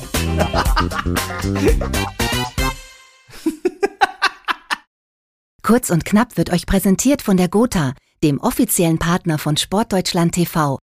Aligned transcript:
Kurz 5.62 5.90
und 5.90 6.04
knapp 6.04 6.36
wird 6.36 6.50
euch 6.50 6.66
präsentiert 6.66 7.22
von 7.22 7.36
der 7.36 7.48
Gotha, 7.48 7.94
dem 8.24 8.40
offiziellen 8.40 8.98
Partner 8.98 9.38
von 9.38 9.56
Sportdeutschland 9.56 10.34
TV. 10.34 10.80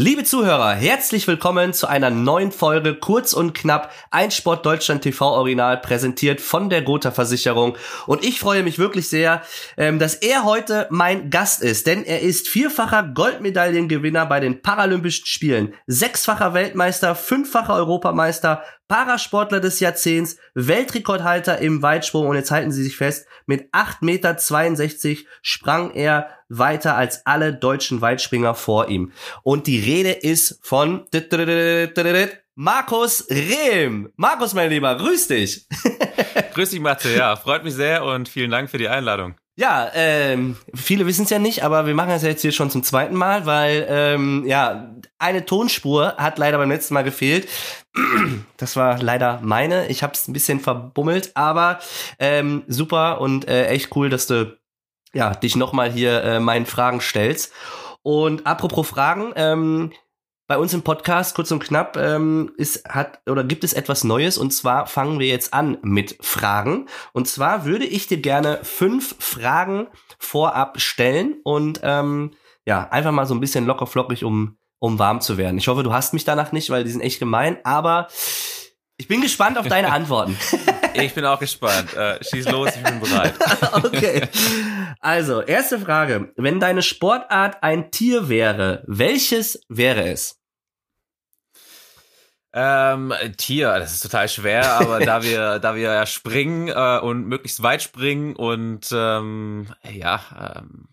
Liebe 0.00 0.22
Zuhörer, 0.22 0.74
herzlich 0.74 1.26
willkommen 1.26 1.72
zu 1.72 1.88
einer 1.88 2.08
neuen 2.08 2.52
Folge 2.52 2.94
Kurz 2.94 3.32
und 3.32 3.52
Knapp, 3.52 3.90
ein 4.12 4.30
Sport 4.30 4.64
Deutschland 4.64 5.02
TV 5.02 5.26
Original, 5.26 5.76
präsentiert 5.78 6.40
von 6.40 6.70
der 6.70 6.82
Gotha 6.82 7.10
Versicherung. 7.10 7.76
Und 8.06 8.24
ich 8.24 8.38
freue 8.38 8.62
mich 8.62 8.78
wirklich 8.78 9.08
sehr, 9.08 9.42
ähm, 9.76 9.98
dass 9.98 10.14
er 10.14 10.44
heute 10.44 10.86
mein 10.90 11.30
Gast 11.30 11.64
ist, 11.64 11.88
denn 11.88 12.04
er 12.04 12.22
ist 12.22 12.46
vierfacher 12.46 13.10
Goldmedaillengewinner 13.12 14.24
bei 14.26 14.38
den 14.38 14.62
Paralympischen 14.62 15.26
Spielen, 15.26 15.74
sechsfacher 15.88 16.54
Weltmeister, 16.54 17.16
fünffacher 17.16 17.74
Europameister, 17.74 18.62
Parasportler 18.86 19.58
des 19.58 19.80
Jahrzehnts, 19.80 20.36
Weltrekordhalter 20.54 21.58
im 21.58 21.82
Weitsprung 21.82 22.28
und 22.28 22.36
jetzt 22.36 22.52
halten 22.52 22.70
Sie 22.70 22.84
sich 22.84 22.96
fest, 22.96 23.26
mit 23.46 23.74
8,62 23.74 25.08
Meter 25.08 25.22
sprang 25.42 25.90
er 25.90 26.37
weiter 26.48 26.96
als 26.96 27.26
alle 27.26 27.52
deutschen 27.54 28.00
Weitspringer 28.00 28.54
vor 28.54 28.88
ihm. 28.88 29.12
Und 29.42 29.66
die 29.66 29.80
Rede 29.80 30.12
ist 30.12 30.60
von 30.62 31.04
Markus 32.54 33.26
Rehm. 33.30 34.12
Markus, 34.16 34.54
mein 34.54 34.70
Lieber, 34.70 34.96
grüß 34.96 35.28
dich. 35.28 35.66
grüß 36.54 36.70
dich, 36.70 36.80
Matze. 36.80 37.16
Ja, 37.16 37.36
freut 37.36 37.64
mich 37.64 37.74
sehr 37.74 38.04
und 38.04 38.28
vielen 38.28 38.50
Dank 38.50 38.70
für 38.70 38.78
die 38.78 38.88
Einladung. 38.88 39.36
Ja, 39.58 39.90
ähm, 39.92 40.56
viele 40.72 41.04
wissen 41.06 41.24
es 41.24 41.30
ja 41.30 41.40
nicht, 41.40 41.64
aber 41.64 41.86
wir 41.86 41.94
machen 41.94 42.10
das 42.10 42.22
jetzt 42.22 42.42
hier 42.42 42.52
schon 42.52 42.70
zum 42.70 42.84
zweiten 42.84 43.16
Mal, 43.16 43.44
weil 43.44 43.86
ähm, 43.88 44.44
ja 44.46 44.94
eine 45.18 45.44
Tonspur 45.46 46.14
hat 46.16 46.38
leider 46.38 46.58
beim 46.58 46.70
letzten 46.70 46.94
Mal 46.94 47.04
gefehlt. 47.04 47.48
Das 48.56 48.74
war 48.74 49.00
leider 49.00 49.40
meine. 49.42 49.86
Ich 49.86 50.02
habe 50.02 50.14
es 50.14 50.26
ein 50.26 50.32
bisschen 50.32 50.58
verbummelt, 50.58 51.30
aber 51.34 51.78
ähm, 52.18 52.64
super 52.66 53.20
und 53.20 53.46
äh, 53.46 53.66
echt 53.68 53.94
cool, 53.94 54.10
dass 54.10 54.26
du 54.26 54.58
ja 55.14 55.34
dich 55.34 55.56
nochmal 55.56 55.90
hier 55.90 56.22
äh, 56.22 56.40
meinen 56.40 56.66
Fragen 56.66 57.00
stellst. 57.00 57.52
Und 58.02 58.46
apropos 58.46 58.88
Fragen, 58.88 59.32
ähm, 59.36 59.92
bei 60.48 60.56
uns 60.56 60.72
im 60.72 60.82
Podcast 60.82 61.36
kurz 61.36 61.50
und 61.50 61.62
knapp 61.62 61.96
ähm, 61.98 62.52
ist 62.56 62.88
hat 62.88 63.20
oder 63.28 63.44
gibt 63.44 63.64
es 63.64 63.74
etwas 63.74 64.02
Neues 64.02 64.38
und 64.38 64.50
zwar 64.50 64.86
fangen 64.86 65.18
wir 65.18 65.26
jetzt 65.26 65.52
an 65.52 65.76
mit 65.82 66.16
Fragen 66.22 66.86
und 67.12 67.28
zwar 67.28 67.66
würde 67.66 67.84
ich 67.84 68.06
dir 68.06 68.16
gerne 68.16 68.60
fünf 68.62 69.14
Fragen 69.18 69.88
vorab 70.18 70.80
stellen 70.80 71.36
und 71.44 71.80
ähm, 71.82 72.32
ja 72.64 72.88
einfach 72.88 73.12
mal 73.12 73.26
so 73.26 73.34
ein 73.34 73.40
bisschen 73.40 73.66
locker 73.66 73.86
flockig 73.86 74.24
um 74.24 74.56
um 74.80 74.98
warm 74.98 75.20
zu 75.20 75.36
werden. 75.38 75.58
Ich 75.58 75.66
hoffe, 75.68 75.82
du 75.82 75.92
hast 75.92 76.14
mich 76.14 76.24
danach 76.24 76.52
nicht, 76.52 76.70
weil 76.70 76.84
die 76.84 76.90
sind 76.90 77.00
echt 77.00 77.18
gemein, 77.18 77.58
aber 77.64 78.06
ich 78.98 79.08
bin 79.08 79.22
gespannt 79.22 79.56
auf 79.56 79.66
deine 79.66 79.92
Antworten. 79.92 80.36
Ich 80.94 81.14
bin 81.14 81.24
auch 81.24 81.38
gespannt. 81.38 81.94
Äh, 81.94 82.18
schieß 82.24 82.48
los, 82.48 82.70
ich 82.74 82.82
bin 82.82 82.98
bereit. 82.98 83.32
okay. 83.72 84.22
Also, 84.98 85.42
erste 85.42 85.78
Frage. 85.78 86.32
Wenn 86.34 86.58
deine 86.58 86.82
Sportart 86.82 87.62
ein 87.62 87.92
Tier 87.92 88.28
wäre, 88.28 88.82
welches 88.88 89.60
wäre 89.68 90.08
es? 90.08 90.40
Ähm, 92.52 93.12
Tier, 93.36 93.78
das 93.78 93.92
ist 93.92 94.02
total 94.02 94.28
schwer, 94.28 94.72
aber 94.72 94.98
da 94.98 95.22
wir, 95.22 95.60
da 95.60 95.76
wir 95.76 95.92
ja 95.92 96.06
springen 96.06 96.66
äh, 96.66 96.98
und 96.98 97.28
möglichst 97.28 97.62
weit 97.62 97.82
springen 97.82 98.34
und 98.34 98.88
ähm, 98.90 99.68
ja, 99.88 100.56
ähm, 100.56 100.88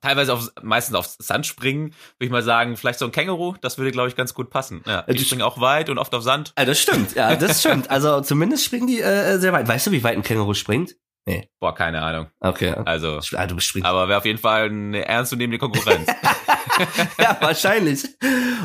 teilweise 0.00 0.32
auf, 0.34 0.48
meistens 0.62 0.96
auf 0.96 1.06
Sand 1.18 1.46
springen, 1.46 1.86
würde 2.18 2.26
ich 2.26 2.30
mal 2.30 2.42
sagen, 2.42 2.76
vielleicht 2.76 2.98
so 2.98 3.04
ein 3.04 3.12
Känguru, 3.12 3.54
das 3.60 3.78
würde, 3.78 3.92
glaube 3.92 4.08
ich, 4.08 4.16
ganz 4.16 4.34
gut 4.34 4.50
passen. 4.50 4.82
Ja, 4.86 5.02
die 5.02 5.24
springen 5.24 5.42
auch 5.42 5.60
weit 5.60 5.88
und 5.90 5.98
oft 5.98 6.14
auf 6.14 6.22
Sand. 6.22 6.52
Ja, 6.58 6.64
das 6.64 6.80
stimmt, 6.80 7.14
ja, 7.14 7.36
das 7.36 7.60
stimmt. 7.60 7.90
Also 7.90 8.20
zumindest 8.20 8.64
springen 8.64 8.86
die 8.86 9.00
äh, 9.00 9.38
sehr 9.38 9.52
weit. 9.52 9.68
Weißt 9.68 9.86
du, 9.86 9.90
wie 9.92 10.02
weit 10.02 10.16
ein 10.16 10.22
Känguru 10.22 10.54
springt? 10.54 10.96
Nee. 11.26 11.48
Boah, 11.58 11.74
keine 11.74 12.02
Ahnung. 12.02 12.26
Okay. 12.40 12.74
Also, 12.84 13.20
ah, 13.34 13.46
du 13.46 13.58
springst. 13.58 13.88
aber 13.88 14.08
wäre 14.08 14.18
auf 14.18 14.26
jeden 14.26 14.38
Fall 14.38 14.66
eine 14.66 15.06
ernstzunehmende 15.06 15.58
Konkurrenz. 15.58 16.06
ja, 17.18 17.36
wahrscheinlich. 17.40 18.04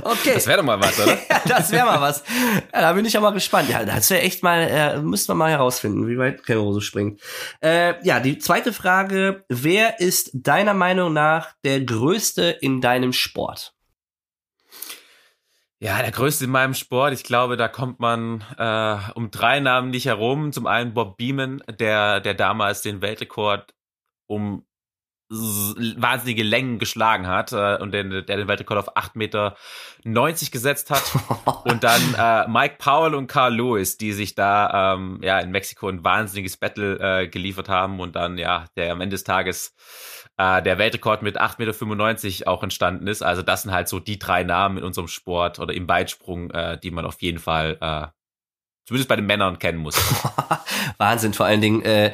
Okay. 0.02 0.34
Das 0.34 0.46
wäre 0.46 0.58
doch 0.58 0.66
mal 0.66 0.80
was, 0.80 1.00
oder? 1.00 1.18
ja, 1.30 1.42
das 1.46 1.72
wäre 1.72 1.86
mal 1.86 2.02
was. 2.02 2.22
Ja, 2.74 2.82
da 2.82 2.94
bin 2.94 3.06
ich 3.06 3.16
aber 3.16 3.32
gespannt. 3.32 3.70
Ja, 3.70 3.86
das 3.86 4.10
wäre 4.10 4.22
echt 4.22 4.44
mal, 4.44 4.62
äh, 4.62 5.02
müsste 5.02 5.32
man 5.32 5.38
mal 5.38 5.52
herausfinden, 5.52 6.08
wie 6.10 6.18
weit 6.18 6.42
so 6.46 6.82
springt. 6.82 7.22
Äh, 7.62 8.06
ja, 8.06 8.20
die 8.20 8.40
zweite 8.40 8.74
Frage. 8.74 9.46
Wer 9.48 10.02
ist 10.02 10.32
deiner 10.34 10.74
Meinung 10.74 11.14
nach 11.14 11.54
der 11.64 11.80
Größte 11.80 12.58
in 12.60 12.82
deinem 12.82 13.14
Sport? 13.14 13.74
Ja, 15.82 16.02
der 16.02 16.12
größte 16.12 16.44
in 16.44 16.52
meinem 16.52 16.74
Sport. 16.74 17.14
Ich 17.14 17.24
glaube, 17.24 17.56
da 17.56 17.70
kommt 17.70 18.02
man 18.02 18.44
äh, 18.58 18.98
um 19.16 19.32
drei 19.32 19.62
Namen 19.62 19.92
nicht 19.92 20.06
herum. 20.06 20.52
Zum 20.52 20.68
einen 20.68 20.94
Bob 20.94 21.16
Beeman, 21.16 21.64
der, 21.80 22.20
der 22.20 22.34
damals 22.34 22.82
den 22.82 23.02
Weltrekord 23.02 23.74
um 24.28 24.66
wahnsinnige 25.32 26.42
Längen 26.42 26.80
geschlagen 26.80 27.28
hat 27.28 27.52
äh, 27.52 27.78
und 27.78 27.92
den, 27.92 28.10
der 28.10 28.24
den 28.24 28.48
Weltrekord 28.48 28.80
auf 28.80 28.98
8,90 28.98 29.12
Meter 29.14 29.56
gesetzt 30.52 30.90
hat. 30.90 31.04
und 31.66 31.84
dann 31.84 32.02
äh, 32.18 32.48
Mike 32.50 32.76
Powell 32.80 33.14
und 33.14 33.28
Carl 33.28 33.56
Lewis, 33.56 33.98
die 33.98 34.12
sich 34.12 34.34
da 34.34 34.96
ähm, 34.96 35.20
ja 35.22 35.40
in 35.40 35.52
Mexiko 35.52 35.88
ein 35.88 36.04
wahnsinniges 36.04 36.58
Battle 36.58 36.98
äh, 37.00 37.28
geliefert 37.28 37.70
haben 37.70 38.00
und 38.00 38.16
dann 38.16 38.38
ja 38.40 38.66
der 38.76 38.92
am 38.92 39.02
Ende 39.02 39.14
des 39.14 39.24
Tages 39.24 39.76
äh, 40.40 40.64
der 40.64 40.78
Weltrekord 40.78 41.22
mit 41.22 41.40
8,95 41.40 42.26
Meter 42.26 42.48
auch 42.50 42.64
entstanden 42.64 43.08
ist. 43.08 43.22
Also 43.22 43.42
das 43.42 43.64
sind 43.64 43.72
halt 43.72 43.90
so 43.90 44.00
die 44.00 44.18
drei 44.18 44.44
Namen 44.44 44.78
in 44.78 44.86
unserem 44.86 45.10
Sport 45.10 45.60
oder 45.60 45.74
im 45.74 45.88
Weitsprung, 45.88 46.50
äh, 46.52 46.80
die 46.80 46.92
man 46.92 47.06
auf 47.06 47.22
jeden 47.22 47.40
Fall 47.40 47.78
äh, 47.82 48.08
zumindest 48.86 49.10
bei 49.10 49.18
den 49.18 49.26
Männern 49.26 49.60
kennen 49.60 49.80
muss. 49.80 49.98
Wahnsinn, 50.98 51.34
vor 51.34 51.46
allen 51.46 51.60
Dingen 51.60 51.82
äh, 51.82 52.14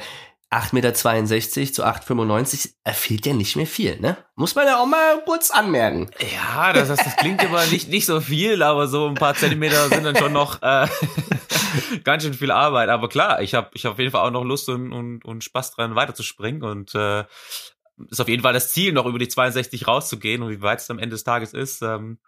8,62 0.50 0.74
Meter 0.74 0.94
zu 0.94 1.84
8,95 1.84 2.74
er 2.82 2.94
fehlt 2.94 3.26
ja 3.26 3.32
nicht 3.32 3.54
mehr 3.56 3.66
viel, 3.66 4.00
ne? 4.00 4.16
Muss 4.34 4.54
man 4.54 4.66
ja 4.66 4.80
auch 4.80 4.86
mal 4.86 5.22
kurz 5.24 5.50
anmerken. 5.50 6.10
Ja, 6.32 6.72
das, 6.72 6.88
das, 6.88 7.04
das 7.04 7.16
klingt 7.16 7.42
immer 7.44 7.64
nicht, 7.66 7.88
nicht 7.88 8.06
so 8.06 8.20
viel, 8.20 8.62
aber 8.62 8.88
so 8.88 9.06
ein 9.06 9.14
paar 9.14 9.34
Zentimeter 9.34 9.88
sind 9.88 10.04
dann 10.04 10.16
schon 10.16 10.32
noch 10.32 10.62
äh, 10.62 10.88
ganz 12.04 12.24
schön 12.24 12.34
viel 12.34 12.50
Arbeit. 12.50 12.88
Aber 12.88 13.08
klar, 13.08 13.40
ich 13.42 13.54
habe 13.54 13.70
ich 13.74 13.84
hab 13.84 13.92
auf 13.92 13.98
jeden 13.98 14.10
Fall 14.10 14.26
auch 14.26 14.32
noch 14.32 14.44
Lust 14.44 14.68
und, 14.68 14.92
und, 14.92 15.24
und 15.24 15.44
Spaß 15.44 15.72
dran, 15.72 15.94
weiterzuspringen. 15.94 16.62
Und 16.62 16.94
äh, 16.94 17.24
ist 18.10 18.20
auf 18.20 18.28
jeden 18.28 18.42
Fall 18.42 18.52
das 18.52 18.70
Ziel, 18.70 18.92
noch 18.92 19.06
über 19.06 19.18
die 19.18 19.28
62 19.28 19.86
rauszugehen. 19.86 20.42
Und 20.42 20.50
wie 20.50 20.62
weit 20.62 20.80
es 20.80 20.90
am 20.90 20.98
Ende 20.98 21.14
des 21.14 21.24
Tages 21.24 21.52
ist, 21.52 21.82
ähm, 21.82 22.18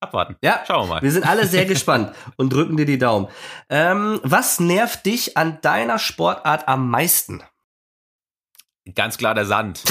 abwarten. 0.00 0.36
Ja, 0.42 0.62
schauen 0.66 0.88
wir 0.88 0.94
mal. 0.94 1.02
Wir 1.02 1.12
sind 1.12 1.26
alle 1.26 1.46
sehr 1.46 1.64
gespannt 1.66 2.14
und 2.36 2.52
drücken 2.52 2.76
dir 2.76 2.86
die 2.86 2.98
Daumen. 2.98 3.28
Ähm, 3.68 4.20
was 4.22 4.60
nervt 4.60 5.06
dich 5.06 5.36
an 5.36 5.58
deiner 5.62 5.98
Sportart 5.98 6.68
am 6.68 6.90
meisten? 6.90 7.42
Ganz 8.94 9.18
klar 9.18 9.34
der 9.34 9.46
Sand. 9.46 9.82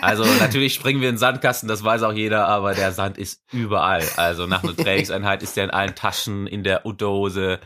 Also 0.00 0.24
natürlich 0.40 0.74
springen 0.74 1.00
wir 1.00 1.08
in 1.08 1.16
den 1.16 1.18
Sandkasten, 1.18 1.68
das 1.68 1.82
weiß 1.82 2.02
auch 2.04 2.12
jeder, 2.12 2.46
aber 2.46 2.74
der 2.74 2.92
Sand 2.92 3.18
ist 3.18 3.42
überall. 3.52 4.04
Also 4.16 4.46
nach 4.46 4.62
einer 4.62 4.76
Trainingseinheit 4.76 5.42
ist 5.42 5.56
der 5.56 5.64
in 5.64 5.70
allen 5.70 5.94
Taschen, 5.94 6.46
in 6.46 6.62
der 6.62 6.86
Unterhose. 6.86 7.58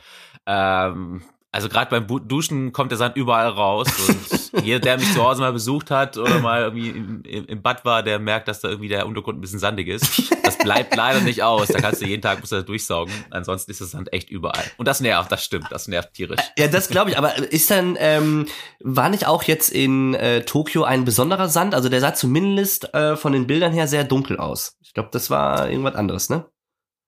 Ähm, 0.46 1.22
also 1.54 1.68
gerade 1.68 1.90
beim 1.90 2.06
Duschen 2.26 2.72
kommt 2.72 2.92
der 2.92 2.98
Sand 2.98 3.14
überall 3.14 3.48
raus 3.48 3.86
und 4.08 4.64
jeder, 4.64 4.80
der 4.80 4.96
mich 4.96 5.12
zu 5.12 5.22
Hause 5.22 5.42
mal 5.42 5.52
besucht 5.52 5.90
hat 5.90 6.16
oder 6.16 6.38
mal 6.38 6.62
irgendwie 6.62 6.88
im, 6.88 7.22
im, 7.22 7.60
Bad 7.60 7.84
war, 7.84 8.02
der 8.02 8.18
merkt, 8.18 8.48
dass 8.48 8.60
da 8.60 8.68
irgendwie 8.68 8.88
der 8.88 9.06
Untergrund 9.06 9.36
ein 9.36 9.42
bisschen 9.42 9.58
sandig 9.58 9.88
ist. 9.88 10.32
Das 10.42 10.56
bleibt 10.56 10.96
leider 10.96 11.20
nicht 11.20 11.42
aus. 11.42 11.68
Da 11.68 11.78
kannst 11.78 12.00
du 12.00 12.06
jeden 12.06 12.22
Tag 12.22 12.40
musst 12.40 12.52
du 12.52 12.56
das 12.56 12.64
durchsaugen. 12.64 13.12
Ansonsten 13.30 13.70
ist 13.70 13.80
der 13.80 13.86
Sand 13.86 14.10
echt 14.14 14.30
überall. 14.30 14.64
Und 14.78 14.88
das 14.88 15.00
nervt, 15.00 15.30
das 15.30 15.44
stimmt, 15.44 15.66
das 15.70 15.88
nervt 15.88 16.14
tierisch. 16.14 16.40
Ja, 16.56 16.68
das 16.68 16.88
glaube 16.88 17.10
ich. 17.10 17.18
Aber 17.18 17.36
ist 17.36 17.70
dann, 17.70 17.96
ähm, 18.00 18.46
war 18.80 19.10
nicht 19.10 19.26
auch 19.26 19.42
jetzt 19.42 19.68
in 19.68 20.14
äh, 20.14 20.46
Tokio 20.46 20.84
ein 20.84 21.04
besonderer 21.04 21.50
Sand? 21.50 21.74
Also 21.74 21.90
der 21.90 22.00
sah 22.00 22.14
zumindest 22.14 22.94
äh, 22.94 23.14
von 23.14 23.34
den 23.34 23.46
Bildern 23.46 23.74
her 23.74 23.86
sehr 23.86 24.04
dunkel 24.04 24.38
aus. 24.38 24.78
Ich 24.80 24.94
glaube, 24.94 25.10
das 25.12 25.28
war 25.28 25.68
irgendwas 25.68 25.96
anderes, 25.96 26.30
ne? 26.30 26.46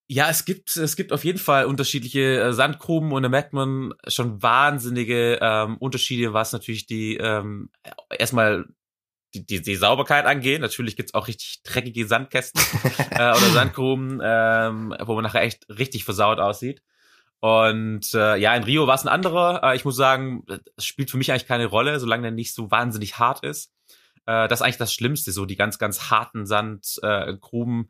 Ja, 0.07 0.29
es 0.29 0.45
gibt, 0.45 0.77
es 0.77 0.97
gibt 0.97 1.13
auf 1.13 1.25
jeden 1.25 1.39
Fall 1.39 1.65
unterschiedliche 1.65 2.41
äh, 2.41 2.53
Sandgruben 2.53 3.13
und 3.13 3.23
da 3.23 3.29
merkt 3.31 3.55
man 3.55 3.95
schon 4.07 4.43
wahnsinnige 4.43 5.39
ähm, 5.41 5.79
Unterschiede, 5.79 6.35
was 6.35 6.53
natürlich 6.53 6.87
die 6.87 7.17
ähm, 7.17 7.71
erstmal 8.11 8.67
die, 9.35 9.47
die, 9.47 9.63
die 9.63 9.77
Sauberkeit 9.77 10.27
angeht. 10.27 10.61
Natürlich 10.61 10.97
gibt's 10.97 11.15
auch 11.15 11.27
richtig 11.27 11.63
dreckige 11.65 12.07
Sandkästen 12.07 12.61
äh, 13.11 13.31
oder 13.31 13.51
Sandgruben, 13.51 14.21
ähm, 14.23 14.95
wo 15.01 15.15
man 15.15 15.25
nachher 15.25 15.43
echt 15.43 15.67
richtig 15.69 16.05
versaut 16.05 16.39
aussieht. 16.39 16.83
Und 17.41 18.15
äh, 18.15 18.37
ja, 18.37 18.55
in 18.55 18.63
Rio 18.63 18.87
war 18.87 18.95
es 18.95 19.05
ein 19.05 19.09
anderer. 19.09 19.63
Äh, 19.63 19.77
ich 19.77 19.85
muss 19.85 19.97
sagen, 19.97 20.45
es 20.77 20.87
spielt 20.87 21.11
für 21.11 21.19
mich 21.19 21.31
eigentlich 21.31 21.47
keine 21.47 21.67
Rolle, 21.67 22.01
solange 22.01 22.23
der 22.23 22.31
nicht 22.31 22.55
so 22.55 22.71
wahnsinnig 22.71 23.19
hart 23.19 23.45
ist. 23.45 23.73
Äh, 24.27 24.49
das 24.49 24.61
ist 24.61 24.63
eigentlich 24.63 24.79
das 24.79 24.95
Schlimmste, 24.95 25.33
so 25.33 25.45
die 25.45 25.57
ganz, 25.57 25.79
ganz 25.79 26.11
harten 26.11 26.47
Sandgruben. 26.47 27.81
Äh, 27.83 27.89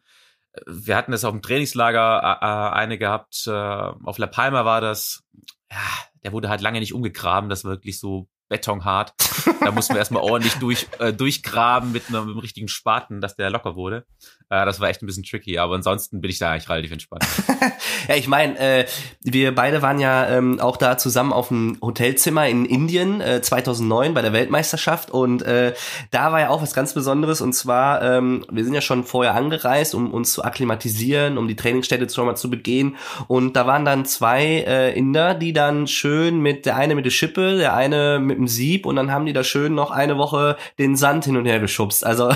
wir 0.66 0.96
hatten 0.96 1.12
das 1.12 1.24
auf 1.24 1.32
dem 1.32 1.42
Trainingslager 1.42 2.20
äh, 2.22 2.44
äh, 2.44 2.80
eine 2.80 2.98
gehabt, 2.98 3.46
äh, 3.46 3.50
auf 3.50 4.18
La 4.18 4.26
Palma 4.26 4.64
war 4.64 4.80
das. 4.80 5.24
Ja, 5.70 5.78
der 6.22 6.32
wurde 6.32 6.48
halt 6.48 6.60
lange 6.60 6.80
nicht 6.80 6.94
umgegraben. 6.94 7.50
Das 7.50 7.64
war 7.64 7.72
wirklich 7.72 7.98
so 7.98 8.28
betonhart. 8.48 9.14
Da 9.60 9.70
mussten 9.70 9.94
wir 9.94 9.98
erstmal 9.98 10.22
ordentlich 10.22 10.54
durch, 10.54 10.86
äh, 10.98 11.12
durchgraben 11.12 11.92
mit 11.92 12.08
einem, 12.08 12.26
mit 12.26 12.30
einem 12.32 12.38
richtigen 12.38 12.68
Spaten, 12.68 13.20
dass 13.20 13.36
der 13.36 13.50
locker 13.50 13.76
wurde. 13.76 14.04
Äh, 14.50 14.64
das 14.66 14.80
war 14.80 14.88
echt 14.88 15.02
ein 15.02 15.06
bisschen 15.06 15.24
tricky, 15.24 15.58
aber 15.58 15.74
ansonsten 15.74 16.20
bin 16.20 16.30
ich 16.30 16.38
da 16.38 16.52
eigentlich 16.52 16.68
relativ 16.68 16.92
entspannt. 16.92 17.24
ja, 18.08 18.14
ich 18.14 18.28
meine, 18.28 18.58
äh, 18.58 18.86
wir 19.22 19.54
beide 19.54 19.82
waren 19.82 19.98
ja 19.98 20.28
ähm, 20.28 20.60
auch 20.60 20.76
da 20.76 20.98
zusammen 20.98 21.32
auf 21.32 21.48
dem 21.48 21.78
Hotelzimmer 21.80 22.48
in 22.48 22.64
Indien 22.64 23.20
äh, 23.20 23.40
2009 23.42 24.14
bei 24.14 24.22
der 24.22 24.32
Weltmeisterschaft 24.32 25.10
und 25.10 25.42
äh, 25.42 25.74
da 26.10 26.32
war 26.32 26.40
ja 26.40 26.48
auch 26.50 26.62
was 26.62 26.74
ganz 26.74 26.94
Besonderes 26.94 27.40
und 27.40 27.54
zwar, 27.54 28.02
ähm, 28.02 28.44
wir 28.50 28.64
sind 28.64 28.74
ja 28.74 28.80
schon 28.80 29.04
vorher 29.04 29.34
angereist, 29.34 29.94
um 29.94 30.12
uns 30.12 30.32
zu 30.32 30.44
akklimatisieren, 30.44 31.38
um 31.38 31.48
die 31.48 31.56
Trainingsstätte 31.56 32.08
schon 32.08 32.26
mal 32.26 32.36
zu 32.36 32.50
begehen 32.50 32.96
und 33.26 33.56
da 33.56 33.66
waren 33.66 33.84
dann 33.84 34.04
zwei 34.04 34.44
äh, 34.44 34.96
Inder, 34.96 35.34
die 35.34 35.52
dann 35.52 35.86
schön 35.86 36.40
mit, 36.40 36.66
der 36.66 36.76
eine 36.76 36.94
mit 36.94 37.06
der 37.06 37.10
Schippe, 37.10 37.56
der 37.56 37.74
eine 37.74 38.20
mit 38.20 38.33
dem 38.38 38.48
Sieb 38.48 38.86
und 38.86 38.96
dann 38.96 39.10
haben 39.10 39.26
die 39.26 39.32
da 39.32 39.44
schön 39.44 39.74
noch 39.74 39.90
eine 39.90 40.18
Woche 40.18 40.56
den 40.78 40.96
Sand 40.96 41.24
hin 41.24 41.36
und 41.36 41.46
her 41.46 41.60
geschubst. 41.60 42.04
Also 42.04 42.34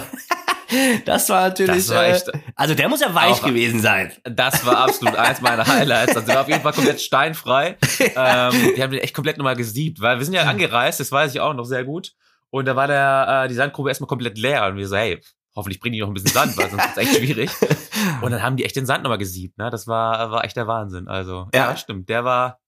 das 1.05 1.29
war 1.29 1.49
natürlich. 1.49 1.87
Das 1.87 1.95
war 1.95 2.07
echt, 2.07 2.29
äh, 2.29 2.39
also 2.55 2.75
der 2.75 2.89
muss 2.89 3.01
ja 3.01 3.15
weich 3.15 3.33
auch, 3.33 3.43
gewesen 3.43 3.81
sein. 3.81 4.13
Das 4.25 4.65
war 4.67 4.79
absolut 4.79 5.17
eins 5.17 5.41
meiner 5.41 5.67
Highlights. 5.67 6.17
Also 6.17 6.27
der 6.27 6.35
war 6.37 6.43
auf 6.43 6.49
jeden 6.49 6.63
Fall 6.63 6.73
komplett 6.73 7.01
steinfrei. 7.01 7.77
ähm, 8.01 8.73
die 8.77 8.83
haben 8.83 8.91
den 8.91 9.01
echt 9.01 9.15
komplett 9.15 9.39
nochmal 9.39 9.57
gesiebt, 9.57 10.01
weil 10.01 10.19
wir 10.19 10.25
sind 10.25 10.35
ja 10.35 10.43
angereist, 10.43 11.01
das 11.01 11.13
weiß 11.13 11.35
ich 11.35 11.41
auch 11.41 11.55
noch 11.55 11.65
sehr 11.65 11.85
gut. 11.85 12.13
Und 12.51 12.67
da 12.67 12.77
war 12.77 12.87
der 12.87 13.45
äh, 13.45 13.49
die 13.49 13.55
Sandgrube 13.55 13.91
erstmal 13.91 14.09
komplett 14.09 14.39
leer 14.39 14.67
und 14.67 14.77
wir 14.77 14.89
so, 14.89 14.97
hey, 14.97 15.21
hoffentlich 15.59 15.81
bringen 15.81 15.95
die 15.95 16.01
noch 16.01 16.09
ein 16.09 16.15
bisschen 16.15 16.31
Sand, 16.31 16.57
weil 16.57 16.71
sonst 16.71 16.85
ist 16.85 16.91
es 16.93 16.97
echt 16.99 17.17
schwierig. 17.17 17.51
Und 18.23 18.31
dann 18.31 18.43
haben 18.43 18.57
die 18.57 18.65
echt 18.65 18.77
den 18.77 18.87
Sand 18.87 19.03
nochmal 19.03 19.19
gesiebt, 19.19 19.59
ne? 19.59 19.71
Das 19.71 19.89
war, 19.89 20.31
war 20.31 20.45
echt 20.45 20.57
der 20.57 20.69
Wahnsinn. 20.69 21.09
Also, 21.09 21.49
ja, 21.53 21.71
ja 21.71 21.77
stimmt. 21.77 22.09
Der 22.09 22.25
war, 22.25 22.61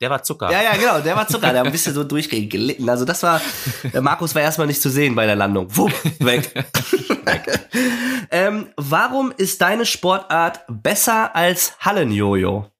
der 0.00 0.10
war 0.10 0.22
Zucker. 0.22 0.50
Ja, 0.50 0.62
ja, 0.62 0.76
genau, 0.76 1.00
der 1.00 1.16
war 1.16 1.26
Zucker. 1.28 1.50
Der 1.50 1.60
hat 1.60 1.66
ein 1.66 1.72
bisschen 1.72 1.94
so 1.94 2.04
durchgelitten. 2.04 2.88
Also 2.88 3.04
das 3.04 3.22
war, 3.22 3.40
der 3.92 4.00
Markus 4.00 4.34
war 4.34 4.42
erstmal 4.42 4.66
nicht 4.66 4.80
zu 4.80 4.90
sehen 4.90 5.14
bei 5.14 5.26
der 5.26 5.36
Landung. 5.36 5.74
Wupp, 5.76 5.92
weg. 6.20 6.54
weg. 6.54 7.68
ähm, 8.30 8.68
warum 8.76 9.32
ist 9.36 9.60
deine 9.60 9.86
Sportart 9.86 10.60
besser 10.68 11.34
als 11.34 11.78
Hallenjojo? 11.80 12.70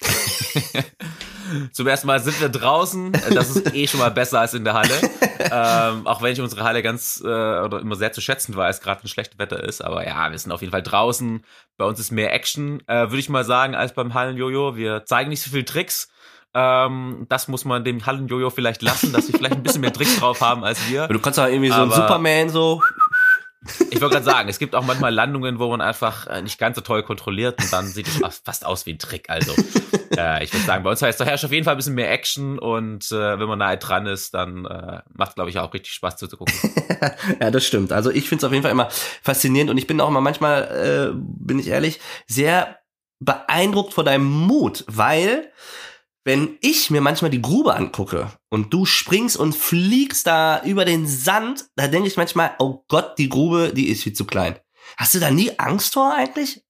Zum 1.72 1.86
ersten 1.86 2.06
Mal 2.06 2.20
sind 2.20 2.40
wir 2.40 2.48
draußen. 2.48 3.12
Das 3.34 3.50
ist 3.50 3.74
eh 3.74 3.86
schon 3.86 4.00
mal 4.00 4.10
besser 4.10 4.40
als 4.40 4.54
in 4.54 4.64
der 4.64 4.74
Halle. 4.74 4.94
ähm, 5.38 6.06
auch 6.06 6.22
wenn 6.22 6.32
ich 6.32 6.40
unsere 6.40 6.64
Halle 6.64 6.82
ganz 6.82 7.22
äh, 7.24 7.28
oder 7.28 7.80
immer 7.80 7.96
sehr 7.96 8.12
zu 8.12 8.20
schätzen 8.20 8.54
weiß, 8.56 8.80
gerade 8.80 9.02
wenn 9.02 9.08
schlechtes 9.08 9.38
Wetter 9.38 9.62
ist. 9.62 9.82
Aber 9.82 10.06
ja, 10.06 10.30
wir 10.30 10.38
sind 10.38 10.52
auf 10.52 10.60
jeden 10.60 10.72
Fall 10.72 10.82
draußen. 10.82 11.44
Bei 11.76 11.84
uns 11.84 11.98
ist 11.98 12.10
mehr 12.10 12.32
Action, 12.32 12.80
äh, 12.86 13.10
würde 13.10 13.18
ich 13.18 13.28
mal 13.28 13.44
sagen, 13.44 13.74
als 13.74 13.94
beim 13.94 14.14
Hallenjojo. 14.14 14.76
Wir 14.76 15.04
zeigen 15.04 15.30
nicht 15.30 15.42
so 15.42 15.50
viel 15.50 15.64
Tricks. 15.64 16.08
Ähm, 16.56 17.26
das 17.28 17.48
muss 17.48 17.64
man 17.64 17.82
dem 17.82 18.06
Hallenjojo 18.06 18.48
vielleicht 18.50 18.80
lassen, 18.80 19.12
dass 19.12 19.26
sie 19.26 19.32
vielleicht 19.32 19.56
ein 19.56 19.64
bisschen 19.64 19.80
mehr 19.80 19.92
Tricks 19.92 20.20
drauf 20.20 20.40
haben 20.40 20.62
als 20.62 20.88
wir. 20.88 21.08
Du 21.08 21.18
kannst 21.18 21.40
auch 21.40 21.48
irgendwie 21.48 21.70
so 21.70 21.82
ein 21.82 21.90
Superman 21.90 22.48
so 22.48 22.80
ich 23.90 24.00
wollte 24.00 24.14
gerade 24.14 24.24
sagen, 24.24 24.48
es 24.48 24.58
gibt 24.58 24.74
auch 24.74 24.84
manchmal 24.84 25.12
Landungen, 25.12 25.58
wo 25.58 25.68
man 25.68 25.80
einfach 25.80 26.26
äh, 26.26 26.42
nicht 26.42 26.58
ganz 26.58 26.76
so 26.76 26.82
toll 26.82 27.02
kontrolliert 27.02 27.60
und 27.62 27.72
dann 27.72 27.86
sieht 27.86 28.06
es 28.06 28.18
fast 28.44 28.66
aus 28.66 28.86
wie 28.86 28.92
ein 28.92 28.98
Trick. 28.98 29.30
Also 29.30 29.52
äh, 30.16 30.44
ich 30.44 30.52
würde 30.52 30.66
sagen, 30.66 30.84
bei 30.84 30.90
uns 30.90 31.00
heißt 31.00 31.20
da 31.20 31.24
herrscht 31.24 31.44
auf 31.44 31.52
jeden 31.52 31.64
Fall 31.64 31.74
ein 31.74 31.78
bisschen 31.78 31.94
mehr 31.94 32.10
Action 32.10 32.58
und 32.58 33.10
äh, 33.10 33.38
wenn 33.38 33.48
man 33.48 33.58
nahe 33.58 33.78
dran 33.78 34.06
ist, 34.06 34.34
dann 34.34 34.66
äh, 34.66 35.00
macht, 35.14 35.36
glaube 35.36 35.50
ich, 35.50 35.58
auch 35.58 35.72
richtig 35.72 35.92
Spaß 35.92 36.16
zuzugucken. 36.16 36.54
ja, 37.40 37.50
das 37.50 37.64
stimmt. 37.64 37.92
Also 37.92 38.10
ich 38.10 38.28
finde 38.28 38.40
es 38.40 38.44
auf 38.44 38.52
jeden 38.52 38.62
Fall 38.62 38.72
immer 38.72 38.88
faszinierend 39.22 39.70
und 39.70 39.78
ich 39.78 39.86
bin 39.86 40.00
auch 40.00 40.08
immer 40.08 40.20
manchmal, 40.20 41.12
äh, 41.12 41.16
bin 41.16 41.58
ich 41.58 41.68
ehrlich, 41.68 42.00
sehr 42.26 42.78
beeindruckt 43.20 43.94
vor 43.94 44.04
deinem 44.04 44.26
Mut, 44.26 44.84
weil 44.88 45.50
wenn 46.24 46.56
ich 46.60 46.90
mir 46.90 47.00
manchmal 47.00 47.30
die 47.30 47.42
Grube 47.42 47.74
angucke 47.74 48.30
und 48.48 48.72
du 48.72 48.86
springst 48.86 49.36
und 49.36 49.54
fliegst 49.54 50.26
da 50.26 50.62
über 50.64 50.84
den 50.84 51.06
Sand, 51.06 51.66
da 51.76 51.86
denke 51.86 52.08
ich 52.08 52.16
manchmal, 52.16 52.52
oh 52.58 52.84
Gott, 52.88 53.18
die 53.18 53.28
Grube, 53.28 53.72
die 53.74 53.88
ist 53.88 54.02
viel 54.02 54.14
zu 54.14 54.24
klein. 54.24 54.58
Hast 54.96 55.14
du 55.14 55.20
da 55.20 55.30
nie 55.30 55.58
Angst 55.58 55.94
vor 55.94 56.14
eigentlich? 56.14 56.64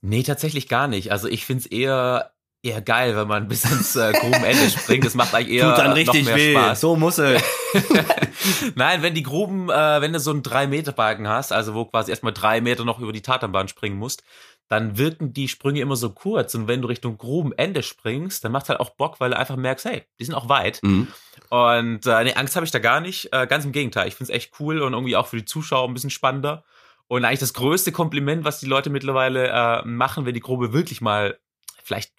Nee, 0.00 0.24
tatsächlich 0.24 0.68
gar 0.68 0.88
nicht. 0.88 1.12
Also 1.12 1.28
ich 1.28 1.44
find's 1.44 1.66
eher 1.66 2.32
eher 2.62 2.82
geil, 2.82 3.16
wenn 3.16 3.28
man 3.28 3.48
bis 3.48 3.64
ins 3.64 3.94
äh, 3.96 4.12
Grubenende 4.12 4.68
springt. 4.68 5.04
Das 5.04 5.14
macht 5.14 5.34
eigentlich 5.34 5.58
eher 5.58 5.70
Tut 5.70 5.78
dann 5.78 5.92
richtig 5.92 6.24
noch 6.24 6.34
mehr 6.34 6.36
weh. 6.36 6.52
Spaß. 6.52 6.80
So 6.80 6.96
muss 6.96 7.18
es. 7.18 7.42
Nein, 8.74 9.02
wenn 9.02 9.14
die 9.14 9.22
Gruben, 9.22 9.70
äh, 9.70 10.00
wenn 10.00 10.12
du 10.12 10.20
so 10.20 10.30
einen 10.30 10.42
drei 10.42 10.66
Meter 10.66 10.92
Balken 10.92 11.28
hast, 11.28 11.52
also 11.52 11.74
wo 11.74 11.84
quasi 11.84 12.10
erstmal 12.10 12.32
drei 12.32 12.60
Meter 12.60 12.84
noch 12.84 12.98
über 13.00 13.12
die 13.12 13.22
Tatanbahn 13.22 13.68
springen 13.68 13.96
musst, 13.96 14.22
dann 14.68 14.98
wirken 14.98 15.32
die 15.32 15.48
Sprünge 15.48 15.80
immer 15.80 15.96
so 15.96 16.10
kurz. 16.10 16.54
Und 16.54 16.66
wenn 16.66 16.82
du 16.82 16.88
Richtung 16.88 17.18
Grubenende 17.18 17.82
springst, 17.82 18.44
dann 18.44 18.52
macht 18.52 18.68
halt 18.68 18.80
auch 18.80 18.90
Bock, 18.90 19.20
weil 19.20 19.30
du 19.30 19.36
einfach 19.38 19.56
merkst, 19.56 19.84
hey, 19.84 20.04
die 20.18 20.24
sind 20.24 20.34
auch 20.34 20.48
weit. 20.48 20.82
Mhm. 20.82 21.08
Und 21.50 22.06
äh, 22.06 22.24
nee, 22.24 22.34
Angst 22.34 22.56
habe 22.56 22.66
ich 22.66 22.72
da 22.72 22.80
gar 22.80 23.00
nicht. 23.00 23.32
Äh, 23.32 23.46
ganz 23.46 23.64
im 23.64 23.72
Gegenteil. 23.72 24.08
Ich 24.08 24.16
finde 24.16 24.32
es 24.32 24.36
echt 24.36 24.52
cool 24.58 24.82
und 24.82 24.92
irgendwie 24.92 25.16
auch 25.16 25.28
für 25.28 25.36
die 25.36 25.44
Zuschauer 25.44 25.86
ein 25.86 25.94
bisschen 25.94 26.10
spannender. 26.10 26.64
Und 27.08 27.24
eigentlich 27.24 27.40
das 27.40 27.54
größte 27.54 27.92
Kompliment, 27.92 28.44
was 28.44 28.58
die 28.58 28.66
Leute 28.66 28.90
mittlerweile 28.90 29.48
äh, 29.48 29.86
machen, 29.86 30.26
wenn 30.26 30.34
die 30.34 30.40
Grube 30.40 30.72
wirklich 30.72 31.00
mal 31.00 31.38
vielleicht 31.84 32.12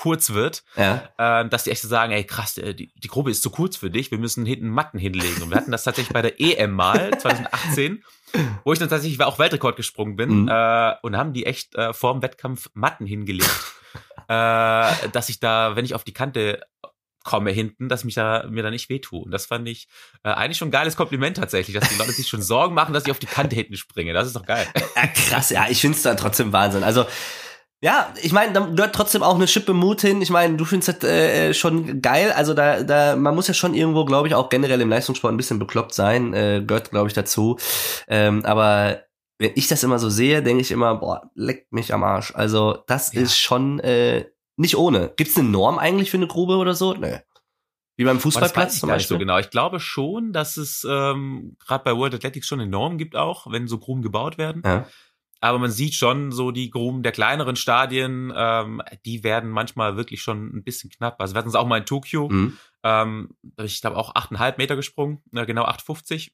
kurz 0.00 0.30
wird, 0.30 0.64
ja. 0.76 1.10
äh, 1.18 1.48
dass 1.50 1.64
die 1.64 1.70
echt 1.70 1.82
so 1.82 1.88
sagen, 1.88 2.12
ey 2.12 2.24
krass, 2.24 2.56
äh, 2.56 2.74
die, 2.74 2.90
die 2.96 3.08
Grube 3.08 3.30
ist 3.30 3.42
zu 3.42 3.50
kurz 3.50 3.76
für 3.76 3.90
dich, 3.90 4.10
wir 4.10 4.16
müssen 4.16 4.46
hinten 4.46 4.70
Matten 4.70 4.98
hinlegen. 4.98 5.42
Und 5.42 5.50
wir 5.50 5.58
hatten 5.58 5.72
das 5.72 5.84
tatsächlich 5.84 6.14
bei 6.14 6.22
der 6.22 6.40
EM 6.40 6.72
mal 6.72 7.10
2018, 7.18 8.02
wo 8.64 8.72
ich 8.72 8.78
dann 8.78 8.88
tatsächlich 8.88 9.20
auch 9.20 9.38
Weltrekord 9.38 9.76
gesprungen 9.76 10.16
bin 10.16 10.42
mhm. 10.42 10.48
äh, 10.48 10.94
und 11.02 11.18
haben 11.18 11.34
die 11.34 11.44
echt 11.44 11.74
äh, 11.74 11.92
vor 11.92 12.14
dem 12.14 12.22
Wettkampf 12.22 12.70
Matten 12.72 13.04
hingelegt, 13.04 13.50
äh, 14.28 15.08
dass 15.12 15.28
ich 15.28 15.38
da, 15.38 15.76
wenn 15.76 15.84
ich 15.84 15.94
auf 15.94 16.04
die 16.04 16.14
Kante 16.14 16.62
komme 17.22 17.50
hinten, 17.50 17.90
dass 17.90 18.04
mich 18.04 18.14
da 18.14 18.46
mir 18.48 18.62
da 18.62 18.70
nicht 18.70 18.88
wehtue. 18.88 19.20
Und 19.20 19.32
das 19.32 19.44
fand 19.44 19.68
ich 19.68 19.86
äh, 20.22 20.30
eigentlich 20.30 20.56
schon 20.56 20.68
ein 20.68 20.72
geiles 20.72 20.96
Kompliment 20.96 21.36
tatsächlich, 21.36 21.78
dass 21.78 21.90
die 21.90 21.98
Leute 21.98 22.12
sich 22.12 22.26
schon 22.26 22.40
Sorgen 22.40 22.74
machen, 22.74 22.94
dass 22.94 23.04
ich 23.04 23.10
auf 23.10 23.18
die 23.18 23.26
Kante 23.26 23.54
hinten 23.54 23.76
springe. 23.76 24.14
Das 24.14 24.26
ist 24.26 24.34
doch 24.34 24.46
geil. 24.46 24.66
Ja, 24.96 25.06
krass, 25.08 25.50
ja, 25.50 25.66
ich 25.68 25.82
finde 25.82 25.98
es 25.98 26.02
dann 26.02 26.16
trotzdem 26.16 26.54
Wahnsinn. 26.54 26.82
Also 26.82 27.04
ja, 27.82 28.12
ich 28.20 28.32
meine, 28.32 28.52
da 28.52 28.60
gehört 28.60 28.94
trotzdem 28.94 29.22
auch 29.22 29.36
eine 29.36 29.48
Schippe 29.48 29.72
Mut 29.72 30.02
hin. 30.02 30.20
Ich 30.20 30.28
meine, 30.28 30.56
du 30.56 30.66
findest 30.66 31.02
das 31.02 31.10
äh, 31.10 31.54
schon 31.54 32.02
geil. 32.02 32.30
Also 32.32 32.52
da, 32.52 32.82
da, 32.82 33.16
man 33.16 33.34
muss 33.34 33.48
ja 33.48 33.54
schon 33.54 33.72
irgendwo, 33.72 34.04
glaube 34.04 34.28
ich, 34.28 34.34
auch 34.34 34.50
generell 34.50 34.82
im 34.82 34.90
Leistungssport 34.90 35.32
ein 35.32 35.38
bisschen 35.38 35.58
bekloppt 35.58 35.94
sein. 35.94 36.34
Äh, 36.34 36.62
gehört, 36.66 36.90
glaube 36.90 37.08
ich, 37.08 37.14
dazu. 37.14 37.58
Ähm, 38.06 38.44
aber 38.44 39.00
wenn 39.38 39.52
ich 39.54 39.66
das 39.66 39.82
immer 39.82 39.98
so 39.98 40.10
sehe, 40.10 40.42
denke 40.42 40.60
ich 40.60 40.70
immer, 40.72 40.96
boah, 40.96 41.30
leckt 41.34 41.72
mich 41.72 41.94
am 41.94 42.04
Arsch. 42.04 42.34
Also 42.34 42.84
das 42.86 43.14
ja. 43.14 43.22
ist 43.22 43.38
schon 43.38 43.80
äh, 43.80 44.26
nicht 44.56 44.76
ohne. 44.76 45.14
Gibt's 45.16 45.38
eine 45.38 45.48
Norm 45.48 45.78
eigentlich 45.78 46.10
für 46.10 46.18
eine 46.18 46.26
Grube 46.26 46.56
oder 46.56 46.74
so? 46.74 46.92
Nö. 46.92 47.16
Wie 47.96 48.04
beim 48.04 48.20
Fußballplatz 48.20 48.80
zum 48.80 48.90
Beispiel? 48.90 49.14
so 49.14 49.18
genau. 49.18 49.38
Ich 49.38 49.48
glaube 49.48 49.80
schon, 49.80 50.34
dass 50.34 50.58
es 50.58 50.86
ähm, 50.88 51.56
gerade 51.66 51.84
bei 51.84 51.96
World 51.96 52.14
Athletics 52.14 52.46
schon 52.46 52.60
eine 52.60 52.70
Norm 52.70 52.98
gibt 52.98 53.16
auch, 53.16 53.50
wenn 53.50 53.68
so 53.68 53.78
Gruben 53.78 54.02
gebaut 54.02 54.36
werden. 54.36 54.62
Ja 54.66 54.86
aber 55.40 55.58
man 55.58 55.70
sieht 55.70 55.94
schon 55.94 56.32
so 56.32 56.50
die 56.50 56.70
Gruben 56.70 57.02
der 57.02 57.12
kleineren 57.12 57.56
Stadien, 57.56 58.32
ähm, 58.34 58.82
die 59.04 59.24
werden 59.24 59.50
manchmal 59.50 59.96
wirklich 59.96 60.22
schon 60.22 60.54
ein 60.54 60.62
bisschen 60.62 60.90
knapp. 60.90 61.20
Also 61.20 61.34
wir 61.34 61.38
hatten 61.38 61.48
es 61.48 61.54
auch 61.54 61.66
mal 61.66 61.78
in 61.78 61.86
Tokio, 61.86 62.28
mhm. 62.28 62.58
Ähm, 62.82 63.30
ich 63.62 63.80
glaube 63.80 63.96
auch 63.96 64.14
8,5 64.14 64.54
Meter 64.56 64.76
gesprungen, 64.76 65.22
äh, 65.34 65.44
genau 65.44 65.64
8,50. 65.66 66.30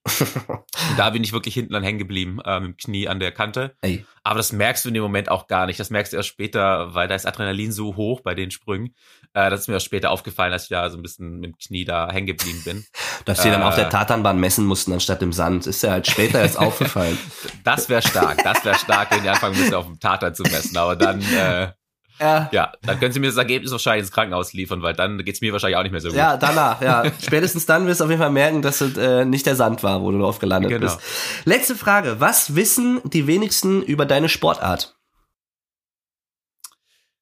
da 0.97 1.11
bin 1.11 1.25
ich 1.25 1.33
wirklich 1.33 1.55
hinten 1.55 1.73
dann 1.73 1.83
hängen 1.83 1.99
geblieben, 1.99 2.39
äh, 2.45 2.61
mit 2.61 2.69
dem 2.69 2.77
Knie 2.77 3.09
an 3.09 3.19
der 3.19 3.33
Kante. 3.33 3.77
Ey. 3.81 4.05
Aber 4.23 4.37
das 4.37 4.53
merkst 4.53 4.85
du 4.85 4.89
in 4.89 4.95
dem 4.95 5.03
Moment 5.03 5.29
auch 5.29 5.49
gar 5.49 5.67
nicht. 5.67 5.81
Das 5.81 5.91
merkst 5.91 6.13
du 6.13 6.17
erst 6.17 6.29
später, 6.29 6.95
weil 6.95 7.09
da 7.09 7.15
ist 7.15 7.27
Adrenalin 7.27 7.73
so 7.73 7.97
hoch 7.97 8.21
bei 8.21 8.35
den 8.35 8.51
Sprüngen. 8.51 8.95
Äh, 9.35 9.51
das 9.51 9.61
ist 9.61 9.69
mir 9.69 9.75
erst 9.75 9.87
später 9.87 10.11
aufgefallen, 10.11 10.53
dass 10.53 10.65
ich 10.65 10.69
da 10.69 10.89
so 10.89 10.97
ein 10.97 11.03
bisschen 11.03 11.41
mit 11.41 11.51
dem 11.51 11.59
Knie 11.59 11.85
da 11.85 12.11
hängen 12.11 12.27
geblieben 12.27 12.63
bin. 12.65 12.87
Dass 13.25 13.43
sie 13.43 13.49
äh, 13.49 13.53
dann 13.53 13.63
auf 13.63 13.75
der 13.75 13.91
Tatanbahn 13.91 14.39
messen 14.39 14.67
mussten 14.67 14.93
anstatt 14.93 15.21
im 15.23 15.33
Sand. 15.33 15.67
Ist 15.67 15.83
ja 15.83 15.91
halt 15.91 16.07
später 16.07 16.41
erst 16.41 16.59
aufgefallen. 16.61 17.19
Das 17.65 17.89
wäre 17.89 18.03
stark. 18.03 18.43
Das 18.45 18.65
wäre 18.65 18.77
stark, 18.77 19.11
wenn 19.11 19.23
die 19.23 19.29
anfangen 19.29 19.59
müssen, 19.59 19.75
auf 19.75 19.87
dem 19.87 19.99
Tatan 19.99 20.35
zu 20.35 20.45
messen. 20.45 20.77
Aber 20.77 20.95
dann, 20.95 21.21
äh, 21.23 21.73
ja. 22.21 22.49
ja, 22.53 22.73
dann 22.83 22.99
können 22.99 23.13
sie 23.13 23.21
mir 23.21 23.27
das 23.27 23.37
Ergebnis 23.37 23.73
wahrscheinlich 23.73 24.05
ins 24.05 24.13
Krankenhaus 24.13 24.53
liefern, 24.53 24.83
weil 24.83 24.95
dann 24.95 25.25
geht's 25.25 25.41
mir 25.41 25.53
wahrscheinlich 25.53 25.77
auch 25.77 25.83
nicht 25.83 25.93
mehr 25.93 26.01
so 26.01 26.09
gut. 26.09 26.17
Ja, 26.17 26.37
danach, 26.37 26.81
ja. 26.81 27.05
Spätestens 27.23 27.67
dann 27.67 27.87
wirst 27.87 28.01
du 28.01 28.05
auf 28.05 28.11
jeden 28.11 28.23
Fall 28.23 28.31
merken, 28.31 28.63
dass 28.63 28.81
es 28.81 28.97
äh, 28.97 29.25
nicht 29.25 29.47
der 29.47 29.57
Sand 29.57 29.83
war, 29.83 30.03
wo 30.03 30.11
du 30.11 30.19
drauf 30.19 30.39
gelandet 30.39 30.71
genau. 30.71 30.87
bist. 30.87 31.01
Letzte 31.45 31.75
Frage. 31.75 32.21
Was 32.21 32.55
wissen 32.55 33.01
die 33.05 33.27
wenigsten 33.27 33.83
über 33.83 34.07
deine 34.07 34.29
Sportart? 34.29 34.97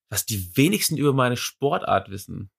Was 0.09 0.27
die 0.27 0.57
wenigsten 0.57 0.97
über 0.97 1.13
meine 1.13 1.37
Sportart 1.37 2.11
wissen? 2.11 2.51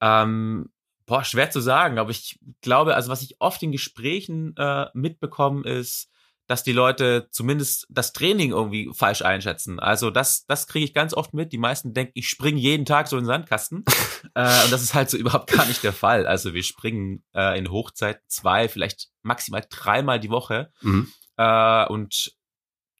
Ähm, 0.00 0.70
boah, 1.06 1.24
schwer 1.24 1.50
zu 1.50 1.60
sagen, 1.60 1.98
aber 1.98 2.10
ich 2.10 2.38
glaube, 2.60 2.94
also 2.94 3.10
was 3.10 3.22
ich 3.22 3.36
oft 3.40 3.62
in 3.62 3.72
Gesprächen 3.72 4.54
äh, 4.56 4.86
mitbekomme, 4.92 5.68
ist, 5.68 6.10
dass 6.48 6.62
die 6.62 6.72
Leute 6.72 7.28
zumindest 7.30 7.86
das 7.90 8.14
Training 8.14 8.50
irgendwie 8.50 8.90
falsch 8.94 9.20
einschätzen. 9.20 9.78
Also 9.78 10.10
das, 10.10 10.46
das 10.46 10.66
kriege 10.66 10.86
ich 10.86 10.94
ganz 10.94 11.12
oft 11.12 11.34
mit. 11.34 11.52
Die 11.52 11.58
meisten 11.58 11.92
denken, 11.92 12.12
ich 12.14 12.28
springe 12.28 12.58
jeden 12.58 12.86
Tag 12.86 13.06
so 13.06 13.16
in 13.16 13.24
den 13.24 13.28
Sandkasten. 13.28 13.84
äh, 14.34 14.64
und 14.64 14.72
das 14.72 14.82
ist 14.82 14.94
halt 14.94 15.10
so 15.10 15.18
überhaupt 15.18 15.52
gar 15.52 15.66
nicht 15.66 15.84
der 15.84 15.92
Fall. 15.92 16.26
Also 16.26 16.54
wir 16.54 16.62
springen 16.62 17.22
äh, 17.34 17.58
in 17.58 17.70
Hochzeit 17.70 18.22
zwei, 18.28 18.68
vielleicht 18.68 19.08
maximal 19.22 19.62
dreimal 19.68 20.18
die 20.18 20.30
Woche. 20.30 20.72
Mhm. 20.80 21.12
Äh, 21.36 21.86
und 21.86 22.32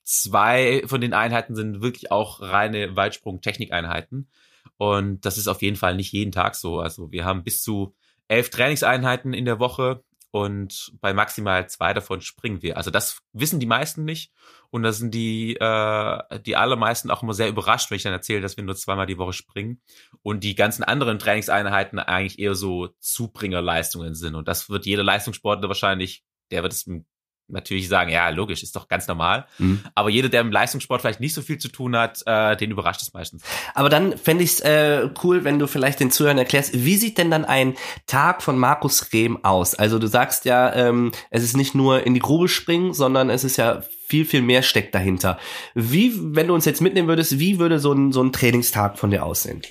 zwei 0.04 0.82
von 0.84 1.00
den 1.00 1.14
Einheiten 1.14 1.56
sind 1.56 1.80
wirklich 1.80 2.12
auch 2.12 2.42
reine 2.42 2.96
Weitsprung-Technikeinheiten. 2.96 4.28
Und 4.76 5.24
das 5.24 5.38
ist 5.38 5.48
auf 5.48 5.62
jeden 5.62 5.76
Fall 5.76 5.96
nicht 5.96 6.12
jeden 6.12 6.32
Tag 6.32 6.54
so. 6.54 6.80
Also 6.80 7.10
wir 7.12 7.24
haben 7.24 7.44
bis 7.44 7.62
zu 7.62 7.94
elf 8.28 8.50
Trainingseinheiten 8.50 9.32
in 9.32 9.46
der 9.46 9.58
Woche 9.58 10.04
und 10.30 10.92
bei 11.00 11.14
maximal 11.14 11.68
zwei 11.68 11.94
davon 11.94 12.20
springen 12.20 12.62
wir. 12.62 12.76
Also 12.76 12.90
das 12.90 13.22
wissen 13.32 13.60
die 13.60 13.66
meisten 13.66 14.04
nicht. 14.04 14.32
Und 14.70 14.82
da 14.82 14.92
sind 14.92 15.14
die 15.14 15.56
äh, 15.56 16.40
die 16.40 16.56
allermeisten 16.56 17.10
auch 17.10 17.22
immer 17.22 17.32
sehr 17.32 17.48
überrascht, 17.48 17.90
wenn 17.90 17.96
ich 17.96 18.02
dann 18.02 18.12
erzähle, 18.12 18.42
dass 18.42 18.56
wir 18.56 18.64
nur 18.64 18.76
zweimal 18.76 19.06
die 19.06 19.16
Woche 19.16 19.32
springen. 19.32 19.80
Und 20.22 20.44
die 20.44 20.54
ganzen 20.54 20.84
anderen 20.84 21.18
Trainingseinheiten 21.18 21.98
eigentlich 21.98 22.38
eher 22.38 22.54
so 22.54 22.88
Zubringerleistungen 23.00 24.14
sind. 24.14 24.34
Und 24.34 24.48
das 24.48 24.68
wird 24.68 24.84
jeder 24.84 25.02
Leistungssportler 25.02 25.68
wahrscheinlich, 25.68 26.24
der 26.50 26.62
wird 26.62 26.74
es 26.74 26.86
natürlich 27.48 27.88
sagen, 27.88 28.10
ja, 28.10 28.28
logisch, 28.28 28.62
ist 28.62 28.76
doch 28.76 28.88
ganz 28.88 29.06
normal. 29.08 29.46
Mhm. 29.58 29.80
Aber 29.94 30.10
jeder, 30.10 30.28
der 30.28 30.40
im 30.42 30.52
Leistungssport 30.52 31.00
vielleicht 31.00 31.20
nicht 31.20 31.34
so 31.34 31.42
viel 31.42 31.58
zu 31.58 31.68
tun 31.68 31.96
hat, 31.96 32.22
äh, 32.26 32.56
den 32.56 32.70
überrascht 32.70 33.02
es 33.02 33.12
meistens. 33.12 33.42
Aber 33.74 33.88
dann 33.88 34.16
fände 34.16 34.44
ich 34.44 34.50
es 34.50 34.60
äh, 34.60 35.08
cool, 35.22 35.44
wenn 35.44 35.58
du 35.58 35.66
vielleicht 35.66 36.00
den 36.00 36.10
Zuhörern 36.10 36.38
erklärst, 36.38 36.84
wie 36.84 36.96
sieht 36.96 37.18
denn 37.18 37.30
dann 37.30 37.44
ein 37.44 37.74
Tag 38.06 38.42
von 38.42 38.58
Markus 38.58 39.12
Rehm 39.12 39.44
aus? 39.44 39.74
Also 39.74 39.98
du 39.98 40.06
sagst 40.06 40.44
ja, 40.44 40.74
ähm, 40.74 41.12
es 41.30 41.42
ist 41.42 41.56
nicht 41.56 41.74
nur 41.74 42.06
in 42.06 42.14
die 42.14 42.20
Grube 42.20 42.48
springen, 42.48 42.92
sondern 42.92 43.30
es 43.30 43.44
ist 43.44 43.56
ja 43.56 43.82
viel, 44.06 44.24
viel 44.24 44.42
mehr 44.42 44.62
steckt 44.62 44.94
dahinter. 44.94 45.38
Wie, 45.74 46.12
wenn 46.34 46.48
du 46.48 46.54
uns 46.54 46.64
jetzt 46.64 46.80
mitnehmen 46.80 47.08
würdest, 47.08 47.38
wie 47.38 47.58
würde 47.58 47.78
so 47.78 47.92
ein, 47.92 48.12
so 48.12 48.22
ein 48.22 48.32
Trainingstag 48.32 48.98
von 48.98 49.10
dir 49.10 49.24
aussehen? 49.24 49.62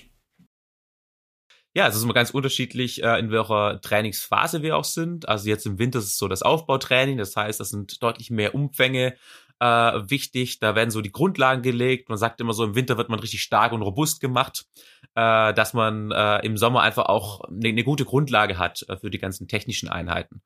Ja, 1.78 1.88
es 1.88 1.96
ist 1.96 2.02
immer 2.02 2.16
ganz 2.16 2.32
unterschiedlich, 2.32 3.04
äh, 3.04 3.20
in 3.20 3.30
welcher 3.30 3.80
Trainingsphase 3.80 4.64
wir 4.64 4.78
auch 4.78 4.84
sind. 4.84 5.30
Also 5.30 5.48
jetzt 5.48 5.68
im 5.68 5.78
Winter 5.78 6.00
ist 6.00 6.06
es 6.06 6.18
so 6.18 6.28
das 6.28 6.42
Aufbautraining, 6.42 7.20
das 7.20 7.36
heißt, 7.36 7.60
das 7.60 7.70
sind 7.70 8.02
deutlich 8.02 8.32
mehr 8.32 8.56
Umfänge 8.56 9.14
äh, 9.60 9.66
wichtig. 9.66 10.58
Da 10.60 10.74
werden 10.74 10.90
so 10.90 11.02
die 11.02 11.12
Grundlagen 11.12 11.62
gelegt. 11.62 12.10
Man 12.10 12.18
sagt 12.18 12.42
immer 12.42 12.54
so, 12.54 12.64
im 12.64 12.74
Winter 12.74 12.98
wird 12.98 13.10
man 13.10 13.20
richtig 13.20 13.44
stark 13.44 13.74
und 13.74 13.84
robust 13.84 14.22
gemacht, 14.22 14.66
äh, 15.14 15.54
dass 15.54 15.76
man 15.76 16.10
äh, 16.10 16.44
im 16.44 16.58
Sommer 16.58 16.82
einfach 16.82 17.06
auch 17.06 17.42
eine, 17.42 17.70
eine 17.70 17.84
gute 17.84 18.06
Grundlage 18.06 18.58
hat 18.58 18.84
äh, 18.90 18.98
für 18.98 19.12
die 19.12 19.20
ganzen 19.20 19.48
technischen 19.48 19.88
Einheiten. 19.88 20.42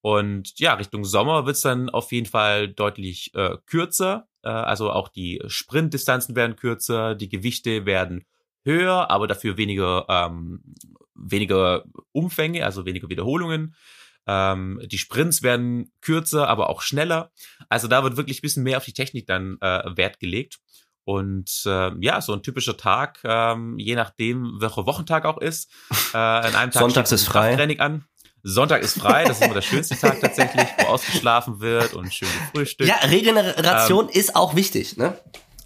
Und 0.00 0.58
ja, 0.58 0.74
Richtung 0.74 1.04
Sommer 1.04 1.46
wird's 1.46 1.60
dann 1.60 1.90
auf 1.90 2.10
jeden 2.10 2.26
Fall 2.26 2.66
deutlich 2.66 3.32
äh, 3.36 3.56
kürzer. 3.66 4.26
Äh, 4.42 4.48
also 4.48 4.90
auch 4.90 5.06
die 5.06 5.40
Sprintdistanzen 5.46 6.34
werden 6.34 6.56
kürzer, 6.56 7.14
die 7.14 7.28
Gewichte 7.28 7.86
werden 7.86 8.24
höher, 8.64 9.10
aber 9.10 9.26
dafür 9.26 9.56
weniger, 9.56 10.06
ähm, 10.08 10.62
weniger 11.14 11.84
Umfänge, 12.12 12.64
also 12.64 12.84
weniger 12.84 13.08
Wiederholungen. 13.08 13.74
Ähm, 14.26 14.80
die 14.84 14.98
Sprints 14.98 15.42
werden 15.42 15.92
kürzer, 16.00 16.48
aber 16.48 16.70
auch 16.70 16.82
schneller. 16.82 17.32
Also 17.68 17.88
da 17.88 18.04
wird 18.04 18.16
wirklich 18.16 18.38
ein 18.38 18.42
bisschen 18.42 18.62
mehr 18.62 18.76
auf 18.76 18.84
die 18.84 18.92
Technik 18.92 19.26
dann 19.26 19.58
äh, 19.60 19.96
Wert 19.96 20.20
gelegt. 20.20 20.58
Und 21.04 21.62
äh, 21.66 21.90
ja, 22.00 22.20
so 22.20 22.32
ein 22.32 22.42
typischer 22.42 22.76
Tag, 22.76 23.18
ähm, 23.24 23.76
je 23.78 23.96
nachdem, 23.96 24.60
welcher 24.60 24.86
Wochentag 24.86 25.24
auch 25.24 25.38
ist. 25.38 25.70
Äh, 26.14 26.18
an 26.18 26.54
einem 26.54 26.70
Tag 26.70 26.82
Sonntags 26.82 27.10
ist 27.10 27.24
frei. 27.24 27.56
Training 27.56 27.80
an. 27.80 28.04
Sonntag 28.42 28.82
ist 28.82 29.00
frei, 29.00 29.24
das 29.24 29.38
ist 29.38 29.44
immer 29.44 29.54
der 29.54 29.62
schönste 29.62 29.96
Tag 29.96 30.20
tatsächlich, 30.20 30.66
wo 30.78 30.86
ausgeschlafen 30.88 31.60
wird 31.60 31.94
und 31.94 32.12
schön 32.12 32.28
gefrühstückt. 32.28 32.88
Ja, 32.90 32.96
Regeneration 32.96 34.08
ähm, 34.08 34.10
ist 34.12 34.34
auch 34.34 34.56
wichtig, 34.56 34.96
ne? 34.96 35.16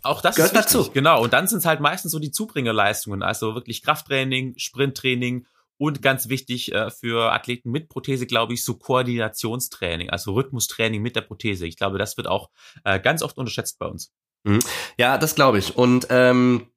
Auch 0.08 0.22
das 0.22 0.36
gehört 0.36 0.54
dazu. 0.54 0.90
Genau. 0.92 1.22
Und 1.22 1.32
dann 1.32 1.46
sind 1.48 1.58
es 1.58 1.66
halt 1.66 1.80
meistens 1.80 2.12
so 2.12 2.18
die 2.18 2.30
Zubringerleistungen, 2.30 3.22
also 3.22 3.54
wirklich 3.54 3.82
Krafttraining, 3.82 4.54
Sprinttraining 4.56 5.46
und 5.78 6.02
ganz 6.02 6.28
wichtig 6.28 6.72
äh, 6.72 6.90
für 6.90 7.32
Athleten 7.32 7.70
mit 7.70 7.88
Prothese, 7.88 8.26
glaube 8.26 8.54
ich, 8.54 8.64
so 8.64 8.74
Koordinationstraining, 8.74 10.10
also 10.10 10.32
Rhythmustraining 10.32 11.02
mit 11.02 11.16
der 11.16 11.20
Prothese. 11.20 11.66
Ich 11.66 11.76
glaube, 11.76 11.98
das 11.98 12.16
wird 12.16 12.26
auch 12.26 12.50
äh, 12.84 12.98
ganz 12.98 13.22
oft 13.22 13.36
unterschätzt 13.36 13.78
bei 13.78 13.86
uns. 13.86 14.12
Mhm. 14.44 14.60
Ja, 14.98 15.18
das 15.18 15.34
glaube 15.34 15.58
ich. 15.58 15.76
Und 15.76 16.06
ähm, 16.10 16.68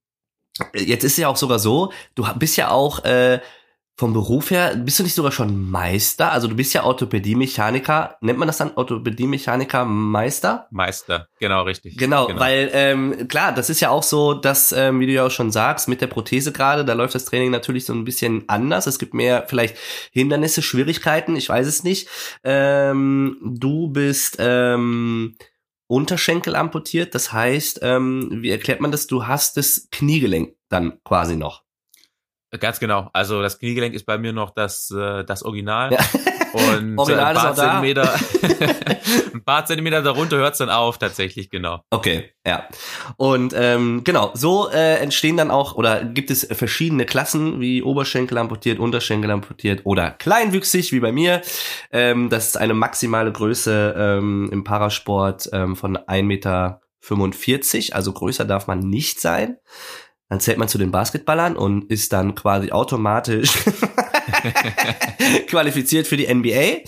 jetzt 0.75 1.03
ist 1.03 1.17
ja 1.17 1.27
auch 1.27 1.37
sogar 1.37 1.59
so, 1.59 1.93
du 2.15 2.25
bist 2.35 2.57
ja 2.57 2.71
auch 2.71 3.03
äh, 3.05 3.39
vom 3.99 4.13
Beruf 4.13 4.49
her, 4.49 4.77
bist 4.77 4.97
du 4.97 5.03
nicht 5.03 5.13
sogar 5.13 5.33
schon 5.33 5.69
Meister? 5.69 6.31
Also 6.31 6.47
du 6.47 6.55
bist 6.55 6.73
ja 6.73 6.85
Orthopädie-Mechaniker. 6.85 8.15
Nennt 8.21 8.39
man 8.39 8.47
das 8.47 8.55
dann 8.55 8.71
Orthopädie-Mechaniker 8.73 9.83
Meister? 9.83 10.67
Meister, 10.71 11.27
genau, 11.37 11.63
richtig. 11.63 11.97
Genau, 11.97 12.27
genau. 12.27 12.39
weil 12.39 12.69
ähm, 12.71 13.27
klar, 13.27 13.51
das 13.51 13.69
ist 13.69 13.81
ja 13.81 13.89
auch 13.89 14.03
so, 14.03 14.33
dass, 14.33 14.71
ähm, 14.71 15.01
wie 15.01 15.05
du 15.05 15.11
ja 15.11 15.25
auch 15.25 15.31
schon 15.31 15.51
sagst, 15.51 15.89
mit 15.89 15.99
der 15.99 16.07
Prothese 16.07 16.53
gerade, 16.53 16.85
da 16.85 16.93
läuft 16.93 17.13
das 17.13 17.25
Training 17.25 17.51
natürlich 17.51 17.83
so 17.83 17.91
ein 17.91 18.05
bisschen 18.05 18.45
anders. 18.47 18.87
Es 18.87 18.99
gibt 18.99 19.13
mehr 19.13 19.43
vielleicht 19.49 19.75
Hindernisse, 20.13 20.61
Schwierigkeiten, 20.61 21.35
ich 21.35 21.49
weiß 21.49 21.67
es 21.67 21.83
nicht. 21.83 22.07
Ähm, 22.45 23.37
du 23.43 23.89
bist 23.89 24.37
ähm, 24.39 25.35
Unterschenkel 25.87 26.55
amputiert, 26.55 27.15
das 27.15 27.33
heißt, 27.33 27.81
ähm, 27.83 28.29
wie 28.31 28.49
erklärt 28.49 28.79
man 28.79 28.93
das? 28.93 29.07
Du 29.07 29.27
hast 29.27 29.57
das 29.57 29.89
Kniegelenk 29.91 30.55
dann 30.69 30.99
quasi 31.03 31.35
noch. 31.35 31.63
Ganz 32.57 32.79
genau. 32.79 33.09
Also 33.13 33.41
das 33.41 33.59
Kniegelenk 33.59 33.93
ist 33.93 34.05
bei 34.05 34.17
mir 34.17 34.33
noch 34.33 34.51
das, 34.51 34.89
äh, 34.91 35.23
das 35.23 35.43
Original. 35.43 35.93
Ja. 35.93 35.99
Und 36.53 36.97
Original 36.97 37.35
äh, 37.35 37.37
ein 37.37 37.43
paar 37.43 37.55
Zentimeter, 37.55 38.13
ein 39.33 39.43
paar 39.43 39.65
Zentimeter 39.65 40.01
darunter 40.01 40.37
hört 40.37 40.53
es 40.53 40.57
dann 40.57 40.69
auf, 40.69 40.97
tatsächlich, 40.97 41.51
genau. 41.51 41.83
Okay, 41.91 42.31
ja. 42.45 42.67
Und 43.17 43.53
ähm, 43.55 44.03
genau, 44.03 44.31
so 44.33 44.69
äh, 44.69 44.95
entstehen 44.95 45.37
dann 45.37 45.51
auch, 45.51 45.75
oder 45.75 46.03
gibt 46.03 46.31
es 46.31 46.47
verschiedene 46.51 47.05
Klassen, 47.05 47.59
wie 47.59 47.83
Oberschenkel 47.83 48.37
amputiert, 48.37 48.79
Unterschenkel 48.79 49.29
amputiert 49.29 49.81
oder 49.83 50.11
kleinwüchsig, 50.11 50.91
wie 50.91 50.99
bei 50.99 51.11
mir. 51.11 51.41
Ähm, 51.91 52.29
das 52.29 52.47
ist 52.47 52.57
eine 52.57 52.73
maximale 52.73 53.31
Größe 53.31 53.93
ähm, 53.95 54.49
im 54.51 54.63
Parasport 54.63 55.49
ähm, 55.53 55.75
von 55.75 55.97
1,45 55.97 56.23
Meter, 56.23 56.81
also 57.91 58.13
größer 58.13 58.45
darf 58.45 58.65
man 58.65 58.79
nicht 58.79 59.21
sein. 59.21 59.57
Dann 60.29 60.39
zählt 60.39 60.59
man 60.59 60.67
zu 60.67 60.77
den 60.77 60.91
Basketballern 60.91 61.57
und 61.57 61.89
ist 61.91 62.13
dann 62.13 62.35
quasi 62.35 62.71
automatisch 62.71 63.51
qualifiziert 65.47 66.05
für 66.05 66.17
die 66.17 66.31
NBA. 66.31 66.83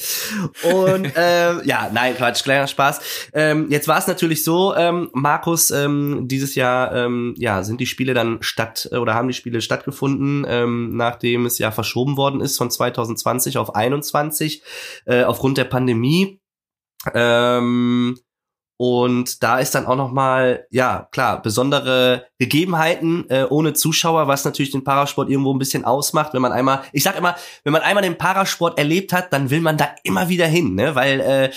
Und 0.71 1.17
äh, 1.17 1.65
ja, 1.65 1.89
nein, 1.91 2.15
Quatsch, 2.15 2.43
kleiner 2.43 2.67
Spaß. 2.67 3.31
Ähm, 3.33 3.67
jetzt 3.71 3.87
war 3.87 3.97
es 3.97 4.05
natürlich 4.05 4.43
so, 4.43 4.75
ähm, 4.75 5.09
Markus, 5.13 5.71
ähm, 5.71 6.27
dieses 6.27 6.53
Jahr 6.53 6.95
ähm, 6.95 7.33
ja 7.37 7.63
sind 7.63 7.81
die 7.81 7.87
Spiele 7.87 8.13
dann 8.13 8.37
statt 8.41 8.89
oder 8.91 9.15
haben 9.15 9.27
die 9.27 9.33
Spiele 9.33 9.61
stattgefunden, 9.61 10.45
ähm, 10.47 10.95
nachdem 10.95 11.47
es 11.47 11.57
ja 11.57 11.71
verschoben 11.71 12.17
worden 12.17 12.41
ist 12.41 12.57
von 12.57 12.69
2020 12.69 13.57
auf 13.57 13.73
21 13.73 14.61
äh, 15.05 15.23
aufgrund 15.23 15.57
der 15.57 15.65
Pandemie. 15.65 16.39
Ähm, 17.15 18.19
und 18.81 19.43
da 19.43 19.59
ist 19.59 19.75
dann 19.75 19.85
auch 19.85 19.95
noch 19.95 20.11
mal, 20.11 20.65
ja 20.71 21.07
klar, 21.11 21.39
besondere 21.39 22.25
Gegebenheiten 22.39 23.29
äh, 23.29 23.45
ohne 23.47 23.73
Zuschauer, 23.73 24.27
was 24.27 24.43
natürlich 24.43 24.71
den 24.71 24.83
Parasport 24.83 25.29
irgendwo 25.29 25.53
ein 25.53 25.59
bisschen 25.59 25.85
ausmacht. 25.85 26.33
Wenn 26.33 26.41
man 26.41 26.51
einmal, 26.51 26.81
ich 26.91 27.03
sag 27.03 27.15
immer, 27.15 27.35
wenn 27.63 27.73
man 27.73 27.83
einmal 27.83 28.01
den 28.01 28.17
Parasport 28.17 28.79
erlebt 28.79 29.13
hat, 29.13 29.33
dann 29.33 29.51
will 29.51 29.61
man 29.61 29.77
da 29.77 29.89
immer 30.03 30.29
wieder 30.29 30.47
hin, 30.47 30.73
ne? 30.73 30.95
weil 30.95 31.19
äh, 31.19 31.51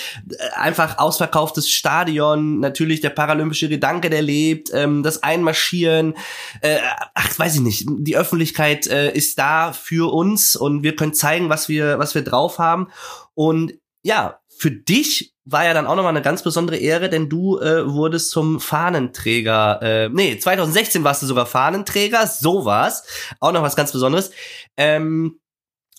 einfach 0.55 0.99
ausverkauftes 0.99 1.71
Stadion, 1.71 2.61
natürlich 2.61 3.01
der 3.01 3.09
paralympische 3.09 3.71
Gedanke, 3.71 4.11
der 4.11 4.21
lebt, 4.21 4.71
ähm, 4.75 5.03
das 5.03 5.23
Einmarschieren, 5.23 6.17
äh, 6.61 6.77
ach, 7.15 7.39
weiß 7.39 7.55
ich 7.55 7.63
nicht, 7.63 7.87
die 7.89 8.19
Öffentlichkeit 8.19 8.87
äh, 8.87 9.15
ist 9.15 9.39
da 9.39 9.73
für 9.73 10.13
uns 10.13 10.57
und 10.57 10.83
wir 10.83 10.95
können 10.95 11.15
zeigen, 11.15 11.49
was 11.49 11.71
wir, 11.71 11.99
was 11.99 12.15
wir 12.15 12.23
drauf 12.23 12.59
haben. 12.59 12.89
Und 13.33 13.73
ja, 14.03 14.41
für 14.59 14.71
dich 14.71 15.34
war 15.45 15.65
ja 15.65 15.75
dann 15.75 15.87
auch 15.87 15.97
nochmal 15.97 16.13
eine 16.13 16.23
ganz 16.23 16.43
besondere 16.43 16.77
Ehre, 16.77 17.11
denn 17.11 17.29
du 17.29 17.59
äh, 17.59 17.87
wurdest 17.91 18.31
zum 18.31 18.61
Fahnenträger, 18.61 19.81
äh, 19.83 20.09
nee, 20.09 20.39
2016 20.39 21.05
warst 21.05 21.23
du 21.23 21.27
sogar 21.27 21.47
Fahnenträger, 21.47 22.27
so 22.27 22.65
war's. 22.65 23.05
Auch 23.41 23.53
noch 23.53 23.63
was 23.63 23.77
ganz 23.77 23.93
Besonderes. 23.93 24.31
Ähm, 24.77 25.41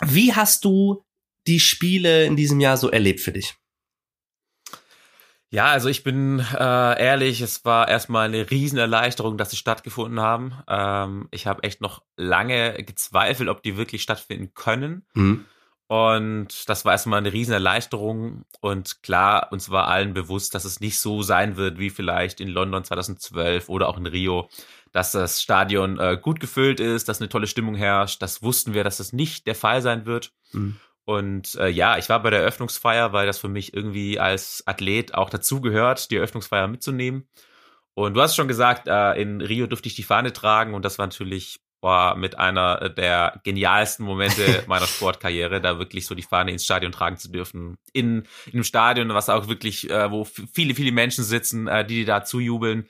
wie 0.02 0.34
hast 0.34 0.66
du 0.66 1.06
die 1.48 1.60
Spiele 1.60 2.26
in 2.26 2.36
diesem 2.36 2.60
Jahr 2.60 2.78
so 2.78 2.90
erlebt 2.90 3.20
für 3.20 3.32
dich? 3.32 3.56
Ja, 5.52 5.68
also 5.68 5.90
ich 5.90 6.04
bin 6.04 6.40
äh, 6.40 7.02
ehrlich, 7.02 7.40
es 7.40 7.64
war 7.64 7.88
erstmal 7.88 8.28
eine 8.28 8.50
Riesenerleichterung, 8.50 9.38
dass 9.38 9.52
sie 9.52 9.58
stattgefunden 9.58 10.20
haben. 10.20 10.54
Ähm, 10.68 11.28
ich 11.32 11.48
habe 11.48 11.64
echt 11.64 11.82
noch 11.82 12.04
lange 12.18 12.74
gezweifelt, 12.84 13.48
ob 13.48 13.62
die 13.62 13.78
wirklich 13.78 14.02
stattfinden 14.02 14.54
können. 14.54 15.06
Mhm. 15.14 15.46
Und 15.88 16.68
das 16.68 16.84
war 16.84 16.94
erstmal 16.94 17.20
eine 17.20 17.32
riesen 17.32 17.54
Erleichterung. 17.54 18.46
Und 18.60 19.04
klar, 19.04 19.52
uns 19.52 19.70
war 19.70 19.88
allen 19.88 20.14
bewusst, 20.14 20.56
dass 20.56 20.66
es 20.66 20.80
nicht 20.80 20.98
so 20.98 21.22
sein 21.22 21.58
wird 21.58 21.78
wie 21.78 21.92
vielleicht 21.92 22.42
in 22.42 22.48
London 22.48 22.84
2012 22.84 23.70
oder 23.70 23.88
auch 23.88 23.98
in 23.98 24.08
Rio, 24.08 24.50
dass 24.92 25.12
das 25.12 25.42
Stadion 25.42 26.00
äh, 26.00 26.18
gut 26.20 26.40
gefüllt 26.40 26.80
ist, 26.80 27.08
dass 27.08 27.22
eine 27.22 27.30
tolle 27.30 27.48
Stimmung 27.48 27.76
herrscht. 27.76 28.22
Das 28.22 28.42
wussten 28.42 28.74
wir, 28.74 28.84
dass 28.84 28.98
das 28.98 29.14
nicht 29.14 29.46
der 29.46 29.56
Fall 29.56 29.82
sein 29.82 30.06
wird. 30.06 30.32
Mhm. 30.54 30.78
Und 31.06 31.54
äh, 31.56 31.68
ja, 31.70 32.00
ich 32.00 32.10
war 32.10 32.22
bei 32.24 32.32
der 32.32 32.40
Eröffnungsfeier, 32.40 33.14
weil 33.14 33.28
das 33.28 33.38
für 33.38 33.48
mich 33.48 33.76
irgendwie 33.76 34.20
als 34.20 34.64
Athlet 34.66 35.14
auch 35.14 35.30
dazugehört, 35.30 36.10
die 36.10 36.16
Eröffnungsfeier 36.16 36.68
mitzunehmen. 36.68 37.28
Und 37.94 38.16
du 38.16 38.22
hast 38.22 38.36
schon 38.36 38.48
gesagt, 38.48 38.88
äh, 38.88 39.14
in 39.22 39.40
Rio 39.40 39.68
durfte 39.68 39.88
ich 39.88 39.96
die 39.96 40.04
Fahne 40.04 40.34
tragen 40.34 40.74
und 40.74 40.84
das 40.84 40.98
war 40.98 41.06
natürlich 41.06 41.62
war 41.86 42.16
mit 42.16 42.38
einer 42.40 42.90
der 42.90 43.40
genialsten 43.44 44.06
Momente 44.06 44.64
meiner 44.68 44.88
Sportkarriere, 44.88 45.62
da 45.62 45.78
wirklich 45.78 46.08
so 46.08 46.16
die 46.16 46.24
Fahne 46.24 46.52
ins 46.52 46.66
Stadion 46.66 46.92
tragen 46.92 47.18
zu 47.18 47.32
dürfen. 47.32 47.78
In, 47.94 48.26
in 48.48 48.54
einem 48.54 48.64
Stadion, 48.64 49.10
was 49.10 49.30
auch 49.30 49.48
wirklich, 49.48 49.90
äh, 49.90 50.12
wo 50.12 50.26
viele, 50.26 50.74
viele 50.74 50.92
Menschen 50.92 51.24
sitzen, 51.24 51.68
äh, 51.68 51.86
die, 51.86 52.00
die 52.00 52.06
da 52.06 52.26
zujubeln. 52.26 52.90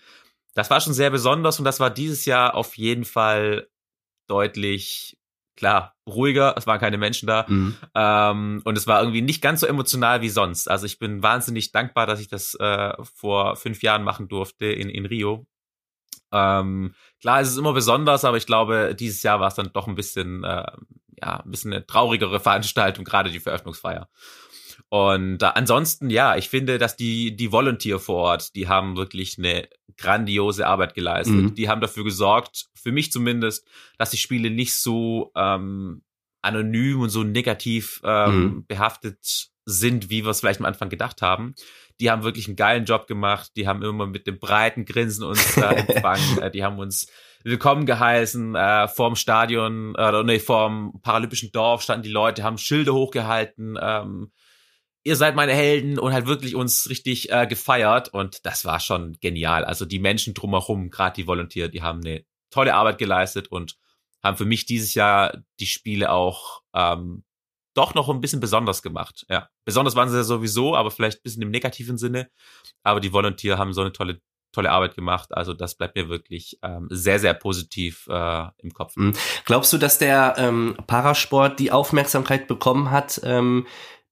Das 0.56 0.70
war 0.70 0.80
schon 0.80 0.94
sehr 0.94 1.10
besonders 1.10 1.60
und 1.60 1.66
das 1.66 1.82
war 1.82 1.90
dieses 1.90 2.26
Jahr 2.26 2.56
auf 2.56 2.78
jeden 2.78 3.04
Fall 3.04 3.68
deutlich 4.28 5.18
klar, 5.58 5.96
ruhiger, 6.08 6.56
es 6.58 6.66
waren 6.66 6.80
keine 6.80 6.98
Menschen 6.98 7.28
da. 7.28 7.46
Mhm. 7.48 7.76
Ähm, 7.94 8.62
und 8.64 8.78
es 8.78 8.88
war 8.88 9.02
irgendwie 9.02 9.22
nicht 9.22 9.42
ganz 9.42 9.60
so 9.60 9.68
emotional 9.68 10.22
wie 10.22 10.30
sonst. 10.30 10.70
Also 10.70 10.86
ich 10.86 11.00
bin 11.00 11.22
wahnsinnig 11.22 11.72
dankbar, 11.74 12.08
dass 12.08 12.22
ich 12.22 12.30
das 12.30 12.56
äh, 12.56 12.94
vor 13.04 13.58
fünf 13.58 13.84
Jahren 13.84 14.04
machen 14.04 14.30
durfte 14.30 14.66
in, 14.66 14.90
in 14.90 15.06
Rio. 15.06 15.46
Ähm, 16.36 16.94
klar, 17.22 17.40
es 17.40 17.50
ist 17.50 17.58
immer 17.58 17.74
besonders, 17.74 18.26
aber 18.26 18.36
ich 18.36 18.46
glaube, 18.46 18.94
dieses 19.00 19.24
Jahr 19.24 19.40
war 19.40 19.48
es 19.48 19.56
dann 19.56 19.72
doch 19.74 19.88
ein 19.88 19.96
bisschen, 19.96 20.44
äh, 20.44 20.66
ja, 21.22 21.40
ein 21.40 21.52
bisschen 21.52 21.72
eine 21.72 21.86
traurigere 21.86 22.40
Veranstaltung, 22.42 23.06
gerade 23.06 23.32
die 23.32 23.40
Veröffnungsfeier. 23.40 24.10
Und 24.90 25.42
äh, 25.42 25.46
ansonsten, 25.56 26.10
ja, 26.10 26.36
ich 26.36 26.50
finde, 26.50 26.78
dass 26.78 26.98
die, 26.98 27.36
die 27.36 27.52
Volunteer 27.52 28.00
vor 28.00 28.16
Ort, 28.18 28.56
die 28.56 28.68
haben 28.68 28.98
wirklich 28.98 29.38
eine 29.38 29.68
grandiose 29.98 30.68
Arbeit 30.68 30.94
geleistet. 30.94 31.36
Mhm. 31.36 31.56
Die 31.56 31.70
haben 31.70 31.82
dafür 31.82 32.04
gesorgt, 32.04 32.66
für 32.76 32.92
mich 32.92 33.12
zumindest, 33.12 33.66
dass 33.98 34.12
die 34.12 34.18
Spiele 34.18 34.52
nicht 34.52 34.76
so 34.76 35.32
ähm, 35.36 36.04
anonym 36.42 37.00
und 37.00 37.10
so 37.10 37.24
negativ 37.24 38.02
ähm, 38.04 38.44
mhm. 38.44 38.66
behaftet 38.68 39.50
sind, 39.66 40.10
wie 40.10 40.24
wir 40.24 40.30
es 40.30 40.42
vielleicht 40.42 40.60
am 40.60 40.66
Anfang 40.66 40.90
gedacht 40.90 41.22
haben. 41.22 41.56
Die 42.00 42.12
haben 42.12 42.24
wirklich 42.24 42.48
einen 42.48 42.56
geilen 42.56 42.86
Job 42.86 43.08
gemacht. 43.08 43.52
Die 43.56 43.68
haben 43.68 43.82
immer 43.84 44.08
mit 44.08 44.28
dem 44.28 44.40
breiten 44.40 44.86
Grinsen 44.86 45.24
uns 45.24 45.58
äh, 45.58 45.62
empfangen. 45.88 46.40
äh, 46.40 46.52
die 46.52 46.64
haben 46.64 46.80
uns 46.80 47.08
willkommen 47.44 47.86
geheißen. 47.86 48.56
Äh, 48.56 48.88
vorm 48.88 49.16
Stadion, 49.16 49.96
äh, 49.96 50.24
nee, 50.24 50.40
vorm 50.40 51.00
Paralympischen 51.02 51.52
Dorf 51.52 51.84
standen 51.84 52.04
die 52.04 52.10
Leute, 52.10 52.44
haben 52.44 52.58
Schilde 52.58 52.94
hochgehalten. 52.94 53.78
Ähm, 53.80 54.32
ihr 55.04 55.16
seid 55.16 55.36
meine 55.36 55.54
Helden 55.54 56.00
und 56.00 56.12
halt 56.12 56.26
wirklich 56.26 56.56
uns 56.56 56.90
richtig 56.90 57.32
äh, 57.32 57.46
gefeiert 57.48 58.10
und 58.10 58.46
das 58.46 58.66
war 58.66 58.80
schon 58.80 59.18
genial. 59.22 59.64
Also 59.64 59.86
die 59.86 60.00
Menschen 60.00 60.34
drumherum, 60.34 60.90
gerade 60.90 61.16
die 61.16 61.28
Volunteer, 61.28 61.70
die 61.70 61.84
haben 61.84 62.02
eine 62.04 62.26
tolle 62.50 62.74
Arbeit 62.74 62.98
geleistet 62.98 63.48
und 63.50 63.78
haben 64.24 64.38
für 64.38 64.46
mich 64.46 64.66
dieses 64.66 64.96
Jahr 64.96 65.38
die 65.60 65.68
Spiele 65.68 66.12
auch 66.12 66.64
ähm, 66.74 67.24
doch 67.76 67.94
noch 67.94 68.10
ein 68.10 68.22
bisschen 68.22 68.40
besonders 68.40 68.82
gemacht. 68.82 69.26
Ja, 69.30 69.50
besonders 69.66 69.96
waren 69.96 70.10
sie 70.10 70.18
ja 70.18 70.24
sowieso, 70.24 70.76
aber 70.76 70.92
vielleicht 70.92 71.20
ein 71.20 71.24
bisschen 71.24 71.42
im 71.44 71.52
negativen 71.52 71.98
Sinne. 71.98 72.30
Aber 72.84 73.00
die 73.00 73.14
Volunteer 73.14 73.58
haben 73.58 73.74
so 73.74 73.82
eine 73.82 73.92
tolle 73.92 74.22
tolle 74.56 74.72
Arbeit 74.72 74.96
gemacht. 74.96 75.36
Also 75.36 75.54
das 75.54 75.76
bleibt 75.76 75.96
mir 75.96 76.10
wirklich 76.10 76.58
ähm, 76.64 76.88
sehr, 76.90 77.20
sehr 77.20 77.34
positiv 77.34 78.08
äh, 78.10 78.46
im 78.58 78.74
Kopf. 78.74 78.96
Mhm. 78.96 79.14
Glaubst 79.44 79.74
du, 79.74 79.78
dass 79.78 79.98
der 79.98 80.36
ähm, 80.38 80.78
Parasport 80.88 81.60
die 81.60 81.72
Aufmerksamkeit 81.72 82.48
bekommen 82.48 82.90
hat, 82.90 83.20
ähm, 83.24 83.68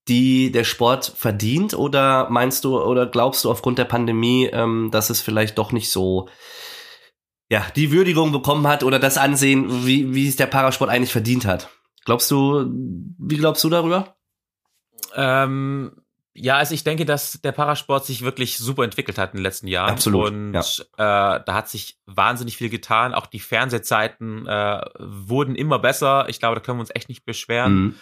die 0.09 0.51
der 0.51 0.65
Sport 0.65 1.13
verdient? 1.15 1.73
Oder 1.73 2.29
meinst 2.29 2.65
du 2.65 2.77
oder 2.79 3.05
glaubst 3.05 3.45
du 3.45 3.51
aufgrund 3.51 3.77
der 3.77 3.85
Pandemie, 3.85 4.49
ähm, 4.51 4.89
dass 4.91 5.09
es 5.09 5.21
vielleicht 5.21 5.57
doch 5.57 5.71
nicht 5.71 5.89
so 5.89 6.27
ja, 7.49 7.65
die 7.75 7.91
Würdigung 7.91 8.31
bekommen 8.31 8.67
hat 8.67 8.83
oder 8.83 8.99
das 8.99 9.17
Ansehen, 9.17 9.85
wie, 9.85 10.13
wie 10.13 10.27
es 10.27 10.35
der 10.35 10.47
Parasport 10.47 10.89
eigentlich 10.89 11.11
verdient 11.11 11.45
hat? 11.45 11.69
Glaubst 12.05 12.29
du, 12.31 12.69
wie 13.17 13.37
glaubst 13.37 13.63
du 13.63 13.69
darüber? 13.69 14.15
Ähm, 15.15 15.91
ja, 16.33 16.57
also 16.57 16.73
ich 16.73 16.83
denke, 16.83 17.05
dass 17.05 17.39
der 17.41 17.51
Parasport 17.51 18.05
sich 18.05 18.23
wirklich 18.23 18.57
super 18.57 18.83
entwickelt 18.83 19.17
hat 19.17 19.33
in 19.33 19.37
den 19.37 19.43
letzten 19.43 19.67
Jahren. 19.67 19.91
Absolut. 19.91 20.31
Und 20.31 20.53
ja. 20.53 20.61
äh, 20.61 21.43
da 21.45 21.53
hat 21.53 21.69
sich 21.69 21.99
wahnsinnig 22.05 22.57
viel 22.57 22.69
getan. 22.69 23.13
Auch 23.13 23.27
die 23.27 23.39
Fernsehzeiten 23.39 24.47
äh, 24.47 24.81
wurden 24.97 25.55
immer 25.55 25.79
besser. 25.79 26.27
Ich 26.29 26.39
glaube, 26.39 26.55
da 26.55 26.61
können 26.61 26.79
wir 26.79 26.81
uns 26.81 26.95
echt 26.95 27.09
nicht 27.09 27.25
beschweren. 27.25 27.73
Mhm 27.73 27.95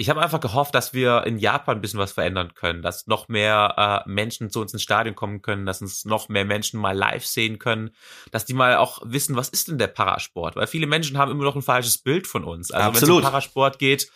ich 0.00 0.08
habe 0.08 0.22
einfach 0.22 0.40
gehofft, 0.40 0.74
dass 0.74 0.94
wir 0.94 1.24
in 1.26 1.36
Japan 1.36 1.76
ein 1.76 1.80
bisschen 1.82 2.00
was 2.00 2.12
verändern 2.12 2.54
können, 2.54 2.80
dass 2.80 3.06
noch 3.06 3.28
mehr 3.28 4.02
äh, 4.06 4.08
Menschen 4.08 4.48
zu 4.48 4.62
uns 4.62 4.72
ins 4.72 4.82
Stadion 4.82 5.14
kommen 5.14 5.42
können, 5.42 5.66
dass 5.66 5.82
uns 5.82 6.06
noch 6.06 6.30
mehr 6.30 6.46
Menschen 6.46 6.80
mal 6.80 6.96
live 6.96 7.26
sehen 7.26 7.58
können, 7.58 7.90
dass 8.30 8.46
die 8.46 8.54
mal 8.54 8.78
auch 8.78 9.02
wissen, 9.04 9.36
was 9.36 9.50
ist 9.50 9.68
denn 9.68 9.76
der 9.76 9.88
Parasport? 9.88 10.56
Weil 10.56 10.66
viele 10.68 10.86
Menschen 10.86 11.18
haben 11.18 11.30
immer 11.30 11.44
noch 11.44 11.54
ein 11.54 11.60
falsches 11.60 11.98
Bild 11.98 12.26
von 12.26 12.44
uns. 12.44 12.70
Also 12.70 12.94
wenn 12.94 13.02
es 13.02 13.10
um 13.10 13.20
Parasport 13.20 13.78
geht 13.78 14.10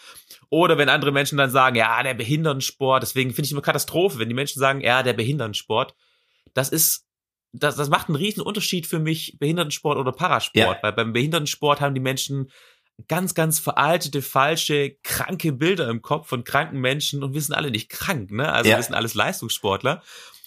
oder 0.49 0.79
wenn 0.79 0.89
andere 0.89 1.13
Menschen 1.13 1.37
dann 1.37 1.51
sagen, 1.51 1.77
ja, 1.77 2.03
der 2.03 2.15
Behindertensport, 2.15 3.03
deswegen 3.03 3.35
finde 3.35 3.45
ich 3.45 3.53
immer 3.53 3.61
Katastrophe, 3.61 4.19
wenn 4.19 4.31
die 4.31 4.35
Menschen 4.35 4.61
sagen, 4.61 4.81
ja, 4.81 5.03
der 5.03 5.13
Behindertensport, 5.13 5.95
das 6.55 6.71
ist 6.71 7.05
das, 7.53 7.77
das 7.77 7.89
macht 7.89 8.09
einen 8.09 8.17
riesen 8.17 8.43
Unterschied 8.43 8.87
für 8.87 8.99
mich, 8.99 9.37
Behindertensport 9.39 9.97
oder 9.97 10.13
Parasport, 10.13 10.57
ja. 10.57 10.83
weil 10.83 10.93
beim 10.93 11.13
Behindertensport 11.13 11.81
haben 11.81 11.95
die 11.95 12.01
Menschen 12.01 12.51
ganz, 13.09 13.35
ganz 13.35 13.59
veraltete, 13.59 14.23
falsche, 14.23 14.97
kranke 15.03 15.53
Bilder 15.53 15.89
im 15.89 16.03
Kopf 16.03 16.29
von 16.29 16.45
kranken 16.45 16.81
Menschen 16.81 17.23
und 17.23 17.35
wir 17.35 17.41
sind 17.41 17.55
alle 17.55 17.71
nicht 17.71 17.89
krank, 17.89 18.31
ne? 18.31 18.53
Also 18.53 18.71
ja. 18.71 18.77
wir 18.77 18.83
sind 18.83 18.95
alles 18.95 19.15
Leistungssportler. 19.15 20.03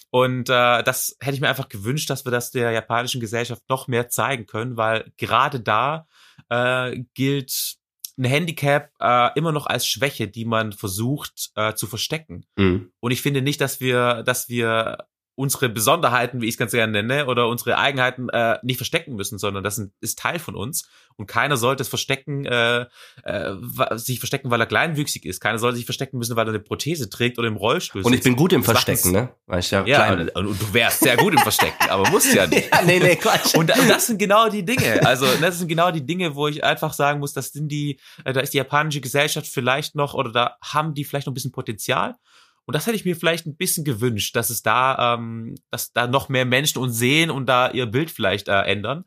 Und 0.09 0.49
äh, 0.49 0.83
das 0.83 1.17
hätte 1.19 1.35
ich 1.35 1.41
mir 1.41 1.49
einfach 1.49 1.67
gewünscht, 1.67 2.09
dass 2.09 2.25
wir 2.25 2.31
das 2.31 2.51
der 2.51 2.71
japanischen 2.71 3.19
Gesellschaft 3.19 3.61
noch 3.69 3.87
mehr 3.87 4.07
zeigen 4.09 4.45
können, 4.45 4.77
weil 4.77 5.11
gerade 5.17 5.59
da 5.59 6.07
äh, 6.49 6.97
gilt 7.13 7.77
ein 8.17 8.23
Handicap 8.23 8.91
äh, 8.99 9.29
immer 9.37 9.51
noch 9.51 9.67
als 9.67 9.85
Schwäche, 9.85 10.27
die 10.27 10.45
man 10.45 10.71
versucht 10.71 11.51
äh, 11.55 11.73
zu 11.75 11.87
verstecken. 11.87 12.45
Mhm. 12.55 12.91
Und 12.99 13.11
ich 13.11 13.21
finde 13.21 13.41
nicht, 13.41 13.61
dass 13.61 13.79
wir, 13.79 14.23
dass 14.23 14.49
wir 14.49 15.05
unsere 15.37 15.69
Besonderheiten, 15.69 16.41
wie 16.41 16.47
ich 16.47 16.55
es 16.55 16.57
ganz 16.57 16.71
gerne 16.71 16.91
nenne, 16.91 17.27
oder 17.27 17.47
unsere 17.47 17.77
Eigenheiten 17.77 18.27
äh, 18.29 18.57
nicht 18.63 18.77
verstecken 18.77 19.15
müssen, 19.15 19.37
sondern 19.37 19.63
das 19.63 19.79
ist 20.01 20.17
Teil 20.17 20.39
von 20.39 20.55
uns. 20.55 20.89
Und 21.15 21.27
keiner 21.27 21.57
sollte 21.57 21.83
es 21.83 21.89
verstecken, 21.89 22.43
äh, 22.45 22.87
äh, 23.23 23.53
sich 23.97 24.17
verstecken, 24.17 24.49
weil 24.49 24.59
er 24.59 24.65
kleinwüchsig 24.65 25.25
ist. 25.25 25.39
Keiner 25.39 25.59
sollte 25.59 25.77
sich 25.77 25.85
verstecken 25.85 26.17
müssen, 26.17 26.35
weil 26.35 26.47
er 26.47 26.49
eine 26.49 26.59
Prothese 26.59 27.07
trägt 27.07 27.37
oder 27.37 27.47
im 27.47 27.55
Rollstuhl 27.55 28.01
Und 28.01 28.13
ich 28.13 28.23
bin 28.23 28.35
gut 28.35 28.51
im 28.51 28.63
Verstecken, 28.63 29.11
ne? 29.11 29.29
Weil 29.45 29.59
ich 29.59 29.69
ja, 29.69 29.85
ja 29.85 30.05
klein 30.05 30.21
und, 30.21 30.47
und, 30.47 30.59
du 30.59 30.73
wärst 30.73 31.01
sehr 31.01 31.15
gut 31.17 31.33
im 31.33 31.39
Verstecken, 31.39 31.87
aber 31.87 32.09
musst 32.09 32.33
ja 32.33 32.47
nicht. 32.47 32.69
ja, 32.73 32.81
nee, 32.81 32.99
nee, 32.99 33.15
Quatsch. 33.15 33.53
Und, 33.53 33.77
und, 33.77 33.87
das 33.87 34.07
sind 34.07 34.17
genau 34.17 34.49
die 34.49 34.65
Dinge. 34.65 35.05
Also 35.05 35.27
das 35.39 35.59
sind 35.59 35.67
genau 35.67 35.91
die 35.91 36.05
Dinge, 36.05 36.33
wo 36.33 36.47
ich 36.47 36.63
einfach 36.63 36.93
sagen 36.93 37.19
muss, 37.19 37.33
das 37.33 37.49
sind 37.49 37.71
die, 37.71 37.99
äh, 38.25 38.33
da 38.33 38.39
ist 38.39 38.53
die 38.53 38.57
japanische 38.57 39.01
Gesellschaft 39.01 39.47
vielleicht 39.47 39.93
noch 39.93 40.15
oder 40.15 40.31
da 40.31 40.57
haben 40.63 40.95
die 40.95 41.05
vielleicht 41.05 41.27
noch 41.27 41.31
ein 41.31 41.35
bisschen 41.35 41.51
Potenzial. 41.51 42.15
Und 42.67 42.75
das 42.75 42.85
hätte 42.85 42.97
ich 42.97 43.05
mir 43.05 43.15
vielleicht 43.15 43.45
ein 43.45 43.55
bisschen 43.55 43.85
gewünscht, 43.85 44.35
dass 44.35 44.49
es 44.49 44.61
da, 44.61 45.15
ähm, 45.15 45.55
dass 45.71 45.93
da 45.93 46.05
noch 46.05 46.27
mehr 46.27 46.43
Menschen 46.43 46.79
uns 46.79 46.97
sehen 46.97 47.31
und 47.31 47.45
da 47.47 47.71
ihr 47.71 47.85
Bild 47.85 48.11
vielleicht 48.11 48.49
äh, 48.49 48.59
ändern. 48.59 49.05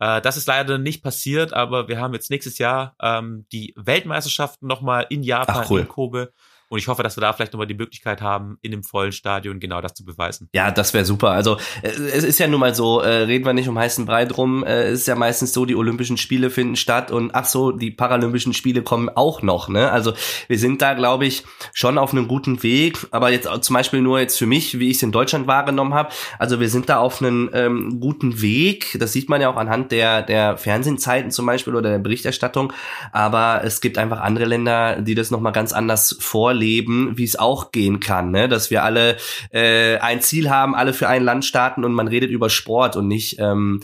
Äh, 0.00 0.22
das 0.22 0.38
ist 0.38 0.46
leider 0.46 0.78
nicht 0.78 1.02
passiert, 1.02 1.52
aber 1.52 1.88
wir 1.88 2.00
haben 2.00 2.14
jetzt 2.14 2.30
nächstes 2.30 2.56
Jahr 2.56 2.96
ähm, 3.02 3.44
die 3.52 3.74
Weltmeisterschaften 3.76 4.66
nochmal 4.66 5.06
in 5.10 5.22
Japan, 5.22 5.64
Ach, 5.64 5.70
cool. 5.70 5.80
in 5.80 5.88
Kobe. 5.88 6.32
Und 6.72 6.78
ich 6.78 6.88
hoffe, 6.88 7.02
dass 7.02 7.18
wir 7.18 7.20
da 7.20 7.34
vielleicht 7.34 7.52
nochmal 7.52 7.66
die 7.66 7.74
Möglichkeit 7.74 8.22
haben, 8.22 8.56
in 8.62 8.70
dem 8.70 8.82
vollen 8.82 9.12
Stadion 9.12 9.60
genau 9.60 9.82
das 9.82 9.92
zu 9.92 10.06
beweisen. 10.06 10.48
Ja, 10.54 10.70
das 10.70 10.94
wäre 10.94 11.04
super. 11.04 11.28
Also 11.28 11.58
äh, 11.82 11.88
es 11.88 12.24
ist 12.24 12.38
ja 12.38 12.48
nun 12.48 12.60
mal 12.60 12.74
so, 12.74 13.00
äh, 13.00 13.24
reden 13.24 13.44
wir 13.44 13.52
nicht 13.52 13.68
um 13.68 13.78
heißen 13.78 14.06
Brei 14.06 14.24
drum. 14.24 14.64
Äh, 14.64 14.84
es 14.84 15.00
ist 15.00 15.06
ja 15.06 15.14
meistens 15.14 15.52
so, 15.52 15.66
die 15.66 15.76
Olympischen 15.76 16.16
Spiele 16.16 16.48
finden 16.48 16.76
statt 16.76 17.10
und 17.10 17.34
ach 17.34 17.44
so, 17.44 17.72
die 17.72 17.90
Paralympischen 17.90 18.54
Spiele 18.54 18.80
kommen 18.80 19.10
auch 19.10 19.42
noch. 19.42 19.68
Ne? 19.68 19.92
Also 19.92 20.14
wir 20.48 20.58
sind 20.58 20.80
da, 20.80 20.94
glaube 20.94 21.26
ich, 21.26 21.44
schon 21.74 21.98
auf 21.98 22.12
einem 22.12 22.26
guten 22.26 22.62
Weg. 22.62 23.06
Aber 23.10 23.30
jetzt 23.30 23.50
zum 23.64 23.74
Beispiel 23.74 24.00
nur 24.00 24.20
jetzt 24.20 24.38
für 24.38 24.46
mich, 24.46 24.78
wie 24.78 24.88
ich 24.88 24.96
es 24.96 25.02
in 25.02 25.12
Deutschland 25.12 25.46
wahrgenommen 25.46 25.92
habe. 25.92 26.08
Also 26.38 26.58
wir 26.58 26.70
sind 26.70 26.88
da 26.88 27.00
auf 27.00 27.20
einem 27.20 27.50
ähm, 27.52 28.00
guten 28.00 28.40
Weg. 28.40 28.96
Das 28.98 29.12
sieht 29.12 29.28
man 29.28 29.42
ja 29.42 29.50
auch 29.50 29.56
anhand 29.56 29.92
der, 29.92 30.22
der 30.22 30.56
Fernsehzeiten 30.56 31.32
zum 31.32 31.44
Beispiel 31.44 31.74
oder 31.74 31.90
der 31.90 31.98
Berichterstattung. 31.98 32.72
Aber 33.12 33.60
es 33.62 33.82
gibt 33.82 33.98
einfach 33.98 34.20
andere 34.20 34.46
Länder, 34.46 35.02
die 35.02 35.14
das 35.14 35.30
nochmal 35.30 35.52
ganz 35.52 35.74
anders 35.74 36.16
vorlegen 36.18 36.61
leben, 36.62 37.18
wie 37.18 37.24
es 37.24 37.38
auch 37.38 37.72
gehen 37.72 38.00
kann, 38.00 38.30
ne? 38.30 38.48
dass 38.48 38.70
wir 38.70 38.84
alle 38.84 39.16
äh, 39.50 39.98
ein 39.98 40.20
Ziel 40.20 40.48
haben, 40.48 40.74
alle 40.74 40.92
für 40.92 41.08
ein 41.08 41.24
Land 41.24 41.44
starten 41.44 41.84
und 41.84 41.92
man 41.92 42.08
redet 42.08 42.30
über 42.30 42.48
Sport 42.48 42.96
und 42.96 43.08
nicht 43.08 43.36
ähm, 43.38 43.80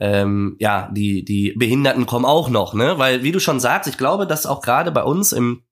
ähm, 0.00 0.56
ja, 0.60 0.88
die, 0.92 1.24
die 1.24 1.52
Behinderten 1.56 2.06
kommen 2.06 2.24
auch 2.24 2.50
noch, 2.50 2.72
ne? 2.72 2.98
Weil, 2.98 3.24
wie 3.24 3.32
du 3.32 3.40
schon 3.40 3.58
sagst, 3.58 3.88
ich 3.88 3.98
glaube, 3.98 4.26
dass 4.26 4.46
auch 4.46 4.62
gerade 4.62 4.92
bei 4.92 5.02
uns 5.02 5.32
im, 5.32 5.64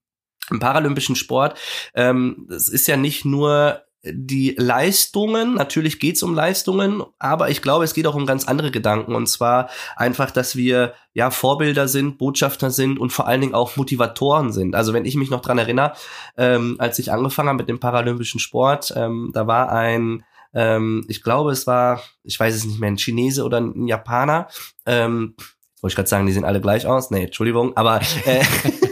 im 0.51 0.59
paralympischen 0.59 1.15
Sport, 1.15 1.57
ähm, 1.95 2.49
es 2.51 2.69
ist 2.69 2.89
ja 2.89 2.97
nicht 2.97 3.25
nur 3.25 3.86
die 4.13 4.55
Leistungen, 4.59 5.55
natürlich 5.55 5.99
geht's 5.99 6.23
um 6.23 6.35
Leistungen, 6.35 7.03
aber 7.19 7.51
ich 7.51 7.63
glaube, 7.63 7.85
es 7.85 7.95
geht 7.95 8.07
auch 8.07 8.15
um 8.15 8.27
ganz 8.27 8.47
andere 8.47 8.71
Gedanken. 8.71 9.15
Und 9.15 9.27
zwar 9.27 9.69
einfach, 9.97 10.31
dass 10.31 10.57
wir 10.57 10.95
ja 11.15 11.31
Vorbilder 11.31 11.89
sind, 11.89 12.19
Botschafter 12.19 12.71
sind 12.71 12.99
und 12.99 13.13
vor 13.13 13.27
allen 13.27 13.41
Dingen 13.41 13.55
auch 13.55 13.77
Motivatoren 13.77 14.53
sind. 14.53 14.75
Also 14.75 14.93
wenn 14.93 15.05
ich 15.05 15.17
mich 15.17 15.31
noch 15.31 15.41
dran 15.41 15.59
erinnere, 15.59 15.93
ähm, 16.37 16.77
als 16.79 16.99
ich 16.99 17.13
angefangen 17.13 17.49
habe 17.49 17.59
mit 17.59 17.69
dem 17.69 17.81
paralympischen 17.81 18.41
Sport, 18.41 18.93
ähm, 18.97 19.31
da 19.33 19.47
war 19.47 19.71
ein 19.71 20.25
ähm, 20.55 21.05
ich 21.09 21.23
glaube, 21.23 21.51
es 21.51 21.67
war, 21.67 22.01
ich 22.25 22.41
weiß 22.41 22.55
es 22.55 22.65
nicht 22.65 22.81
mehr, 22.81 22.91
ein 22.91 22.97
Chinese 22.97 23.45
oder 23.45 23.61
ein 23.61 23.87
Japaner. 23.87 24.49
Ähm, 24.87 25.35
wollte 25.83 25.93
ich 25.93 25.97
gerade 25.97 26.09
sagen, 26.09 26.27
die 26.27 26.33
sehen 26.33 26.45
alle 26.45 26.63
gleich 26.63 26.87
aus. 26.87 27.11
Nee, 27.11 27.25
Entschuldigung, 27.25 27.77
aber 27.77 28.01
äh, 28.25 28.43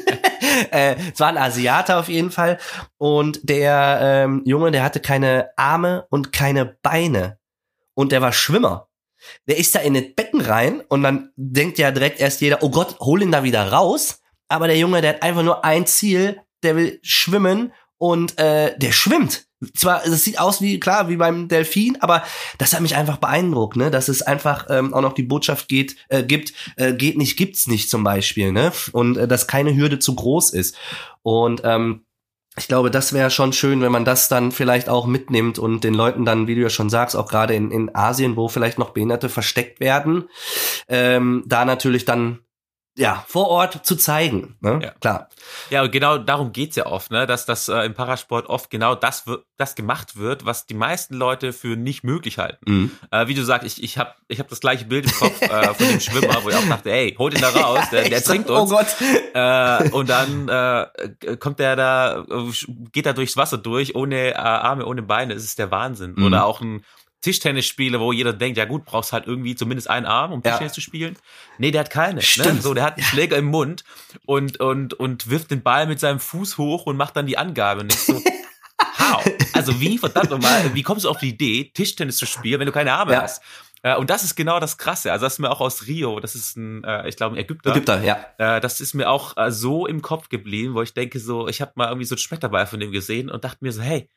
äh, 0.94 0.96
es 1.12 1.20
war 1.20 1.28
ein 1.28 1.38
Asiater 1.38 1.98
auf 1.98 2.08
jeden 2.08 2.30
Fall. 2.30 2.58
Und 2.98 3.40
der 3.48 3.98
ähm, 4.02 4.42
Junge, 4.44 4.70
der 4.70 4.82
hatte 4.82 5.00
keine 5.00 5.50
Arme 5.56 6.06
und 6.10 6.32
keine 6.32 6.66
Beine. 6.82 7.38
Und 7.94 8.12
der 8.12 8.20
war 8.20 8.32
Schwimmer. 8.32 8.88
Der 9.48 9.56
ist 9.56 9.74
da 9.74 9.80
in 9.80 9.94
das 9.94 10.14
Becken 10.14 10.40
rein 10.40 10.82
und 10.88 11.02
dann 11.02 11.30
denkt 11.37 11.78
ja 11.78 11.90
direkt 11.90 12.20
erst 12.20 12.40
jeder, 12.40 12.62
oh 12.62 12.70
Gott, 12.70 12.98
hol 13.00 13.22
ihn 13.22 13.32
da 13.32 13.42
wieder 13.42 13.72
raus. 13.72 14.20
Aber 14.48 14.66
der 14.66 14.76
Junge, 14.76 15.00
der 15.00 15.14
hat 15.14 15.22
einfach 15.22 15.42
nur 15.42 15.64
ein 15.64 15.87
Ziel, 15.87 16.40
der 16.62 16.76
will 16.76 16.98
schwimmen 17.02 17.72
und 17.96 18.38
äh, 18.38 18.76
der 18.76 18.92
schwimmt 18.92 19.46
zwar, 19.74 20.05
es 20.07 20.24
sieht 20.24 20.38
aus 20.38 20.61
wie, 20.61 20.81
klar, 20.81 21.09
wie 21.09 21.16
beim 21.16 21.48
Delfin, 21.48 21.96
aber 22.00 22.22
das 22.59 22.72
hat 22.72 22.81
mich 22.81 22.96
einfach 22.96 23.18
beeindruckt, 23.18 23.77
ne, 23.77 23.90
dass 23.90 24.09
es 24.09 24.22
einfach 24.22 24.66
ähm, 24.70 24.94
auch 24.94 25.03
noch 25.03 25.14
die 25.14 25.22
Botschaft 25.22 25.68
geht, 25.68 25.96
äh, 26.09 26.22
gibt, 26.22 26.53
äh, 26.77 26.92
geht 26.92 27.16
nicht, 27.16 27.37
gibt's 27.37 27.66
nicht 27.66 27.90
zum 27.90 28.05
Beispiel, 28.05 28.53
ne, 28.53 28.72
und 28.92 29.16
äh, 29.16 29.29
dass 29.29 29.46
keine 29.46 29.74
Hürde 29.77 29.98
zu 29.98 30.14
groß 30.14 30.50
ist. 30.50 30.77
Und 31.22 31.62
ähm, 31.64 32.05
ich 32.57 32.68
glaube, 32.68 32.90
das 32.90 33.12
wäre 33.12 33.31
schon 33.31 33.53
schön, 33.53 33.81
wenn 33.81 33.90
man 33.90 34.05
das 34.05 34.29
dann 34.29 34.53
vielleicht 34.53 34.88
auch 34.88 35.07
mitnimmt 35.07 35.59
und 35.59 35.83
den 35.83 35.94
Leuten 35.94 36.24
dann, 36.24 36.46
wie 36.46 36.55
du 36.55 36.61
ja 36.61 36.70
schon 36.70 36.88
sagst, 36.88 37.16
auch 37.16 37.29
gerade 37.29 37.55
in, 37.55 37.72
in 37.72 37.94
Asien, 37.94 38.37
wo 38.37 38.48
vielleicht 38.48 38.79
noch 38.79 38.90
Behinderte 38.90 39.29
versteckt 39.29 39.81
werden, 39.81 40.29
ähm, 40.88 41.42
da 41.46 41.64
natürlich 41.64 42.05
dann 42.05 42.43
ja, 42.96 43.24
vor 43.26 43.48
Ort 43.48 43.85
zu 43.85 43.96
zeigen. 43.96 44.57
Ne? 44.61 44.78
Ja. 44.83 44.90
Klar. 45.00 45.28
Ja, 45.70 45.83
und 45.83 45.90
genau 45.90 46.16
darum 46.18 46.52
geht's 46.52 46.76
ja 46.76 46.87
oft, 46.87 47.11
ne? 47.11 47.26
dass 47.26 47.44
das 47.44 47.68
äh, 47.68 47.80
im 47.80 47.94
Parasport 47.94 48.46
oft 48.46 48.70
genau 48.70 48.94
das, 48.94 49.24
das 49.57 49.74
gemacht 49.74 50.16
wird, 50.16 50.44
was 50.44 50.66
die 50.66 50.74
meisten 50.74 51.14
Leute 51.14 51.52
für 51.52 51.76
nicht 51.76 52.04
möglich 52.04 52.38
halten. 52.38 52.64
Mhm. 52.66 52.90
Äh, 53.11 53.26
wie 53.26 53.35
du 53.35 53.44
sagst, 53.44 53.66
ich, 53.66 53.83
ich 53.83 53.98
habe 53.98 54.14
ich 54.28 54.38
hab 54.38 54.48
das 54.48 54.61
gleiche 54.61 54.85
Bild 54.85 55.07
im 55.07 55.12
Kopf 55.12 55.42
äh, 55.42 55.74
von 55.74 55.88
dem 55.88 56.00
Schwimmer, 56.00 56.44
wo 56.44 56.50
ich 56.50 56.57
auch 56.57 56.68
dachte, 56.68 56.92
ey, 56.92 57.16
hol 57.18 57.30
den 57.30 57.40
da 57.40 57.48
raus, 57.50 57.80
der, 57.90 58.09
der 58.09 58.22
trinkt 58.22 58.48
oh 58.48 58.61
uns. 58.61 58.70
Oh 58.70 58.76
Gott. 58.76 58.87
Äh, 59.35 59.90
und 59.90 60.09
dann 60.09 60.48
äh, 60.48 61.37
kommt 61.37 61.59
der 61.59 61.74
da, 61.74 62.24
geht 62.92 63.07
da 63.07 63.12
durchs 63.12 63.37
Wasser 63.37 63.59
durch, 63.59 63.96
ohne 63.96 64.30
äh, 64.30 64.35
Arme, 64.35 64.87
ohne 64.87 65.02
Beine. 65.02 65.35
Es 65.35 65.42
ist 65.42 65.59
der 65.59 65.72
Wahnsinn. 65.72 66.14
Mhm. 66.16 66.26
Oder 66.26 66.44
auch 66.44 66.61
ein 66.61 66.85
Tischtennisspiele, 67.24 67.98
wo 68.00 68.12
jeder 68.12 68.34
denkt, 68.34 68.58
ja 68.58 68.66
gut, 68.66 68.84
brauchst 68.84 69.14
halt 69.14 69.26
irgendwie 69.26 69.56
zumindest 69.56 69.88
einen 69.88 70.04
Arm, 70.04 70.30
um 70.30 70.42
Tischtennis 70.42 70.72
ja. 70.72 70.74
zu 70.74 70.80
spielen. 70.82 71.16
Nee, 71.56 71.70
der 71.70 71.80
hat 71.80 71.90
keine. 71.90 72.16
Ne? 72.16 72.22
Stimmt. 72.22 72.56
Ne? 72.56 72.60
So, 72.60 72.74
der 72.74 72.84
hat 72.84 72.98
einen 72.98 73.06
Schläger 73.06 73.38
im 73.38 73.46
Mund 73.46 73.82
und, 74.26 74.60
und, 74.60 74.92
und 74.92 75.30
wirft 75.30 75.50
den 75.50 75.62
Ball 75.62 75.87
mit 75.87 75.98
seinem 75.98 76.20
Fuß 76.20 76.58
hoch 76.58 76.84
und 76.84 76.98
macht 76.98 77.16
dann 77.16 77.24
die 77.24 77.38
Angabe. 77.38 77.80
Und 77.80 77.94
ich 77.94 77.98
so, 77.98 78.12
how? 78.98 79.24
Also 79.54 79.80
wie, 79.80 79.96
verdammt 79.96 80.28
nochmal, 80.28 80.74
wie 80.74 80.82
kommst 80.82 81.06
du 81.06 81.08
auf 81.08 81.16
die 81.16 81.30
Idee, 81.30 81.70
Tischtennis 81.72 82.18
zu 82.18 82.26
spielen, 82.26 82.60
wenn 82.60 82.66
du 82.66 82.72
keine 82.72 82.92
Arme 82.92 83.14
ja. 83.14 83.22
hast? 83.22 83.42
Und 83.98 84.08
das 84.08 84.24
ist 84.24 84.34
genau 84.34 84.60
das 84.60 84.78
Krasse. 84.78 85.12
Also 85.12 85.26
das 85.26 85.34
ist 85.34 85.38
mir 85.40 85.50
auch 85.50 85.60
aus 85.60 85.87
Rio, 85.87 86.18
das 86.18 86.34
ist 86.34 86.56
ein, 86.56 86.84
äh, 86.84 87.06
ich 87.06 87.16
glaube, 87.16 87.37
ein 87.37 87.38
Ägypter. 87.38 87.70
Ägypter, 87.70 88.02
ja. 88.02 88.24
Äh, 88.38 88.58
das 88.62 88.80
ist 88.80 88.94
mir 88.94 89.10
auch 89.10 89.37
äh, 89.37 89.50
so 89.50 89.87
im 89.87 90.00
Kopf 90.00 90.30
geblieben, 90.30 90.72
wo 90.72 90.80
ich 90.80 90.94
denke 90.94 91.20
so, 91.20 91.48
ich 91.48 91.60
habe 91.60 91.72
mal 91.74 91.88
irgendwie 91.88 92.06
so 92.06 92.14
ein 92.14 92.18
Schmetterball 92.18 92.66
von 92.66 92.80
dem 92.80 92.92
gesehen 92.92 93.28
und 93.28 93.44
dachte 93.44 93.58
mir 93.60 93.72
so, 93.72 93.82
hey, 93.82 94.08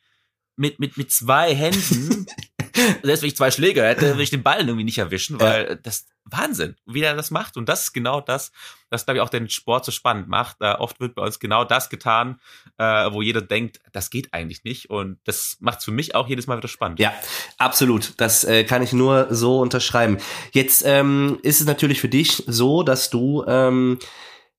mit, 0.56 0.80
mit, 0.80 0.96
mit 0.96 1.10
zwei 1.12 1.54
Händen 1.54 2.26
selbst 3.02 3.22
wenn 3.22 3.28
ich 3.28 3.36
zwei 3.36 3.50
Schläge 3.50 3.82
hätte, 3.82 4.08
würde 4.08 4.22
ich 4.22 4.30
den 4.30 4.42
Ball 4.42 4.60
irgendwie 4.60 4.84
nicht 4.84 4.98
erwischen, 4.98 5.40
weil 5.40 5.68
ja. 5.68 5.74
das 5.74 6.06
Wahnsinn, 6.24 6.76
wie 6.86 7.02
er 7.02 7.14
das 7.14 7.30
macht. 7.30 7.56
Und 7.56 7.68
das 7.68 7.84
ist 7.84 7.92
genau 7.92 8.20
das, 8.20 8.52
was, 8.90 9.04
glaube 9.04 9.18
ich, 9.18 9.22
auch 9.22 9.28
den 9.28 9.48
Sport 9.48 9.84
so 9.84 9.92
spannend 9.92 10.28
macht. 10.28 10.56
Äh, 10.60 10.72
oft 10.72 11.00
wird 11.00 11.14
bei 11.14 11.22
uns 11.22 11.38
genau 11.38 11.64
das 11.64 11.88
getan, 11.88 12.40
äh, 12.76 12.84
wo 12.84 13.22
jeder 13.22 13.40
denkt, 13.40 13.80
das 13.92 14.10
geht 14.10 14.32
eigentlich 14.34 14.64
nicht. 14.64 14.90
Und 14.90 15.18
das 15.24 15.56
macht 15.60 15.78
es 15.80 15.84
für 15.84 15.90
mich 15.90 16.14
auch 16.14 16.28
jedes 16.28 16.46
Mal 16.46 16.58
wieder 16.58 16.68
spannend. 16.68 16.98
Ja, 16.98 17.12
absolut. 17.56 18.14
Das 18.18 18.44
äh, 18.44 18.64
kann 18.64 18.82
ich 18.82 18.92
nur 18.92 19.28
so 19.30 19.60
unterschreiben. 19.60 20.18
Jetzt 20.52 20.84
ähm, 20.84 21.38
ist 21.42 21.60
es 21.60 21.66
natürlich 21.66 22.00
für 22.00 22.08
dich 22.08 22.44
so, 22.46 22.82
dass 22.82 23.10
du 23.10 23.44
ähm, 23.46 23.98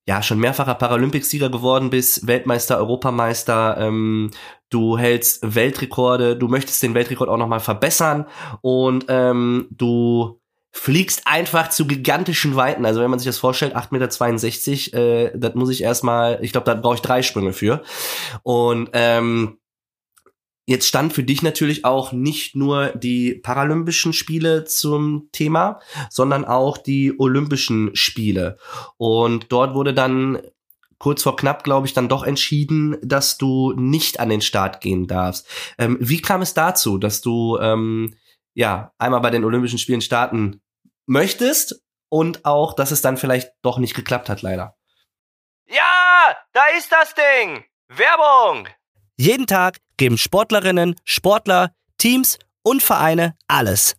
ja 0.06 0.22
schon 0.22 0.38
mehrfacher 0.38 0.74
Paralympicsieger 0.74 1.50
geworden 1.50 1.90
bist, 1.90 2.26
Weltmeister, 2.26 2.78
Europameister, 2.78 3.76
ähm, 3.78 4.30
du 4.70 4.96
hältst 4.96 5.54
Weltrekorde, 5.54 6.36
du 6.36 6.48
möchtest 6.48 6.82
den 6.82 6.94
Weltrekord 6.94 7.28
auch 7.28 7.36
nochmal 7.36 7.60
verbessern 7.60 8.26
und 8.62 9.06
ähm, 9.08 9.68
du 9.70 10.40
fliegst 10.72 11.22
einfach 11.26 11.68
zu 11.70 11.86
gigantischen 11.86 12.54
Weiten. 12.54 12.86
Also 12.86 13.00
wenn 13.00 13.10
man 13.10 13.18
sich 13.18 13.26
das 13.26 13.38
vorstellt, 13.38 13.76
8,62 13.76 14.94
Meter, 14.94 15.34
äh, 15.34 15.38
das 15.38 15.54
muss 15.54 15.70
ich 15.70 15.82
erstmal, 15.82 16.38
ich 16.42 16.52
glaube, 16.52 16.66
da 16.66 16.74
brauche 16.74 16.94
ich 16.94 17.02
drei 17.02 17.22
Sprünge 17.22 17.52
für. 17.52 17.82
Und 18.42 18.90
ähm, 18.92 19.56
Jetzt 20.70 20.86
stand 20.86 21.12
für 21.12 21.24
dich 21.24 21.42
natürlich 21.42 21.84
auch 21.84 22.12
nicht 22.12 22.54
nur 22.54 22.90
die 22.90 23.34
Paralympischen 23.34 24.12
Spiele 24.12 24.64
zum 24.66 25.28
Thema, 25.32 25.80
sondern 26.10 26.44
auch 26.44 26.78
die 26.78 27.18
Olympischen 27.18 27.90
Spiele. 27.96 28.56
Und 28.96 29.50
dort 29.50 29.74
wurde 29.74 29.94
dann 29.94 30.38
kurz 31.00 31.22
vor 31.24 31.34
knapp, 31.34 31.64
glaube 31.64 31.88
ich, 31.88 31.94
dann 31.94 32.08
doch 32.08 32.22
entschieden, 32.22 32.96
dass 33.02 33.38
du 33.38 33.72
nicht 33.72 34.20
an 34.20 34.28
den 34.28 34.42
Start 34.42 34.80
gehen 34.80 35.08
darfst. 35.08 35.48
Ähm, 35.78 35.96
wie 35.98 36.22
kam 36.22 36.42
es 36.42 36.54
dazu, 36.54 36.98
dass 36.98 37.22
du 37.22 37.58
ähm, 37.58 38.14
ja 38.54 38.92
einmal 38.98 39.20
bei 39.20 39.30
den 39.30 39.44
Olympischen 39.44 39.78
Spielen 39.78 40.02
starten 40.02 40.60
möchtest 41.06 41.82
und 42.08 42.44
auch, 42.44 42.74
dass 42.74 42.92
es 42.92 43.02
dann 43.02 43.16
vielleicht 43.16 43.50
doch 43.62 43.78
nicht 43.78 43.94
geklappt 43.94 44.28
hat, 44.28 44.42
leider? 44.42 44.76
Ja, 45.66 46.36
da 46.52 46.62
ist 46.76 46.92
das 46.92 47.14
Ding. 47.14 47.64
Werbung. 47.88 48.68
Jeden 49.16 49.46
Tag 49.46 49.78
geben 49.96 50.18
Sportlerinnen, 50.18 50.96
Sportler, 51.04 51.72
Teams 51.98 52.38
und 52.62 52.82
Vereine 52.82 53.36
alles. 53.48 53.96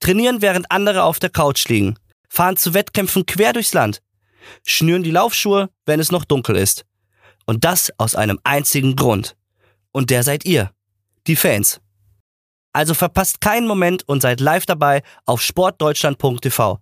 Trainieren, 0.00 0.40
während 0.40 0.70
andere 0.70 1.02
auf 1.02 1.18
der 1.18 1.30
Couch 1.30 1.68
liegen. 1.68 1.98
Fahren 2.28 2.56
zu 2.56 2.72
Wettkämpfen 2.72 3.26
quer 3.26 3.52
durchs 3.52 3.74
Land 3.74 4.00
schnüren 4.64 5.02
die 5.02 5.10
Laufschuhe, 5.10 5.70
wenn 5.86 6.00
es 6.00 6.10
noch 6.10 6.24
dunkel 6.24 6.56
ist. 6.56 6.84
Und 7.46 7.64
das 7.64 7.92
aus 7.98 8.14
einem 8.14 8.38
einzigen 8.44 8.96
Grund. 8.96 9.36
Und 9.92 10.10
der 10.10 10.22
seid 10.22 10.44
ihr, 10.44 10.72
die 11.26 11.36
Fans. 11.36 11.80
Also 12.72 12.94
verpasst 12.94 13.40
keinen 13.40 13.66
Moment 13.66 14.06
und 14.08 14.22
seid 14.22 14.40
live 14.40 14.66
dabei 14.66 15.02
auf 15.26 15.42
sportdeutschland.tv. 15.42 16.78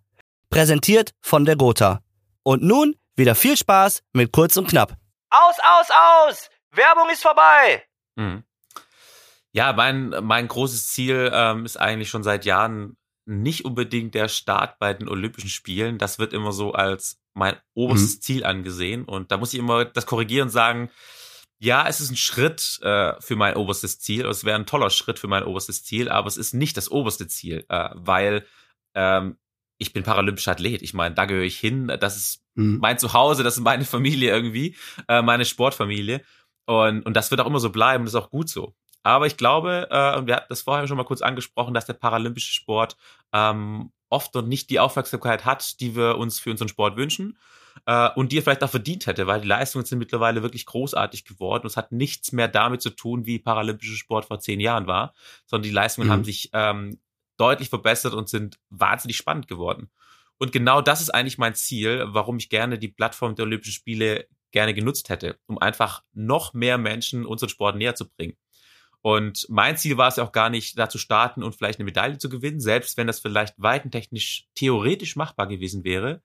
Präsentiert 0.51 1.15
von 1.21 1.45
der 1.45 1.57
Gotha. 1.57 2.01
Und 2.43 2.63
nun 2.63 2.97
wieder 3.17 3.35
viel 3.35 3.57
Spaß 3.57 4.03
mit 4.13 4.33
Kurz 4.33 4.57
und 4.57 4.69
Knapp. 4.69 4.95
Aus, 5.31 5.57
aus, 5.59 5.89
aus! 5.91 6.51
Werbung 6.73 7.09
ist 7.11 7.23
vorbei! 7.23 7.83
Mhm. 8.17 8.45
Ja, 9.53 9.73
mein, 9.73 10.11
mein 10.23 10.47
großes 10.47 10.89
Ziel 10.89 11.31
ähm, 11.33 11.65
ist 11.65 11.79
eigentlich 11.79 12.11
schon 12.11 12.23
seit 12.23 12.45
Jahren 12.45 12.97
nicht 13.25 13.65
unbedingt 13.65 14.15
der 14.15 14.29
Start 14.29 14.79
bei 14.79 14.95
den 14.95 15.09
Olympischen 15.09 15.51
Spielen. 15.51 15.99
Das 15.99 16.19
wird 16.19 16.33
immer 16.33 16.53
so 16.53 16.73
als 16.73 17.21
mein 17.39 17.57
oberstes 17.75 18.17
mhm. 18.17 18.21
Ziel 18.21 18.45
angesehen. 18.45 19.05
Und 19.05 19.31
da 19.31 19.39
muss 19.39 19.53
ich 19.53 19.59
immer 19.59 19.85
das 19.85 20.07
korrigieren 20.07 20.49
und 20.49 20.53
sagen, 20.53 20.91
ja, 21.61 21.89
es 21.89 22.01
ist 22.01 22.11
ein 22.11 22.17
Schritt 22.17 22.79
äh, 22.83 23.15
für 23.21 23.37
mein 23.37 23.57
oberstes 23.57 23.99
Ziel. 23.99 24.27
Es 24.27 24.45
wäre 24.45 24.59
ein 24.59 24.67
toller 24.67 24.91
Schritt 24.91 25.19
für 25.19 25.29
mein 25.29 25.45
oberstes 25.45 25.85
Ziel, 25.85 26.09
aber 26.09 26.29
es 26.29 26.37
ist 26.37 26.53
nicht 26.53 26.77
das 26.77 26.91
oberste 26.91 27.27
Ziel, 27.27 27.65
äh, 27.69 27.91
weil 27.95 28.47
ähm, 28.95 29.39
ich 29.79 29.93
bin 29.93 30.03
paralympischer 30.03 30.53
Athlet. 30.53 30.83
Ich 30.83 30.95
meine, 30.95 31.15
da 31.15 31.25
gehöre 31.25 31.45
ich 31.45 31.59
hin. 31.59 31.89
Das 32.01 32.17
ist 32.17 32.45
mhm. 32.55 32.79
mein 32.81 32.99
Zuhause, 32.99 33.43
das 33.43 33.57
ist 33.57 33.63
meine 33.63 33.85
Familie 33.85 34.31
irgendwie, 34.31 34.77
äh, 35.09 35.23
meine 35.23 35.45
Sportfamilie. 35.45 36.23
Und, 36.67 37.07
und 37.07 37.15
das 37.17 37.31
wird 37.31 37.41
auch 37.41 37.47
immer 37.47 37.61
so 37.61 37.71
bleiben. 37.71 38.05
Das 38.05 38.15
ist 38.15 38.21
auch 38.21 38.31
gut 38.31 38.49
so. 38.49 38.75
Aber 39.03 39.27
ich 39.27 39.37
glaube, 39.37 39.89
äh, 39.91 40.19
und 40.19 40.27
wir 40.27 40.37
hatten 40.37 40.49
das 40.51 40.63
vorher 40.63 40.87
schon 40.87 40.97
mal 40.97 41.05
kurz 41.05 41.23
angesprochen, 41.23 41.75
dass 41.75 41.87
der 41.87 41.95
paralympische 41.95 42.53
Sport 42.53 42.97
ähm, 43.33 43.91
oft 44.11 44.35
noch 44.35 44.43
nicht 44.43 44.71
die 44.71 44.81
Aufmerksamkeit 44.81 45.45
hat, 45.45 45.81
die 45.81 45.97
wir 45.97 46.17
uns 46.17 46.41
für 46.41 46.51
unseren 46.51 46.69
Sport 46.69 46.97
wünschen 46.97 47.39
äh, 47.87 48.11
und 48.15 48.33
die 48.33 48.39
er 48.39 48.43
vielleicht 48.43 48.65
auch 48.65 48.71
verdient 48.71 49.07
hätte, 49.07 49.27
weil 49.27 49.41
die 49.41 49.49
Leistungen 49.49 49.85
sind 49.85 49.99
mittlerweile 49.99 50.43
wirklich 50.43 50.67
großartig 50.67 51.25
geworden. 51.25 51.63
Und 51.63 51.71
es 51.71 51.77
hat 51.77 51.93
nichts 51.93 52.33
mehr 52.33 52.49
damit 52.49 52.83
zu 52.83 52.91
tun, 52.91 53.27
wie 53.27 53.39
paralympischer 53.39 53.97
Sport 53.97 54.27
vor 54.27 54.41
zehn 54.41 54.61
Jahren 54.61 54.87
war, 54.87 55.15
sondern 55.47 55.65
die 55.65 55.75
Leistungen 55.75 56.09
mhm. 56.09 56.13
haben 56.13 56.25
sich 56.25 56.51
ähm, 56.53 56.99
deutlich 57.37 57.69
verbessert 57.69 58.15
und 58.15 58.29
sind 58.29 58.59
wahnsinnig 58.71 59.17
spannend 59.17 59.49
geworden. 59.49 59.91
Und 60.39 60.53
genau 60.53 60.81
das 60.81 61.01
ist 61.01 61.11
eigentlich 61.11 61.39
mein 61.39 61.55
Ziel, 61.55 62.05
warum 62.09 62.39
ich 62.39 62.49
gerne 62.49 62.79
die 62.79 62.89
Plattform 62.89 63.35
der 63.35 63.45
Olympischen 63.45 63.73
Spiele 63.73 64.29
gerne 64.51 64.73
genutzt 64.73 65.09
hätte, 65.09 65.39
um 65.47 65.59
einfach 65.59 66.03
noch 66.13 66.55
mehr 66.55 66.79
Menschen 66.79 67.27
unseren 67.27 67.49
Sport 67.49 67.77
näher 67.77 67.95
zu 67.95 68.09
bringen. 68.09 68.37
Und 69.03 69.47
mein 69.49 69.77
Ziel 69.77 69.97
war 69.97 70.09
es 70.09 70.17
ja 70.17 70.25
auch 70.25 70.33
gar 70.33 70.51
nicht, 70.51 70.79
da 70.79 70.89
zu 70.89 70.99
starten 70.99 71.43
und 71.43 71.55
vielleicht 71.55 71.79
eine 71.79 71.85
Medaille 71.85 72.19
zu 72.19 72.29
gewinnen, 72.29 72.61
selbst 72.61 72.97
wenn 72.97 73.07
das 73.07 73.21
vielleicht 73.21 73.55
weitentechnisch 73.57 74.47
theoretisch 74.55 75.17
machbar 75.17 75.47
gewesen 75.47 75.85
wäre. 75.85 76.23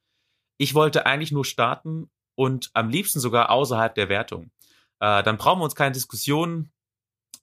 Ich 0.58 0.74
wollte 0.74 1.06
eigentlich 1.06 1.32
nur 1.32 1.46
starten 1.46 2.10
und 2.36 2.72
am 2.74 2.90
liebsten 2.90 3.20
sogar 3.20 3.52
außerhalb 3.52 3.94
der 3.94 4.10
Wertung. 4.10 4.52
Äh, 5.00 5.24
dann 5.24 5.38
brauchen 5.38 5.60
wir 5.60 5.66
uns 5.66 5.76
keine 5.76 5.92
Diskussionen 5.92 6.72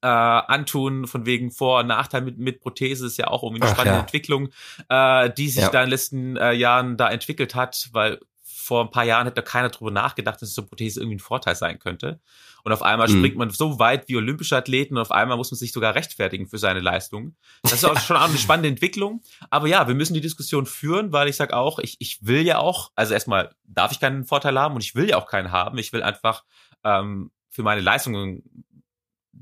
äh, 0.03 0.07
antun, 0.07 1.07
von 1.07 1.27
wegen 1.27 1.51
Vor- 1.51 1.81
und 1.81 1.89
Nachteil 1.89 2.23
mit, 2.23 2.39
mit 2.39 2.61
Prothese 2.61 3.07
ist 3.07 3.19
ja 3.19 3.29
auch 3.29 3.43
irgendwie 3.43 3.63
eine 3.63 3.71
Ach, 3.71 3.75
spannende 3.75 3.99
ja. 3.99 4.01
Entwicklung, 4.01 4.49
äh, 4.89 5.31
die 5.31 5.49
sich 5.49 5.63
ja. 5.63 5.71
da 5.71 5.81
in 5.81 5.87
den 5.87 5.91
letzten 5.91 6.37
äh, 6.37 6.53
Jahren 6.53 6.97
da 6.97 7.11
entwickelt 7.11 7.55
hat, 7.55 7.91
weil 7.93 8.21
vor 8.71 8.85
ein 8.85 8.93
paar 8.93 9.03
Jahren 9.03 9.27
hätte 9.27 9.43
keiner 9.43 9.69
drüber 9.69 9.91
nachgedacht, 9.91 10.41
dass 10.41 10.55
so 10.55 10.63
eine 10.63 10.69
Prothese 10.69 11.01
irgendwie 11.01 11.17
ein 11.17 11.19
Vorteil 11.19 11.57
sein 11.57 11.81
könnte. 11.81 12.21
Und 12.63 12.71
auf 12.71 12.83
einmal 12.83 13.09
mhm. 13.09 13.19
springt 13.19 13.37
man 13.37 13.51
so 13.51 13.81
weit 13.81 14.07
wie 14.07 14.17
olympische 14.17 14.57
Athleten 14.57 14.95
und 14.95 15.01
auf 15.01 15.11
einmal 15.11 15.37
muss 15.37 15.51
man 15.51 15.59
sich 15.59 15.73
sogar 15.73 15.97
rechtfertigen 15.97 16.47
für 16.47 16.59
seine 16.59 16.79
Leistungen. 16.79 17.35
Das 17.65 17.73
ist 17.73 17.85
auch 17.85 17.99
schon 17.99 18.17
auch 18.17 18.29
eine 18.29 18.39
spannende 18.39 18.69
Entwicklung. 18.69 19.23
Aber 19.51 19.67
ja, 19.67 19.89
wir 19.89 19.97
müssen 19.97 20.15
die 20.15 20.21
Diskussion 20.21 20.67
führen, 20.67 21.11
weil 21.11 21.27
ich 21.27 21.35
sage 21.35 21.57
auch, 21.57 21.81
ich, 21.81 21.97
ich 21.99 22.25
will 22.25 22.43
ja 22.43 22.59
auch, 22.59 22.93
also 22.95 23.13
erstmal 23.13 23.53
darf 23.65 23.91
ich 23.91 23.99
keinen 23.99 24.25
Vorteil 24.25 24.57
haben 24.57 24.77
und 24.77 24.85
ich 24.85 24.95
will 24.95 25.09
ja 25.09 25.17
auch 25.17 25.27
keinen 25.27 25.51
haben. 25.51 25.77
Ich 25.77 25.93
will 25.93 26.05
einfach 26.05 26.45
ähm, 26.85 27.33
für 27.49 27.65
meine 27.65 27.81
Leistungen, 27.81 28.45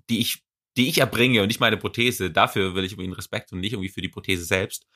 die 0.09 0.21
ich 0.21 0.43
die 0.79 0.89
ich 0.89 0.99
erbringe 0.99 1.43
und 1.43 1.49
nicht 1.49 1.59
meine 1.59 1.77
Prothese, 1.77 2.31
dafür 2.31 2.77
will 2.77 2.85
ich 2.85 2.93
irgendwie 2.93 3.13
Respekt 3.13 3.53
und 3.53 3.59
nicht 3.59 3.73
irgendwie 3.73 3.89
für 3.89 4.01
die 4.01 4.09
Prothese 4.09 4.45
selbst. 4.45 4.87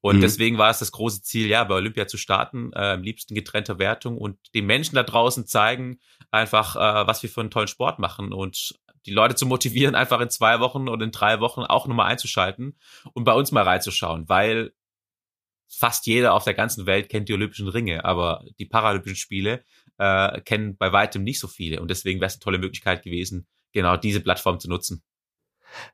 Und 0.00 0.16
mhm. 0.16 0.20
deswegen 0.20 0.58
war 0.58 0.70
es 0.70 0.78
das 0.78 0.92
große 0.92 1.22
Ziel, 1.22 1.48
ja, 1.48 1.64
bei 1.64 1.74
Olympia 1.74 2.06
zu 2.06 2.16
starten, 2.16 2.72
äh, 2.72 2.92
am 2.92 3.02
liebsten 3.02 3.34
getrennte 3.34 3.78
Wertung 3.78 4.18
und 4.18 4.38
den 4.54 4.66
Menschen 4.66 4.94
da 4.94 5.02
draußen 5.02 5.46
zeigen 5.46 5.98
einfach, 6.30 6.76
äh, 6.76 7.06
was 7.06 7.22
wir 7.22 7.30
für 7.30 7.40
einen 7.40 7.50
tollen 7.50 7.68
Sport 7.68 7.98
machen 7.98 8.32
und 8.32 8.78
die 9.06 9.12
Leute 9.12 9.34
zu 9.34 9.46
motivieren, 9.46 9.94
einfach 9.96 10.20
in 10.20 10.30
zwei 10.30 10.60
Wochen 10.60 10.88
oder 10.88 11.04
in 11.04 11.12
drei 11.12 11.40
Wochen 11.40 11.62
auch 11.62 11.86
nochmal 11.86 12.10
einzuschalten 12.10 12.76
und 13.12 13.24
bei 13.24 13.32
uns 13.32 13.52
mal 13.52 13.64
reinzuschauen, 13.64 14.28
weil 14.28 14.72
fast 15.68 16.06
jeder 16.06 16.34
auf 16.34 16.44
der 16.44 16.54
ganzen 16.54 16.86
Welt 16.86 17.08
kennt 17.08 17.28
die 17.28 17.34
Olympischen 17.34 17.68
Ringe, 17.68 18.04
aber 18.04 18.44
die 18.58 18.66
Paralympischen 18.66 19.16
Spiele 19.16 19.64
äh, 19.98 20.40
kennen 20.42 20.76
bei 20.76 20.92
weitem 20.92 21.24
nicht 21.24 21.40
so 21.40 21.48
viele. 21.48 21.80
Und 21.80 21.90
deswegen 21.90 22.20
wäre 22.20 22.28
es 22.28 22.34
eine 22.34 22.40
tolle 22.40 22.58
Möglichkeit 22.58 23.02
gewesen, 23.02 23.46
genau 23.72 23.96
diese 23.96 24.20
Plattform 24.20 24.60
zu 24.60 24.68
nutzen. 24.68 25.02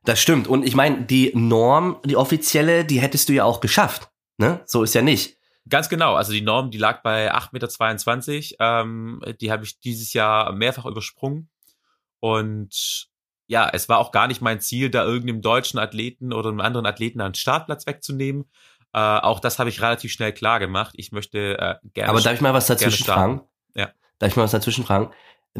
Das 0.05 0.21
stimmt. 0.21 0.49
Und 0.49 0.65
ich 0.65 0.75
meine, 0.75 1.03
die 1.03 1.33
Norm, 1.35 1.99
die 2.05 2.17
offizielle, 2.17 2.85
die 2.85 3.01
hättest 3.01 3.29
du 3.29 3.33
ja 3.33 3.45
auch 3.45 3.61
geschafft. 3.61 4.11
Ne? 4.39 4.61
So 4.67 4.83
ist 4.83 4.95
ja 4.95 5.03
nicht. 5.03 5.39
Ganz 5.69 5.89
genau. 5.89 6.15
Also 6.15 6.33
die 6.33 6.41
Norm, 6.41 6.71
die 6.71 6.79
lag 6.79 7.03
bei 7.03 7.33
8,22 7.33 8.53
Meter. 8.53 8.81
Ähm, 8.83 9.23
die 9.41 9.53
habe 9.53 9.65
ich 9.65 9.79
dieses 9.81 10.13
Jahr 10.13 10.53
mehrfach 10.53 10.87
übersprungen. 10.87 11.49
Und 12.21 13.09
ja, 13.47 13.69
es 13.73 13.89
war 13.89 13.99
auch 13.99 14.13
gar 14.13 14.29
nicht 14.29 14.41
mein 14.41 14.61
Ziel, 14.61 14.91
da 14.91 15.05
irgendeinem 15.05 15.43
deutschen 15.43 15.79
Athleten 15.79 16.33
oder 16.33 16.49
einem 16.49 16.61
anderen 16.61 16.87
Athleten 16.87 17.21
einen 17.21 17.35
Startplatz 17.35 17.87
wegzunehmen. 17.87 18.51
Äh, 18.93 18.99
auch 18.99 19.41
das 19.41 19.59
habe 19.59 19.71
ich 19.71 19.81
relativ 19.81 20.13
schnell 20.13 20.33
klar 20.33 20.59
gemacht. 20.59 20.95
Ich 20.97 21.13
möchte 21.13 21.59
äh, 21.59 21.75
gerne. 21.95 22.11
Aber 22.11 22.21
darf 22.21 22.35
ich 22.35 22.41
mal 22.41 22.55
was 22.55 22.67
dazwischen 22.67 23.05
fragen? 23.05 23.43
Ja. 23.75 23.91
Darf 24.19 24.31
ich 24.31 24.37
mal 24.37 24.45
was 24.45 24.53
dazwischen 24.53 24.85
fragen? 24.85 25.11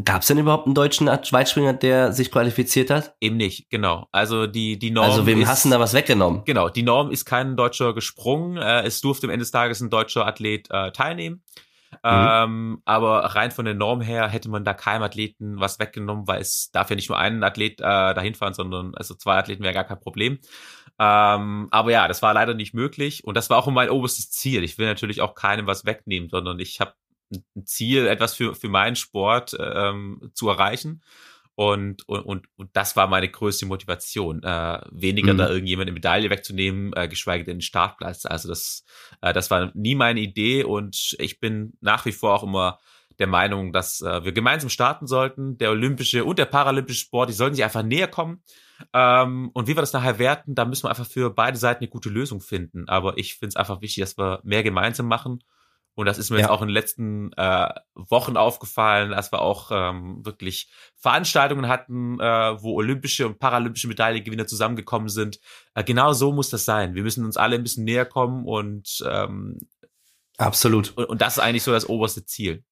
Gab 0.03 0.21
es 0.21 0.27
denn 0.27 0.39
überhaupt 0.39 0.65
einen 0.65 0.73
deutschen 0.73 1.05
Weitspringer, 1.07 1.73
der 1.73 2.13
sich 2.13 2.31
qualifiziert 2.31 2.89
hat? 2.89 3.15
Eben 3.21 3.37
nicht, 3.37 3.69
genau. 3.69 4.07
Also 4.11 4.47
die, 4.47 4.79
die 4.79 4.89
Norm. 4.89 5.05
Also 5.05 5.27
wem 5.27 5.41
ist, 5.41 5.47
hast 5.47 5.65
du 5.65 5.69
da 5.69 5.79
was 5.79 5.93
weggenommen? 5.93 6.41
Genau, 6.45 6.69
die 6.69 6.81
Norm 6.81 7.11
ist 7.11 7.25
kein 7.25 7.55
Deutscher 7.55 7.93
gesprungen. 7.93 8.57
Äh, 8.57 8.83
es 8.83 9.01
durfte 9.01 9.27
am 9.27 9.31
Ende 9.31 9.43
des 9.43 9.51
Tages 9.51 9.81
ein 9.81 9.91
deutscher 9.91 10.25
Athlet 10.25 10.67
äh, 10.71 10.91
teilnehmen. 10.91 11.43
Mhm. 11.91 11.99
Ähm, 12.03 12.81
aber 12.85 13.19
rein 13.35 13.51
von 13.51 13.65
der 13.65 13.75
Norm 13.75 14.01
her 14.01 14.27
hätte 14.27 14.49
man 14.49 14.65
da 14.65 14.73
keinem 14.73 15.03
Athleten 15.03 15.59
was 15.59 15.77
weggenommen, 15.77 16.27
weil 16.27 16.41
es 16.41 16.71
darf 16.71 16.89
ja 16.89 16.95
nicht 16.95 17.09
nur 17.09 17.19
einen 17.19 17.43
Athlet 17.43 17.79
äh, 17.79 17.83
dahin 17.83 18.33
fahren, 18.33 18.55
sondern 18.55 18.95
also 18.95 19.13
zwei 19.13 19.37
Athleten 19.37 19.61
wäre 19.61 19.75
gar 19.75 19.83
kein 19.83 19.99
Problem. 19.99 20.39
Ähm, 20.99 21.67
aber 21.69 21.91
ja, 21.91 22.07
das 22.07 22.21
war 22.23 22.33
leider 22.33 22.55
nicht 22.55 22.73
möglich 22.73 23.23
und 23.25 23.35
das 23.35 23.49
war 23.49 23.57
auch 23.57 23.67
mein 23.67 23.89
oberstes 23.89 24.31
Ziel. 24.31 24.63
Ich 24.63 24.77
will 24.79 24.87
natürlich 24.87 25.21
auch 25.21 25.35
keinem 25.35 25.67
was 25.67 25.85
wegnehmen, 25.85 26.29
sondern 26.29 26.59
ich 26.59 26.79
habe 26.79 26.93
ein 27.55 27.65
Ziel, 27.65 28.07
etwas 28.07 28.35
für, 28.35 28.55
für 28.55 28.69
meinen 28.69 28.95
Sport 28.95 29.55
ähm, 29.59 30.31
zu 30.33 30.49
erreichen. 30.49 31.01
Und, 31.55 32.07
und, 32.07 32.21
und, 32.21 32.47
und 32.55 32.69
das 32.73 32.95
war 32.95 33.07
meine 33.07 33.29
größte 33.29 33.67
Motivation, 33.67 34.41
äh, 34.41 34.81
weniger 34.89 35.33
mhm. 35.33 35.37
da 35.37 35.49
irgendjemand 35.49 35.87
eine 35.87 35.93
Medaille 35.93 36.31
wegzunehmen, 36.31 36.93
äh, 36.95 37.07
geschweige 37.07 37.43
denn 37.43 37.57
den 37.57 37.61
Startplatz. 37.61 38.25
Also 38.25 38.49
das, 38.49 38.83
äh, 39.21 39.33
das 39.33 39.51
war 39.51 39.71
nie 39.75 39.93
meine 39.93 40.19
Idee 40.19 40.63
und 40.63 41.15
ich 41.19 41.39
bin 41.39 41.73
nach 41.79 42.05
wie 42.05 42.11
vor 42.11 42.33
auch 42.33 42.43
immer 42.43 42.79
der 43.19 43.27
Meinung, 43.27 43.71
dass 43.71 44.01
äh, 44.01 44.23
wir 44.23 44.31
gemeinsam 44.31 44.69
starten 44.69 45.05
sollten. 45.05 45.59
Der 45.59 45.69
olympische 45.69 46.25
und 46.25 46.39
der 46.39 46.45
paralympische 46.45 47.01
Sport, 47.01 47.29
die 47.29 47.33
sollten 47.33 47.55
sich 47.55 47.63
einfach 47.63 47.83
näher 47.83 48.07
kommen. 48.07 48.41
Ähm, 48.91 49.51
und 49.53 49.67
wie 49.67 49.77
wir 49.77 49.81
das 49.81 49.93
nachher 49.93 50.17
werten, 50.17 50.55
da 50.55 50.65
müssen 50.65 50.85
wir 50.85 50.89
einfach 50.89 51.05
für 51.05 51.29
beide 51.29 51.57
Seiten 51.57 51.83
eine 51.83 51.89
gute 51.89 52.09
Lösung 52.09 52.41
finden. 52.41 52.89
Aber 52.89 53.17
ich 53.19 53.35
finde 53.35 53.49
es 53.49 53.55
einfach 53.55 53.81
wichtig, 53.81 54.01
dass 54.01 54.17
wir 54.17 54.39
mehr 54.43 54.63
gemeinsam 54.63 55.07
machen 55.07 55.43
und 55.95 56.07
das 56.07 56.17
ist 56.17 56.31
mir 56.31 56.37
ja. 56.37 56.41
jetzt 56.43 56.49
auch 56.49 56.61
in 56.61 56.69
den 56.69 56.73
letzten 56.73 57.31
äh, 57.33 57.69
Wochen 57.93 58.35
aufgefallen, 58.35 59.11
dass 59.11 59.31
wir 59.31 59.41
auch 59.41 59.69
ähm, 59.71 60.25
wirklich 60.25 60.71
Veranstaltungen 60.95 61.67
hatten, 61.67 62.19
äh, 62.19 62.61
wo 62.61 62.75
olympische 62.75 63.27
und 63.27 63.39
paralympische 63.39 63.87
Medaillengewinner 63.87 64.47
zusammengekommen 64.47 65.09
sind. 65.09 65.39
Äh, 65.75 65.83
genau 65.83 66.13
so 66.13 66.31
muss 66.31 66.49
das 66.49 66.65
sein. 66.65 66.95
Wir 66.95 67.03
müssen 67.03 67.25
uns 67.25 67.37
alle 67.37 67.55
ein 67.55 67.63
bisschen 67.63 67.83
näher 67.83 68.05
kommen 68.05 68.45
und 68.45 69.03
ähm, 69.07 69.59
absolut. 70.37 70.97
Und, 70.97 71.05
und 71.05 71.21
das 71.21 71.37
ist 71.37 71.43
eigentlich 71.43 71.63
so 71.63 71.71
das 71.71 71.87
oberste 71.87 72.25
Ziel. 72.25 72.63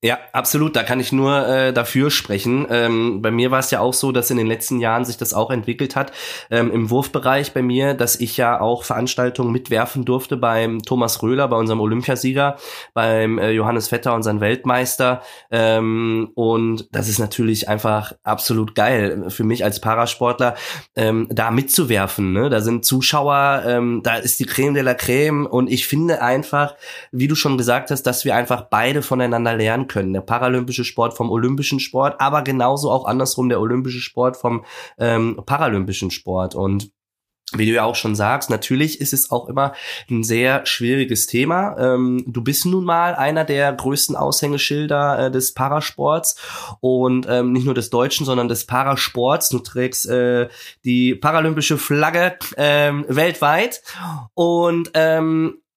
Ja, 0.00 0.16
absolut. 0.32 0.76
Da 0.76 0.84
kann 0.84 1.00
ich 1.00 1.10
nur 1.10 1.44
äh, 1.48 1.72
dafür 1.72 2.12
sprechen. 2.12 2.68
Ähm, 2.70 3.20
bei 3.20 3.32
mir 3.32 3.50
war 3.50 3.58
es 3.58 3.72
ja 3.72 3.80
auch 3.80 3.94
so, 3.94 4.12
dass 4.12 4.30
in 4.30 4.36
den 4.36 4.46
letzten 4.46 4.78
Jahren 4.78 5.04
sich 5.04 5.16
das 5.16 5.34
auch 5.34 5.50
entwickelt 5.50 5.96
hat. 5.96 6.12
Ähm, 6.52 6.70
Im 6.70 6.88
Wurfbereich 6.90 7.52
bei 7.52 7.62
mir, 7.62 7.94
dass 7.94 8.14
ich 8.14 8.36
ja 8.36 8.60
auch 8.60 8.84
Veranstaltungen 8.84 9.50
mitwerfen 9.50 10.04
durfte 10.04 10.36
beim 10.36 10.82
Thomas 10.82 11.20
Röhler, 11.20 11.48
bei 11.48 11.56
unserem 11.56 11.80
Olympiasieger, 11.80 12.58
beim 12.94 13.38
äh, 13.38 13.50
Johannes 13.50 13.88
Vetter, 13.88 14.14
unseren 14.14 14.40
Weltmeister. 14.40 15.20
Ähm, 15.50 16.30
und 16.36 16.86
das 16.92 17.08
ist 17.08 17.18
natürlich 17.18 17.68
einfach 17.68 18.12
absolut 18.22 18.76
geil 18.76 19.24
für 19.30 19.42
mich 19.42 19.64
als 19.64 19.80
Parasportler, 19.80 20.54
ähm, 20.94 21.26
da 21.28 21.50
mitzuwerfen. 21.50 22.32
Ne? 22.32 22.50
Da 22.50 22.60
sind 22.60 22.84
Zuschauer, 22.84 23.64
ähm, 23.66 24.02
da 24.04 24.14
ist 24.14 24.38
die 24.38 24.46
Creme 24.46 24.74
de 24.74 24.84
la 24.84 24.94
Creme. 24.94 25.44
Und 25.44 25.68
ich 25.68 25.88
finde 25.88 26.22
einfach, 26.22 26.76
wie 27.10 27.26
du 27.26 27.34
schon 27.34 27.58
gesagt 27.58 27.90
hast, 27.90 28.04
dass 28.04 28.24
wir 28.24 28.36
einfach 28.36 28.66
beide 28.70 29.02
voneinander 29.02 29.56
lernen 29.56 29.87
können. 29.88 30.12
Der 30.12 30.20
paralympische 30.20 30.84
Sport 30.84 31.16
vom 31.16 31.30
olympischen 31.30 31.80
Sport, 31.80 32.20
aber 32.20 32.42
genauso 32.42 32.90
auch 32.90 33.06
andersrum 33.06 33.48
der 33.48 33.60
olympische 33.60 34.00
Sport 34.00 34.36
vom 34.36 34.64
ähm, 34.98 35.40
paralympischen 35.44 36.10
Sport. 36.10 36.54
Und 36.54 36.92
wie 37.54 37.64
du 37.64 37.72
ja 37.72 37.84
auch 37.84 37.94
schon 37.94 38.14
sagst, 38.14 38.50
natürlich 38.50 39.00
ist 39.00 39.14
es 39.14 39.30
auch 39.30 39.48
immer 39.48 39.72
ein 40.10 40.22
sehr 40.22 40.66
schwieriges 40.66 41.26
Thema. 41.26 41.76
Ähm, 41.78 42.24
du 42.26 42.42
bist 42.42 42.66
nun 42.66 42.84
mal 42.84 43.14
einer 43.14 43.44
der 43.44 43.72
größten 43.72 44.16
Aushängeschilder 44.16 45.26
äh, 45.26 45.30
des 45.30 45.54
Parasports 45.54 46.36
und 46.80 47.26
ähm, 47.28 47.52
nicht 47.52 47.64
nur 47.64 47.74
des 47.74 47.88
Deutschen, 47.88 48.26
sondern 48.26 48.48
des 48.48 48.66
Parasports. 48.66 49.48
Du 49.48 49.60
trägst 49.60 50.06
äh, 50.10 50.48
die 50.84 51.14
paralympische 51.14 51.78
Flagge 51.78 52.36
ähm, 52.58 53.06
weltweit 53.08 53.82
und 54.34 54.90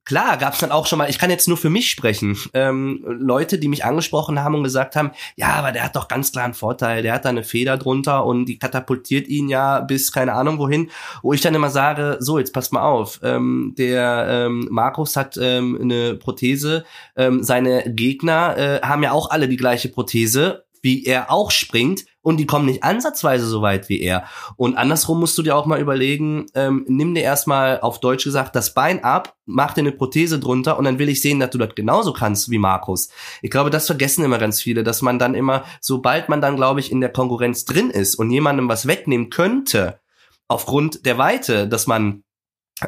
Klar, 0.03 0.37
gab 0.37 0.53
es 0.53 0.59
dann 0.59 0.71
auch 0.71 0.87
schon 0.87 0.97
mal, 0.97 1.09
ich 1.11 1.19
kann 1.19 1.29
jetzt 1.29 1.47
nur 1.47 1.57
für 1.57 1.69
mich 1.69 1.89
sprechen, 1.91 2.35
ähm, 2.55 3.05
Leute, 3.05 3.59
die 3.59 3.67
mich 3.67 3.85
angesprochen 3.85 4.43
haben 4.43 4.55
und 4.55 4.63
gesagt 4.63 4.95
haben, 4.95 5.11
ja, 5.35 5.49
aber 5.49 5.71
der 5.71 5.83
hat 5.83 5.95
doch 5.95 6.07
ganz 6.07 6.31
klar 6.31 6.45
einen 6.45 6.55
Vorteil, 6.55 7.03
der 7.03 7.13
hat 7.13 7.25
da 7.25 7.29
eine 7.29 7.43
Feder 7.43 7.77
drunter 7.77 8.25
und 8.25 8.45
die 8.45 8.57
katapultiert 8.57 9.27
ihn 9.27 9.47
ja 9.47 9.79
bis 9.79 10.11
keine 10.11 10.33
Ahnung 10.33 10.57
wohin, 10.57 10.89
wo 11.21 11.33
ich 11.33 11.41
dann 11.41 11.53
immer 11.53 11.69
sage, 11.69 12.17
so, 12.19 12.39
jetzt 12.39 12.51
passt 12.51 12.73
mal 12.73 12.81
auf, 12.81 13.19
ähm, 13.21 13.75
der 13.77 14.25
ähm, 14.27 14.67
Markus 14.71 15.15
hat 15.15 15.37
ähm, 15.39 15.77
eine 15.79 16.15
Prothese, 16.15 16.83
ähm, 17.15 17.43
seine 17.43 17.83
Gegner 17.93 18.57
äh, 18.57 18.81
haben 18.81 19.03
ja 19.03 19.11
auch 19.11 19.29
alle 19.29 19.47
die 19.47 19.57
gleiche 19.57 19.89
Prothese, 19.89 20.63
wie 20.81 21.05
er 21.05 21.31
auch 21.31 21.51
springt 21.51 22.05
und 22.21 22.37
die 22.37 22.45
kommen 22.45 22.65
nicht 22.65 22.83
ansatzweise 22.83 23.45
so 23.45 23.61
weit 23.61 23.89
wie 23.89 24.01
er. 24.01 24.25
Und 24.55 24.77
andersrum 24.77 25.19
musst 25.19 25.37
du 25.37 25.43
dir 25.43 25.55
auch 25.55 25.65
mal 25.65 25.79
überlegen, 25.79 26.45
ähm, 26.53 26.85
nimm 26.87 27.15
dir 27.15 27.23
erstmal 27.23 27.79
auf 27.81 27.99
Deutsch 27.99 28.23
gesagt 28.23 28.55
das 28.55 28.73
Bein 28.73 29.03
ab, 29.03 29.35
mach 29.45 29.73
dir 29.73 29.81
eine 29.81 29.91
Prothese 29.91 30.39
drunter 30.39 30.77
und 30.77 30.85
dann 30.85 30.99
will 30.99 31.09
ich 31.09 31.21
sehen, 31.21 31.39
dass 31.39 31.49
du 31.49 31.57
das 31.57 31.75
genauso 31.75 32.13
kannst 32.13 32.49
wie 32.49 32.57
Markus. 32.57 33.09
Ich 33.41 33.51
glaube, 33.51 33.69
das 33.69 33.87
vergessen 33.87 34.23
immer 34.23 34.37
ganz 34.37 34.61
viele, 34.61 34.83
dass 34.83 35.01
man 35.01 35.19
dann 35.19 35.35
immer, 35.35 35.63
sobald 35.79 36.29
man 36.29 36.41
dann, 36.41 36.55
glaube 36.55 36.79
ich, 36.79 36.91
in 36.91 37.01
der 37.01 37.11
Konkurrenz 37.11 37.65
drin 37.65 37.89
ist 37.89 38.15
und 38.15 38.29
jemandem 38.29 38.69
was 38.69 38.87
wegnehmen 38.87 39.29
könnte, 39.29 39.99
aufgrund 40.47 41.05
der 41.05 41.17
Weite, 41.17 41.67
dass 41.67 41.87
man 41.87 42.23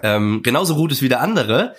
ähm, 0.02 0.42
genauso 0.44 0.76
gut 0.76 0.92
ist 0.92 1.02
wie 1.02 1.10
der 1.10 1.22
andere, 1.22 1.76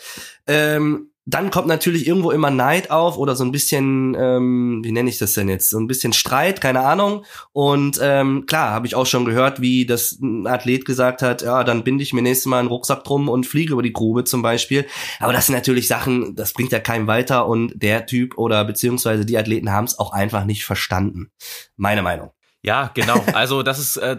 ähm, 0.47 1.11
dann 1.27 1.51
kommt 1.51 1.69
natürlich 1.69 2.07
irgendwo 2.07 2.31
immer 2.31 2.51
Neid 2.51 2.91
auf 2.91 3.17
oder 3.17 3.35
so 3.35 3.45
ein 3.45 3.53
bisschen, 3.53 4.15
ähm, 4.19 4.81
wie 4.85 4.93
nenne 4.93 5.09
ich 5.09 5.17
das 5.17 5.33
denn 5.33 5.49
jetzt, 5.49 5.71
so 5.71 5.79
ein 5.79 5.87
bisschen 5.87 6.13
Streit, 6.13 6.61
keine 6.61 6.81
Ahnung. 6.81 7.25
Und 7.53 7.99
ähm, 8.03 8.45
klar, 8.47 8.71
habe 8.71 8.87
ich 8.87 8.95
auch 8.95 9.07
schon 9.07 9.25
gehört, 9.25 9.61
wie 9.61 9.87
das 9.87 10.21
ein 10.21 10.47
Athlet 10.47 10.85
gesagt 10.85 11.23
hat, 11.23 11.41
ja, 11.41 11.65
dann 11.65 11.83
binde 11.83 12.03
ich 12.03 12.13
mir 12.13 12.21
nächstes 12.21 12.47
Mal 12.47 12.59
einen 12.59 12.69
Rucksack 12.69 13.05
drum 13.05 13.31
und 13.31 13.47
fliege 13.47 13.73
über 13.73 13.83
die 13.83 13.95
Grube 13.95 14.25
zum 14.25 14.43
Beispiel. 14.43 14.87
Aber 15.19 15.33
das 15.33 15.47
sind 15.47 15.55
natürlich 15.55 15.89
Sachen, 15.89 16.37
das 16.37 16.53
bringt 16.53 16.73
ja 16.73 16.81
keinem 16.81 17.07
weiter 17.07 17.47
und 17.47 17.73
der 17.75 18.05
Typ 18.05 18.37
oder 18.37 18.65
beziehungsweise 18.65 19.25
die 19.25 19.39
Athleten 19.39 19.73
haben 19.73 19.85
es 19.85 19.99
auch 19.99 20.13
einfach 20.13 20.45
nicht 20.45 20.67
verstanden. 20.67 21.31
Meine 21.77 22.03
Meinung. 22.03 22.33
Ja, 22.63 22.91
genau. 22.95 23.23
Also 23.33 23.63
das 23.63 23.79
ist, 23.79 23.97
äh, 23.97 24.17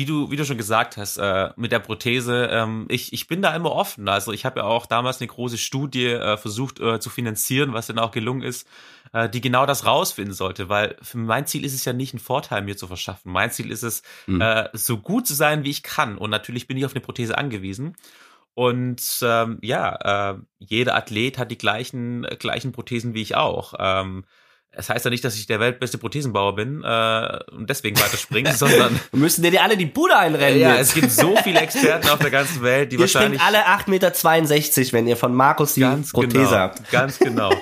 wie 0.00 0.06
du, 0.06 0.30
wie 0.30 0.36
du 0.36 0.46
schon 0.46 0.56
gesagt 0.56 0.96
hast, 0.96 1.18
äh, 1.18 1.50
mit 1.56 1.72
der 1.72 1.78
Prothese, 1.78 2.48
ähm, 2.50 2.86
ich, 2.88 3.12
ich 3.12 3.26
bin 3.26 3.42
da 3.42 3.54
immer 3.54 3.72
offen. 3.72 4.08
Also 4.08 4.32
ich 4.32 4.46
habe 4.46 4.60
ja 4.60 4.66
auch 4.66 4.86
damals 4.86 5.20
eine 5.20 5.28
große 5.28 5.58
Studie 5.58 6.06
äh, 6.06 6.38
versucht 6.38 6.80
äh, 6.80 7.00
zu 7.00 7.10
finanzieren, 7.10 7.74
was 7.74 7.88
dann 7.88 7.98
auch 7.98 8.10
gelungen 8.10 8.40
ist, 8.40 8.66
äh, 9.12 9.28
die 9.28 9.42
genau 9.42 9.66
das 9.66 9.84
rausfinden 9.84 10.32
sollte, 10.32 10.70
weil 10.70 10.96
für 11.02 11.18
mein 11.18 11.46
Ziel 11.46 11.66
ist 11.66 11.74
es 11.74 11.84
ja 11.84 11.92
nicht, 11.92 12.14
einen 12.14 12.20
Vorteil 12.20 12.62
mir 12.62 12.78
zu 12.78 12.86
verschaffen. 12.86 13.30
Mein 13.30 13.50
Ziel 13.50 13.70
ist 13.70 13.82
es, 13.82 14.02
mhm. 14.26 14.40
äh, 14.40 14.70
so 14.72 14.96
gut 14.96 15.26
zu 15.26 15.34
sein, 15.34 15.64
wie 15.64 15.70
ich 15.70 15.82
kann. 15.82 16.16
Und 16.16 16.30
natürlich 16.30 16.66
bin 16.66 16.78
ich 16.78 16.86
auf 16.86 16.94
eine 16.94 17.02
Prothese 17.02 17.36
angewiesen. 17.36 17.94
Und 18.54 19.02
ähm, 19.20 19.58
ja, 19.60 20.30
äh, 20.32 20.38
jeder 20.60 20.94
Athlet 20.96 21.36
hat 21.36 21.50
die 21.50 21.58
gleichen, 21.58 22.22
gleichen 22.38 22.72
Prothesen 22.72 23.12
wie 23.12 23.20
ich 23.20 23.36
auch. 23.36 23.74
Ähm, 23.78 24.24
es 24.72 24.88
heißt 24.88 25.04
ja 25.04 25.10
nicht, 25.10 25.24
dass 25.24 25.36
ich 25.36 25.46
der 25.46 25.58
weltbeste 25.58 25.98
Prothesenbauer 25.98 26.54
bin 26.54 26.82
äh, 26.84 27.38
und 27.52 27.68
deswegen 27.68 27.98
weiterspringen, 27.98 28.52
sondern 28.56 28.98
müssen 29.12 29.42
dir 29.42 29.62
alle 29.62 29.76
die 29.76 29.86
Bude 29.86 30.16
einrennen. 30.16 30.60
Ja, 30.60 30.76
jetzt. 30.76 30.88
es 30.88 30.94
gibt 30.94 31.10
so 31.10 31.36
viele 31.42 31.60
Experten 31.60 32.08
auf 32.08 32.18
der 32.20 32.30
ganzen 32.30 32.62
Welt, 32.62 32.92
die 32.92 32.96
ihr 32.96 33.00
wahrscheinlich 33.00 33.40
alle 33.40 33.66
8,62 33.66 33.88
Meter, 33.88 34.92
wenn 34.92 35.06
ihr 35.06 35.16
von 35.16 35.34
Markus 35.34 35.74
die 35.74 35.80
ganz 35.80 36.12
Prothese 36.12 36.44
genau, 36.44 36.50
habt. 36.50 36.90
Ganz 36.90 37.18
genau. 37.18 37.52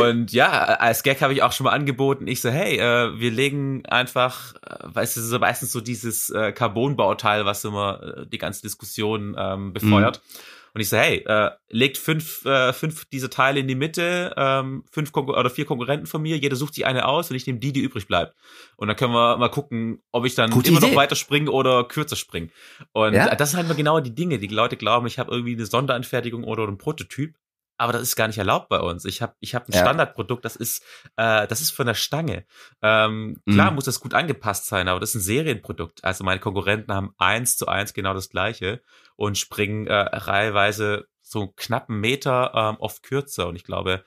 und 0.00 0.32
ja, 0.32 0.50
als 0.50 1.02
Gag 1.02 1.20
habe 1.20 1.32
ich 1.32 1.42
auch 1.42 1.52
schon 1.52 1.64
mal 1.64 1.72
angeboten, 1.72 2.28
ich 2.28 2.40
so, 2.40 2.50
hey, 2.50 2.78
äh, 2.78 3.18
wir 3.18 3.30
legen 3.30 3.84
einfach, 3.86 4.54
äh, 4.66 4.76
weißt 4.84 5.16
du, 5.16 5.20
so 5.22 5.38
meistens 5.40 5.72
so 5.72 5.80
dieses 5.80 6.30
äh, 6.30 6.52
Carbonbauteil, 6.52 7.44
was 7.44 7.64
immer 7.64 8.00
äh, 8.02 8.26
die 8.26 8.38
ganze 8.38 8.62
Diskussion 8.62 9.34
ähm, 9.36 9.72
befeuert. 9.72 10.20
Mhm. 10.24 10.40
Und 10.74 10.80
ich 10.80 10.88
so, 10.88 10.96
hey, 10.96 11.24
äh, 11.26 11.50
legt 11.68 11.98
fünf, 11.98 12.44
äh, 12.44 12.72
fünf 12.72 13.04
diese 13.06 13.30
Teile 13.30 13.60
in 13.60 13.68
die 13.68 13.74
Mitte, 13.74 14.34
ähm, 14.36 14.84
fünf 14.90 15.12
Konkur 15.12 15.38
oder 15.38 15.50
vier 15.50 15.64
Konkurrenten 15.64 16.06
von 16.06 16.22
mir, 16.22 16.36
jeder 16.36 16.56
sucht 16.56 16.74
sich 16.74 16.86
eine 16.86 17.06
aus 17.06 17.30
und 17.30 17.36
ich 17.36 17.46
nehme 17.46 17.58
die, 17.58 17.72
die 17.72 17.80
übrig 17.80 18.06
bleibt. 18.06 18.34
Und 18.76 18.88
dann 18.88 18.96
können 18.96 19.12
wir 19.12 19.36
mal 19.36 19.48
gucken, 19.48 20.02
ob 20.12 20.24
ich 20.26 20.34
dann 20.34 20.50
Gute 20.50 20.70
immer 20.70 20.78
Idee. 20.78 20.88
noch 20.88 20.96
weiter 20.96 21.16
springe 21.16 21.50
oder 21.50 21.84
kürzer 21.84 22.16
springe. 22.16 22.48
Und 22.92 23.14
ja? 23.14 23.34
das 23.34 23.50
sind 23.50 23.58
halt 23.58 23.68
mal 23.68 23.74
genau 23.74 24.00
die 24.00 24.14
Dinge, 24.14 24.38
die 24.38 24.46
Leute 24.48 24.76
glauben, 24.76 25.06
ich 25.06 25.18
habe 25.18 25.32
irgendwie 25.32 25.54
eine 25.54 25.66
Sonderanfertigung 25.66 26.44
oder 26.44 26.66
einen 26.66 26.78
Prototyp 26.78 27.34
aber 27.80 27.94
das 27.94 28.02
ist 28.02 28.14
gar 28.14 28.26
nicht 28.26 28.36
erlaubt 28.36 28.68
bei 28.68 28.78
uns. 28.78 29.06
Ich 29.06 29.22
habe 29.22 29.34
ich 29.40 29.54
hab 29.54 29.66
ein 29.66 29.72
ja. 29.72 29.80
Standardprodukt, 29.80 30.44
das 30.44 30.54
ist 30.54 30.82
äh, 31.16 31.46
das 31.46 31.62
ist 31.62 31.70
von 31.70 31.86
der 31.86 31.94
Stange. 31.94 32.44
Ähm, 32.82 33.40
klar 33.48 33.70
mhm. 33.70 33.76
muss 33.76 33.86
das 33.86 34.00
gut 34.00 34.12
angepasst 34.12 34.66
sein, 34.66 34.86
aber 34.86 35.00
das 35.00 35.10
ist 35.10 35.14
ein 35.16 35.24
Serienprodukt. 35.24 36.04
Also 36.04 36.22
meine 36.22 36.40
Konkurrenten 36.40 36.92
haben 36.92 37.14
eins 37.16 37.56
zu 37.56 37.68
eins 37.68 37.94
genau 37.94 38.12
das 38.12 38.28
gleiche 38.28 38.82
und 39.16 39.38
springen 39.38 39.86
äh, 39.86 39.94
reiheweise 39.94 41.06
so 41.22 41.40
einen 41.40 41.56
knappen 41.56 42.00
Meter 42.00 42.52
ähm, 42.54 42.76
oft 42.80 43.02
kürzer. 43.02 43.48
Und 43.48 43.56
ich 43.56 43.64
glaube, 43.64 44.04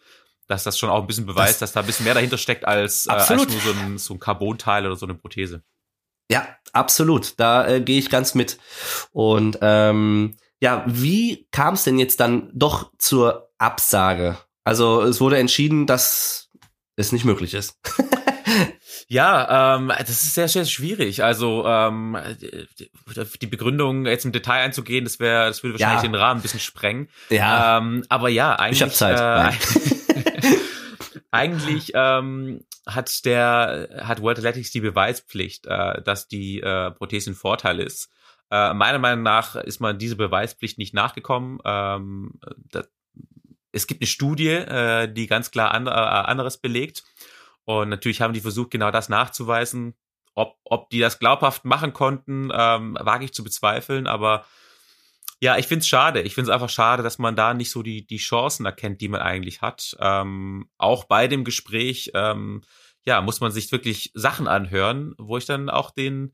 dass 0.48 0.64
das 0.64 0.78
schon 0.78 0.92
auch 0.92 1.02
ein 1.02 1.08
bisschen 1.08 1.26
beweist, 1.26 1.54
das, 1.62 1.72
dass 1.72 1.72
da 1.72 1.80
ein 1.80 1.88
bisschen 1.88 2.04
mehr 2.04 2.14
dahinter 2.14 2.38
steckt 2.38 2.66
als, 2.66 3.08
äh, 3.08 3.12
als 3.12 3.30
nur 3.30 3.50
so 3.50 3.72
ein, 3.72 3.98
so 3.98 4.14
ein 4.14 4.20
Carbonteil 4.20 4.86
oder 4.86 4.98
so 4.98 5.08
eine 5.08 5.16
Prothese. 5.16 5.64
Ja, 6.30 6.48
absolut. 6.74 7.40
Da 7.40 7.68
äh, 7.68 7.82
gehe 7.82 7.98
ich 7.98 8.12
ganz 8.12 8.36
mit. 8.36 8.60
Und 9.12 9.58
ähm, 9.62 10.38
ja, 10.64 10.86
wie 10.88 11.46
kam 11.52 11.74
es 11.74 11.84
denn 11.84 12.00
jetzt 12.00 12.22
dann 12.22 12.50
doch 12.54 12.94
zur 12.98 13.52
Absage? 13.58 14.38
Also 14.64 15.02
es 15.02 15.20
wurde 15.20 15.38
entschieden, 15.38 15.88
dass 15.88 16.52
es 16.96 17.12
nicht 17.12 17.26
möglich 17.26 17.54
ist. 17.54 17.78
Ja, 19.10 19.76
ähm, 19.76 19.92
das 20.00 20.10
ist 20.10 20.34
sehr, 20.34 20.48
sehr 20.48 20.66
schwierig. 20.66 21.24
Also 21.24 21.66
ähm, 21.68 22.18
die 23.42 23.48
Begründung 23.48 24.06
jetzt 24.06 24.26
im 24.26 24.32
Detail 24.32 24.62
einzugehen, 24.64 25.04
das 25.04 25.20
wäre, 25.20 25.48
das 25.48 25.62
würde 25.62 25.78
wahrscheinlich 25.78 26.04
ja. 26.04 26.10
den 26.10 26.16
Rahmen 26.16 26.40
ein 26.40 26.42
bisschen 26.42 26.60
sprengen. 26.60 27.10
Ja. 27.30 27.78
Ähm, 27.78 28.06
aber 28.10 28.30
ja, 28.30 28.56
eigentlich. 28.56 28.78
Ich 28.78 28.82
habe 28.82 28.92
Zeit. 28.92 29.20
Äh, 29.20 30.56
eigentlich 31.32 31.92
ähm, 31.94 32.64
hat 32.88 33.26
der 33.26 33.90
hat 34.04 34.22
World 34.22 34.40
Athletics 34.40 34.72
die 34.72 34.82
Beweispflicht, 34.82 35.68
äh, 35.68 36.02
dass 36.02 36.28
die 36.28 36.62
äh, 36.62 36.90
Prothese 36.92 37.32
ein 37.32 37.36
Vorteil 37.36 37.82
ist. 37.82 38.10
Äh, 38.54 38.76
meiner 38.76 39.00
Meinung 39.00 39.24
nach 39.24 39.56
ist 39.56 39.80
man 39.80 39.98
diese 39.98 40.16
Beweispflicht 40.16 40.78
nicht 40.78 40.94
nachgekommen. 40.94 41.58
Ähm, 41.66 42.34
das, 42.70 42.88
es 43.72 43.88
gibt 43.88 44.02
eine 44.02 44.08
Studie, 44.08 44.50
äh, 44.50 45.12
die 45.12 45.26
ganz 45.26 45.50
klar 45.50 45.72
an, 45.72 45.88
äh, 45.88 45.90
anderes 45.90 46.60
belegt. 46.60 47.04
Und 47.66 47.90
natürlich 47.90 48.22
haben 48.22 48.34
die 48.34 48.42
versucht, 48.42 48.70
genau 48.70 48.92
das 48.92 49.10
nachzuweisen. 49.10 49.96
Ob, 50.36 50.60
ob 50.66 50.92
die 50.92 51.00
das 51.00 51.18
glaubhaft 51.18 51.66
machen 51.66 51.94
konnten, 51.94 52.52
ähm, 52.54 52.96
wage 53.00 53.26
ich 53.26 53.34
zu 53.34 53.44
bezweifeln. 53.44 54.06
Aber 54.06 54.46
ja, 55.40 55.58
ich 55.58 55.66
finde 55.66 55.82
es 55.82 55.88
schade. 55.88 56.22
Ich 56.22 56.36
finde 56.36 56.52
es 56.52 56.54
einfach 56.54 56.70
schade, 56.70 57.02
dass 57.02 57.18
man 57.18 57.36
da 57.36 57.56
nicht 57.56 57.72
so 57.72 57.82
die, 57.82 58.06
die 58.06 58.18
Chancen 58.18 58.68
erkennt, 58.68 59.02
die 59.02 59.08
man 59.08 59.22
eigentlich 59.22 59.62
hat. 59.62 59.98
Ähm, 60.00 60.70
auch 60.78 61.06
bei 61.06 61.28
dem 61.28 61.44
Gespräch 61.44 62.12
ähm, 62.14 62.62
ja, 63.06 63.22
muss 63.22 63.42
man 63.42 63.52
sich 63.52 63.72
wirklich 63.72 64.12
Sachen 64.14 64.48
anhören, 64.48 65.14
wo 65.18 65.38
ich 65.38 65.46
dann 65.46 65.70
auch 65.70 65.92
den 65.92 66.34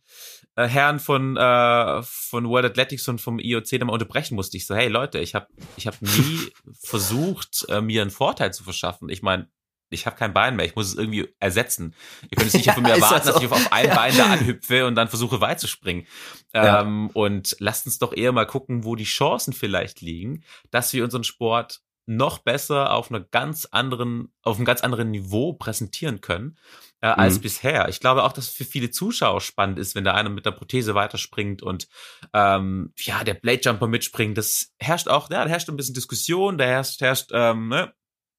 äh, 0.55 0.67
Herrn 0.67 0.99
von, 0.99 1.35
äh, 1.35 2.01
von 2.03 2.47
World 2.47 2.65
Athletics 2.65 3.07
und 3.07 3.19
vom 3.19 3.39
IOC 3.39 3.69
dann 3.71 3.87
mal 3.87 3.93
unterbrechen 3.93 4.35
musste. 4.35 4.57
Ich 4.57 4.67
so, 4.67 4.75
hey 4.75 4.87
Leute, 4.87 5.19
ich 5.19 5.35
habe 5.35 5.47
ich 5.77 5.87
hab 5.87 6.01
nie 6.01 6.51
versucht, 6.79 7.65
äh, 7.69 7.81
mir 7.81 8.01
einen 8.01 8.11
Vorteil 8.11 8.53
zu 8.53 8.63
verschaffen. 8.63 9.09
Ich 9.09 9.21
meine, 9.21 9.49
ich 9.89 10.05
habe 10.05 10.15
kein 10.15 10.33
Bein 10.33 10.55
mehr, 10.55 10.65
ich 10.65 10.75
muss 10.75 10.89
es 10.89 10.95
irgendwie 10.95 11.33
ersetzen. 11.39 11.95
Ihr 12.29 12.37
könnt 12.37 12.49
es 12.49 12.53
nicht 12.53 12.65
ja, 12.67 12.73
von 12.73 12.83
mir 12.83 12.89
erwarten, 12.89 13.15
das 13.15 13.25
so? 13.25 13.31
dass 13.33 13.41
ich 13.41 13.51
auf 13.51 13.71
ein 13.71 13.85
ja. 13.87 13.95
Bein 13.95 14.15
da 14.15 14.25
anhüpfe 14.27 14.85
und 14.85 14.95
dann 14.95 15.07
versuche 15.07 15.41
weit 15.41 15.59
zu 15.59 15.67
springen. 15.67 16.05
Ja. 16.53 16.81
Ähm, 16.81 17.09
und 17.13 17.55
lasst 17.59 17.87
uns 17.87 17.97
doch 17.97 18.13
eher 18.13 18.31
mal 18.31 18.45
gucken, 18.45 18.83
wo 18.83 18.95
die 18.95 19.05
Chancen 19.05 19.53
vielleicht 19.53 20.01
liegen, 20.01 20.43
dass 20.69 20.93
wir 20.93 21.03
unseren 21.03 21.23
Sport 21.23 21.81
noch 22.09 22.39
besser 22.39 22.91
auf 22.93 23.11
einer 23.11 23.19
ganz 23.19 23.65
anderen, 23.65 24.33
auf 24.41 24.57
einem 24.57 24.65
ganz 24.65 24.81
anderen 24.81 25.11
Niveau 25.11 25.53
präsentieren 25.53 26.21
können 26.21 26.57
äh, 27.01 27.07
als 27.07 27.37
mhm. 27.37 27.41
bisher. 27.41 27.87
Ich 27.87 27.99
glaube 27.99 28.23
auch, 28.23 28.33
dass 28.33 28.47
es 28.47 28.53
für 28.53 28.65
viele 28.65 28.89
Zuschauer 28.89 29.41
spannend 29.41 29.77
ist, 29.77 29.93
wenn 29.93 30.03
da 30.03 30.15
einer 30.15 30.29
mit 30.29 30.45
der 30.45 30.51
Prothese 30.51 30.95
weiterspringt 30.95 31.61
und 31.61 31.87
ähm, 32.33 32.93
ja, 32.97 33.23
der 33.23 33.35
Blade 33.35 33.61
Jumper 33.63 33.85
mitspringt. 33.85 34.39
Das 34.39 34.73
herrscht 34.79 35.07
auch, 35.07 35.29
ja, 35.29 35.43
da 35.43 35.49
herrscht 35.49 35.69
ein 35.69 35.77
bisschen 35.77 35.93
Diskussion, 35.93 36.57
da 36.57 36.65
herrscht, 36.65 36.99
herrscht 37.01 37.29
ähm, 37.31 37.67
ne, 37.67 37.93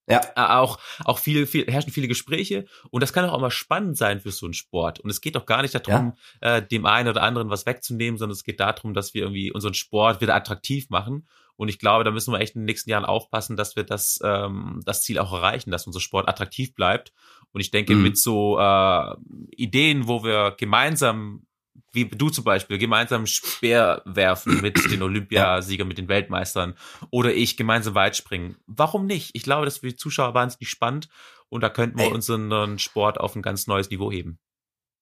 ja. 0.09 0.21
Äh, 0.35 0.41
auch, 0.41 0.81
auch 1.05 1.19
viel, 1.19 1.47
viel, 1.47 1.67
herrschen 1.67 1.93
viele 1.93 2.09
Gespräche 2.09 2.65
und 2.91 3.03
das 3.03 3.13
kann 3.13 3.25
auch 3.25 3.41
mal 3.41 3.53
spannend 3.53 3.97
sein 3.97 4.21
für 4.21 4.33
so 4.33 4.47
einen 4.47 4.55
Sport. 4.55 4.99
Und 4.99 5.11
es 5.11 5.21
geht 5.21 5.37
doch 5.37 5.47
gar 5.47 5.63
nicht 5.63 5.75
darum, 5.75 6.15
ja. 6.43 6.57
äh, 6.57 6.67
dem 6.67 6.87
einen 6.87 7.09
oder 7.09 7.23
anderen 7.23 7.51
was 7.51 7.67
wegzunehmen, 7.67 8.19
sondern 8.19 8.35
es 8.35 8.43
geht 8.43 8.59
darum, 8.59 8.95
dass 8.95 9.15
wir 9.15 9.23
irgendwie 9.23 9.53
unseren 9.53 9.75
Sport 9.75 10.21
wieder 10.21 10.35
attraktiv 10.35 10.91
machen. 10.91 11.29
Und 11.61 11.69
ich 11.69 11.79
glaube, 11.79 12.05
da 12.05 12.11
müssen 12.11 12.33
wir 12.33 12.41
echt 12.41 12.55
in 12.55 12.63
den 12.63 12.65
nächsten 12.65 12.89
Jahren 12.89 13.05
aufpassen, 13.05 13.55
dass 13.55 13.77
wir 13.77 13.85
das, 13.85 14.19
ähm, 14.25 14.81
das 14.87 15.03
Ziel 15.03 15.19
auch 15.19 15.31
erreichen, 15.31 15.71
dass 15.71 15.87
unser 15.87 16.01
Sport 16.01 16.27
attraktiv 16.27 16.75
bleibt. 16.75 17.13
Und 17.53 17.61
ich 17.61 17.71
denke, 17.71 17.95
mhm. 17.95 18.03
mit 18.03 18.19
so 18.19 18.59
äh, 18.59 19.15
Ideen, 19.51 20.09
wo 20.09 20.25
wir 20.25 20.55
gemeinsam, 20.59 21.47
wie 21.93 22.07
du 22.07 22.31
zum 22.31 22.45
Beispiel, 22.45 22.79
gemeinsam 22.79 23.27
Speer 23.27 24.01
werfen 24.07 24.63
mit 24.63 24.79
den 24.91 25.03
Olympiasiegern, 25.03 25.87
mit 25.87 25.99
den 25.99 26.09
Weltmeistern 26.09 26.77
oder 27.11 27.35
ich 27.35 27.59
gemeinsam 27.59 27.95
weit 27.95 28.17
springen. 28.17 28.57
Warum 28.67 29.05
nicht? 29.05 29.33
Ich 29.35 29.43
glaube, 29.43 29.67
das 29.67 29.81
für 29.81 29.89
die 29.89 29.97
Zuschauer 29.97 30.33
wahnsinnig 30.33 30.71
spannend 30.71 31.11
und 31.51 31.61
da 31.61 31.69
könnten 31.69 31.99
wir 31.99 32.07
Ey. 32.07 32.13
unseren 32.15 32.79
Sport 32.79 33.21
auf 33.21 33.37
ein 33.37 33.43
ganz 33.43 33.67
neues 33.67 33.91
Niveau 33.91 34.11
heben. 34.11 34.39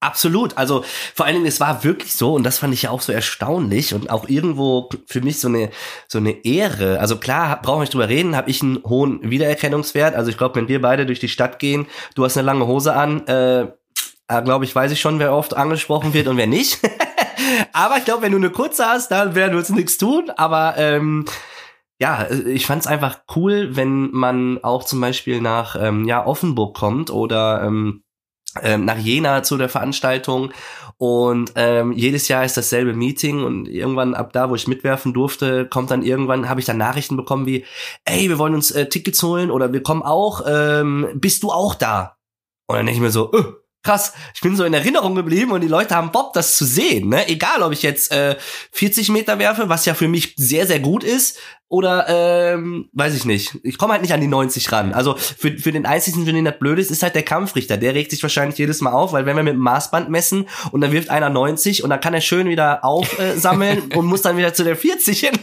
Absolut. 0.00 0.56
Also 0.56 0.84
vor 1.14 1.26
allen 1.26 1.34
Dingen, 1.34 1.46
es 1.46 1.58
war 1.58 1.82
wirklich 1.82 2.14
so, 2.14 2.34
und 2.34 2.44
das 2.44 2.58
fand 2.58 2.72
ich 2.72 2.82
ja 2.82 2.90
auch 2.90 3.00
so 3.00 3.12
erstaunlich 3.12 3.94
und 3.94 4.10
auch 4.10 4.28
irgendwo 4.28 4.88
für 5.06 5.20
mich 5.20 5.40
so 5.40 5.48
eine 5.48 5.70
so 6.06 6.18
eine 6.18 6.44
Ehre. 6.44 7.00
Also 7.00 7.16
klar, 7.16 7.60
brauche 7.60 7.82
ich 7.82 7.90
drüber 7.90 8.08
reden, 8.08 8.36
habe 8.36 8.48
ich 8.48 8.62
einen 8.62 8.80
hohen 8.84 9.28
Wiedererkennungswert. 9.28 10.14
Also 10.14 10.30
ich 10.30 10.38
glaube, 10.38 10.54
wenn 10.54 10.68
wir 10.68 10.80
beide 10.80 11.04
durch 11.04 11.18
die 11.18 11.28
Stadt 11.28 11.58
gehen, 11.58 11.86
du 12.14 12.24
hast 12.24 12.36
eine 12.36 12.46
lange 12.46 12.68
Hose 12.68 12.94
an, 12.94 13.26
äh, 13.26 13.62
äh 13.62 14.42
glaube 14.44 14.64
ich, 14.64 14.74
weiß 14.74 14.92
ich 14.92 15.00
schon, 15.00 15.18
wer 15.18 15.32
oft 15.32 15.56
angesprochen 15.56 16.14
wird 16.14 16.28
und 16.28 16.36
wer 16.36 16.46
nicht. 16.46 16.78
Aber 17.72 17.96
ich 17.96 18.04
glaube, 18.04 18.22
wenn 18.22 18.32
du 18.32 18.38
eine 18.38 18.50
kurze 18.50 18.86
hast, 18.86 19.10
dann 19.10 19.34
werden 19.34 19.52
wir 19.52 19.58
uns 19.58 19.70
nichts 19.70 19.98
tun. 19.98 20.30
Aber 20.36 20.74
ähm, 20.76 21.24
ja, 22.00 22.28
ich 22.30 22.66
fand 22.66 22.82
es 22.82 22.86
einfach 22.86 23.22
cool, 23.34 23.74
wenn 23.74 24.12
man 24.12 24.62
auch 24.62 24.84
zum 24.84 25.00
Beispiel 25.00 25.40
nach 25.40 25.74
ähm, 25.80 26.06
ja 26.06 26.24
Offenburg 26.24 26.76
kommt 26.76 27.10
oder 27.10 27.64
ähm, 27.64 28.04
ähm, 28.62 28.84
nach 28.84 28.98
Jena 28.98 29.42
zu 29.42 29.56
der 29.56 29.68
Veranstaltung 29.68 30.52
und 30.98 31.52
ähm, 31.54 31.92
jedes 31.92 32.26
Jahr 32.26 32.44
ist 32.44 32.56
dasselbe 32.56 32.92
Meeting 32.92 33.44
und 33.44 33.68
irgendwann 33.68 34.14
ab 34.14 34.32
da, 34.32 34.50
wo 34.50 34.56
ich 34.56 34.66
mitwerfen 34.66 35.14
durfte, 35.14 35.66
kommt 35.66 35.92
dann 35.92 36.02
irgendwann, 36.02 36.48
habe 36.48 36.58
ich 36.58 36.66
dann 36.66 36.76
Nachrichten 36.76 37.16
bekommen 37.16 37.46
wie, 37.46 37.64
ey, 38.04 38.28
wir 38.28 38.38
wollen 38.38 38.54
uns 38.54 38.72
äh, 38.72 38.88
Tickets 38.88 39.22
holen 39.22 39.52
oder 39.52 39.72
wir 39.72 39.82
kommen 39.82 40.02
auch, 40.02 40.42
ähm, 40.46 41.08
bist 41.14 41.44
du 41.44 41.52
auch 41.52 41.76
da? 41.76 42.16
Und 42.66 42.76
dann 42.76 42.86
denke 42.86 42.96
ich 42.96 43.02
mir 43.02 43.12
so, 43.12 43.32
öh, 43.32 43.54
krass, 43.82 44.12
ich 44.34 44.40
bin 44.40 44.56
so 44.56 44.64
in 44.64 44.74
Erinnerung 44.74 45.14
geblieben 45.14 45.52
und 45.52 45.60
die 45.60 45.68
Leute 45.68 45.94
haben 45.94 46.12
Bock, 46.12 46.32
das 46.32 46.56
zu 46.56 46.64
sehen. 46.64 47.08
Ne? 47.08 47.28
Egal, 47.28 47.62
ob 47.62 47.72
ich 47.72 47.82
jetzt 47.82 48.12
äh, 48.12 48.36
40 48.72 49.10
Meter 49.10 49.38
werfe, 49.38 49.68
was 49.68 49.86
ja 49.86 49.94
für 49.94 50.08
mich 50.08 50.34
sehr, 50.36 50.66
sehr 50.66 50.80
gut 50.80 51.04
ist, 51.04 51.38
oder 51.70 52.06
ähm, 52.08 52.88
weiß 52.94 53.14
ich 53.14 53.26
nicht. 53.26 53.58
Ich 53.62 53.76
komme 53.76 53.92
halt 53.92 54.00
nicht 54.00 54.14
an 54.14 54.22
die 54.22 54.26
90 54.26 54.72
ran. 54.72 54.94
Also 54.94 55.16
für, 55.16 55.58
für 55.58 55.70
den 55.70 55.84
einzigen, 55.84 56.24
für 56.24 56.32
den 56.32 56.46
das 56.46 56.58
blöd 56.58 56.78
ist, 56.78 56.90
ist 56.90 57.02
halt 57.02 57.14
der 57.14 57.24
Kampfrichter. 57.24 57.76
Der 57.76 57.94
regt 57.94 58.10
sich 58.10 58.22
wahrscheinlich 58.22 58.58
jedes 58.58 58.80
Mal 58.80 58.92
auf, 58.92 59.12
weil 59.12 59.26
wenn 59.26 59.36
wir 59.36 59.42
mit 59.42 59.52
dem 59.52 59.60
Maßband 59.60 60.08
messen 60.08 60.48
und 60.72 60.80
dann 60.80 60.92
wirft 60.92 61.10
einer 61.10 61.28
90 61.28 61.84
und 61.84 61.90
dann 61.90 62.00
kann 62.00 62.14
er 62.14 62.22
schön 62.22 62.48
wieder 62.48 62.84
aufsammeln 62.84 63.90
äh, 63.90 63.96
und 63.98 64.06
muss 64.06 64.22
dann 64.22 64.38
wieder 64.38 64.54
zu 64.54 64.64
der 64.64 64.76
40 64.76 65.20
hin. 65.20 65.38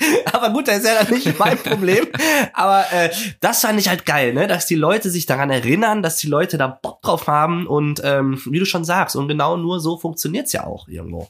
Aber 0.32 0.50
gut, 0.50 0.68
das 0.68 0.78
ist 0.78 0.86
ja 0.86 1.02
dann 1.02 1.12
nicht 1.12 1.38
mein 1.38 1.58
Problem. 1.62 2.06
Aber 2.52 2.84
äh, 2.92 3.10
das 3.40 3.60
fand 3.60 3.78
ich 3.80 3.88
halt 3.88 4.06
geil, 4.06 4.32
ne? 4.32 4.46
dass 4.46 4.66
die 4.66 4.74
Leute 4.74 5.10
sich 5.10 5.26
daran 5.26 5.50
erinnern, 5.50 6.02
dass 6.02 6.16
die 6.16 6.28
Leute 6.28 6.58
da 6.58 6.66
Bock 6.68 7.02
drauf 7.02 7.26
haben 7.26 7.66
und 7.66 8.00
ähm, 8.04 8.40
wie 8.46 8.58
du 8.58 8.64
schon 8.64 8.84
sagst, 8.84 9.16
und 9.16 9.28
genau 9.28 9.56
nur 9.56 9.80
so 9.80 9.98
funktioniert's 9.98 10.52
ja 10.52 10.64
auch 10.64 10.88
irgendwo. 10.88 11.28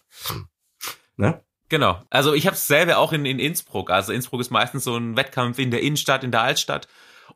Ne? 1.17 1.41
Genau. 1.69 2.01
Also 2.11 2.33
ich 2.35 2.47
habe 2.47 2.55
es 2.55 2.67
selber 2.67 2.99
auch 2.99 3.13
in, 3.13 3.27
in 3.27 3.39
Innsbruck. 3.39 3.91
Also 3.91 4.13
Innsbruck 4.13 4.41
ist 4.41 4.51
meistens 4.51 4.85
so 4.85 4.97
ein 4.97 5.17
Wettkampf 5.17 5.59
in 5.59 5.71
der 5.71 5.83
Innenstadt, 5.83 6.25
in 6.25 6.31
der 6.31 6.43
Altstadt. 6.43 6.89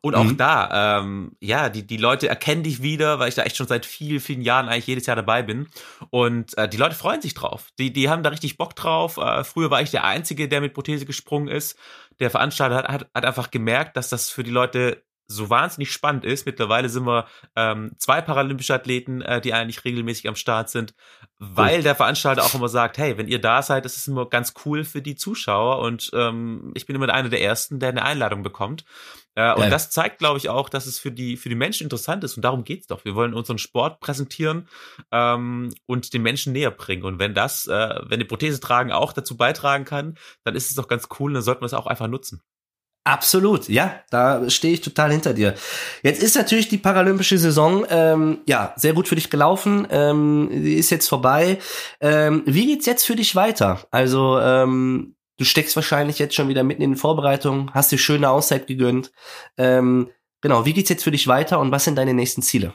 Und 0.05 0.15
auch 0.15 0.25
mhm. 0.25 0.35
da, 0.35 0.99
ähm, 0.99 1.31
ja, 1.39 1.69
die, 1.69 1.87
die 1.87 1.95
Leute 1.95 2.27
erkennen 2.27 2.61
dich 2.61 2.81
wieder, 2.81 3.19
weil 3.19 3.29
ich 3.29 3.35
da 3.35 3.43
echt 3.43 3.55
schon 3.55 3.69
seit 3.69 3.85
vielen, 3.85 4.19
vielen 4.19 4.41
Jahren 4.41 4.67
eigentlich 4.67 4.87
jedes 4.87 5.05
Jahr 5.05 5.15
dabei 5.15 5.43
bin. 5.43 5.69
Und 6.09 6.57
äh, 6.57 6.67
die 6.67 6.75
Leute 6.75 6.93
freuen 6.93 7.21
sich 7.21 7.33
drauf. 7.35 7.69
Die, 7.79 7.93
die 7.93 8.09
haben 8.09 8.21
da 8.21 8.29
richtig 8.29 8.57
Bock 8.57 8.75
drauf. 8.75 9.15
Äh, 9.15 9.45
früher 9.45 9.71
war 9.71 9.81
ich 9.81 9.91
der 9.91 10.03
Einzige, 10.03 10.49
der 10.49 10.59
mit 10.59 10.73
Prothese 10.73 11.05
gesprungen 11.05 11.47
ist. 11.47 11.79
Der 12.19 12.29
Veranstalter 12.29 12.75
hat, 12.75 12.89
hat, 12.89 13.09
hat 13.15 13.25
einfach 13.25 13.49
gemerkt, 13.49 13.95
dass 13.95 14.09
das 14.09 14.29
für 14.29 14.43
die 14.43 14.51
Leute 14.51 15.01
so 15.27 15.49
wahnsinnig 15.49 15.91
spannend 15.91 16.25
ist. 16.25 16.45
Mittlerweile 16.45 16.89
sind 16.89 17.05
wir 17.05 17.25
ähm, 17.55 17.91
zwei 17.97 18.21
paralympische 18.21 18.73
Athleten, 18.73 19.21
äh, 19.21 19.39
die 19.39 19.53
eigentlich 19.53 19.85
regelmäßig 19.85 20.27
am 20.27 20.35
Start 20.35 20.69
sind, 20.69 20.93
weil 21.39 21.81
der 21.81 21.95
Veranstalter 21.95 22.43
auch 22.43 22.53
immer 22.53 22.67
sagt, 22.67 22.97
hey, 22.97 23.17
wenn 23.17 23.27
ihr 23.27 23.39
da 23.39 23.61
seid, 23.61 23.85
das 23.85 23.95
ist 23.95 24.07
immer 24.07 24.27
ganz 24.27 24.53
cool 24.65 24.83
für 24.83 25.01
die 25.01 25.15
Zuschauer 25.15 25.79
und 25.79 26.11
ähm, 26.13 26.71
ich 26.75 26.85
bin 26.85 26.95
immer 26.95 27.07
einer 27.07 27.29
der 27.29 27.41
Ersten, 27.41 27.79
der 27.79 27.89
eine 27.89 28.03
Einladung 28.03 28.43
bekommt. 28.43 28.83
Äh, 29.35 29.53
und 29.53 29.69
das 29.69 29.89
zeigt, 29.89 30.19
glaube 30.19 30.37
ich, 30.37 30.49
auch, 30.49 30.69
dass 30.69 30.85
es 30.85 30.99
für 30.99 31.11
die, 31.11 31.37
für 31.37 31.49
die 31.49 31.55
Menschen 31.55 31.83
interessant 31.83 32.23
ist. 32.23 32.35
Und 32.35 32.43
darum 32.43 32.63
geht's 32.63 32.87
doch. 32.87 33.05
Wir 33.05 33.15
wollen 33.15 33.33
unseren 33.33 33.57
Sport 33.57 33.99
präsentieren 33.99 34.67
ähm, 35.11 35.73
und 35.85 36.13
den 36.13 36.21
Menschen 36.21 36.53
näher 36.53 36.71
bringen. 36.71 37.03
Und 37.03 37.19
wenn 37.19 37.33
das, 37.33 37.67
äh, 37.67 37.99
wenn 38.03 38.19
die 38.19 38.25
Prothese 38.25 38.59
tragen 38.59 38.91
auch 38.91 39.13
dazu 39.13 39.37
beitragen 39.37 39.85
kann, 39.85 40.17
dann 40.43 40.55
ist 40.55 40.69
es 40.69 40.75
doch 40.75 40.87
ganz 40.87 41.07
cool 41.19 41.31
und 41.31 41.35
dann 41.35 41.43
sollten 41.43 41.61
wir 41.61 41.67
es 41.67 41.73
auch 41.73 41.87
einfach 41.87 42.07
nutzen. 42.07 42.41
Absolut, 43.05 43.67
ja, 43.67 43.99
da 44.11 44.49
stehe 44.49 44.73
ich 44.73 44.79
total 44.79 45.11
hinter 45.11 45.33
dir. 45.33 45.55
Jetzt 46.03 46.23
ist 46.23 46.37
natürlich 46.37 46.69
die 46.69 46.77
paralympische 46.77 47.37
Saison 47.37 47.85
ähm, 47.89 48.37
ja 48.45 48.73
sehr 48.77 48.93
gut 48.93 49.09
für 49.09 49.15
dich 49.15 49.29
gelaufen. 49.29 49.85
Ähm, 49.89 50.47
die 50.49 50.75
ist 50.75 50.89
jetzt 50.89 51.09
vorbei. 51.09 51.59
Ähm, 51.99 52.43
wie 52.45 52.65
geht's 52.65 52.85
jetzt 52.85 53.03
für 53.03 53.17
dich 53.17 53.35
weiter? 53.35 53.81
Also 53.91 54.39
ähm, 54.39 55.15
du 55.43 55.49
steckst 55.49 55.75
wahrscheinlich 55.75 56.19
jetzt 56.19 56.35
schon 56.35 56.47
wieder 56.47 56.63
mitten 56.63 56.81
in 56.81 56.91
den 56.91 56.97
Vorbereitungen, 56.97 57.73
hast 57.73 57.91
dir 57.91 57.97
schöne 57.97 58.29
Auszeit 58.29 58.65
gegönnt. 58.65 59.11
Ähm, 59.57 60.09
genau, 60.39 60.63
wie 60.65 60.71
geht's 60.73 60.89
jetzt 60.89 61.03
für 61.03 61.11
dich 61.11 61.27
weiter 61.27 61.59
und 61.59 61.69
was 61.71 61.83
sind 61.83 61.97
deine 61.97 62.13
nächsten 62.13 62.41
Ziele? 62.41 62.73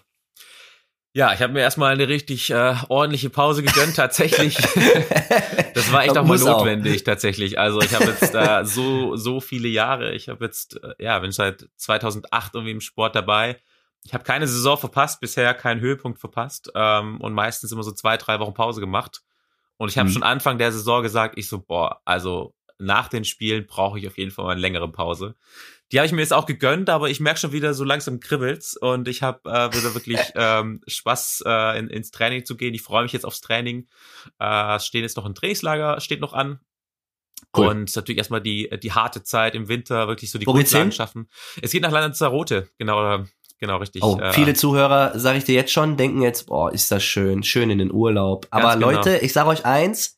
Ja, 1.14 1.32
ich 1.32 1.40
habe 1.40 1.54
mir 1.54 1.60
erstmal 1.60 1.94
eine 1.94 2.06
richtig 2.08 2.50
äh, 2.50 2.74
ordentliche 2.90 3.30
Pause 3.30 3.62
gegönnt, 3.62 3.96
tatsächlich. 3.96 4.56
das 5.74 5.90
war 5.90 6.02
echt 6.04 6.10
auch 6.10 6.22
mal 6.22 6.24
Muss 6.24 6.42
auch. 6.44 6.58
notwendig, 6.58 7.02
tatsächlich. 7.04 7.58
Also 7.58 7.80
ich 7.80 7.94
habe 7.94 8.04
jetzt 8.10 8.34
da 8.34 8.64
so, 8.66 9.16
so 9.16 9.40
viele 9.40 9.68
Jahre. 9.68 10.12
Ich 10.12 10.28
habe 10.28 10.44
jetzt, 10.44 10.76
äh, 10.82 10.94
ja, 10.98 11.18
bin 11.18 11.32
seit 11.32 11.66
2008 11.76 12.54
irgendwie 12.54 12.72
im 12.72 12.80
Sport 12.82 13.16
dabei. 13.16 13.58
Ich 14.04 14.12
habe 14.12 14.22
keine 14.22 14.46
Saison 14.46 14.76
verpasst, 14.76 15.20
bisher 15.20 15.54
keinen 15.54 15.80
Höhepunkt 15.80 16.20
verpasst 16.20 16.70
ähm, 16.74 17.20
und 17.22 17.32
meistens 17.32 17.72
immer 17.72 17.82
so 17.82 17.92
zwei, 17.92 18.18
drei 18.18 18.38
Wochen 18.38 18.54
Pause 18.54 18.80
gemacht. 18.80 19.22
Und 19.78 19.88
ich 19.88 19.96
habe 19.98 20.08
Mhm. 20.08 20.12
schon 20.12 20.22
Anfang 20.22 20.58
der 20.58 20.72
Saison 20.72 21.02
gesagt, 21.02 21.38
ich 21.38 21.48
so, 21.48 21.58
boah, 21.60 22.00
also 22.04 22.54
nach 22.78 23.08
den 23.08 23.24
Spielen 23.24 23.66
brauche 23.66 23.98
ich 23.98 24.06
auf 24.06 24.18
jeden 24.18 24.30
Fall 24.30 24.44
mal 24.44 24.52
eine 24.52 24.60
längere 24.60 24.90
Pause. 24.90 25.34
Die 25.90 25.98
habe 25.98 26.06
ich 26.06 26.12
mir 26.12 26.20
jetzt 26.20 26.32
auch 26.32 26.46
gegönnt, 26.46 26.90
aber 26.90 27.08
ich 27.08 27.18
merke 27.18 27.40
schon 27.40 27.52
wieder 27.52 27.72
so 27.72 27.82
langsam 27.82 28.20
kribbelt's 28.20 28.76
und 28.76 29.08
ich 29.08 29.22
habe 29.22 29.48
äh, 29.50 29.74
wieder 29.74 29.94
wirklich 29.94 30.20
ähm, 30.34 30.80
Spaß 30.86 31.44
äh, 31.46 31.78
in, 31.78 31.88
ins 31.88 32.10
Training 32.10 32.44
zu 32.44 32.56
gehen. 32.56 32.74
Ich 32.74 32.82
freue 32.82 33.02
mich 33.02 33.12
jetzt 33.12 33.24
aufs 33.24 33.40
Training. 33.40 33.88
Äh, 34.38 34.76
es 34.76 34.86
stehen 34.86 35.02
jetzt 35.02 35.16
noch 35.16 35.24
ein 35.24 35.34
Trainingslager, 35.34 36.00
steht 36.00 36.20
noch 36.20 36.34
an. 36.34 36.60
Cool. 37.56 37.68
Und 37.68 37.96
natürlich 37.96 38.18
erstmal 38.18 38.42
die, 38.42 38.68
die 38.82 38.92
harte 38.92 39.22
Zeit 39.22 39.54
im 39.54 39.68
Winter, 39.68 40.08
wirklich 40.08 40.30
so 40.30 40.38
die 40.38 40.44
Grundlagen 40.44 40.92
schaffen. 40.92 41.28
Es 41.62 41.70
geht 41.70 41.82
nach 41.82 41.92
Lanzarote, 41.92 42.68
genau, 42.78 43.14
äh, 43.14 43.24
genau 43.58 43.78
richtig. 43.78 44.02
Oh, 44.02 44.18
Äh, 44.20 44.32
viele 44.32 44.54
Zuhörer, 44.54 45.18
sage 45.18 45.38
ich 45.38 45.44
dir 45.44 45.54
jetzt 45.54 45.72
schon, 45.72 45.96
denken 45.96 46.20
jetzt, 46.20 46.46
boah, 46.46 46.72
ist 46.72 46.90
das 46.90 47.02
schön, 47.02 47.42
schön 47.42 47.70
in 47.70 47.78
den 47.78 47.92
Urlaub. 47.92 48.46
Aber 48.50 48.74
genau. 48.74 48.90
Leute, 48.90 49.18
ich 49.18 49.32
sage 49.32 49.48
euch 49.48 49.64
eins, 49.64 50.17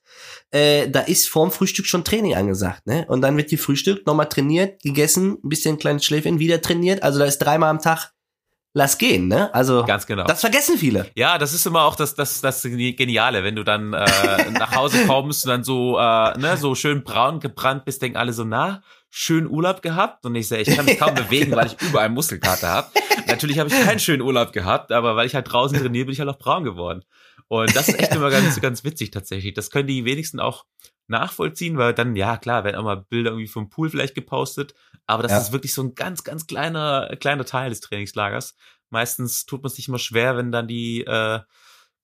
äh, 0.50 0.88
da 0.88 1.00
ist 1.00 1.28
vorm 1.28 1.50
Frühstück 1.50 1.86
schon 1.86 2.04
Training 2.04 2.34
angesagt, 2.34 2.86
ne? 2.86 3.04
Und 3.08 3.20
dann 3.22 3.36
wird 3.36 3.50
die 3.50 3.56
Frühstück 3.56 4.06
nochmal 4.06 4.28
trainiert, 4.28 4.82
gegessen, 4.82 5.38
ein 5.44 5.48
bisschen 5.48 5.76
ein 5.76 5.78
kleines 5.78 6.04
Schläfchen, 6.04 6.38
wieder 6.38 6.60
trainiert. 6.60 7.02
Also 7.02 7.18
da 7.18 7.24
ist 7.24 7.38
dreimal 7.38 7.70
am 7.70 7.80
Tag, 7.80 8.12
lass 8.72 8.98
gehen, 8.98 9.28
ne? 9.28 9.52
Also 9.54 9.84
Ganz 9.84 10.06
genau. 10.06 10.24
das 10.24 10.40
vergessen 10.40 10.78
viele. 10.78 11.06
Ja, 11.14 11.38
das 11.38 11.54
ist 11.54 11.66
immer 11.66 11.82
auch 11.84 11.96
das, 11.96 12.14
das, 12.14 12.40
das 12.40 12.62
Geniale, 12.62 13.44
wenn 13.44 13.56
du 13.56 13.64
dann 13.64 13.92
äh, 13.92 14.50
nach 14.58 14.74
Hause 14.74 15.06
kommst 15.06 15.44
und 15.44 15.50
dann 15.50 15.64
so, 15.64 15.98
äh, 15.98 16.38
ne, 16.38 16.56
so 16.56 16.74
schön 16.74 17.02
braun 17.04 17.40
gebrannt 17.40 17.84
bist, 17.84 18.02
denken 18.02 18.18
alle 18.18 18.32
so, 18.32 18.44
na, 18.44 18.82
schön 19.08 19.48
Urlaub 19.48 19.82
gehabt. 19.82 20.24
Und 20.24 20.34
ich 20.34 20.48
sage, 20.48 20.62
ich 20.62 20.74
kann 20.74 20.84
mich 20.84 20.98
kaum 20.98 21.14
bewegen, 21.14 21.52
weil 21.52 21.66
ich 21.66 21.80
überall 21.80 22.08
Muskelkater 22.08 22.68
habe. 22.68 22.88
Natürlich 23.26 23.58
habe 23.58 23.68
ich 23.68 23.80
keinen 23.84 24.00
schönen 24.00 24.22
Urlaub 24.22 24.52
gehabt, 24.52 24.92
aber 24.92 25.16
weil 25.16 25.26
ich 25.26 25.34
halt 25.34 25.50
draußen 25.50 25.78
trainiere, 25.78 26.06
bin 26.06 26.12
ich 26.12 26.20
halt 26.20 26.28
auch 26.28 26.38
braun 26.38 26.64
geworden. 26.64 27.04
Und 27.52 27.74
das 27.74 27.88
ist 27.88 27.98
echt 27.98 28.14
immer 28.14 28.30
ganz, 28.30 28.60
ganz 28.60 28.84
witzig 28.84 29.10
tatsächlich. 29.10 29.54
Das 29.54 29.70
können 29.72 29.88
die 29.88 30.04
wenigsten 30.04 30.38
auch 30.38 30.66
nachvollziehen, 31.08 31.76
weil 31.78 31.92
dann, 31.92 32.14
ja 32.14 32.36
klar, 32.36 32.62
werden 32.62 32.76
auch 32.76 32.84
mal 32.84 33.04
Bilder 33.08 33.30
irgendwie 33.32 33.48
vom 33.48 33.68
Pool 33.68 33.90
vielleicht 33.90 34.14
gepostet, 34.14 34.74
aber 35.06 35.24
das 35.24 35.32
Ja. 35.32 35.38
ist 35.38 35.52
wirklich 35.52 35.74
so 35.74 35.82
ein 35.82 35.96
ganz, 35.96 36.22
ganz 36.22 36.46
kleiner, 36.46 37.10
kleiner 37.18 37.44
Teil 37.44 37.70
des 37.70 37.80
Trainingslagers. 37.80 38.54
Meistens 38.90 39.46
tut 39.46 39.64
man 39.64 39.70
sich 39.72 39.88
immer 39.88 39.98
schwer, 39.98 40.36
wenn 40.36 40.52
dann 40.52 40.68
die, 40.68 41.00
äh, 41.00 41.40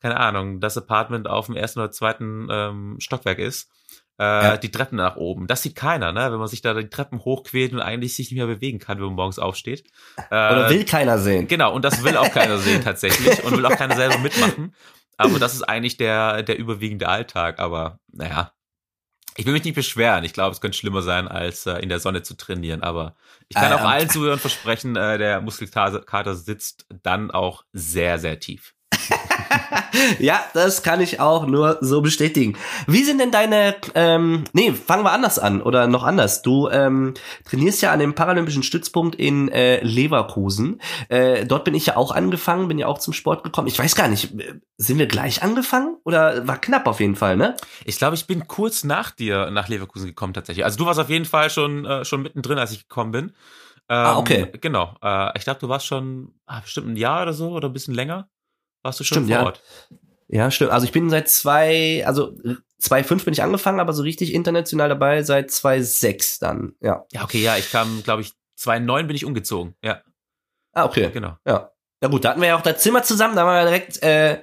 keine 0.00 0.16
Ahnung, 0.18 0.58
das 0.60 0.76
Apartment 0.76 1.28
auf 1.28 1.46
dem 1.46 1.54
ersten 1.54 1.78
oder 1.78 1.92
zweiten 1.92 2.48
ähm, 2.50 2.96
Stockwerk 2.98 3.38
ist. 3.38 3.70
Äh, 4.18 4.24
Ja. 4.24 4.56
Die 4.56 4.70
Treppen 4.72 4.96
nach 4.96 5.14
oben. 5.14 5.46
Das 5.46 5.62
sieht 5.62 5.76
keiner, 5.76 6.10
ne? 6.10 6.32
Wenn 6.32 6.38
man 6.40 6.48
sich 6.48 6.62
da 6.62 6.74
die 6.74 6.88
Treppen 6.88 7.20
hochquält 7.24 7.72
und 7.72 7.80
eigentlich 7.80 8.16
sich 8.16 8.30
nicht 8.32 8.38
mehr 8.38 8.46
bewegen 8.48 8.78
kann, 8.80 8.98
wenn 8.98 9.06
man 9.06 9.14
morgens 9.14 9.38
aufsteht. 9.38 9.84
Oder 10.30 10.66
Äh, 10.66 10.70
will 10.70 10.84
keiner 10.84 11.18
sehen. 11.20 11.46
Genau, 11.46 11.72
und 11.72 11.84
das 11.84 12.02
will 12.02 12.16
auch 12.16 12.30
keiner 12.32 12.58
sehen 12.58 12.82
tatsächlich 12.82 13.44
und 13.44 13.56
will 13.56 13.64
auch 13.66 13.76
keiner 13.76 13.94
selber 13.94 14.18
mitmachen. 14.18 14.74
Aber 15.18 15.38
das 15.38 15.54
ist 15.54 15.62
eigentlich 15.62 15.96
der, 15.96 16.42
der 16.42 16.58
überwiegende 16.58 17.08
Alltag. 17.08 17.58
Aber 17.58 18.00
naja, 18.12 18.52
ich 19.36 19.46
will 19.46 19.54
mich 19.54 19.64
nicht 19.64 19.74
beschweren. 19.74 20.24
Ich 20.24 20.32
glaube, 20.34 20.52
es 20.52 20.60
könnte 20.60 20.78
schlimmer 20.78 21.02
sein, 21.02 21.28
als 21.28 21.66
äh, 21.66 21.78
in 21.80 21.88
der 21.90 22.00
Sonne 22.00 22.22
zu 22.22 22.36
trainieren. 22.36 22.82
Aber 22.82 23.16
ich 23.48 23.56
kann 23.56 23.72
Ah, 23.72 23.76
auch 23.76 23.84
allen 23.84 24.08
Zuhörern 24.10 24.38
versprechen, 24.38 24.96
äh, 24.96 25.18
der 25.18 25.40
Muskelkater 25.42 26.34
sitzt 26.36 26.86
dann 27.02 27.30
auch 27.32 27.64
sehr, 27.72 28.18
sehr 28.18 28.40
tief. 28.40 28.75
Ja, 30.18 30.44
das 30.52 30.82
kann 30.82 31.00
ich 31.00 31.20
auch 31.20 31.46
nur 31.46 31.78
so 31.80 32.02
bestätigen. 32.02 32.56
Wie 32.86 33.02
sind 33.02 33.18
denn 33.18 33.30
deine, 33.30 33.76
ähm, 33.94 34.44
nee, 34.52 34.72
fangen 34.72 35.04
wir 35.04 35.12
anders 35.12 35.38
an 35.38 35.62
oder 35.62 35.86
noch 35.86 36.04
anders. 36.04 36.42
Du 36.42 36.68
ähm, 36.68 37.14
trainierst 37.48 37.82
ja 37.82 37.92
an 37.92 37.98
dem 37.98 38.14
Paralympischen 38.14 38.62
Stützpunkt 38.62 39.14
in 39.14 39.48
äh, 39.48 39.82
Leverkusen. 39.82 40.80
Äh, 41.08 41.46
dort 41.46 41.64
bin 41.64 41.74
ich 41.74 41.86
ja 41.86 41.96
auch 41.96 42.12
angefangen, 42.12 42.68
bin 42.68 42.78
ja 42.78 42.86
auch 42.86 42.98
zum 42.98 43.14
Sport 43.14 43.42
gekommen. 43.42 43.68
Ich 43.68 43.78
weiß 43.78 43.94
gar 43.94 44.08
nicht, 44.08 44.38
äh, 44.38 44.54
sind 44.76 44.98
wir 44.98 45.06
gleich 45.06 45.42
angefangen 45.42 45.96
oder 46.04 46.46
war 46.46 46.60
knapp 46.60 46.86
auf 46.86 47.00
jeden 47.00 47.16
Fall, 47.16 47.36
ne? 47.36 47.56
Ich 47.84 47.96
glaube, 47.96 48.16
ich 48.16 48.26
bin 48.26 48.46
kurz 48.46 48.84
nach 48.84 49.10
dir 49.10 49.50
nach 49.50 49.68
Leverkusen 49.68 50.06
gekommen 50.06 50.34
tatsächlich. 50.34 50.64
Also 50.64 50.78
du 50.78 50.86
warst 50.86 51.00
auf 51.00 51.10
jeden 51.10 51.24
Fall 51.24 51.50
schon, 51.50 51.84
äh, 51.84 52.04
schon 52.04 52.22
mittendrin, 52.22 52.58
als 52.58 52.72
ich 52.72 52.88
gekommen 52.88 53.12
bin. 53.12 53.24
Ähm, 53.88 53.96
Ah, 53.96 54.18
okay. 54.18 54.48
Genau. 54.60 54.94
Äh, 55.02 55.30
ich 55.38 55.44
glaube, 55.44 55.60
du 55.60 55.68
warst 55.68 55.86
schon 55.86 56.34
ah, 56.46 56.60
bestimmt 56.60 56.88
ein 56.88 56.96
Jahr 56.96 57.22
oder 57.22 57.32
so 57.32 57.50
oder 57.50 57.68
ein 57.68 57.72
bisschen 57.72 57.94
länger. 57.94 58.28
Warst 58.82 59.00
du 59.00 59.04
schon 59.04 59.16
Stimmt, 59.16 59.28
vor 59.28 59.36
ja. 59.36 59.44
Ort? 59.44 59.62
Ja, 60.28 60.50
stimmt. 60.50 60.70
Also 60.72 60.86
ich 60.86 60.92
bin 60.92 61.08
seit 61.10 61.28
zwei, 61.28 62.04
also 62.06 62.36
2005 62.78 63.24
bin 63.24 63.32
ich 63.32 63.42
angefangen, 63.42 63.80
aber 63.80 63.92
so 63.92 64.02
richtig 64.02 64.34
international 64.34 64.88
dabei 64.88 65.22
seit 65.22 65.50
2006 65.50 66.38
dann, 66.40 66.74
ja. 66.80 67.04
Ja, 67.12 67.24
okay, 67.24 67.42
ja, 67.42 67.56
ich 67.56 67.70
kam, 67.70 68.02
glaube 68.02 68.22
ich, 68.22 68.32
2009 68.56 69.06
bin 69.06 69.16
ich 69.16 69.24
umgezogen. 69.24 69.74
Ja, 69.82 70.02
Ah, 70.72 70.84
okay. 70.84 71.10
genau. 71.12 71.36
Ja. 71.46 71.70
Ja 72.02 72.08
gut, 72.08 72.24
da 72.24 72.30
hatten 72.30 72.40
wir 72.42 72.48
ja 72.48 72.56
auch 72.58 72.62
das 72.62 72.82
Zimmer 72.82 73.02
zusammen, 73.02 73.34
da 73.34 73.42
haben 73.42 73.48
wir 73.48 73.56
ja 73.60 73.64
direkt, 73.64 74.02
äh, 74.02 74.42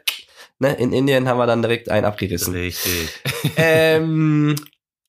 ne, 0.57 0.73
in 0.75 0.91
Indien 0.91 1.27
haben 1.27 1.37
wir 1.37 1.45
dann 1.45 1.61
direkt 1.61 1.89
einen 1.89 2.05
abgerissen. 2.05 2.53
Richtig. 2.55 3.09
ähm, 3.57 4.55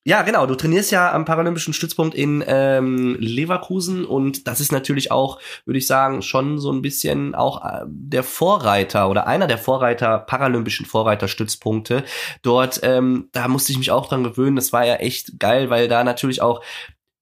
ja, 0.06 0.20
genau, 0.22 0.44
du 0.44 0.54
trainierst 0.54 0.90
ja 0.90 1.12
am 1.12 1.24
Paralympischen 1.24 1.72
Stützpunkt 1.72 2.14
in 2.14 2.44
ähm, 2.46 3.16
Leverkusen 3.18 4.04
und 4.04 4.46
das 4.46 4.60
ist 4.60 4.70
natürlich 4.70 5.10
auch, 5.10 5.40
würde 5.64 5.78
ich 5.78 5.86
sagen, 5.86 6.20
schon 6.20 6.58
so 6.58 6.70
ein 6.70 6.82
bisschen 6.82 7.34
auch 7.34 7.64
äh, 7.64 7.84
der 7.86 8.22
Vorreiter 8.22 9.08
oder 9.08 9.26
einer 9.26 9.46
der 9.46 9.56
Vorreiter, 9.56 10.18
paralympischen 10.18 10.84
Vorreiterstützpunkte. 10.84 12.04
Dort, 12.42 12.80
ähm, 12.82 13.30
da 13.32 13.48
musste 13.48 13.72
ich 13.72 13.78
mich 13.78 13.90
auch 13.90 14.06
dran 14.06 14.24
gewöhnen, 14.24 14.56
das 14.56 14.74
war 14.74 14.84
ja 14.84 14.96
echt 14.96 15.40
geil, 15.40 15.70
weil 15.70 15.88
da 15.88 16.04
natürlich 16.04 16.42
auch 16.42 16.62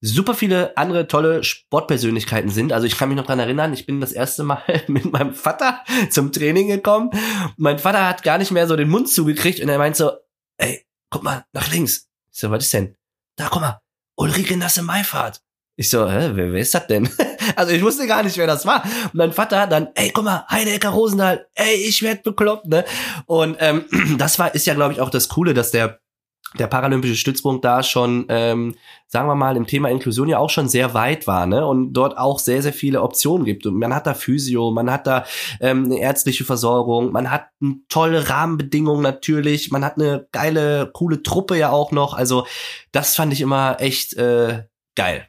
super 0.01 0.33
viele 0.33 0.75
andere 0.75 1.07
tolle 1.07 1.41
Sportpersönlichkeiten 1.45 2.49
sind. 2.49 2.73
Also 2.73 2.85
ich 2.85 2.97
kann 2.97 3.07
mich 3.07 3.15
noch 3.15 3.25
dran 3.25 3.39
erinnern, 3.39 3.71
ich 3.71 3.85
bin 3.85 4.01
das 4.01 4.11
erste 4.11 4.43
Mal 4.43 4.61
mit 4.87 5.09
meinem 5.09 5.33
Vater 5.33 5.79
zum 6.09 6.33
Training 6.33 6.67
gekommen. 6.67 7.11
Mein 7.55 7.79
Vater 7.79 8.05
hat 8.05 8.23
gar 8.23 8.37
nicht 8.37 8.51
mehr 8.51 8.67
so 8.67 8.75
den 8.75 8.89
Mund 8.89 9.07
zugekriegt 9.07 9.61
und 9.61 9.69
er 9.69 9.77
meint 9.77 9.95
so, 9.95 10.11
ey, 10.57 10.85
guck 11.09 11.23
mal, 11.23 11.45
nach 11.53 11.71
links. 11.71 12.09
Ich 12.33 12.39
so, 12.39 12.49
was 12.49 12.63
ist 12.63 12.73
denn? 12.73 12.95
Da, 13.37 13.47
guck 13.49 13.61
mal, 13.61 13.79
Ulrike 14.17 14.57
Nasse 14.57 14.81
Meifahrt. 14.81 15.41
Ich 15.75 15.89
so, 15.89 16.09
hä, 16.09 16.31
wer, 16.33 16.51
wer 16.51 16.61
ist 16.61 16.73
das 16.73 16.87
denn? 16.87 17.09
Also 17.55 17.73
ich 17.73 17.83
wusste 17.83 18.07
gar 18.07 18.23
nicht, 18.23 18.37
wer 18.37 18.47
das 18.47 18.65
war. 18.65 18.83
Und 18.83 19.15
mein 19.15 19.33
Vater 19.33 19.59
hat 19.59 19.71
dann, 19.71 19.89
ey, 19.95 20.09
guck 20.11 20.23
mal, 20.23 20.45
Heidecker 20.49 20.89
Rosendahl, 20.89 21.45
ey, 21.55 21.75
ich 21.75 22.01
werd 22.01 22.23
bekloppt, 22.23 22.67
ne? 22.67 22.85
Und 23.25 23.57
ähm, 23.59 23.85
das 24.17 24.39
war, 24.39 24.55
ist 24.55 24.65
ja, 24.65 24.73
glaube 24.73 24.93
ich, 24.93 25.01
auch 25.01 25.09
das 25.09 25.27
Coole, 25.27 25.53
dass 25.53 25.69
der 25.69 25.99
der 26.59 26.67
paralympische 26.67 27.15
Stützpunkt 27.15 27.63
da 27.65 27.83
schon, 27.83 28.25
ähm, 28.29 28.75
sagen 29.07 29.27
wir 29.27 29.35
mal, 29.35 29.57
im 29.57 29.67
Thema 29.67 29.89
Inklusion 29.89 30.29
ja 30.29 30.37
auch 30.39 30.49
schon 30.49 30.69
sehr 30.69 30.93
weit 30.93 31.27
war, 31.27 31.45
ne? 31.45 31.65
Und 31.65 31.93
dort 31.93 32.17
auch 32.17 32.39
sehr, 32.39 32.61
sehr 32.61 32.73
viele 32.73 33.01
Optionen 33.01 33.45
gibt. 33.45 33.65
Und 33.65 33.77
man 33.79 33.93
hat 33.93 34.05
da 34.07 34.13
Physio, 34.13 34.71
man 34.71 34.91
hat 34.91 35.07
da 35.07 35.25
ähm, 35.59 35.85
eine 35.85 35.99
ärztliche 35.99 36.43
Versorgung, 36.45 37.11
man 37.11 37.31
hat 37.31 37.47
eine 37.61 37.75
tolle 37.89 38.29
Rahmenbedingungen 38.29 39.01
natürlich, 39.01 39.71
man 39.71 39.83
hat 39.83 39.97
eine 39.97 40.27
geile, 40.31 40.89
coole 40.93 41.23
Truppe 41.23 41.57
ja 41.57 41.69
auch 41.71 41.91
noch. 41.91 42.13
Also 42.13 42.45
das 42.91 43.15
fand 43.15 43.33
ich 43.33 43.41
immer 43.41 43.77
echt 43.79 44.13
äh, 44.13 44.63
geil. 44.95 45.27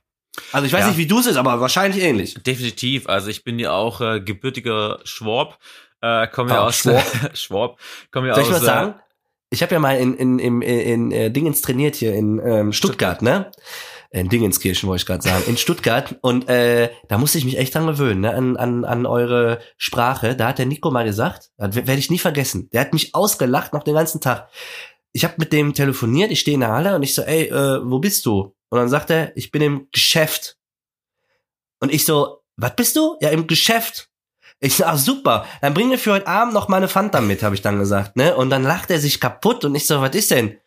Also 0.53 0.67
ich 0.67 0.73
weiß 0.73 0.81
Ja. 0.81 0.89
nicht, 0.89 0.97
wie 0.99 1.07
du 1.07 1.21
es 1.21 1.27
ist, 1.27 1.37
aber 1.37 1.61
wahrscheinlich 1.61 2.03
ähnlich. 2.03 2.35
Definitiv. 2.43 3.09
Also 3.09 3.29
ich 3.29 3.45
bin 3.45 3.59
ja 3.59 3.73
auch 3.73 4.01
äh, 4.01 4.21
gebürtiger 4.21 4.99
Schwab. 5.05 5.59
Äh, 6.01 6.27
komme 6.27 6.51
ja 6.51 6.61
aus 6.67 6.79
Schwab. 6.79 7.05
Schwab. 7.35 7.79
Komme 8.11 8.29
ja 8.29 8.35
Soll 8.35 8.43
ich 8.45 8.49
aus 8.51 8.57
was 8.57 8.65
sagen? 8.65 8.95
Ich 9.55 9.63
habe 9.63 9.73
ja 9.73 9.79
mal 9.79 9.97
in, 9.97 10.15
in, 10.15 10.39
in, 10.41 10.63
in, 10.63 11.13
äh, 11.13 11.31
Dingens 11.31 11.61
trainiert 11.61 11.95
hier 11.95 12.13
in 12.13 12.41
ähm, 12.45 12.73
Stuttgart, 12.73 13.23
ne? 13.23 13.53
In 14.11 14.29
Dingenskirchen 14.29 14.89
wollte 14.89 15.03
ich 15.03 15.07
gerade 15.07 15.23
sagen, 15.23 15.45
in 15.47 15.57
Stuttgart. 15.57 16.17
Und 16.23 16.49
äh, 16.49 16.91
da 17.09 17.19
musste 17.19 17.39
ich 17.39 17.45
mich 17.45 17.57
echt 17.57 17.73
dran 17.73 17.87
gewöhnen, 17.87 18.23
ne? 18.23 18.35
an, 18.35 18.57
an, 18.57 18.85
an 18.85 19.07
eure 19.07 19.61
Sprache. 19.77 20.35
Da 20.35 20.49
hat 20.49 20.59
der 20.59 20.67
Nico 20.67 20.91
mal 20.91 21.05
gesagt, 21.05 21.53
das 21.57 21.77
werde 21.77 21.99
ich 21.99 22.11
nie 22.11 22.19
vergessen. 22.19 22.69
Der 22.73 22.81
hat 22.81 22.93
mich 22.93 23.15
ausgelacht 23.15 23.73
noch 23.73 23.85
den 23.85 23.95
ganzen 23.95 24.21
Tag. 24.21 24.51
Ich 25.13 25.25
habe 25.25 25.35
mit 25.39 25.53
dem 25.53 25.73
telefoniert, 25.73 26.33
ich 26.33 26.41
stehe 26.41 26.57
in 26.57 26.61
der 26.61 26.73
Halle 26.73 26.97
und 26.97 27.05
ich 27.05 27.15
so, 27.15 27.23
ey, 27.23 27.45
äh, 27.45 27.81
wo 27.85 28.01
bist 28.01 28.27
du? 28.27 28.57
Und 28.71 28.79
dann 28.79 28.89
sagt 28.89 29.11
er, 29.11 29.37
ich 29.37 29.53
bin 29.53 29.63
im 29.63 29.89
Geschäft. 29.93 30.59
Und 31.81 31.93
ich 31.95 32.05
so, 32.05 32.41
was 32.57 32.75
bist 32.75 32.97
du? 32.97 33.17
Ja, 33.21 33.29
im 33.29 33.47
Geschäft. 33.47 34.11
Ich 34.61 34.77
so, 34.77 34.85
ach 34.85 34.97
super, 34.97 35.45
dann 35.61 35.75
bring 35.75 35.89
mir 35.89 35.99
für 35.99 36.13
heute 36.13 36.27
Abend 36.27 36.55
noch 36.55 36.69
mal 36.69 36.79
eine 36.79 36.89
Fanta 36.89 37.21
mit, 37.21 37.43
habe 37.43 37.55
ich 37.55 37.63
dann 37.63 37.79
gesagt, 37.79 38.17
ne? 38.17 38.35
Und 38.37 38.51
dann 38.51 38.63
lacht 38.63 38.91
er 38.91 38.99
sich 38.99 39.21
kaputt 39.21 39.65
und 39.65 39.75
ich 39.75 39.87
so, 39.87 40.01
was 40.01 40.15
ist 40.15 40.31
denn? 40.31 40.59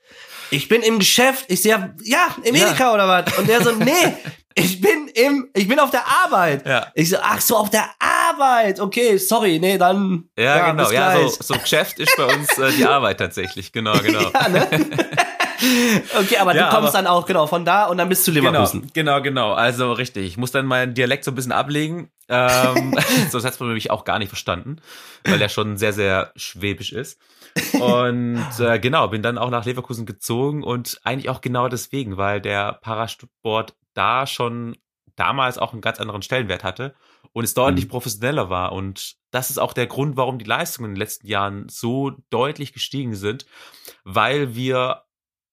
Ich 0.51 0.69
bin 0.69 0.81
im 0.81 0.99
Geschäft. 0.99 1.45
Ich 1.49 1.61
sehe, 1.61 1.93
ja, 2.03 2.27
im 2.43 2.55
Edeka 2.55 2.85
Ja. 2.85 2.93
oder 2.93 3.07
was? 3.07 3.37
Und 3.37 3.49
der 3.49 3.61
so, 3.63 3.71
nee, 3.71 4.13
ich 4.57 4.81
bin 4.81 5.07
im, 5.13 5.49
ich 5.53 5.67
bin 5.67 5.79
auf 5.79 5.91
der 5.91 6.03
Arbeit. 6.07 6.65
Ja. 6.65 6.87
Ich 6.95 7.09
so, 7.09 7.17
ach 7.21 7.39
so, 7.41 7.57
auf 7.57 7.69
der 7.69 7.85
Arbeit. 7.99 8.79
Okay, 8.79 9.17
sorry, 9.17 9.59
nee, 9.59 9.77
dann. 9.77 10.29
Ja, 10.37 10.71
genau. 10.71 10.83
bis 10.83 10.93
Ja, 10.93 11.15
so, 11.27 11.27
so 11.41 11.53
Geschäft 11.59 11.99
ist 11.99 12.15
bei 12.17 12.25
uns 12.25 12.57
äh, 12.57 12.71
die 12.71 12.85
Arbeit 12.85 13.19
tatsächlich. 13.19 13.71
Genau, 13.71 13.93
genau. 14.03 14.31
Ja, 14.33 14.49
ne? 14.49 14.67
okay, 16.19 16.37
aber 16.37 16.55
Ja, 16.55 16.69
du 16.69 16.75
kommst 16.75 16.89
aber- 16.95 17.03
dann 17.03 17.07
auch 17.07 17.25
genau 17.25 17.47
von 17.47 17.65
da 17.65 17.85
und 17.85 17.97
dann 17.97 18.09
bist 18.09 18.27
du 18.27 18.33
Genau, 18.33 18.49
Leverkusen. 18.51 18.89
genau, 18.93 19.21
genau. 19.21 19.53
Also 19.53 19.91
richtig. 19.93 20.25
Ich 20.25 20.37
muss 20.37 20.51
dann 20.51 20.65
meinen 20.65 20.93
Dialekt 20.93 21.23
so 21.23 21.31
ein 21.31 21.35
bisschen 21.35 21.51
ablegen. 21.51 22.09
Ähm, 22.29 22.97
sonst 23.29 23.45
hat's 23.45 23.59
man 23.59 23.69
nämlich 23.69 23.89
auch 23.91 24.03
gar 24.05 24.19
nicht 24.19 24.27
verstanden, 24.29 24.77
weil 25.23 25.39
der 25.39 25.49
schon 25.49 25.77
sehr, 25.77 25.93
sehr 25.93 26.31
schwäbisch 26.35 26.91
ist. 26.91 27.19
Und 27.79 28.45
äh, 28.59 28.79
genau, 28.79 29.07
bin 29.07 29.21
dann 29.23 29.37
auch 29.37 29.49
nach 29.49 29.65
Leverkusen 29.65 30.05
gezogen 30.05 30.63
und 30.63 30.99
eigentlich 31.03 31.29
auch 31.29 31.41
genau 31.41 31.69
deswegen, 31.69 32.17
weil 32.17 32.41
der 32.41 32.73
Parasport 32.73 33.73
da 33.97 34.27
schon 34.27 34.77
damals 35.15 35.57
auch 35.57 35.73
einen 35.73 35.81
ganz 35.81 35.99
anderen 35.99 36.21
Stellenwert 36.21 36.63
hatte 36.63 36.95
und 37.33 37.43
es 37.43 37.53
deutlich 37.53 37.85
Mhm. 37.85 37.89
professioneller 37.89 38.49
war. 38.49 38.71
Und 38.71 39.15
das 39.31 39.49
ist 39.49 39.57
auch 39.57 39.73
der 39.73 39.87
Grund, 39.87 40.15
warum 40.15 40.37
die 40.37 40.45
Leistungen 40.45 40.89
in 40.89 40.95
den 40.95 40.99
letzten 40.99 41.27
Jahren 41.27 41.67
so 41.69 42.11
deutlich 42.29 42.71
gestiegen 42.71 43.15
sind, 43.15 43.45
weil 44.03 44.55
wir 44.55 45.03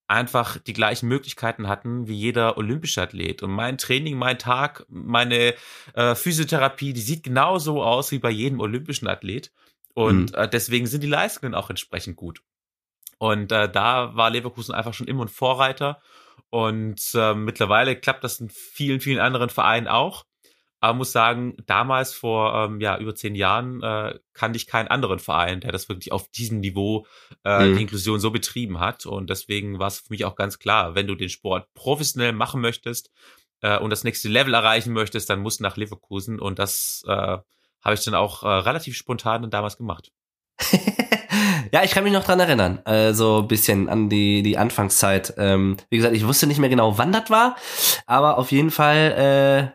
einfach 0.06 0.58
die 0.58 0.74
gleichen 0.74 1.08
Möglichkeiten 1.08 1.66
hatten 1.66 2.06
wie 2.06 2.14
jeder 2.14 2.58
olympische 2.58 3.00
Athlet. 3.00 3.42
Und 3.42 3.52
mein 3.52 3.78
Training, 3.78 4.18
mein 4.18 4.38
Tag, 4.38 4.84
meine 4.88 5.54
äh, 5.94 6.14
Physiotherapie, 6.14 6.92
die 6.92 7.00
sieht 7.00 7.22
genauso 7.22 7.82
aus 7.82 8.10
wie 8.12 8.18
bei 8.18 8.30
jedem 8.30 8.60
olympischen 8.60 9.08
Athlet. 9.08 9.50
Und 9.94 10.34
äh, 10.34 10.46
deswegen 10.48 10.86
sind 10.86 11.02
die 11.02 11.08
Leistungen 11.08 11.54
auch 11.54 11.70
entsprechend 11.70 12.16
gut. 12.16 12.42
Und 13.18 13.50
äh, 13.50 13.70
da 13.70 14.14
war 14.14 14.28
Leverkusen 14.28 14.74
einfach 14.74 14.92
schon 14.92 15.06
immer 15.06 15.24
ein 15.24 15.28
Vorreiter. 15.28 16.02
Und 16.54 17.00
äh, 17.14 17.34
mittlerweile 17.34 17.96
klappt 17.96 18.22
das 18.22 18.38
in 18.38 18.48
vielen, 18.48 19.00
vielen 19.00 19.18
anderen 19.18 19.50
Vereinen 19.50 19.88
auch. 19.88 20.24
Aber 20.78 20.94
muss 20.94 21.10
sagen, 21.10 21.56
damals 21.66 22.14
vor 22.14 22.54
ähm, 22.54 22.80
ja, 22.80 22.96
über 22.96 23.12
zehn 23.16 23.34
Jahren 23.34 23.82
äh, 23.82 24.20
kannte 24.34 24.56
ich 24.56 24.68
keinen 24.68 24.86
anderen 24.86 25.18
Verein, 25.18 25.58
der 25.62 25.72
das 25.72 25.88
wirklich 25.88 26.12
auf 26.12 26.28
diesem 26.28 26.60
Niveau 26.60 27.08
äh, 27.44 27.66
Mhm. 27.66 27.74
die 27.74 27.82
Inklusion 27.82 28.20
so 28.20 28.30
betrieben 28.30 28.78
hat. 28.78 29.04
Und 29.04 29.30
deswegen 29.30 29.80
war 29.80 29.88
es 29.88 29.98
für 29.98 30.10
mich 30.10 30.24
auch 30.24 30.36
ganz 30.36 30.60
klar, 30.60 30.94
wenn 30.94 31.08
du 31.08 31.16
den 31.16 31.28
Sport 31.28 31.66
professionell 31.74 32.32
machen 32.32 32.60
möchtest 32.60 33.10
äh, 33.60 33.76
und 33.76 33.90
das 33.90 34.04
nächste 34.04 34.28
Level 34.28 34.54
erreichen 34.54 34.92
möchtest, 34.92 35.28
dann 35.28 35.40
musst 35.40 35.58
du 35.58 35.64
nach 35.64 35.76
Leverkusen. 35.76 36.38
Und 36.38 36.60
das 36.60 37.02
äh, 37.08 37.10
habe 37.82 37.94
ich 37.94 38.04
dann 38.04 38.14
auch 38.14 38.44
äh, 38.44 38.46
relativ 38.46 38.96
spontan 38.96 39.42
dann 39.42 39.50
damals 39.50 39.76
gemacht. 39.76 40.12
ja, 41.74 41.82
ich 41.82 41.90
kann 41.90 42.04
mich 42.04 42.12
noch 42.12 42.22
dran 42.22 42.38
erinnern. 42.38 42.78
Äh, 42.86 43.14
so 43.14 43.38
ein 43.40 43.48
bisschen 43.48 43.88
an 43.88 44.08
die, 44.08 44.44
die 44.44 44.56
Anfangszeit. 44.56 45.34
Ähm, 45.38 45.76
wie 45.90 45.96
gesagt, 45.96 46.14
ich 46.14 46.24
wusste 46.24 46.46
nicht 46.46 46.58
mehr 46.60 46.70
genau, 46.70 46.98
wann 46.98 47.10
das 47.10 47.30
war, 47.30 47.56
aber 48.06 48.38
auf 48.38 48.52
jeden 48.52 48.70
Fall, 48.70 49.74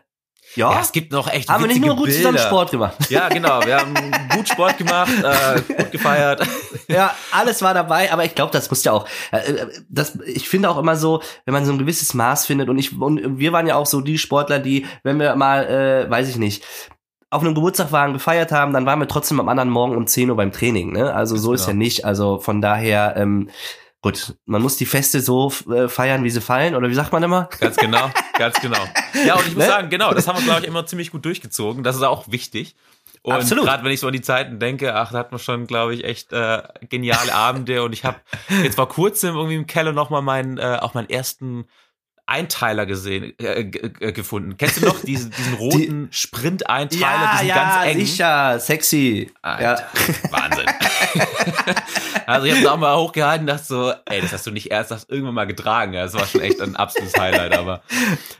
ja, 0.58 0.72
Ja, 0.72 0.80
es 0.80 0.92
gibt 0.92 1.12
noch 1.12 1.30
echt 1.30 1.50
haben 1.50 1.62
wir 1.62 1.68
nicht 1.68 1.84
nur 1.84 1.94
gut 1.96 2.10
zusammen. 2.10 2.38
Sport 2.38 2.70
gemacht. 2.70 2.96
Ja, 3.10 3.28
genau. 3.28 3.60
Wir 3.66 3.76
haben 3.76 3.94
gut 4.34 4.48
Sport 4.48 4.78
gemacht, 4.78 5.12
äh, 5.22 5.60
gut 5.60 5.92
gefeiert. 5.92 6.42
Ja, 6.88 7.14
alles 7.32 7.60
war 7.62 7.74
dabei, 7.74 8.10
aber 8.10 8.24
ich 8.24 8.34
glaube, 8.34 8.50
das 8.50 8.68
muss 8.70 8.82
ja 8.82 8.92
auch. 8.92 9.06
äh, 9.30 9.66
Das, 9.90 10.18
ich 10.24 10.48
finde 10.48 10.70
auch 10.70 10.78
immer 10.78 10.96
so, 10.96 11.22
wenn 11.44 11.52
man 11.52 11.64
so 11.66 11.72
ein 11.72 11.78
gewisses 11.78 12.14
Maß 12.14 12.46
findet 12.46 12.68
und 12.70 12.78
ich 12.78 12.98
und 12.98 13.38
wir 13.38 13.52
waren 13.52 13.66
ja 13.68 13.76
auch 13.76 13.86
so 13.86 14.00
die 14.00 14.16
Sportler, 14.18 14.58
die, 14.58 14.86
wenn 15.04 15.20
wir 15.20 15.36
mal, 15.36 15.66
äh, 15.66 16.10
weiß 16.10 16.28
ich 16.30 16.36
nicht, 16.36 16.64
auf 17.30 17.42
einem 17.42 17.54
Geburtstag 17.54 17.92
waren, 17.92 18.12
gefeiert 18.12 18.50
haben, 18.52 18.72
dann 18.72 18.86
waren 18.86 18.98
wir 18.98 19.08
trotzdem 19.08 19.38
am 19.40 19.48
anderen 19.48 19.70
Morgen 19.70 19.96
um 19.96 20.06
10 20.06 20.30
Uhr 20.30 20.36
beim 20.36 20.52
Training. 20.52 20.92
Ne? 20.92 21.14
Also 21.14 21.36
so 21.36 21.52
ist 21.52 21.62
genau. 21.62 21.70
ja 21.70 21.76
nicht. 21.78 22.04
Also 22.04 22.38
von 22.40 22.60
daher, 22.60 23.14
ähm, 23.16 23.50
gut, 24.02 24.34
man 24.46 24.60
muss 24.62 24.76
die 24.76 24.86
Feste 24.86 25.20
so 25.20 25.52
äh, 25.72 25.88
feiern, 25.88 26.24
wie 26.24 26.30
sie 26.30 26.40
fallen, 26.40 26.74
oder 26.74 26.88
wie 26.88 26.94
sagt 26.94 27.12
man 27.12 27.22
immer? 27.22 27.48
Ganz 27.60 27.76
genau, 27.76 28.10
ganz 28.36 28.60
genau. 28.60 28.82
Ja, 29.24 29.34
und 29.36 29.46
ich 29.46 29.54
muss 29.54 29.64
Ne? 29.64 29.70
sagen, 29.70 29.90
genau, 29.90 30.12
das 30.12 30.26
haben 30.26 30.38
wir, 30.38 30.44
glaube 30.44 30.60
ich, 30.62 30.66
immer 30.66 30.86
ziemlich 30.86 31.12
gut 31.12 31.24
durchgezogen. 31.24 31.84
Das 31.84 31.94
ist 31.96 32.02
auch 32.02 32.26
wichtig. 32.28 32.74
Und 33.22 33.48
gerade 33.48 33.84
wenn 33.84 33.92
ich 33.92 34.00
so 34.00 34.06
an 34.06 34.12
die 34.14 34.22
Zeiten 34.22 34.58
denke, 34.58 34.94
ach, 34.94 35.12
da 35.12 35.18
hat 35.18 35.30
man 35.30 35.38
schon, 35.38 35.66
glaube 35.66 35.94
ich, 35.94 36.04
echt 36.04 36.32
äh, 36.32 36.62
geniale 36.88 37.34
Abende. 37.34 37.82
Und 37.82 37.92
ich 37.92 38.04
habe 38.04 38.16
jetzt 38.62 38.76
vor 38.76 38.88
kurzem 38.88 39.36
irgendwie 39.36 39.56
im 39.56 39.66
Keller 39.66 39.92
nochmal 39.92 40.22
meinen, 40.22 40.56
äh, 40.58 40.78
auch 40.80 40.94
meinen 40.94 41.10
ersten 41.10 41.66
Einteiler 42.30 42.86
gesehen, 42.86 43.34
äh, 43.38 43.64
g- 43.64 43.78
äh, 44.00 44.12
gefunden. 44.12 44.56
Kennst 44.56 44.80
du 44.80 44.86
noch 44.86 45.00
diesen, 45.04 45.30
diesen 45.32 45.54
roten 45.54 46.08
Sprint-Einteiler, 46.12 47.32
diesen 47.40 47.48
ganz 47.54 47.86
engen? 47.86 48.06
sicher, 48.06 48.58
sexy. 48.60 49.30
Alter, 49.42 49.62
Ja. 49.62 50.30
Wahnsinn. 50.30 50.66
also 52.26 52.46
ich 52.46 52.52
habe 52.52 52.62
da 52.62 52.72
auch 52.72 52.78
mal 52.78 52.96
hochgehalten 52.96 53.42
und 53.42 53.46
dachte 53.48 53.64
so, 53.66 53.92
ey, 54.06 54.20
das 54.20 54.32
hast 54.32 54.46
du 54.46 54.50
nicht 54.50 54.70
erst 54.70 54.90
das 54.90 55.04
irgendwann 55.08 55.34
mal 55.34 55.46
getragen. 55.46 55.92
Ja, 55.92 56.04
Das 56.04 56.14
war 56.14 56.26
schon 56.26 56.40
echt 56.40 56.60
ein 56.60 56.76
absolutes 56.76 57.18
Highlight, 57.18 57.52
aber 57.56 57.82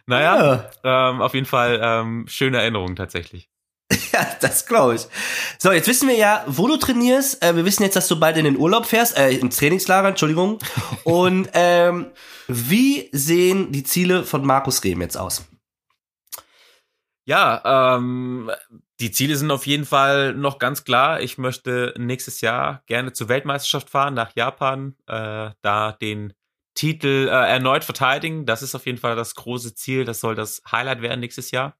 naja, 0.06 0.70
ähm, 0.84 1.20
auf 1.20 1.34
jeden 1.34 1.46
Fall 1.46 1.80
ähm, 1.82 2.26
schöne 2.28 2.58
Erinnerungen 2.58 2.96
tatsächlich. 2.96 3.48
Ja, 4.12 4.26
das 4.40 4.66
glaube 4.66 4.96
ich. 4.96 5.06
So, 5.58 5.70
jetzt 5.70 5.86
wissen 5.86 6.08
wir 6.08 6.16
ja, 6.16 6.42
wo 6.48 6.66
du 6.66 6.76
trainierst. 6.76 7.44
Äh, 7.44 7.54
wir 7.54 7.64
wissen 7.64 7.84
jetzt, 7.84 7.94
dass 7.94 8.08
du 8.08 8.18
bald 8.18 8.36
in 8.36 8.44
den 8.44 8.56
Urlaub 8.56 8.84
fährst, 8.86 9.16
äh, 9.16 9.30
ins 9.30 9.56
Trainingslager, 9.56 10.08
Entschuldigung. 10.08 10.58
Und 11.04 11.48
ähm, 11.52 12.06
wie 12.52 13.08
sehen 13.12 13.72
die 13.72 13.84
Ziele 13.84 14.24
von 14.24 14.44
Markus 14.44 14.82
Rehm 14.84 15.00
jetzt 15.00 15.16
aus? 15.16 15.46
Ja, 17.24 17.96
ähm, 17.96 18.50
die 18.98 19.12
Ziele 19.12 19.36
sind 19.36 19.50
auf 19.50 19.66
jeden 19.66 19.84
Fall 19.84 20.34
noch 20.34 20.58
ganz 20.58 20.84
klar. 20.84 21.20
Ich 21.20 21.38
möchte 21.38 21.94
nächstes 21.96 22.40
Jahr 22.40 22.82
gerne 22.86 23.12
zur 23.12 23.28
Weltmeisterschaft 23.28 23.88
fahren, 23.88 24.14
nach 24.14 24.34
Japan, 24.34 24.96
äh, 25.06 25.50
da 25.62 25.92
den 25.92 26.32
Titel 26.74 27.28
äh, 27.28 27.50
erneut 27.50 27.84
verteidigen. 27.84 28.46
Das 28.46 28.62
ist 28.62 28.74
auf 28.74 28.86
jeden 28.86 28.98
Fall 28.98 29.16
das 29.16 29.34
große 29.34 29.74
Ziel. 29.74 30.04
Das 30.04 30.20
soll 30.20 30.34
das 30.34 30.62
Highlight 30.70 31.02
werden 31.02 31.20
nächstes 31.20 31.50
Jahr. 31.50 31.76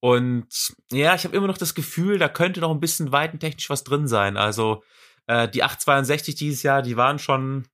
Und 0.00 0.74
ja, 0.90 1.14
ich 1.14 1.24
habe 1.24 1.36
immer 1.36 1.46
noch 1.46 1.58
das 1.58 1.74
Gefühl, 1.74 2.18
da 2.18 2.28
könnte 2.28 2.60
noch 2.60 2.70
ein 2.70 2.80
bisschen 2.80 3.12
weitentechnisch 3.12 3.68
was 3.70 3.84
drin 3.84 4.08
sein. 4.08 4.36
Also 4.36 4.82
äh, 5.26 5.48
die 5.48 5.62
862 5.62 6.34
dieses 6.34 6.62
Jahr, 6.62 6.82
die 6.82 6.96
waren 6.96 7.18
schon, 7.18 7.66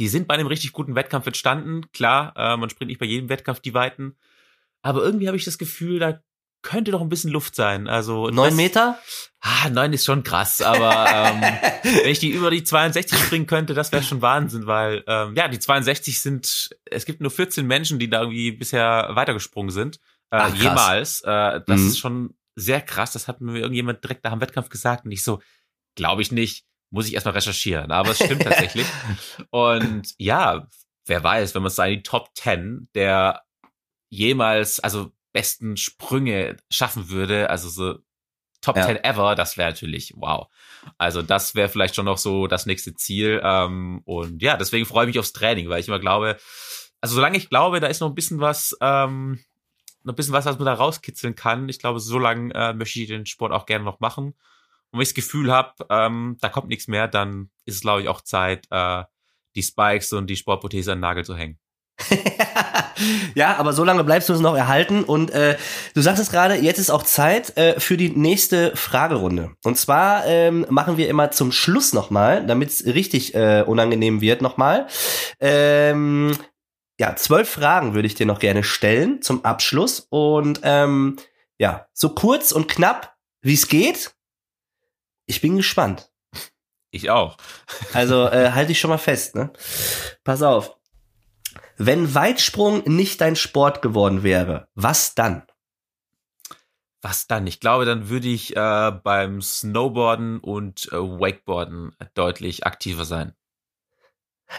die 0.00 0.08
sind 0.08 0.26
bei 0.26 0.34
einem 0.34 0.46
richtig 0.48 0.72
guten 0.72 0.94
Wettkampf 0.96 1.26
entstanden. 1.26 1.82
Klar, 1.92 2.32
äh, 2.36 2.56
man 2.56 2.70
springt 2.70 2.88
nicht 2.88 2.98
bei 2.98 3.06
jedem 3.06 3.28
Wettkampf 3.28 3.60
die 3.60 3.74
Weiten. 3.74 4.16
Aber 4.82 5.02
irgendwie 5.04 5.28
habe 5.28 5.36
ich 5.36 5.44
das 5.44 5.58
Gefühl, 5.58 5.98
da 5.98 6.20
könnte 6.62 6.90
noch 6.90 7.00
ein 7.02 7.08
bisschen 7.08 7.30
Luft 7.30 7.54
sein. 7.54 7.86
Also 7.86 8.28
Neun 8.30 8.56
Meter? 8.56 8.98
Ah, 9.40 9.68
neun 9.70 9.92
ist 9.92 10.04
schon 10.04 10.22
krass, 10.22 10.60
aber 10.60 11.06
ähm, 11.10 11.40
wenn 11.82 12.10
ich 12.10 12.18
die 12.18 12.30
über 12.30 12.50
die 12.50 12.64
62 12.64 13.18
springen 13.18 13.46
könnte, 13.46 13.72
das 13.74 13.92
wäre 13.92 14.02
schon 14.02 14.20
Wahnsinn, 14.22 14.66
weil 14.66 15.02
ähm, 15.06 15.34
ja, 15.36 15.48
die 15.48 15.58
62 15.58 16.20
sind, 16.20 16.70
es 16.86 17.04
gibt 17.06 17.20
nur 17.22 17.30
14 17.30 17.66
Menschen, 17.66 17.98
die 17.98 18.10
da 18.10 18.20
irgendwie 18.20 18.52
bisher 18.52 19.10
weitergesprungen 19.12 19.70
sind. 19.70 19.96
Äh, 20.30 20.36
Ach, 20.36 20.54
jemals. 20.54 21.20
Äh, 21.22 21.60
das 21.66 21.80
Mhm. 21.80 21.86
ist 21.88 21.98
schon 21.98 22.34
sehr 22.56 22.80
krass. 22.82 23.12
Das 23.12 23.28
hat 23.28 23.40
mir 23.40 23.58
irgendjemand 23.58 24.02
direkt 24.04 24.24
nach 24.24 24.32
dem 24.32 24.40
Wettkampf 24.40 24.68
gesagt 24.70 25.04
und 25.06 25.12
ich 25.12 25.22
so, 25.22 25.40
glaube 25.94 26.20
ich 26.22 26.30
nicht, 26.32 26.64
muss 26.90 27.06
ich 27.06 27.14
erstmal 27.14 27.34
recherchieren. 27.34 27.90
Aber 27.90 28.10
es 28.10 28.18
stimmt 28.24 28.42
tatsächlich. 28.42 28.86
Und 29.50 30.14
ja, 30.18 30.66
wer 31.06 31.24
weiß, 31.24 31.54
wenn 31.54 31.62
man 31.62 31.68
es 31.68 31.78
in 31.78 31.90
die 31.90 32.02
Top 32.02 32.30
10 32.34 32.88
der 32.94 33.42
jemals, 34.08 34.80
also 34.80 35.12
besten 35.32 35.76
Sprünge 35.76 36.56
schaffen 36.70 37.08
würde, 37.08 37.50
also 37.50 37.68
so 37.68 37.98
Top 38.60 38.76
Ja. 38.76 38.86
10 38.86 38.96
ever, 39.04 39.34
das 39.34 39.56
wäre 39.56 39.70
natürlich 39.70 40.12
wow. 40.16 40.48
Also 40.98 41.22
das 41.22 41.54
wäre 41.54 41.68
vielleicht 41.68 41.94
schon 41.94 42.04
noch 42.04 42.18
so 42.18 42.46
das 42.46 42.66
nächste 42.66 42.94
Ziel. 42.94 43.40
Ähm, 43.42 44.02
und 44.04 44.42
ja, 44.42 44.56
deswegen 44.56 44.84
freue 44.84 45.04
ich 45.04 45.08
mich 45.08 45.18
aufs 45.18 45.32
Training, 45.32 45.68
weil 45.68 45.80
ich 45.80 45.88
immer 45.88 45.98
glaube, 45.98 46.36
also 47.00 47.14
solange 47.14 47.38
ich 47.38 47.48
glaube, 47.48 47.80
da 47.80 47.86
ist 47.86 48.00
noch 48.00 48.08
ein 48.08 48.14
bisschen 48.14 48.40
was, 48.40 48.76
ähm, 48.82 49.40
noch 50.02 50.12
ein 50.12 50.16
bisschen 50.16 50.34
was, 50.34 50.44
was 50.44 50.58
man 50.58 50.66
da 50.66 50.74
rauskitzeln 50.74 51.34
kann. 51.34 51.68
Ich 51.68 51.78
glaube, 51.78 52.00
so 52.00 52.18
lange 52.18 52.52
äh, 52.54 52.74
möchte 52.74 53.00
ich 53.00 53.08
den 53.08 53.26
Sport 53.26 53.52
auch 53.52 53.64
gerne 53.64 53.84
noch 53.84 54.00
machen. 54.00 54.34
Und 54.90 54.98
wenn 54.98 55.02
ich 55.02 55.08
das 55.08 55.14
Gefühl 55.14 55.52
habe, 55.52 55.74
ähm, 55.88 56.36
da 56.40 56.48
kommt 56.48 56.68
nichts 56.68 56.88
mehr, 56.88 57.08
dann 57.08 57.50
ist 57.64 57.76
es, 57.76 57.80
glaube 57.80 58.02
ich, 58.02 58.08
auch 58.08 58.22
Zeit, 58.22 58.66
äh, 58.70 59.04
die 59.56 59.62
Spikes 59.62 60.12
und 60.12 60.28
die 60.28 60.36
Sportprothese 60.36 60.92
an 60.92 60.98
den 60.98 61.02
Nagel 61.02 61.24
zu 61.24 61.36
hängen. 61.36 61.58
ja, 63.34 63.56
aber 63.56 63.72
so 63.72 63.84
lange 63.84 64.04
bleibst 64.04 64.28
du 64.28 64.32
es 64.32 64.40
noch 64.40 64.56
erhalten. 64.56 65.04
Und 65.04 65.30
äh, 65.30 65.56
du 65.94 66.00
sagtest 66.00 66.32
gerade, 66.32 66.54
jetzt 66.56 66.78
ist 66.78 66.90
auch 66.90 67.02
Zeit 67.02 67.56
äh, 67.56 67.78
für 67.78 67.96
die 67.96 68.10
nächste 68.10 68.74
Fragerunde. 68.76 69.52
Und 69.64 69.76
zwar 69.76 70.26
ähm, 70.26 70.66
machen 70.70 70.96
wir 70.96 71.08
immer 71.08 71.30
zum 71.30 71.52
Schluss 71.52 71.92
nochmal, 71.92 72.46
damit 72.46 72.70
es 72.70 72.84
richtig 72.84 73.34
äh, 73.34 73.62
unangenehm 73.66 74.20
wird 74.20 74.42
nochmal. 74.42 74.86
Ähm, 75.40 76.36
ja, 76.98 77.16
zwölf 77.16 77.48
Fragen 77.48 77.94
würde 77.94 78.06
ich 78.06 78.14
dir 78.14 78.26
noch 78.26 78.38
gerne 78.38 78.62
stellen 78.62 79.22
zum 79.22 79.44
Abschluss. 79.44 80.06
Und 80.10 80.60
ähm, 80.62 81.16
ja, 81.58 81.86
so 81.92 82.10
kurz 82.10 82.52
und 82.52 82.68
knapp, 82.68 83.14
wie 83.42 83.54
es 83.54 83.68
geht. 83.68 84.14
Ich 85.30 85.40
bin 85.40 85.56
gespannt. 85.56 86.10
Ich 86.90 87.08
auch. 87.08 87.36
Also 87.94 88.26
äh, 88.32 88.50
halte 88.50 88.72
ich 88.72 88.80
schon 88.80 88.90
mal 88.90 88.98
fest, 88.98 89.36
ne? 89.36 89.52
Pass 90.24 90.42
auf. 90.42 90.76
Wenn 91.76 92.16
Weitsprung 92.16 92.82
nicht 92.84 93.20
dein 93.20 93.36
Sport 93.36 93.80
geworden 93.80 94.24
wäre, 94.24 94.66
was 94.74 95.14
dann? 95.14 95.44
Was 97.00 97.28
dann? 97.28 97.46
Ich 97.46 97.60
glaube, 97.60 97.84
dann 97.84 98.08
würde 98.08 98.26
ich 98.26 98.56
äh, 98.56 98.90
beim 98.90 99.40
Snowboarden 99.40 100.40
und 100.40 100.88
äh, 100.92 100.96
Wakeboarden 100.96 101.94
deutlich 102.14 102.66
aktiver 102.66 103.04
sein. 103.04 103.32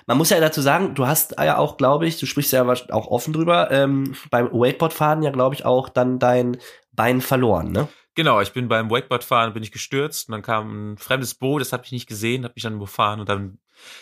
Man 0.06 0.18
muss 0.18 0.30
ja 0.30 0.40
dazu 0.40 0.62
sagen, 0.62 0.96
du 0.96 1.06
hast 1.06 1.38
ja 1.38 1.58
auch, 1.58 1.76
glaube 1.76 2.08
ich, 2.08 2.18
du 2.18 2.26
sprichst 2.26 2.54
ja 2.54 2.64
auch 2.64 3.08
offen 3.08 3.34
drüber, 3.34 3.70
ähm, 3.72 4.16
beim 4.30 4.48
Wakeboardfahren 4.54 5.22
ja, 5.22 5.32
glaube 5.32 5.54
ich, 5.54 5.66
auch 5.66 5.90
dann 5.90 6.18
dein 6.18 6.58
Bein 6.94 7.20
verloren, 7.20 7.74
ne? 7.74 7.90
Genau, 8.16 8.42
ich 8.42 8.52
bin 8.52 8.68
beim 8.68 8.90
Wakeboardfahren, 8.90 9.54
bin 9.54 9.64
ich 9.64 9.72
gestürzt 9.72 10.28
und 10.28 10.34
dann 10.34 10.42
kam 10.42 10.94
ein 10.94 10.98
fremdes 10.98 11.36
Boot, 11.36 11.62
das 11.62 11.72
habe 11.72 11.86
ich 11.86 11.92
nicht 11.92 12.08
gesehen, 12.08 12.44
habe 12.44 12.54
mich 12.56 12.64
dann 12.64 12.76
überfahren 12.76 13.22
und 13.22 13.30
dann 13.30 13.60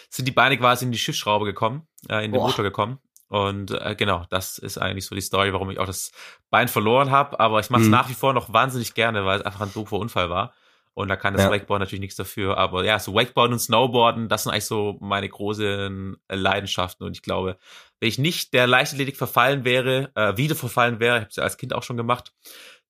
sind 0.09 0.27
die 0.27 0.31
Beine 0.31 0.57
quasi 0.57 0.85
in 0.85 0.91
die 0.91 0.97
Schiffsschraube 0.97 1.45
gekommen, 1.45 1.87
äh, 2.09 2.25
in 2.25 2.31
den 2.31 2.39
Boah. 2.39 2.47
Motor 2.47 2.63
gekommen. 2.63 2.99
Und 3.27 3.69
äh, 3.71 3.95
genau, 3.95 4.25
das 4.31 4.57
ist 4.57 4.79
eigentlich 4.79 5.05
so 5.05 5.13
die 5.13 5.21
Story, 5.21 5.53
warum 5.53 5.69
ich 5.69 5.79
auch 5.79 5.85
das 5.85 6.11
Bein 6.49 6.67
verloren 6.67 7.11
habe. 7.11 7.39
Aber 7.39 7.59
ich 7.59 7.69
mache 7.69 7.81
es 7.81 7.87
mhm. 7.87 7.91
nach 7.91 8.09
wie 8.09 8.15
vor 8.15 8.33
noch 8.33 8.51
wahnsinnig 8.51 8.95
gerne, 8.95 9.23
weil 9.23 9.39
es 9.39 9.45
einfach 9.45 9.61
ein 9.61 9.73
doofer 9.73 9.97
Unfall 9.97 10.31
war. 10.31 10.53
Und 10.95 11.07
da 11.07 11.15
kann 11.15 11.33
das 11.33 11.43
ja. 11.43 11.51
Wakeboard 11.51 11.79
natürlich 11.79 12.01
nichts 12.01 12.15
dafür. 12.15 12.57
Aber 12.57 12.83
ja, 12.83 12.97
so 12.97 13.13
Wakeboarden 13.13 13.53
und 13.53 13.59
Snowboarden, 13.59 14.27
das 14.27 14.43
sind 14.43 14.51
eigentlich 14.51 14.65
so 14.65 14.97
meine 14.99 15.29
großen 15.29 16.17
Leidenschaften. 16.27 17.05
Und 17.05 17.15
ich 17.15 17.21
glaube, 17.21 17.57
wenn 17.99 18.09
ich 18.09 18.17
nicht 18.17 18.53
der 18.53 18.65
Leichtathletik 18.65 19.15
verfallen 19.15 19.63
wäre, 19.63 20.11
äh, 20.15 20.35
wieder 20.35 20.55
verfallen 20.55 20.99
wäre, 20.99 21.17
ich 21.17 21.21
habe 21.21 21.29
es 21.29 21.35
ja 21.35 21.43
als 21.43 21.57
Kind 21.57 21.73
auch 21.73 21.83
schon 21.83 21.97
gemacht, 21.97 22.33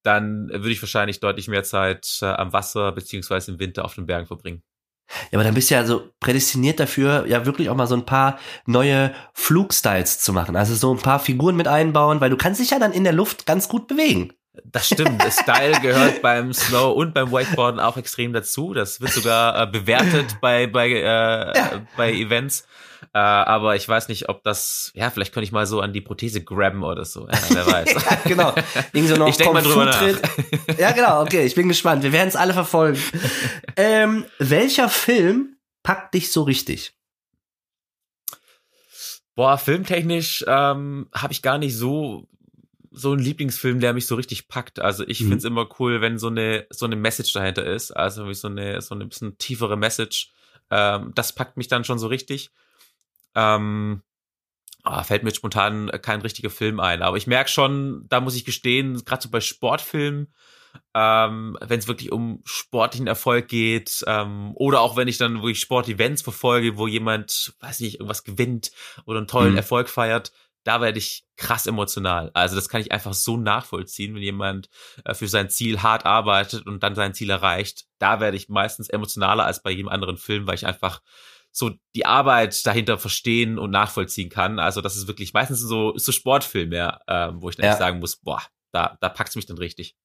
dann 0.04 0.50
würde 0.50 0.72
ich 0.72 0.82
wahrscheinlich 0.82 1.20
deutlich 1.20 1.48
mehr 1.48 1.64
Zeit 1.64 2.20
äh, 2.22 2.26
am 2.26 2.54
Wasser 2.54 2.92
beziehungsweise 2.92 3.52
im 3.52 3.60
Winter 3.60 3.86
auf 3.86 3.96
den 3.96 4.06
Bergen 4.06 4.28
verbringen. 4.28 4.64
Ja, 5.32 5.40
aber 5.40 5.44
dann 5.44 5.56
bist 5.56 5.70
du 5.70 5.76
ja 5.76 5.86
so 5.86 6.12
prädestiniert 6.20 6.80
dafür, 6.80 7.26
ja 7.26 7.46
wirklich 7.46 7.70
auch 7.70 7.76
mal 7.76 7.88
so 7.88 7.96
ein 7.96 8.06
paar 8.06 8.40
neue 8.66 9.14
Flugstyles 9.34 10.20
zu 10.20 10.34
machen. 10.34 10.56
Also 10.56 10.76
so 10.76 10.94
ein 10.94 11.00
paar 11.00 11.20
Figuren 11.20 11.56
mit 11.56 11.68
einbauen, 11.68 12.22
weil 12.22 12.30
du 12.30 12.38
kannst 12.38 12.62
dich 12.62 12.70
ja 12.70 12.80
dann 12.80 12.94
in 12.94 13.04
der 13.04 13.14
Luft 13.14 13.46
ganz 13.46 13.68
gut 13.68 13.88
bewegen. 13.88 14.34
Das 14.66 14.88
stimmt. 14.88 15.22
Style 15.32 15.80
gehört 15.82 16.22
beim 16.22 16.54
Snow 16.54 16.96
und 16.96 17.14
beim 17.14 17.32
Wakeboarden 17.32 17.80
auch 17.80 17.98
extrem 17.98 18.34
dazu. 18.34 18.74
Das 18.74 19.02
wird 19.02 19.12
sogar 19.12 19.62
äh, 19.62 19.68
bewertet 19.68 20.38
bei 20.42 20.68
bei 20.68 20.90
äh, 20.90 21.02
ja. 21.04 21.82
bei 21.98 22.14
Events. 22.14 22.68
Äh, 23.14 23.18
aber 23.18 23.76
ich 23.76 23.88
weiß 23.88 24.08
nicht, 24.10 24.30
ob 24.30 24.44
das, 24.44 24.92
ja, 24.94 25.10
vielleicht 25.10 25.34
könnte 25.34 25.46
ich 25.46 25.52
mal 25.52 25.66
so 25.66 25.80
an 25.82 25.94
die 25.94 26.02
Prothese 26.02 26.44
grabben 26.44 26.84
oder 26.84 27.06
so. 27.06 27.28
Ja, 27.28 27.40
wer 27.50 27.66
weiß. 27.72 27.94
ja, 27.94 28.18
genau. 28.26 28.54
Irgend 28.94 29.10
so 29.10 29.16
noch 29.18 29.28
ich 29.30 29.38
denke 29.38 29.54
mal 29.54 29.64
drüber 29.64 29.86
nach. 29.86 30.02
ja, 30.78 30.92
genau, 30.92 31.22
okay, 31.22 31.46
ich 31.46 31.56
bin 31.56 31.68
gespannt. 31.68 32.04
Wir 32.04 32.12
werden 32.12 32.28
es 32.28 32.36
alle 32.36 32.54
verfolgen. 32.54 33.02
ähm, 33.78 34.26
welcher 34.38 34.90
Film 34.90 35.56
packt 35.82 36.14
dich 36.14 36.32
so 36.32 36.44
richtig? 36.44 36.94
Boah, 39.36 39.58
filmtechnisch 39.58 40.44
ähm, 40.48 41.08
habe 41.14 41.32
ich 41.32 41.42
gar 41.42 41.58
nicht 41.58 41.76
so 41.76 42.28
so 42.92 43.12
einen 43.12 43.22
Lieblingsfilm, 43.22 43.80
der 43.80 43.94
mich 43.94 44.08
so 44.08 44.16
richtig 44.16 44.48
packt. 44.48 44.80
Also 44.80 45.08
ich 45.08 45.22
mhm. 45.22 45.26
finde 45.26 45.38
es 45.38 45.44
immer 45.44 45.68
cool, 45.80 46.02
wenn 46.02 46.18
so 46.18 46.28
eine 46.28 46.66
so 46.70 46.86
eine 46.86 46.96
Message 46.96 47.34
dahinter 47.34 47.66
ist. 47.66 47.92
Also 47.92 48.28
wie 48.28 48.34
so 48.34 48.48
eine 48.48 48.82
so 48.82 48.96
eine 48.96 49.06
bisschen 49.06 49.38
tiefere 49.38 49.78
Message. 49.78 50.32
Ähm, 50.70 51.12
das 51.16 51.34
packt 51.34 51.58
mich 51.58 51.68
dann 51.68 51.84
schon 51.84 52.00
so 52.00 52.08
richtig. 52.08 52.52
Ähm, 53.36 54.02
oh, 54.86 55.04
fällt 55.04 55.24
mir 55.24 55.34
spontan 55.34 55.90
kein 56.02 56.22
richtiger 56.22 56.50
Film 56.50 56.80
ein. 56.80 57.02
Aber 57.02 57.18
ich 57.18 57.28
merke 57.28 57.50
schon, 57.50 58.06
da 58.10 58.20
muss 58.22 58.36
ich 58.36 58.46
gestehen, 58.46 59.04
gerade 59.06 59.22
so 59.22 59.30
bei 59.30 59.42
Sportfilmen, 59.42 60.34
ähm, 60.94 61.58
wenn 61.62 61.80
es 61.80 61.88
wirklich 61.88 62.12
um 62.12 62.42
sportlichen 62.46 63.08
Erfolg 63.08 63.48
geht, 63.48 64.04
ähm, 64.08 64.52
oder 64.56 64.82
auch 64.82 64.96
wenn 64.96 65.08
ich 65.08 65.18
dann 65.18 65.42
wirklich 65.42 65.60
Sportevents 65.60 66.22
verfolge, 66.22 66.78
wo 66.78 66.88
jemand, 66.88 67.54
weiß 67.60 67.80
nicht, 67.82 67.96
irgendwas 67.96 68.24
gewinnt 68.24 68.72
oder 69.06 69.20
einen 69.20 69.28
tollen 69.28 69.52
mhm. 69.52 69.58
Erfolg 69.58 69.90
feiert, 69.90 70.32
da 70.70 70.82
werde 70.82 71.00
ich 71.00 71.26
krass 71.36 71.66
emotional. 71.66 72.30
Also 72.36 72.56
das 72.56 72.70
kann 72.70 72.80
ich 72.80 72.92
einfach 72.92 73.16
so 73.16 73.38
nachvollziehen, 73.38 74.14
wenn 74.14 74.22
jemand 74.22 74.70
äh, 75.04 75.16
für 75.16 75.28
sein 75.28 75.50
Ziel 75.50 75.82
hart 75.82 76.06
arbeitet 76.06 76.68
und 76.68 76.84
dann 76.84 76.94
sein 76.94 77.16
Ziel 77.16 77.32
erreicht. 77.32 77.88
Da 77.98 78.20
werde 78.20 78.38
ich 78.38 78.50
meistens 78.50 78.88
emotionaler 78.88 79.46
als 79.46 79.64
bei 79.64 79.72
jedem 79.72 79.90
anderen 79.90 80.18
Film, 80.18 80.46
weil 80.46 80.54
ich 80.54 80.68
einfach 80.68 81.02
so 81.52 81.72
die 81.96 82.06
Arbeit 82.06 82.64
dahinter 82.68 83.00
verstehen 83.00 83.58
und 83.58 83.72
nachvollziehen 83.72 84.30
kann. 84.30 84.60
Also 84.60 84.82
das 84.82 84.96
ist 84.96 85.08
wirklich 85.08 85.34
meistens 85.34 85.60
so, 85.60 85.98
so 85.98 86.12
Sportfilm, 86.12 86.72
ja, 86.72 87.00
äh, 87.08 87.32
wo 87.34 87.50
ich 87.50 87.56
dann 87.56 87.66
ja. 87.66 87.76
sagen 87.76 87.98
muss, 87.98 88.18
boah, 88.18 88.44
da, 88.72 88.96
da 89.02 89.10
packt's 89.10 89.36
mich 89.36 89.48
dann 89.48 89.58
richtig. 89.58 89.96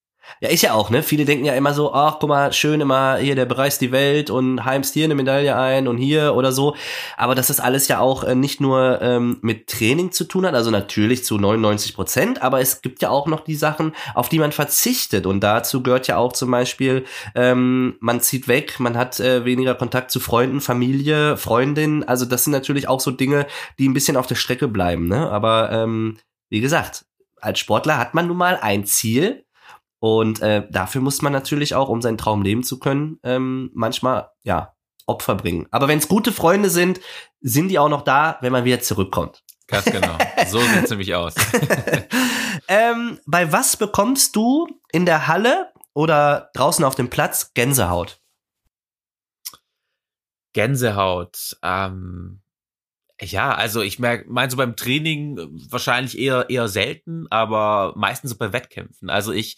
Ja, 0.41 0.49
ist 0.49 0.63
ja 0.63 0.75
auch, 0.75 0.91
ne? 0.91 1.03
Viele 1.03 1.25
denken 1.25 1.45
ja 1.45 1.55
immer 1.55 1.75
so, 1.75 1.93
ach, 1.93 2.19
guck 2.19 2.29
mal, 2.29 2.53
schön 2.53 2.81
immer 2.81 3.17
hier, 3.17 3.35
der 3.35 3.45
bereist 3.45 3.81
die 3.81 3.93
Welt 3.93 4.31
und 4.31 4.65
heimst 4.65 4.95
hier 4.95 5.05
eine 5.05 5.15
Medaille 5.15 5.57
ein 5.57 5.89
und 5.89 5.97
hier 5.99 6.35
oder 6.35 6.53
so. 6.53 6.77
Aber 7.17 7.35
dass 7.35 7.47
das 7.49 7.61
alles 7.61 7.89
ja 7.89 8.01
auch 8.01 8.25
äh, 8.25 8.35
nicht 8.35 8.61
nur 8.61 9.01
ähm, 9.01 9.39
mit 9.43 9.69
Training 9.69 10.13
zu 10.13 10.25
tun 10.25 10.47
hat, 10.47 10.55
also 10.55 10.71
natürlich 10.71 11.25
zu 11.25 11.39
99 11.39 11.95
Prozent, 11.95 12.43
aber 12.43 12.61
es 12.61 12.83
gibt 12.83 13.03
ja 13.03 13.11
auch 13.11 13.27
noch 13.27 13.41
die 13.41 13.55
Sachen, 13.55 13.95
auf 14.15 14.29
die 14.29 14.39
man 14.39 14.53
verzichtet. 14.53 15.27
Und 15.27 15.41
dazu 15.41 15.83
gehört 15.83 16.09
ja 16.09 16.17
auch 16.17 16.33
zum 16.33 16.51
Beispiel, 16.51 17.05
ähm, 17.35 17.97
man 18.01 18.21
zieht 18.21 18.49
weg, 18.49 18.81
man 18.81 18.97
hat 18.97 19.21
äh, 19.21 19.45
weniger 19.45 19.75
Kontakt 19.75 20.11
zu 20.11 20.21
Freunden, 20.21 20.61
Familie, 20.61 21.37
Freundin. 21.37 22.05
Also 22.05 22.25
das 22.25 22.45
sind 22.45 22.53
natürlich 22.53 22.89
auch 22.89 23.01
so 23.01 23.11
Dinge, 23.11 23.47
die 23.79 23.89
ein 23.89 23.95
bisschen 23.95 24.17
auf 24.17 24.27
der 24.27 24.35
Strecke 24.35 24.69
bleiben, 24.69 25.09
ne? 25.09 25.31
Aber 25.31 25.71
ähm, 25.73 26.19
wie 26.51 26.61
gesagt, 26.61 27.05
als 27.41 27.59
Sportler 27.59 27.99
hat 27.99 28.15
man 28.15 28.27
nun 28.27 28.37
mal 28.37 28.59
ein 28.61 28.87
Ziel 28.87 29.44
und 30.05 30.43
äh, 30.43 30.67
dafür 30.71 31.01
muss 31.01 31.23
man 31.23 31.33
natürlich 31.33 31.75
auch, 31.75 31.89
um 31.89 32.03
seinen 32.03 32.19
Traum 32.19 32.43
leben 32.43 32.63
zu 32.63 32.79
können, 32.79 33.19
ähm, 33.23 33.71
manchmal 33.73 34.29
ja 34.43 34.75
Opfer 35.07 35.35
bringen. 35.35 35.67
Aber 35.71 35.89
wenn 35.89 35.97
es 35.97 36.09
gute 36.09 36.31
Freunde 36.31 36.69
sind, 36.69 37.01
sind 37.41 37.69
die 37.69 37.79
auch 37.79 37.89
noch 37.89 38.03
da, 38.03 38.37
wenn 38.43 38.53
man 38.53 38.67
wieder 38.67 38.81
zurückkommt. 38.81 39.43
Ganz 39.67 39.87
genau. 39.87 40.19
So 40.47 40.61
sieht's 40.75 40.91
nämlich 40.91 41.15
aus. 41.15 41.35
ähm, 42.69 43.19
bei 43.25 43.51
was 43.51 43.79
bekommst 43.79 44.37
du 44.37 44.69
in 44.93 45.07
der 45.07 45.27
Halle 45.27 45.73
oder 45.95 46.51
draußen 46.53 46.85
auf 46.85 46.97
dem 46.97 47.09
Platz 47.09 47.55
Gänsehaut? 47.55 48.21
Gänsehaut. 50.53 51.57
Ähm, 51.63 52.43
ja, 53.23 53.55
also 53.55 53.81
ich 53.81 53.99
merke, 53.99 54.27
mein 54.29 54.51
so 54.51 54.59
beim 54.59 54.77
Training 54.77 55.39
wahrscheinlich 55.71 56.19
eher 56.19 56.51
eher 56.51 56.69
selten, 56.69 57.27
aber 57.31 57.95
meistens 57.97 58.33
so 58.33 58.37
bei 58.37 58.53
Wettkämpfen. 58.53 59.09
Also 59.09 59.33
ich 59.33 59.57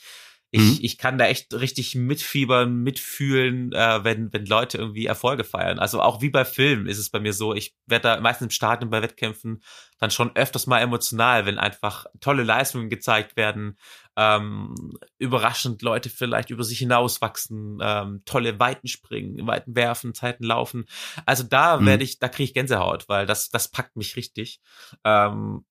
ich, 0.52 0.62
mhm. 0.62 0.78
ich 0.80 0.96
kann 0.96 1.18
da 1.18 1.26
echt 1.26 1.52
richtig 1.52 1.96
mitfiebern, 1.96 2.76
mitfühlen, 2.76 3.72
äh, 3.72 4.04
wenn, 4.04 4.32
wenn 4.32 4.46
Leute 4.46 4.78
irgendwie 4.78 5.06
Erfolge 5.06 5.42
feiern. 5.42 5.78
Also 5.78 6.00
auch 6.00 6.22
wie 6.22 6.30
bei 6.30 6.44
Filmen 6.44 6.86
ist 6.86 6.98
es 6.98 7.10
bei 7.10 7.18
mir 7.18 7.32
so, 7.32 7.52
ich 7.52 7.74
werde 7.86 8.02
da 8.04 8.20
meistens 8.20 8.46
im 8.46 8.50
Stadion 8.50 8.90
bei 8.90 9.02
Wettkämpfen 9.02 9.62
dann 9.98 10.10
schon 10.10 10.34
öfters 10.36 10.66
mal 10.66 10.80
emotional, 10.80 11.46
wenn 11.46 11.58
einfach 11.58 12.06
tolle 12.20 12.44
Leistungen 12.44 12.88
gezeigt 12.88 13.36
werden, 13.36 13.76
ähm, 14.16 14.74
überraschend 15.18 15.82
Leute 15.82 16.10
vielleicht 16.10 16.50
über 16.50 16.62
sich 16.62 16.78
hinauswachsen, 16.78 17.78
ähm, 17.82 18.22
tolle 18.24 18.58
Weiten 18.60 18.86
springen, 18.86 19.46
Weiten 19.46 19.74
werfen, 19.74 20.14
Zeiten 20.14 20.44
laufen. 20.44 20.86
Also 21.26 21.42
da 21.42 21.78
mhm. 21.78 21.86
werde 21.86 22.04
ich, 22.04 22.18
da 22.20 22.28
kriege 22.28 22.44
ich 22.44 22.54
Gänsehaut, 22.54 23.08
weil 23.08 23.26
das, 23.26 23.50
das 23.50 23.68
packt 23.68 23.96
mich 23.96 24.14
richtig. 24.14 24.60
Ähm, 25.04 25.64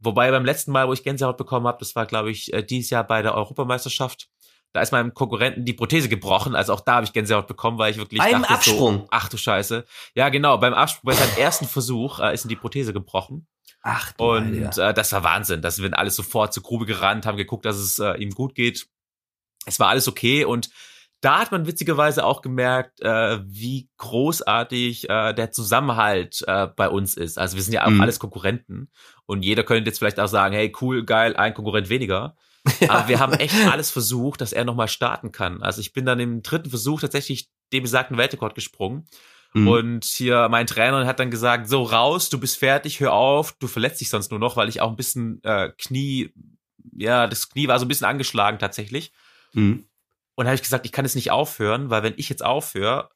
Wobei 0.00 0.30
beim 0.30 0.44
letzten 0.44 0.72
Mal, 0.72 0.88
wo 0.88 0.92
ich 0.92 1.04
Gänsehaut 1.04 1.36
bekommen 1.36 1.66
habe, 1.66 1.78
das 1.78 1.94
war, 1.94 2.06
glaube 2.06 2.30
ich, 2.30 2.52
äh, 2.52 2.62
dieses 2.62 2.90
Jahr 2.90 3.04
bei 3.04 3.22
der 3.22 3.34
Europameisterschaft. 3.34 4.28
Da 4.72 4.80
ist 4.80 4.92
meinem 4.92 5.14
Konkurrenten 5.14 5.64
die 5.64 5.72
Prothese 5.72 6.08
gebrochen. 6.08 6.54
Also 6.54 6.72
auch 6.72 6.80
da 6.80 6.94
habe 6.96 7.04
ich 7.04 7.12
Gänsehaut 7.12 7.46
bekommen, 7.46 7.78
weil 7.78 7.90
ich 7.90 7.98
wirklich 7.98 8.20
Beim 8.20 8.42
dachte 8.42 8.54
Absprung. 8.54 8.98
so, 8.98 9.08
ach 9.10 9.28
du 9.28 9.36
Scheiße. 9.36 9.84
Ja, 10.14 10.28
genau, 10.28 10.58
beim 10.58 10.74
Absprung, 10.74 11.12
bei 11.12 11.14
seinem 11.14 11.36
ersten 11.36 11.66
Versuch 11.66 12.20
äh, 12.20 12.32
ist 12.32 12.44
ihm 12.44 12.48
die 12.50 12.56
Prothese 12.56 12.92
gebrochen. 12.92 13.48
Ach 13.82 14.12
du 14.12 14.24
Und 14.24 14.78
äh, 14.78 14.94
das 14.94 15.12
war 15.12 15.24
Wahnsinn. 15.24 15.60
Das 15.62 15.76
sind 15.76 15.94
alles 15.94 16.14
sofort 16.14 16.52
zur 16.54 16.62
Grube 16.62 16.86
gerannt, 16.86 17.26
haben 17.26 17.36
geguckt, 17.36 17.64
dass 17.64 17.76
es 17.76 17.98
äh, 17.98 18.12
ihm 18.14 18.30
gut 18.30 18.54
geht. 18.54 18.86
Es 19.66 19.80
war 19.80 19.88
alles 19.88 20.06
okay 20.06 20.44
und 20.44 20.70
da 21.20 21.40
hat 21.40 21.52
man 21.52 21.66
witzigerweise 21.66 22.24
auch 22.24 22.40
gemerkt, 22.40 23.00
äh, 23.02 23.40
wie 23.44 23.90
großartig 23.98 25.10
äh, 25.10 25.34
der 25.34 25.50
Zusammenhalt 25.50 26.42
äh, 26.46 26.66
bei 26.68 26.88
uns 26.88 27.16
ist. 27.16 27.38
Also 27.38 27.56
wir 27.56 27.62
sind 27.62 27.74
ja 27.74 27.84
auch 27.84 27.90
mhm. 27.90 28.00
alles 28.00 28.18
Konkurrenten 28.18 28.90
und 29.26 29.42
jeder 29.42 29.62
könnte 29.62 29.90
jetzt 29.90 29.98
vielleicht 29.98 30.18
auch 30.18 30.28
sagen, 30.28 30.54
hey, 30.54 30.72
cool, 30.80 31.04
geil, 31.04 31.36
ein 31.36 31.54
Konkurrent 31.54 31.88
weniger. 31.88 32.36
Ja. 32.78 32.90
Aber 32.90 33.08
wir 33.08 33.18
haben 33.18 33.32
echt 33.32 33.54
alles 33.70 33.90
versucht, 33.90 34.42
dass 34.42 34.52
er 34.52 34.66
nochmal 34.66 34.88
starten 34.88 35.32
kann. 35.32 35.62
Also 35.62 35.80
ich 35.80 35.94
bin 35.94 36.04
dann 36.04 36.20
im 36.20 36.42
dritten 36.42 36.68
Versuch 36.68 37.00
tatsächlich 37.00 37.48
den 37.72 37.82
besagten 37.82 38.18
Weltrekord 38.18 38.54
gesprungen. 38.54 39.06
Mhm. 39.54 39.68
Und 39.68 40.04
hier 40.04 40.46
mein 40.50 40.66
Trainer 40.66 41.06
hat 41.06 41.20
dann 41.20 41.30
gesagt, 41.30 41.70
so 41.70 41.82
raus, 41.82 42.28
du 42.28 42.38
bist 42.38 42.58
fertig, 42.58 43.00
hör 43.00 43.14
auf, 43.14 43.52
du 43.52 43.66
verletzt 43.66 44.02
dich 44.02 44.10
sonst 44.10 44.30
nur 44.30 44.40
noch, 44.40 44.56
weil 44.56 44.68
ich 44.68 44.82
auch 44.82 44.90
ein 44.90 44.96
bisschen 44.96 45.42
äh, 45.42 45.70
Knie, 45.78 46.34
ja, 46.92 47.26
das 47.26 47.48
Knie 47.48 47.66
war 47.66 47.78
so 47.78 47.86
ein 47.86 47.88
bisschen 47.88 48.06
angeschlagen 48.06 48.58
tatsächlich. 48.58 49.10
Mhm. 49.54 49.86
Und 50.34 50.46
habe 50.46 50.54
ich 50.54 50.62
gesagt, 50.62 50.86
ich 50.86 50.92
kann 50.92 51.04
es 51.04 51.14
nicht 51.14 51.30
aufhören, 51.30 51.90
weil 51.90 52.02
wenn 52.02 52.14
ich 52.16 52.28
jetzt 52.28 52.44
aufhöre, 52.44 53.10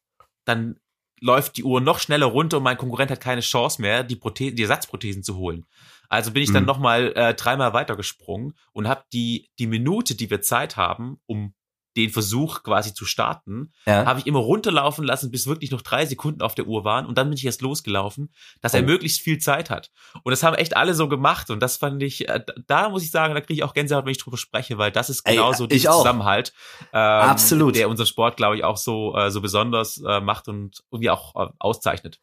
dann 0.45 0.79
läuft 1.21 1.57
die 1.57 1.65
Uhr 1.65 1.81
noch 1.81 1.99
schneller 1.99 2.27
runter 2.27 2.59
und 2.59 2.65
mein 2.65 2.77
Konkurrent 2.77 3.11
hat 3.11 3.21
keine 3.21 3.41
Chance 3.41 3.81
mehr, 3.81 4.05
die, 4.05 4.17
Prothe 4.17 4.53
die 4.53 4.63
Ersatzprothesen 4.63 5.23
zu 5.23 5.37
holen. 5.37 5.65
Also 6.09 6.33
bin 6.33 6.43
ich 6.43 6.53
dann 6.53 6.65
mhm. 6.65 6.69
noch 6.69 6.79
mal 6.79 7.13
äh, 7.17 7.35
dreimal 7.35 7.73
weitergesprungen 7.73 8.55
und 8.73 8.89
habe 8.89 9.05
die 9.13 9.49
die 9.59 9.67
Minute, 9.67 10.15
die 10.15 10.29
wir 10.29 10.43
Zeit 10.43 10.77
haben, 10.77 11.19
um 11.27 11.55
den 11.97 12.11
Versuch 12.11 12.63
quasi 12.63 12.93
zu 12.95 13.05
starten, 13.05 13.73
Ja. 13.87 14.05
habe 14.07 14.19
ich 14.21 14.27
immer 14.27 14.41
runterlaufen 14.41 15.05
lassen, 15.05 15.31
bis 15.31 15.47
wirklich 15.47 15.71
noch 15.71 15.83
drei 15.83 16.07
Sekunden 16.07 16.43
auf 16.43 16.55
der 16.55 16.67
Uhr 16.67 16.85
waren 16.85 17.07
und 17.07 17.17
dann 17.19 17.29
bin 17.29 17.37
ich 17.39 17.45
erst 17.45 17.63
losgelaufen, 17.63 18.33
dass 18.61 18.75
er 18.75 18.83
Oh. 18.83 18.87
möglichst 18.87 19.21
viel 19.21 19.39
Zeit 19.39 19.71
hat. 19.71 19.91
Und 20.23 20.31
das 20.31 20.43
haben 20.43 20.55
echt 20.57 20.77
alle 20.77 20.95
so 20.95 21.09
gemacht 21.09 21.51
und 21.51 21.61
das 21.61 21.77
fand 21.77 22.03
ich, 22.03 22.29
äh, 22.29 22.45
da 22.67 22.89
muss 22.89 23.03
ich 23.05 23.11
sagen, 23.11 23.35
da 23.35 23.41
kriege 23.41 23.55
ich 23.55 23.63
auch 23.63 23.75
Gänsehaut, 23.75 24.05
wenn 24.05 24.13
ich 24.13 24.19
drüber 24.19 24.37
spreche, 24.37 24.79
weil 24.79 24.91
das 24.93 25.11
ist 25.11 25.25
genauso 25.25 25.65
auch. 25.65 25.69
Zusammenhalt, 25.69 26.53
ähm, 26.93 26.99
Absolut. 27.01 27.77
der 27.77 27.89
unseren 27.89 28.07
Sport, 28.07 28.37
glaube 28.37 28.57
ich, 28.57 28.65
auch 28.65 28.77
so, 28.77 29.17
äh, 29.17 29.31
so 29.31 29.41
besonders 29.41 30.03
äh, 30.07 30.21
macht 30.21 30.49
und 30.49 30.83
irgendwie 30.91 31.11
auch 31.11 31.35
äh, 31.37 31.53
auszeichnet. 31.59 32.21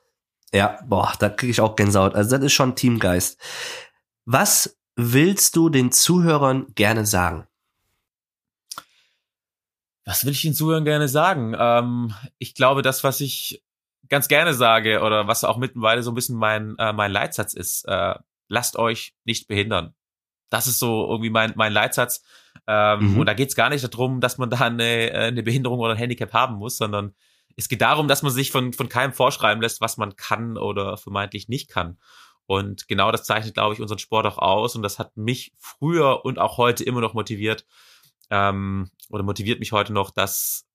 Ja, 0.54 0.80
boah, 0.86 1.14
da 1.20 1.30
kriege 1.30 1.50
ich 1.52 1.62
auch 1.62 1.76
Gänsehaut. 1.78 2.14
Also 2.14 2.36
das 2.36 2.46
ist 2.46 2.54
schon 2.54 2.76
Teamgeist. 2.76 3.40
Was 4.26 4.78
willst 4.98 5.56
du 5.56 5.70
den 5.70 5.92
Zuhörern 5.92 6.66
gerne 6.76 7.06
sagen? 7.06 7.48
Was 10.06 10.26
will 10.26 10.32
ich 10.32 10.42
den 10.42 10.54
Zuhörern 10.54 10.86
gerne 10.86 11.08
sagen? 11.08 11.56
Ähm, 11.58 12.14
ich 12.40 12.56
glaube, 12.56 12.82
das, 12.82 13.04
was 13.04 13.22
ich 13.22 13.64
ganz 14.10 14.28
gerne 14.28 14.54
sage 14.54 15.02
oder 15.02 15.28
was 15.28 15.44
auch 15.44 15.58
mittlerweile 15.58 16.04
so 16.04 16.12
ein 16.12 16.16
bisschen 16.16 16.38
mein, 16.38 16.76
äh, 16.80 16.92
mein 16.92 17.12
Leitsatz 17.12 17.54
ist, 17.54 17.86
äh, 17.88 18.16
lasst 18.48 18.78
euch 18.78 19.14
nicht 19.24 19.48
behindern. 19.48 19.94
Das 20.50 20.68
ist 20.68 20.80
so 20.80 21.08
irgendwie 21.10 21.30
mein, 21.30 21.54
mein 21.56 21.72
Leitsatz. 21.72 22.24
Ähm, 22.68 23.14
Mhm. 23.14 23.20
Und 23.20 23.26
da 23.26 23.34
geht 23.34 23.50
es 23.50 23.56
gar 23.56 23.70
nicht 23.70 23.84
darum, 23.84 24.20
dass 24.20 24.38
man 24.38 24.50
da 24.50 24.58
eine, 24.60 25.12
äh, 25.12 25.28
eine 25.28 25.44
Behinderung 25.44 25.80
oder 25.80 25.92
ein 25.94 25.98
Handicap 25.98 26.34
haben 26.34 26.56
muss, 26.56 26.78
sondern 26.78 27.16
es 27.56 27.70
geht 27.70 27.82
darum, 27.82 28.08
dass 28.08 28.24
man 28.24 28.32
sich 28.32 28.52
von, 28.52 28.74
von 28.74 28.90
keinem 28.90 29.14
vorschreiben 29.14 29.62
lässt, 29.62 29.82
was 29.82 29.98
man 29.98 30.16
kann 30.16 30.58
oder 30.58 30.98
vermeintlich 30.98 31.48
nicht 31.48 31.70
kann. 31.70 31.98
Und 32.46 32.88
genau 32.88 33.12
das 33.12 33.24
zeichnet, 33.24 33.54
glaube 33.54 33.74
ich, 33.74 33.82
unseren 33.82 34.00
Sport 34.00 34.26
auch 34.26 34.38
aus. 34.38 34.76
Und 34.76 34.82
das 34.84 35.00
hat 35.00 35.16
mich 35.16 35.54
früher 35.58 36.26
und 36.26 36.40
auch 36.40 36.58
heute 36.58 36.84
immer 36.84 37.02
noch 37.02 37.14
motiviert, 37.14 37.66
ähm, 38.32 38.90
oder 39.10 39.24
motiviert 39.24 39.60
mich 39.60 39.72
heute 39.72 39.94
noch, 39.94 40.10
dass 40.10 40.66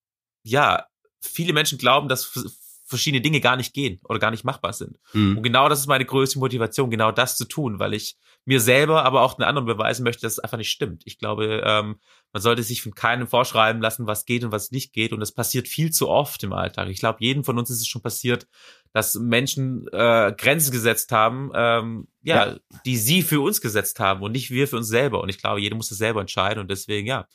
ja 0.45 0.87
viele 1.21 1.53
Menschen 1.53 1.79
glauben, 1.79 2.09
dass 2.09 2.61
verschiedene 2.87 3.21
Dinge 3.21 3.41
gar 3.41 3.57
nicht 3.57 3.75
gehen 3.75 4.01
oder 4.05 4.19
gar 4.19 4.31
nicht 4.31 4.45
machbar 4.45 4.73
sind. 4.73 4.99
Und 5.13 5.37
Hm. 5.37 5.43
genau 5.43 5.69
das 5.69 5.81
ist 5.81 5.87
meine 5.89 6.05
größte 6.05 6.39
Motivation, 6.39 6.91
genau 6.91 7.11
das 7.13 7.37
zu 7.37 7.45
tun, 7.45 7.79
weil 7.79 7.95
ich 7.95 8.17
mir 8.45 8.61
selber, 8.61 9.05
aber 9.05 9.23
auch 9.23 9.35
den 9.35 9.43
anderen 9.45 9.67
beweisen 9.67 10.05
möchte, 10.05 10.23
dass 10.23 10.35
es 10.35 10.39
einfach 10.39 10.57
nicht 10.57 10.71
stimmt. 10.71 11.03
Ich 11.05 11.19
glaube, 11.19 11.63
ähm, 11.65 11.97
man 12.33 12.43
sollte 12.43 12.63
sich 12.63 12.81
von 12.81 12.95
keinem 12.95 13.27
vorschreiben 13.27 13.83
lassen, 13.83 14.07
was 14.07 14.25
geht 14.25 14.45
und 14.45 14.53
was 14.53 14.71
nicht 14.71 14.93
geht. 14.93 15.13
Und 15.13 15.19
das 15.19 15.33
passiert 15.33 15.67
viel 15.67 15.91
zu 15.91 16.09
oft 16.09 16.43
im 16.45 16.53
Alltag. 16.53 16.89
Ich 16.89 17.01
glaube, 17.01 17.19
jedem 17.21 17.43
von 17.43 17.59
uns 17.59 17.71
ist 17.71 17.81
es 17.81 17.89
schon 17.89 18.03
passiert, 18.03 18.47
dass 18.93 19.15
Menschen 19.17 19.89
äh, 19.93 20.33
Grenzen 20.39 20.71
gesetzt 20.71 21.11
haben, 21.11 21.51
ähm, 21.55 22.07
ja, 22.23 22.47
Ja. 22.53 22.57
die 22.85 22.97
sie 22.97 23.23
für 23.23 23.41
uns 23.41 23.61
gesetzt 23.61 23.99
haben 23.99 24.23
und 24.23 24.31
nicht 24.31 24.51
wir 24.51 24.69
für 24.69 24.77
uns 24.77 24.87
selber. 24.89 25.21
Und 25.23 25.29
ich 25.29 25.39
glaube, 25.39 25.61
jeder 25.61 25.75
muss 25.75 25.89
das 25.89 25.99
selber 25.99 26.21
entscheiden. 26.21 26.61
Und 26.61 26.71
deswegen, 26.71 27.07
ja, 27.09 27.27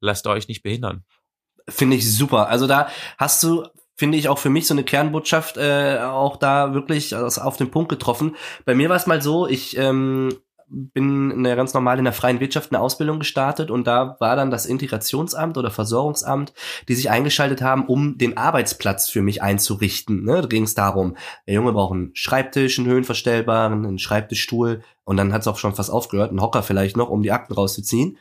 lasst 0.00 0.26
euch 0.26 0.48
nicht 0.48 0.62
behindern. 0.62 1.02
Finde 1.66 1.96
ich 1.96 2.14
super. 2.14 2.48
Also 2.48 2.66
da 2.66 2.88
hast 3.16 3.42
du, 3.42 3.66
finde 3.98 4.16
ich, 4.16 4.28
auch 4.28 4.38
für 4.38 4.48
mich 4.48 4.66
so 4.66 4.74
eine 4.74 4.84
Kernbotschaft 4.84 5.56
äh, 5.56 5.98
auch 6.00 6.36
da 6.36 6.72
wirklich 6.72 7.14
aus- 7.16 7.38
auf 7.38 7.56
den 7.56 7.70
Punkt 7.70 7.90
getroffen. 7.90 8.36
Bei 8.64 8.74
mir 8.74 8.88
war 8.88 8.96
es 8.96 9.06
mal 9.08 9.20
so, 9.20 9.46
ich 9.48 9.76
ähm, 9.76 10.30
bin 10.70 11.30
in 11.30 11.44
ganz 11.44 11.74
normal 11.74 11.98
in 11.98 12.04
der 12.04 12.12
freien 12.12 12.40
Wirtschaft 12.40 12.72
eine 12.72 12.80
Ausbildung 12.80 13.18
gestartet 13.18 13.70
und 13.70 13.86
da 13.86 14.16
war 14.20 14.36
dann 14.36 14.50
das 14.50 14.66
Integrationsamt 14.66 15.56
oder 15.56 15.70
Versorgungsamt, 15.70 16.52
die 16.88 16.94
sich 16.94 17.10
eingeschaltet 17.10 17.62
haben, 17.62 17.86
um 17.86 18.18
den 18.18 18.36
Arbeitsplatz 18.36 19.08
für 19.08 19.22
mich 19.22 19.42
einzurichten. 19.42 20.24
Ne? 20.24 20.42
Da 20.42 20.46
ging 20.46 20.64
es 20.64 20.74
darum, 20.74 21.16
der 21.46 21.54
Junge 21.54 21.72
braucht 21.72 21.94
einen 21.94 22.10
Schreibtisch, 22.14 22.78
einen 22.78 22.88
höhenverstellbaren, 22.88 23.84
einen 23.84 23.98
Schreibtischstuhl 23.98 24.82
und 25.04 25.16
dann 25.16 25.32
hat 25.32 25.40
es 25.40 25.48
auch 25.48 25.58
schon 25.58 25.74
fast 25.74 25.90
aufgehört, 25.90 26.30
einen 26.30 26.42
Hocker 26.42 26.62
vielleicht 26.62 26.96
noch, 26.96 27.08
um 27.08 27.22
die 27.22 27.32
Akten 27.32 27.54
rauszuziehen. 27.54 28.18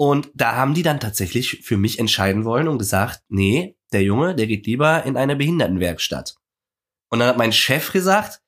Und 0.00 0.30
da 0.32 0.54
haben 0.54 0.74
die 0.74 0.84
dann 0.84 1.00
tatsächlich 1.00 1.62
für 1.64 1.76
mich 1.76 1.98
entscheiden 1.98 2.44
wollen 2.44 2.68
und 2.68 2.78
gesagt, 2.78 3.20
nee, 3.28 3.76
der 3.92 4.04
Junge, 4.04 4.36
der 4.36 4.46
geht 4.46 4.64
lieber 4.64 5.02
in 5.04 5.16
eine 5.16 5.34
Behindertenwerkstatt. 5.34 6.36
Und 7.10 7.18
dann 7.18 7.26
hat 7.26 7.36
mein 7.36 7.52
Chef 7.52 7.92
gesagt, 7.92 8.40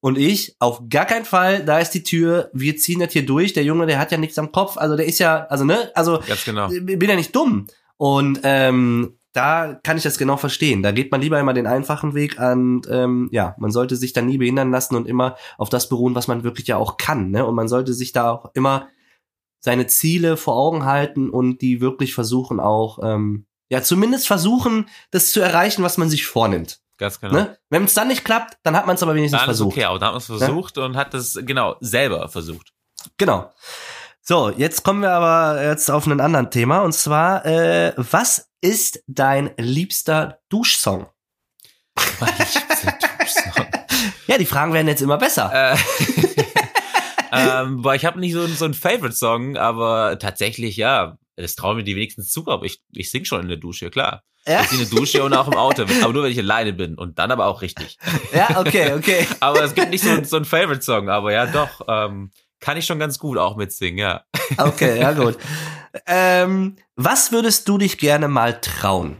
und 0.00 0.18
ich, 0.18 0.56
auf 0.58 0.82
gar 0.90 1.04
keinen 1.04 1.24
Fall, 1.24 1.64
da 1.64 1.78
ist 1.78 1.92
die 1.92 2.02
Tür, 2.02 2.50
wir 2.52 2.76
ziehen 2.76 2.98
das 2.98 3.12
hier 3.12 3.24
durch, 3.24 3.52
der 3.52 3.62
Junge, 3.62 3.86
der 3.86 4.00
hat 4.00 4.10
ja 4.10 4.18
nichts 4.18 4.36
am 4.36 4.50
Kopf, 4.50 4.76
also 4.76 4.96
der 4.96 5.06
ist 5.06 5.20
ja, 5.20 5.46
also 5.46 5.64
ne, 5.64 5.92
also 5.94 6.18
Ganz 6.26 6.44
genau. 6.44 6.70
ich 6.72 6.84
bin 6.84 7.08
ja 7.08 7.14
nicht 7.14 7.34
dumm. 7.34 7.68
Und 7.98 8.40
ähm, 8.42 9.16
da 9.32 9.78
kann 9.84 9.96
ich 9.96 10.02
das 10.02 10.18
genau 10.18 10.36
verstehen. 10.36 10.82
Da 10.82 10.90
geht 10.90 11.12
man 11.12 11.20
lieber 11.20 11.38
immer 11.38 11.54
den 11.54 11.68
einfachen 11.68 12.14
Weg 12.14 12.36
und 12.40 12.88
ähm, 12.90 13.28
ja, 13.30 13.54
man 13.58 13.70
sollte 13.70 13.94
sich 13.94 14.12
dann 14.12 14.26
nie 14.26 14.38
behindern 14.38 14.72
lassen 14.72 14.96
und 14.96 15.06
immer 15.06 15.36
auf 15.56 15.68
das 15.68 15.88
beruhen, 15.88 16.16
was 16.16 16.26
man 16.26 16.42
wirklich 16.42 16.66
ja 16.66 16.78
auch 16.78 16.96
kann. 16.96 17.30
Ne? 17.30 17.46
Und 17.46 17.54
man 17.54 17.68
sollte 17.68 17.94
sich 17.94 18.12
da 18.12 18.32
auch 18.32 18.50
immer 18.54 18.88
seine 19.60 19.86
Ziele 19.86 20.36
vor 20.36 20.54
Augen 20.56 20.84
halten 20.84 21.30
und 21.30 21.60
die 21.62 21.80
wirklich 21.80 22.14
versuchen 22.14 22.60
auch, 22.60 22.98
ähm, 23.02 23.46
ja, 23.68 23.82
zumindest 23.82 24.26
versuchen, 24.26 24.88
das 25.10 25.30
zu 25.32 25.40
erreichen, 25.40 25.82
was 25.82 25.98
man 25.98 26.08
sich 26.08 26.26
vornimmt. 26.26 26.80
Ganz 26.98 27.20
genau. 27.20 27.34
Ne? 27.34 27.58
Wenn 27.68 27.84
es 27.84 27.94
dann 27.94 28.08
nicht 28.08 28.24
klappt, 28.24 28.58
dann 28.62 28.76
hat 28.76 28.86
man 28.86 28.94
es 28.96 29.02
aber 29.02 29.14
wenigstens 29.14 29.40
Alles 29.40 29.58
versucht. 29.58 29.72
okay, 29.76 29.84
aber 29.84 29.98
da 29.98 30.06
hat 30.06 30.12
man 30.12 30.20
es 30.20 30.26
versucht 30.26 30.78
und 30.78 30.96
hat 30.96 31.12
es 31.14 31.38
genau 31.42 31.76
selber 31.80 32.28
versucht. 32.28 32.72
Genau. 33.18 33.50
So, 34.22 34.50
jetzt 34.50 34.82
kommen 34.82 35.02
wir 35.02 35.12
aber 35.12 35.62
jetzt 35.62 35.90
auf 35.90 36.06
einen 36.06 36.20
anderen 36.20 36.50
Thema 36.50 36.80
und 36.80 36.92
zwar, 36.92 37.44
äh, 37.44 37.92
was 37.96 38.48
ist 38.60 39.02
dein 39.06 39.50
liebster 39.56 40.40
Duschsong? 40.48 41.06
Mein 42.20 42.32
liebster 42.38 42.98
Duschsong. 43.20 43.66
Ja, 44.26 44.38
die 44.38 44.46
Fragen 44.46 44.72
werden 44.72 44.88
jetzt 44.88 45.02
immer 45.02 45.18
besser. 45.18 45.72
äh, 45.74 45.76
ähm, 47.36 47.82
boah, 47.82 47.94
ich 47.94 48.04
habe 48.04 48.18
nicht 48.20 48.32
so, 48.32 48.42
ein- 48.42 48.54
so 48.54 48.64
einen 48.64 48.74
Favorite-Song, 48.74 49.56
aber 49.56 50.18
tatsächlich, 50.18 50.76
ja, 50.76 51.18
das 51.36 51.54
trauen 51.54 51.76
mir 51.76 51.84
die 51.84 51.96
wenigsten 51.96 52.22
zu, 52.22 52.46
aber 52.48 52.64
ich, 52.64 52.80
ich 52.92 53.10
sing 53.10 53.24
schon 53.24 53.42
in 53.42 53.48
der 53.48 53.56
Dusche, 53.58 53.90
klar. 53.90 54.22
Ja? 54.46 54.62
Ich 54.62 54.68
singe 54.68 54.84
in 54.84 54.88
der 54.90 54.98
Dusche 54.98 55.24
und 55.24 55.34
auch 55.34 55.48
im 55.48 55.54
Auto, 55.54 55.82
aber 55.82 56.12
nur 56.12 56.22
wenn 56.22 56.30
ich 56.32 56.38
alleine 56.38 56.72
bin 56.72 56.94
und 56.96 57.18
dann 57.18 57.30
aber 57.32 57.46
auch 57.46 57.62
richtig. 57.62 57.98
Ja, 58.32 58.60
okay, 58.60 58.92
okay. 58.94 59.26
Aber 59.40 59.62
es 59.64 59.74
gibt 59.74 59.90
nicht 59.90 60.04
so, 60.04 60.22
so 60.24 60.36
einen 60.36 60.44
Favorite-Song, 60.44 61.08
aber 61.08 61.32
ja, 61.32 61.46
doch, 61.46 61.80
ähm, 61.88 62.30
kann 62.60 62.76
ich 62.76 62.86
schon 62.86 62.98
ganz 63.00 63.18
gut 63.18 63.38
auch 63.38 63.56
mitsingen, 63.56 63.98
ja. 63.98 64.22
Okay, 64.56 65.00
ja 65.00 65.12
gut. 65.12 65.36
Ähm, 66.06 66.76
was 66.94 67.32
würdest 67.32 67.68
du 67.68 67.76
dich 67.76 67.98
gerne 67.98 68.28
mal 68.28 68.60
trauen? 68.60 69.16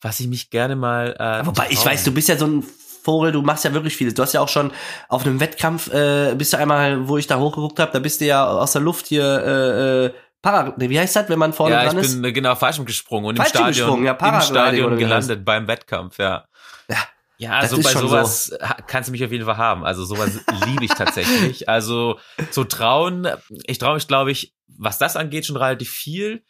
Was 0.00 0.18
ich 0.20 0.26
mich 0.26 0.50
gerne 0.50 0.74
mal. 0.76 1.14
Äh, 1.18 1.46
Wobei, 1.46 1.68
ich 1.70 1.78
trauen- 1.78 1.86
weiß, 1.92 2.04
du 2.04 2.12
bist 2.12 2.28
ja 2.28 2.36
so 2.36 2.46
ein 2.46 2.64
Vogel, 3.02 3.32
du 3.32 3.42
machst 3.42 3.64
ja 3.64 3.72
wirklich 3.74 3.96
vieles. 3.96 4.14
Du 4.14 4.22
hast 4.22 4.32
ja 4.32 4.40
auch 4.40 4.48
schon 4.48 4.72
auf 5.08 5.24
einem 5.24 5.40
Wettkampf, 5.40 5.92
äh, 5.92 6.34
bist 6.36 6.52
du 6.52 6.58
einmal, 6.58 7.08
wo 7.08 7.18
ich 7.18 7.26
da 7.26 7.38
hochgeguckt 7.38 7.78
habe, 7.78 7.92
da 7.92 7.98
bist 7.98 8.20
du 8.20 8.24
ja 8.26 8.46
aus 8.46 8.72
der 8.72 8.82
Luft 8.82 9.06
hier, 9.06 9.24
äh, 9.24 10.06
äh, 10.06 10.12
Para, 10.42 10.74
nee, 10.76 10.88
wie 10.90 10.98
heißt 10.98 11.14
das, 11.14 11.28
wenn 11.28 11.38
man 11.38 11.52
vorne 11.52 11.76
Ja, 11.76 11.84
dran 11.84 11.98
ich 11.98 12.02
ist? 12.02 12.14
bin 12.14 12.24
äh, 12.24 12.32
genau 12.32 12.56
Fallschirm 12.56 12.84
gesprungen 12.84 13.26
und 13.26 13.36
im 13.36 13.42
Fallschirm 13.44 13.72
Stadion, 13.72 13.86
gesprungen, 14.02 14.06
ja, 14.06 14.12
im 14.36 14.40
Stadion 14.40 14.98
gelandet 14.98 15.44
beim 15.44 15.68
Wettkampf, 15.68 16.18
ja. 16.18 16.44
Ja, 16.88 16.96
Ja, 17.38 17.60
das 17.60 17.72
also 17.72 17.76
ist 17.76 17.94
bei 17.94 18.00
sowas 18.00 18.52
ha- 18.60 18.76
kannst 18.86 19.06
du 19.08 19.12
mich 19.12 19.24
auf 19.24 19.30
jeden 19.30 19.44
Fall 19.44 19.56
haben. 19.56 19.84
Also 19.84 20.04
sowas 20.04 20.40
liebe 20.66 20.84
ich 20.84 20.90
tatsächlich. 20.90 21.68
Also 21.68 22.18
so 22.50 22.64
trauen, 22.64 23.28
ich 23.66 23.78
traue 23.78 23.94
mich, 23.94 24.08
glaube 24.08 24.32
ich, 24.32 24.52
was 24.66 24.98
das 24.98 25.16
angeht, 25.16 25.46
schon 25.46 25.56
relativ 25.56 25.90
viel. 25.90 26.42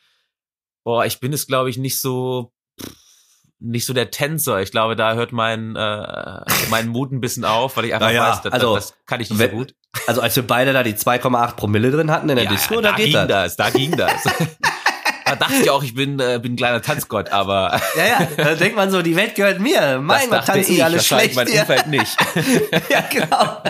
Boah, 0.85 1.05
ich 1.05 1.21
bin 1.21 1.33
es, 1.33 1.47
glaube 1.47 1.69
ich, 1.71 1.77
nicht 1.77 2.01
so 2.01 2.52
nicht 3.63 3.87
so 3.87 3.93
der 3.93 4.11
Tänzer. 4.11 4.61
Ich 4.61 4.71
glaube, 4.71 4.97
da 4.97 5.15
hört 5.15 5.33
mein 5.33 5.77
äh, 5.77 6.41
mein 6.71 6.89
Mut 6.89 7.13
ein 7.13 7.21
bisschen 7.21 7.45
auf, 7.45 7.77
weil 7.77 7.87
ich 7.87 7.95
einfach 7.95 8.09
Naja, 8.09 8.31
weiß, 8.31 8.43
das, 8.43 8.53
also, 8.53 8.75
das 8.75 8.95
kann 9.07 9.21
ich 9.21 9.31
nicht 9.31 9.39
wenn- 9.39 9.51
so 9.51 9.57
gut. 9.57 9.75
Also 10.07 10.21
als 10.23 10.35
wir 10.37 10.47
beide 10.47 10.73
da 10.73 10.83
die 10.83 10.95
2,8 10.95 11.55
Promille 11.57 11.91
drin 11.91 12.11
hatten 12.11 12.29
in 12.31 12.37
der 12.37 12.47
Disco, 12.47 12.77
da, 12.81 12.91
da 12.93 12.97
geht 12.97 13.07
ging 13.07 13.13
das. 13.15 13.29
das. 13.29 13.57
Da 13.57 13.71
ging 13.71 13.97
das. 13.97 14.23
da 15.27 15.37
dachte 15.37 15.55
ich 15.63 15.69
auch, 15.71 15.83
ich 15.83 15.95
bin 15.95 16.19
äh, 16.19 16.39
bin 16.43 16.55
ein 16.55 16.57
kleiner 16.57 16.81
Tanzgott, 16.81 17.31
aber 17.31 17.79
Ja, 17.97 18.07
ja, 18.07 18.29
da 18.37 18.55
denkt 18.55 18.75
man 18.77 18.91
so, 18.91 19.03
die 19.03 19.17
Welt 19.17 19.35
gehört 19.35 19.61
mir. 19.61 19.99
Mein 20.01 20.31
Gott, 20.31 20.47
tanzen 20.47 20.71
die 20.71 20.77
ich, 20.79 20.85
alle 20.85 20.99
schlecht 21.01 21.37
mein. 21.37 21.47
Umfeld 21.49 21.87
nicht. 21.89 22.17
Ja, 22.89 23.01
genau. 23.11 23.63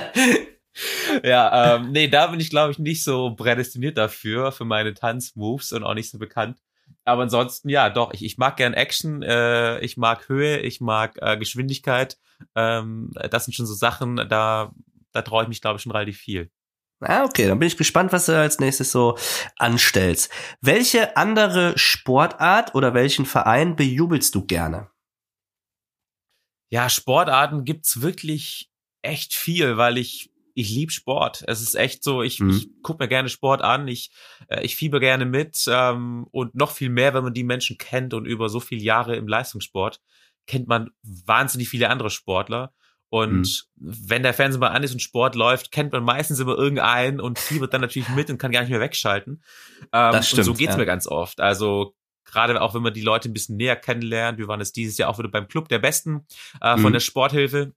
Ja, 1.22 1.74
ähm, 1.76 1.93
nee, 1.93 2.09
da 2.09 2.28
bin 2.28 2.40
ich, 2.40 2.49
glaube 2.51 2.72
ich, 2.72 2.78
nicht 2.78 3.05
so 3.05 3.34
prädestiniert 3.34 3.99
dafür, 3.99 4.53
für 4.53 4.64
meine 4.64 4.95
Tanzmoves 4.95 5.72
und 5.72 5.84
auch 5.84 5.95
nicht 5.95 6.11
so 6.11 6.18
bekannt. 6.18 6.59
Aber 7.05 7.22
ansonsten, 7.22 7.68
ja, 7.68 7.90
doch, 7.90 8.12
ich, 8.12 8.24
ich 8.24 8.38
mag 8.38 8.57
gern 8.57 8.74
Action, 8.74 9.22
äh, 9.22 9.80
ich 9.80 9.96
mag 9.96 10.28
Höhe, 10.28 10.59
ich 10.59 10.80
mag 10.80 11.18
äh, 11.20 11.36
Geschwindigkeit. 11.36 12.18
Ähm, 12.55 13.11
das 13.30 13.44
sind 13.44 13.55
schon 13.55 13.66
so 13.66 13.74
Sachen, 13.74 14.16
da, 14.28 14.72
da 15.12 15.22
traue 15.22 15.42
ich 15.42 15.48
mich, 15.48 15.61
glaube 15.61 15.76
ich, 15.76 15.82
schon 15.82 15.92
relativ 15.92 16.18
viel. 16.18 16.50
Ah, 17.00 17.24
okay, 17.24 17.48
dann 17.48 17.59
bin 17.59 17.66
ich 17.66 17.76
gespannt, 17.76 18.12
was 18.12 18.26
du 18.26 18.38
als 18.38 18.61
nächstes 18.61 18.92
so 18.92 19.18
anstellst. 19.59 20.30
Welche 20.61 21.16
andere 21.16 21.76
Sportart 21.76 22.76
oder 22.76 22.94
welchen 22.94 23.26
Verein 23.26 23.74
bejubelst 23.74 24.36
du 24.36 24.46
gerne? 24.46 24.88
Ja, 26.70 26.88
Sportarten 26.88 27.64
gibt's 27.64 28.00
wirklich 28.00 28.70
echt 29.03 29.34
viel, 29.34 29.76
weil 29.76 29.98
ich 29.98 30.32
ich 30.55 30.70
lieb 30.70 30.90
Sport. 30.92 31.44
Es 31.46 31.61
ist 31.62 31.74
echt 31.74 32.03
so, 32.05 32.22
ich, 32.22 32.40
Mhm. 32.40 32.50
ich 32.50 32.68
guck 32.82 32.98
mir 33.00 33.09
gerne 33.09 33.28
Sport 33.28 33.62
an, 33.62 33.88
ich 33.88 34.11
äh, 34.48 34.62
ich 34.64 34.76
fieber 34.76 35.00
gerne 35.00 35.24
mit 35.24 35.64
ähm, 35.68 36.26
und 36.30 36.55
noch 36.55 36.70
viel 36.72 36.88
mehr, 36.90 37.14
wenn 37.14 37.24
man 37.24 37.34
die 37.34 37.44
Menschen 37.44 37.78
kennt 37.78 38.14
und 38.14 38.26
über 38.26 38.48
so 38.48 38.61
viele 38.61 38.82
Jahre 38.82 39.16
im 39.16 39.26
Leistungssport 39.28 40.00
kennt 40.46 40.66
man 40.68 40.90
wahnsinnig 41.03 41.68
viele 41.68 41.88
andere 41.88 42.11
Sportler. 42.11 42.72
Und 43.09 43.66
wenn 43.76 44.22
der 44.22 44.32
Fernseher 44.32 44.59
mal 44.61 44.68
an 44.68 44.82
ist 44.82 44.94
und 44.94 45.00
Sport 45.00 45.34
läuft, 45.34 45.70
kennt 45.70 45.92
man 45.92 46.03
meistens 46.03 46.40
immer 46.40 46.57
irgendeinen 46.57 47.20
und 47.20 47.38
fiebert 47.38 47.74
dann 47.74 47.82
natürlich 47.82 48.09
mit 48.09 48.30
und 48.30 48.38
kann 48.38 48.53
gar 48.53 48.61
nicht 48.62 48.70
mehr 48.70 48.80
wegschalten. 48.80 49.42
Ähm, 49.92 50.12
Das 50.12 50.32
und 50.32 50.36
so 50.38 50.42
stimmt, 50.44 50.59
geht's 50.59 50.72
ja. 50.72 50.78
mir 50.78 50.86
ganz 50.86 51.07
oft. 51.07 51.38
Also 51.40 51.94
gerade 52.24 52.61
auch 52.62 52.74
wenn 52.74 52.80
man 52.82 52.94
die 52.94 53.03
Leute 53.03 53.28
ein 53.28 53.34
bisschen 53.34 53.57
näher 53.59 53.76
kennenlernt. 53.76 54.38
Wir 54.38 54.48
waren 54.48 54.61
jetzt 54.61 54.76
dieses 54.76 54.96
Jahr 54.96 55.11
auch 55.11 55.18
wieder 55.18 55.28
beim 55.28 55.46
Club 55.46 55.68
der 55.68 55.78
Besten 55.78 56.26
äh, 56.62 56.72
von 56.78 56.84
Mhm. 56.88 56.92
der 56.94 57.00
Sporthilfe. 57.00 57.74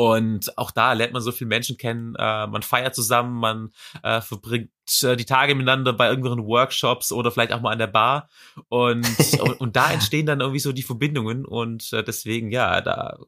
Und 0.00 0.56
auch 0.56 0.70
da 0.70 0.94
lernt 0.94 1.12
man 1.12 1.20
so 1.20 1.30
viele 1.30 1.48
Menschen 1.48 1.76
kennen. 1.76 2.14
Äh, 2.14 2.46
man 2.46 2.62
feiert 2.62 2.94
zusammen, 2.94 3.38
man 3.38 3.70
äh, 4.02 4.22
verbringt 4.22 4.70
äh, 5.02 5.14
die 5.14 5.26
Tage 5.26 5.54
miteinander 5.54 5.92
bei 5.92 6.08
irgendwelchen 6.08 6.46
Workshops 6.46 7.12
oder 7.12 7.30
vielleicht 7.30 7.52
auch 7.52 7.60
mal 7.60 7.72
an 7.72 7.80
der 7.80 7.86
Bar. 7.86 8.30
Und, 8.70 9.04
und, 9.42 9.60
und 9.60 9.76
da 9.76 9.92
entstehen 9.92 10.24
dann 10.24 10.40
irgendwie 10.40 10.60
so 10.60 10.72
die 10.72 10.84
Verbindungen. 10.84 11.44
Und 11.44 11.92
äh, 11.92 12.02
deswegen, 12.02 12.50
ja, 12.50 12.80
da, 12.80 13.18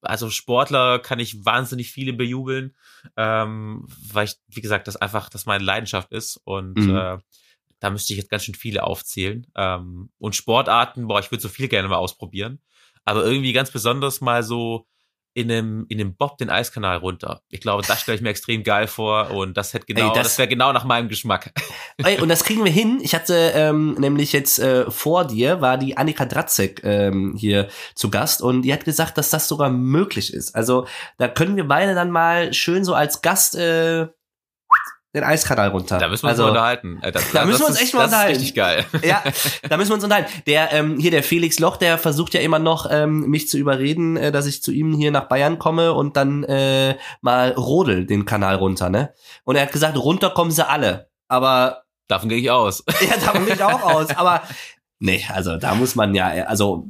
also 0.00 0.30
Sportler 0.30 1.00
kann 1.00 1.20
ich 1.20 1.44
wahnsinnig 1.44 1.92
viele 1.92 2.14
bejubeln, 2.14 2.74
ähm, 3.18 3.86
weil 4.10 4.24
ich, 4.24 4.36
wie 4.48 4.62
gesagt, 4.62 4.88
das 4.88 4.96
einfach, 4.96 5.28
das 5.28 5.44
meine 5.44 5.64
Leidenschaft 5.64 6.12
ist. 6.12 6.40
Und 6.44 6.78
Mhm. 6.78 6.96
äh, 6.96 7.18
da 7.78 7.90
müsste 7.90 8.14
ich 8.14 8.18
jetzt 8.18 8.30
ganz 8.30 8.44
schön 8.44 8.54
viele 8.54 8.84
aufzählen. 8.84 9.46
Ähm, 9.54 10.08
und 10.16 10.34
Sportarten, 10.34 11.08
boah, 11.08 11.20
ich 11.20 11.30
würde 11.30 11.42
so 11.42 11.50
viel 11.50 11.68
gerne 11.68 11.88
mal 11.88 11.96
ausprobieren. 11.96 12.58
Aber 13.04 13.22
irgendwie 13.22 13.52
ganz 13.52 13.70
besonders 13.70 14.22
mal 14.22 14.42
so 14.42 14.86
in 15.34 15.50
einem, 15.50 15.86
in 15.88 16.00
einem 16.00 16.14
Bob 16.14 16.36
den 16.38 16.50
Eiskanal 16.50 16.98
runter. 16.98 17.40
Ich 17.48 17.60
glaube, 17.60 17.82
das 17.86 18.00
stelle 18.00 18.16
ich 18.16 18.22
mir 18.22 18.30
extrem 18.30 18.62
geil 18.62 18.86
vor 18.86 19.30
und 19.30 19.56
das 19.56 19.72
hätte 19.72 19.86
genau, 19.86 20.08
Ey, 20.08 20.14
das- 20.14 20.28
das, 20.28 20.38
wäre 20.38 20.48
genau 20.48 20.72
nach 20.72 20.84
meinem 20.84 21.08
Geschmack. 21.08 21.52
Ey, 21.98 22.20
und 22.20 22.28
das 22.28 22.44
kriegen 22.44 22.64
wir 22.64 22.72
hin. 22.72 22.98
Ich 23.02 23.14
hatte 23.14 23.52
ähm, 23.54 23.94
nämlich 23.94 24.32
jetzt 24.32 24.58
äh, 24.58 24.90
vor 24.90 25.24
dir 25.26 25.60
war 25.60 25.78
die 25.78 25.96
Annika 25.96 26.24
Dratzek 26.26 26.82
ähm, 26.84 27.34
hier 27.36 27.68
zu 27.94 28.10
Gast 28.10 28.42
und 28.42 28.62
die 28.62 28.72
hat 28.72 28.84
gesagt, 28.84 29.16
dass 29.18 29.30
das 29.30 29.48
sogar 29.48 29.70
möglich 29.70 30.32
ist. 30.34 30.54
Also 30.54 30.86
da 31.18 31.28
können 31.28 31.56
wir 31.56 31.66
beide 31.66 31.94
dann 31.94 32.10
mal 32.10 32.52
schön 32.52 32.84
so 32.84 32.94
als 32.94 33.22
Gast 33.22 33.54
äh, 33.56 34.08
den 35.14 35.24
Eiskanal 35.24 35.68
runter. 35.68 35.98
Da 35.98 36.08
müssen 36.08 36.22
wir 36.24 36.30
uns 36.30 36.38
also, 36.38 36.42
mal 36.44 36.48
unterhalten. 36.50 36.98
Äh, 37.02 37.12
Das, 37.12 37.30
Da 37.32 37.44
müssen 37.44 37.60
wir 37.60 37.66
das 37.66 37.68
uns 37.68 37.76
ist- 37.78 37.82
echt 37.84 37.94
mal 37.94 38.00
das 38.00 38.06
unterhalten. 38.12 38.32
ist 38.32 38.38
richtig 38.40 38.54
geil. 38.54 38.84
Ja, 39.04 39.22
da 39.68 39.76
müssen 39.76 39.90
wir 39.90 39.94
uns 39.96 40.04
unterhalten. 40.04 40.32
Der 40.46 40.72
ähm, 40.72 40.98
hier 40.98 41.10
der 41.10 41.22
Felix 41.22 41.58
Loch, 41.58 41.76
der 41.76 41.98
versucht 41.98 42.34
ja 42.34 42.40
immer 42.40 42.58
noch 42.58 42.86
ähm, 42.90 43.28
mich 43.28 43.48
zu 43.48 43.58
überreden, 43.58 44.16
äh, 44.16 44.32
dass 44.32 44.46
ich 44.46 44.62
zu 44.62 44.72
ihm 44.72 44.94
hier 44.94 45.10
nach 45.10 45.24
Bayern 45.28 45.58
komme 45.58 45.92
und 45.92 46.16
dann 46.16 46.44
äh, 46.44 46.96
mal 47.20 47.50
rodel 47.52 48.06
den 48.06 48.24
Kanal 48.24 48.54
runter, 48.56 48.88
ne? 48.88 49.12
Und 49.44 49.56
er 49.56 49.62
hat 49.62 49.72
gesagt, 49.72 49.96
runter 49.98 50.30
kommen 50.30 50.50
sie 50.50 50.66
alle. 50.66 51.08
Aber 51.28 51.82
Davon 52.08 52.28
gehe 52.28 52.38
ich 52.38 52.50
aus. 52.50 52.84
ja, 53.00 53.16
davon 53.24 53.44
bin 53.46 53.54
ich 53.54 53.62
auch 53.62 53.82
aus. 53.82 54.10
Aber 54.16 54.42
nee, 54.98 55.24
also 55.32 55.56
da 55.56 55.74
muss 55.74 55.94
man 55.94 56.14
ja, 56.14 56.26
also 56.46 56.88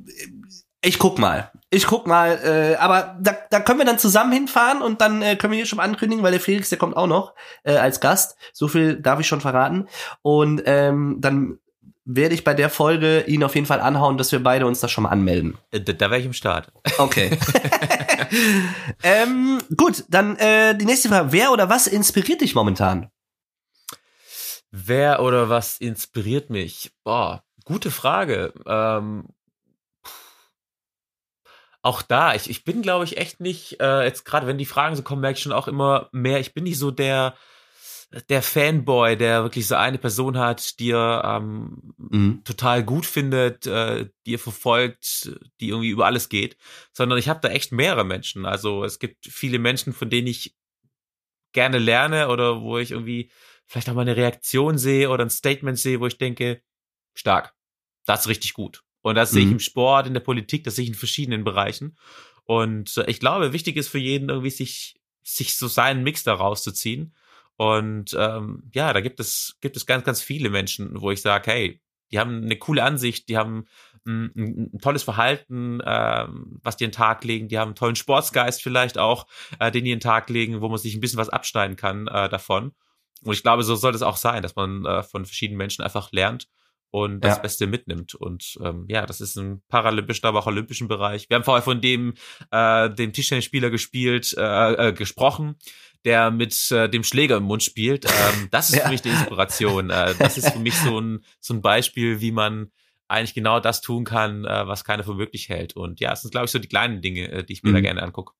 ich 0.81 0.99
guck 0.99 1.19
mal. 1.19 1.51
Ich 1.75 1.87
guck 1.87 2.07
mal, 2.07 2.39
äh, 2.45 2.77
aber 2.77 3.17
da, 3.19 3.35
da 3.49 3.59
können 3.59 3.79
wir 3.79 3.87
dann 3.87 3.99
zusammen 3.99 4.31
hinfahren 4.31 4.83
und 4.83 5.01
dann 5.01 5.23
äh, 5.23 5.37
können 5.37 5.53
wir 5.53 5.57
hier 5.57 5.65
schon 5.65 5.79
mal 5.79 5.85
ankündigen, 5.85 6.23
weil 6.23 6.33
der 6.33 6.41
Felix, 6.41 6.69
der 6.69 6.77
kommt 6.77 6.99
auch 6.99 7.07
noch 7.07 7.35
äh, 7.65 7.77
als 7.77 8.01
Gast. 8.01 8.37
So 8.53 8.69
viel 8.69 9.01
darf 9.01 9.21
ich 9.21 9.27
schon 9.27 9.41
verraten. 9.41 9.89
Und 10.21 10.63
ähm, 10.67 11.17
dann 11.21 11.59
werde 12.05 12.35
ich 12.35 12.45
bei 12.45 12.53
der 12.53 12.69
Folge 12.69 13.23
ihn 13.23 13.43
auf 13.43 13.55
jeden 13.55 13.67
Fall 13.67 13.81
anhauen, 13.81 14.19
dass 14.19 14.33
wir 14.33 14.43
beide 14.43 14.67
uns 14.67 14.81
da 14.81 14.89
schon 14.89 15.05
mal 15.05 15.11
anmelden. 15.11 15.57
Äh, 15.71 15.81
Da, 15.81 15.95
da 15.95 16.11
wäre 16.11 16.21
ich 16.21 16.27
im 16.27 16.35
Start. 16.35 16.71
Okay. 16.99 17.39
ähm, 19.03 19.59
gut, 19.75 20.05
dann 20.09 20.37
äh, 20.37 20.77
die 20.77 20.85
nächste 20.85 21.09
Frage. 21.09 21.33
Wer 21.33 21.53
oder 21.53 21.71
was 21.71 21.87
inspiriert 21.87 22.43
dich 22.43 22.55
momentan? 22.55 23.11
Wer 24.71 25.23
oder 25.23 25.49
was 25.49 25.79
inspiriert 25.79 26.51
mich? 26.51 26.93
Boah, 27.03 27.45
gute 27.65 27.91
Frage. 27.91 28.53
Ähm, 28.67 29.29
auch 31.83 32.03
da, 32.03 32.35
ich, 32.35 32.49
ich 32.49 32.65
bin, 32.65 32.81
glaube 32.83 33.05
ich, 33.05 33.17
echt 33.19 33.41
nicht, 33.41 33.81
äh, 33.81 34.05
jetzt 34.05 34.25
gerade 34.25 34.47
wenn 34.47 34.59
die 34.59 34.67
Fragen 34.67 34.97
so 34.97 35.03
kommen, 35.03 35.21
merke 35.21 35.37
ich 35.37 35.43
schon 35.43 35.53
auch 35.53 35.69
immer 35.69 36.09
mehr, 36.13 36.39
ich 36.41 36.55
bin 36.55 36.65
nicht 36.65 36.79
so 36.79 36.91
der, 36.91 37.35
der 38.29 38.43
Fanboy, 38.43 39.17
der 39.17 39.43
wirklich 39.43 39.67
so 39.67 39.75
eine 39.75 39.99
Person 39.99 40.39
hat, 40.39 40.79
die 40.79 40.91
er 40.91 41.23
ähm, 41.25 41.95
Mhm. 41.99 42.43
total 42.45 42.85
gut 42.85 43.07
findet, 43.07 43.67
äh, 43.67 44.11
die 44.27 44.35
er 44.35 44.39
verfolgt, 44.39 45.33
die 45.61 45.69
irgendwie 45.71 45.89
über 45.89 46.07
alles 46.07 46.29
geht, 46.29 46.57
sondern 46.93 47.19
ich 47.19 47.29
habe 47.29 47.41
da 47.41 47.49
echt 47.49 47.73
mehrere 47.73 48.05
Menschen. 48.05 48.45
Also 48.45 48.85
es 48.85 48.99
gibt 48.99 49.27
viele 49.27 49.59
Menschen, 49.59 49.93
von 49.93 50.11
denen 50.11 50.27
ich 50.27 50.55
gerne 51.53 51.79
lerne 51.79 52.29
oder 52.29 52.61
wo 52.61 52.79
ich 52.79 52.91
irgendwie 52.91 53.31
vielleicht 53.67 53.89
auch 53.89 53.95
mal 53.95 54.03
eine 54.03 54.17
Reaktion 54.17 54.79
sehe 54.79 55.09
oder 55.09 55.25
ein 55.25 55.31
Statement 55.31 55.79
sehe, 55.79 56.01
wo 56.01 56.07
ich 56.07 56.19
denke, 56.19 56.63
stark, 57.15 57.55
das 58.05 58.21
ist 58.21 58.29
richtig 58.29 58.53
gut. 58.55 58.83
Und 59.03 59.17
das 59.17 59.33
sehe 59.33 59.43
ich 59.43 59.47
Mhm. 59.47 59.53
im 59.55 59.61
Sport, 59.61 60.07
in 60.07 60.15
der 60.15 60.21
Politik, 60.21 60.65
das 60.65 60.77
sehe 60.77 60.85
ich 60.85 60.91
in 60.91 60.95
verschiedenen 60.95 61.45
Bereichen. 61.45 61.97
Und 62.45 62.97
äh, 62.97 63.11
ich 63.11 63.21
glaube, 63.21 63.53
wichtig 63.53 63.77
ist 63.77 63.89
für 63.89 63.99
jeden 63.99 64.29
irgendwie 64.29 64.51
sich, 64.51 64.97
sich 65.23 65.57
so 65.57 65.69
seinen 65.69 66.03
Mix 66.03 66.25
da 66.25 66.35
rauszuziehen. 66.35 67.15
Und 67.57 68.17
ähm, 68.19 68.65
ja, 68.73 68.93
da 68.93 69.01
gibt 69.01 69.21
es, 69.21 69.57
gibt 69.61 69.77
es 69.77 69.87
ganz, 69.87 70.05
ganz 70.05 70.23
viele 70.23 70.51
Menschen, 70.51 71.01
wo 71.01 71.11
ich 71.11 71.21
sage, 71.21 71.51
hey, 71.51 71.81
die 72.11 72.19
haben 72.19 72.43
eine 72.43 72.57
coole 72.57 72.83
Ansicht, 72.83 73.29
die 73.29 73.37
haben 73.37 73.67
ein, 74.05 74.33
ein, 74.37 74.71
ein 74.75 74.79
tolles 74.81 75.03
Verhalten, 75.03 75.81
ähm, 75.85 76.59
was 76.63 76.77
die 76.77 76.85
an 76.85 76.91
den 76.91 76.97
Tag 76.97 77.25
legen, 77.25 77.49
die 77.49 77.59
haben 77.59 77.69
einen 77.69 77.77
tollen 77.77 77.97
Sportsgeist 77.97 78.63
vielleicht 78.63 78.99
auch, 78.99 79.27
äh, 79.59 79.71
den 79.71 79.85
die 79.85 79.93
an 79.93 79.99
den 79.99 80.03
Tag 80.03 80.29
legen, 80.29 80.61
wo 80.61 80.69
man 80.69 80.79
sich 80.79 80.95
ein 80.95 81.01
bisschen 81.01 81.19
was 81.19 81.29
abschneiden 81.29 81.77
kann 81.77 82.09
äh, 82.09 82.29
davon. 82.29 82.73
Und 83.23 83.33
ich 83.33 83.43
glaube, 83.43 83.63
so 83.63 83.77
soll 83.77 83.95
es 83.95 84.03
auch 84.03 84.17
sein, 84.17 84.43
dass 84.43 84.57
man 84.57 84.85
äh, 84.85 85.03
von 85.03 85.25
verschiedenen 85.25 85.59
Menschen 85.59 85.83
einfach 85.85 86.11
lernt 86.13 86.49
und 86.93 87.21
das 87.25 87.37
Ja. 87.37 87.43
Beste 87.43 87.67
mitnimmt. 87.67 88.15
Und 88.15 88.59
ähm, 88.63 88.85
ja, 88.89 89.05
das 89.07 89.21
ist 89.21 89.37
im 89.37 89.63
paralympischen, 89.69 90.27
aber 90.27 90.39
auch 90.41 90.47
olympischen 90.47 90.87
Bereich. 90.89 91.29
Wir 91.29 91.37
haben 91.37 91.45
vorher 91.45 91.63
von 91.63 91.81
dem, 91.81 92.15
äh, 92.51 92.91
dem 92.91 93.13
Tischtennisspieler 93.13 93.71
gespielt, 93.71 94.35
äh, 94.39 94.89
äh, 94.89 94.93
gesprochen, 94.93 95.57
der 96.05 96.31
mit 96.31 96.71
äh, 96.71 96.89
dem 96.89 97.03
Schläger 97.03 97.39
im 97.39 97.45
Mund 97.45 97.63
spielt. 97.63 98.05
Ähm, 98.05 98.49
das 98.51 98.71
ist 98.71 98.77
Ja. 98.77 98.85
für 98.85 98.91
mich 98.91 99.03
die 99.03 99.09
Inspiration. 99.09 99.91
Äh, 99.91 100.15
das 100.19 100.37
ist 100.39 100.51
für 100.53 100.59
mich 100.59 100.77
so 100.77 101.01
ein, 101.01 101.25
so 101.41 101.55
ein 101.55 101.63
Beispiel, 101.63 102.21
wie 102.21 102.31
man 102.33 102.71
eigentlich 103.09 103.35
genau 103.35 103.59
das 103.61 103.81
tun 103.81 104.05
kann, 104.05 104.45
äh, 104.45 104.67
was 104.67 104.85
keiner 104.85 105.03
für 105.05 105.15
möglich 105.15 105.49
hält. 105.49 105.75
Und 105.77 105.99
ja, 106.01 106.13
es 106.13 106.23
sind, 106.23 106.31
glaube 106.31 106.45
ich, 106.47 106.51
so 106.51 106.59
die 106.59 106.69
kleinen 106.69 107.01
Dinge, 107.03 107.31
äh, 107.31 107.45
die 107.45 107.55
ich 107.55 107.63
mir 107.63 107.73
da 107.73 107.79
Mhm. 107.79 107.83
gerne 107.85 108.03
angucke. 108.03 108.35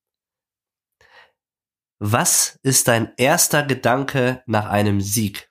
Was 1.99 2.59
ist 2.63 2.87
dein 2.87 3.13
erster 3.17 3.63
Gedanke 3.63 4.43
nach 4.45 4.65
einem 4.67 4.99
Sieg? 5.01 5.49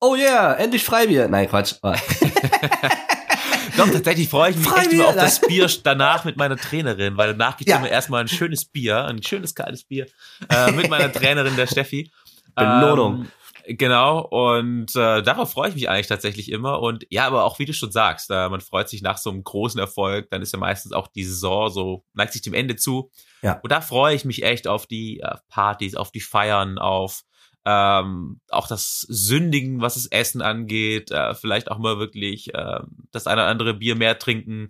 Oh 0.00 0.14
yeah, 0.14 0.54
endlich 0.54 0.84
Freibier. 0.84 1.28
Nein, 1.28 1.48
Quatsch. 1.48 1.74
Oh. 1.82 1.92
Doch, 3.76 3.88
tatsächlich 3.90 4.28
freue 4.28 4.50
ich 4.50 4.56
mich 4.56 4.66
echt 4.66 4.74
Freibier, 4.74 4.92
immer 5.00 5.08
auf 5.08 5.14
nein. 5.16 5.24
das 5.24 5.40
Bier 5.40 5.70
danach 5.84 6.24
mit 6.24 6.36
meiner 6.36 6.56
Trainerin, 6.56 7.16
weil 7.16 7.28
danach 7.28 7.56
gibt 7.56 7.68
es 7.68 7.72
Ja. 7.74 7.78
immer 7.78 7.88
erstmal 7.88 8.22
ein 8.22 8.28
schönes 8.28 8.64
Bier, 8.64 9.04
ein 9.04 9.22
schönes 9.22 9.54
kaltes 9.54 9.84
Bier 9.84 10.06
äh, 10.48 10.72
mit 10.72 10.88
meiner 10.90 11.12
Trainerin, 11.12 11.54
der 11.56 11.66
Steffi. 11.68 12.10
Belohnung. 12.56 13.28
Ähm, 13.66 13.76
genau, 13.76 14.20
und 14.20 14.96
äh, 14.96 15.22
darauf 15.22 15.52
freue 15.52 15.68
ich 15.68 15.76
mich 15.76 15.88
eigentlich 15.88 16.08
tatsächlich 16.08 16.50
immer. 16.50 16.80
Und 16.80 17.06
ja, 17.10 17.26
aber 17.26 17.44
auch 17.44 17.60
wie 17.60 17.66
du 17.66 17.72
schon 17.72 17.92
sagst, 17.92 18.30
äh, 18.30 18.48
man 18.48 18.60
freut 18.60 18.88
sich 18.88 19.00
nach 19.02 19.18
so 19.18 19.30
einem 19.30 19.44
großen 19.44 19.78
Erfolg, 19.78 20.28
dann 20.30 20.42
ist 20.42 20.52
ja 20.52 20.58
meistens 20.58 20.92
auch 20.92 21.06
die 21.06 21.24
Saison 21.24 21.70
so, 21.70 22.04
neigt 22.14 22.32
sich 22.32 22.42
dem 22.42 22.54
Ende 22.54 22.74
zu. 22.74 23.10
Ja. 23.42 23.60
Und 23.62 23.70
da 23.70 23.80
freue 23.80 24.14
ich 24.16 24.24
mich 24.24 24.42
echt 24.42 24.66
auf 24.66 24.86
die 24.86 25.20
äh, 25.20 25.36
Partys, 25.48 25.94
auf 25.94 26.10
die 26.10 26.20
Feiern, 26.20 26.78
auf 26.78 27.22
ähm, 27.64 28.40
auch 28.50 28.66
das 28.68 29.00
Sündigen, 29.08 29.80
was 29.80 29.94
das 29.94 30.06
Essen 30.06 30.42
angeht, 30.42 31.10
äh, 31.10 31.34
vielleicht 31.34 31.70
auch 31.70 31.78
mal 31.78 31.98
wirklich 31.98 32.54
äh, 32.54 32.80
das 33.10 33.26
eine 33.26 33.42
oder 33.42 33.50
andere 33.50 33.74
Bier 33.74 33.94
mehr 33.94 34.18
trinken, 34.18 34.68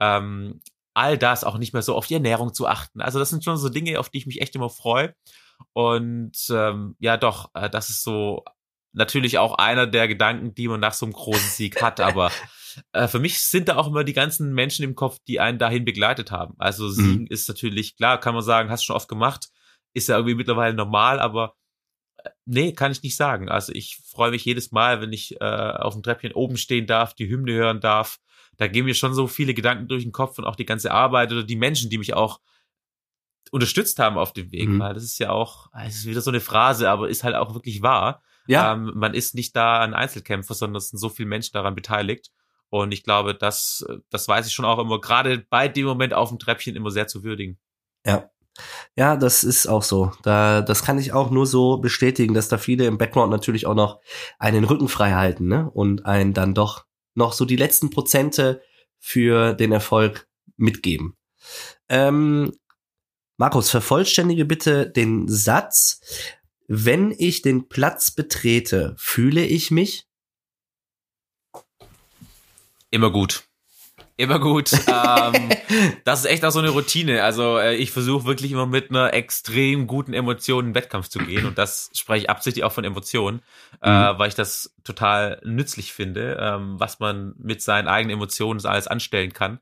ähm, 0.00 0.60
all 0.94 1.16
das 1.16 1.44
auch 1.44 1.58
nicht 1.58 1.72
mehr 1.72 1.82
so 1.82 1.94
auf 1.94 2.06
die 2.06 2.14
Ernährung 2.14 2.52
zu 2.52 2.66
achten. 2.66 3.00
Also 3.00 3.18
das 3.18 3.30
sind 3.30 3.44
schon 3.44 3.56
so 3.56 3.68
Dinge, 3.68 3.98
auf 3.98 4.08
die 4.08 4.18
ich 4.18 4.26
mich 4.26 4.40
echt 4.40 4.54
immer 4.54 4.70
freue. 4.70 5.14
Und 5.72 6.36
ähm, 6.50 6.96
ja, 6.98 7.16
doch, 7.16 7.50
äh, 7.54 7.70
das 7.70 7.90
ist 7.90 8.02
so 8.02 8.44
natürlich 8.92 9.38
auch 9.38 9.54
einer 9.54 9.86
der 9.86 10.08
Gedanken, 10.08 10.54
die 10.54 10.68
man 10.68 10.80
nach 10.80 10.94
so 10.94 11.06
einem 11.06 11.12
großen 11.12 11.50
Sieg 11.50 11.80
hat. 11.80 12.00
Aber 12.00 12.32
äh, 12.92 13.08
für 13.08 13.18
mich 13.18 13.40
sind 13.40 13.68
da 13.68 13.76
auch 13.76 13.86
immer 13.86 14.04
die 14.04 14.12
ganzen 14.12 14.52
Menschen 14.52 14.84
im 14.84 14.94
Kopf, 14.94 15.18
die 15.28 15.40
einen 15.40 15.58
dahin 15.58 15.84
begleitet 15.84 16.30
haben. 16.30 16.54
Also 16.58 16.88
Siegen 16.88 17.26
ist 17.26 17.48
natürlich, 17.48 17.96
klar, 17.96 18.18
kann 18.18 18.34
man 18.34 18.42
sagen, 18.42 18.70
hast 18.70 18.82
du 18.82 18.86
schon 18.86 18.96
oft 18.96 19.08
gemacht, 19.08 19.48
ist 19.94 20.08
ja 20.08 20.16
irgendwie 20.16 20.34
mittlerweile 20.34 20.74
normal, 20.74 21.20
aber 21.20 21.54
nee, 22.44 22.72
kann 22.72 22.92
ich 22.92 23.02
nicht 23.02 23.16
sagen. 23.16 23.48
Also 23.48 23.72
ich 23.72 23.98
freue 24.04 24.30
mich 24.30 24.44
jedes 24.44 24.72
Mal, 24.72 25.00
wenn 25.00 25.12
ich 25.12 25.40
äh, 25.40 25.44
auf 25.44 25.94
dem 25.94 26.02
Treppchen 26.02 26.32
oben 26.32 26.56
stehen 26.56 26.86
darf, 26.86 27.14
die 27.14 27.28
Hymne 27.28 27.52
hören 27.52 27.80
darf. 27.80 28.18
Da 28.56 28.68
gehen 28.68 28.84
mir 28.84 28.94
schon 28.94 29.14
so 29.14 29.26
viele 29.26 29.54
Gedanken 29.54 29.88
durch 29.88 30.02
den 30.02 30.12
Kopf 30.12 30.38
und 30.38 30.44
auch 30.44 30.56
die 30.56 30.66
ganze 30.66 30.90
Arbeit 30.90 31.32
oder 31.32 31.44
die 31.44 31.56
Menschen, 31.56 31.88
die 31.90 31.98
mich 31.98 32.14
auch 32.14 32.40
unterstützt 33.50 33.98
haben 33.98 34.16
auf 34.18 34.32
dem 34.32 34.52
Weg, 34.52 34.68
Mhm. 34.68 34.78
weil 34.78 34.94
das 34.94 35.02
ist 35.02 35.18
ja 35.18 35.30
auch, 35.30 35.68
es 35.84 35.96
ist 35.96 36.06
wieder 36.06 36.20
so 36.20 36.30
eine 36.30 36.40
Phrase, 36.40 36.88
aber 36.90 37.08
ist 37.08 37.24
halt 37.24 37.34
auch 37.34 37.54
wirklich 37.54 37.82
wahr. 37.82 38.22
Ja, 38.46 38.72
Ähm, 38.72 38.92
man 38.94 39.14
ist 39.14 39.34
nicht 39.34 39.54
da 39.56 39.80
ein 39.80 39.94
Einzelkämpfer, 39.94 40.54
sondern 40.54 40.76
es 40.76 40.90
sind 40.90 40.98
so 40.98 41.08
viele 41.08 41.28
Menschen 41.28 41.52
daran 41.52 41.74
beteiligt. 41.74 42.30
Und 42.68 42.92
ich 42.92 43.02
glaube, 43.02 43.34
das, 43.34 43.84
das 44.10 44.28
weiß 44.28 44.46
ich 44.46 44.52
schon 44.52 44.64
auch 44.64 44.78
immer, 44.78 45.00
gerade 45.00 45.38
bei 45.50 45.66
dem 45.66 45.86
Moment 45.86 46.14
auf 46.14 46.28
dem 46.28 46.38
Treppchen 46.38 46.76
immer 46.76 46.90
sehr 46.90 47.08
zu 47.08 47.24
würdigen. 47.24 47.58
ja. 48.06 48.30
Ja, 48.96 49.16
das 49.16 49.44
ist 49.44 49.66
auch 49.66 49.82
so. 49.82 50.12
Da, 50.22 50.60
das 50.60 50.84
kann 50.84 50.98
ich 50.98 51.12
auch 51.12 51.30
nur 51.30 51.46
so 51.46 51.78
bestätigen, 51.78 52.34
dass 52.34 52.48
da 52.48 52.58
viele 52.58 52.86
im 52.86 52.98
Background 52.98 53.30
natürlich 53.30 53.66
auch 53.66 53.74
noch 53.74 54.00
einen 54.38 54.64
Rücken 54.64 54.88
frei 54.88 55.12
halten, 55.12 55.48
ne? 55.48 55.70
Und 55.70 56.04
einen 56.06 56.34
dann 56.34 56.54
doch 56.54 56.84
noch 57.14 57.32
so 57.32 57.44
die 57.44 57.56
letzten 57.56 57.90
Prozente 57.90 58.62
für 58.98 59.54
den 59.54 59.72
Erfolg 59.72 60.28
mitgeben. 60.56 61.16
Ähm, 61.88 62.52
Markus, 63.36 63.70
vervollständige 63.70 64.44
bitte 64.44 64.90
den 64.90 65.26
Satz. 65.28 66.00
Wenn 66.68 67.10
ich 67.10 67.42
den 67.42 67.68
Platz 67.68 68.10
betrete, 68.10 68.94
fühle 68.98 69.44
ich 69.44 69.70
mich. 69.70 70.06
Immer 72.90 73.10
gut. 73.10 73.49
Immer 74.20 74.38
gut. 74.38 74.70
ähm, 74.72 75.48
das 76.04 76.20
ist 76.20 76.26
echt 76.26 76.44
auch 76.44 76.50
so 76.50 76.58
eine 76.58 76.68
Routine. 76.70 77.22
Also 77.22 77.58
äh, 77.58 77.74
ich 77.76 77.90
versuche 77.90 78.26
wirklich 78.26 78.52
immer 78.52 78.66
mit 78.66 78.90
einer 78.90 79.14
extrem 79.14 79.86
guten 79.86 80.12
Emotion 80.12 80.66
in 80.66 80.70
den 80.70 80.74
Wettkampf 80.74 81.08
zu 81.08 81.20
gehen. 81.20 81.46
Und 81.46 81.56
das 81.56 81.90
spreche 81.94 82.24
ich 82.24 82.30
absichtlich 82.30 82.64
auch 82.64 82.72
von 82.72 82.84
Emotionen, 82.84 83.40
äh, 83.82 83.88
Mhm. 84.12 84.18
weil 84.18 84.28
ich 84.28 84.34
das 84.34 84.74
total 84.84 85.40
nützlich 85.44 85.92
finde, 85.94 86.36
ähm, 86.38 86.78
was 86.78 86.98
man 87.00 87.34
mit 87.38 87.62
seinen 87.62 87.88
eigenen 87.88 88.16
Emotionen 88.18 88.64
alles 88.66 88.88
anstellen 88.88 89.32
kann. 89.32 89.58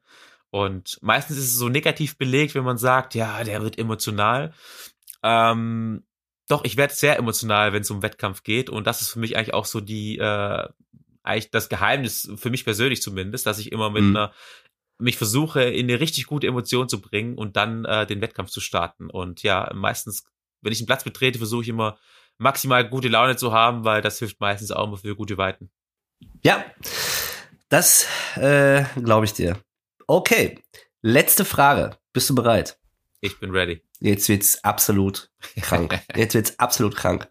Und 0.50 0.98
meistens 1.02 1.36
ist 1.36 1.44
es 1.44 1.54
so 1.54 1.68
negativ 1.68 2.16
belegt, 2.18 2.54
wenn 2.56 2.64
man 2.64 2.78
sagt, 2.78 3.14
ja, 3.14 3.44
der 3.44 3.62
wird 3.62 3.78
emotional. 3.78 4.52
Ähm, 5.22 6.02
doch, 6.48 6.64
ich 6.64 6.76
werde 6.76 6.94
sehr 6.94 7.16
emotional, 7.18 7.72
wenn 7.72 7.82
es 7.82 7.90
um 7.90 8.02
Wettkampf 8.02 8.42
geht. 8.42 8.70
Und 8.70 8.86
das 8.86 9.02
ist 9.02 9.10
für 9.10 9.18
mich 9.20 9.36
eigentlich 9.36 9.54
auch 9.54 9.66
so 9.66 9.80
die, 9.80 10.18
äh, 10.18 10.66
eigentlich 11.28 11.50
das 11.50 11.68
Geheimnis, 11.68 12.30
für 12.36 12.50
mich 12.50 12.64
persönlich 12.64 13.02
zumindest, 13.02 13.46
dass 13.46 13.58
ich 13.58 13.70
immer 13.72 13.90
mit 13.90 14.02
Mhm. 14.02 14.16
einer, 14.16 14.32
mich 15.00 15.16
versuche, 15.16 15.62
in 15.62 15.88
eine 15.88 16.00
richtig 16.00 16.26
gute 16.26 16.48
Emotion 16.48 16.88
zu 16.88 17.00
bringen 17.00 17.36
und 17.38 17.56
dann 17.56 17.84
äh, 17.84 18.04
den 18.06 18.20
Wettkampf 18.20 18.50
zu 18.50 18.60
starten. 18.60 19.10
Und 19.10 19.42
ja, 19.44 19.70
meistens, 19.74 20.24
wenn 20.60 20.72
ich 20.72 20.80
einen 20.80 20.86
Platz 20.88 21.04
betrete, 21.04 21.38
versuche 21.38 21.62
ich 21.62 21.68
immer 21.68 21.96
maximal 22.38 22.88
gute 22.88 23.06
Laune 23.08 23.36
zu 23.36 23.52
haben, 23.52 23.84
weil 23.84 24.02
das 24.02 24.18
hilft 24.18 24.40
meistens 24.40 24.72
auch 24.72 24.86
immer 24.88 24.96
für 24.96 25.14
gute 25.14 25.38
Weiten. 25.38 25.70
Ja, 26.44 26.64
das 27.68 28.06
äh, 28.36 28.84
glaube 29.02 29.26
ich 29.26 29.34
dir. 29.34 29.58
Okay, 30.08 30.58
letzte 31.02 31.44
Frage. 31.44 31.96
Bist 32.12 32.28
du 32.30 32.34
bereit? 32.34 32.78
Ich 33.20 33.38
bin 33.38 33.50
ready. 33.50 33.82
Jetzt 34.00 34.28
wird's 34.28 34.62
absolut 34.64 35.30
krank. 35.60 36.00
Jetzt 36.16 36.34
wird's 36.34 36.58
absolut 36.58 36.96
krank. 36.96 37.28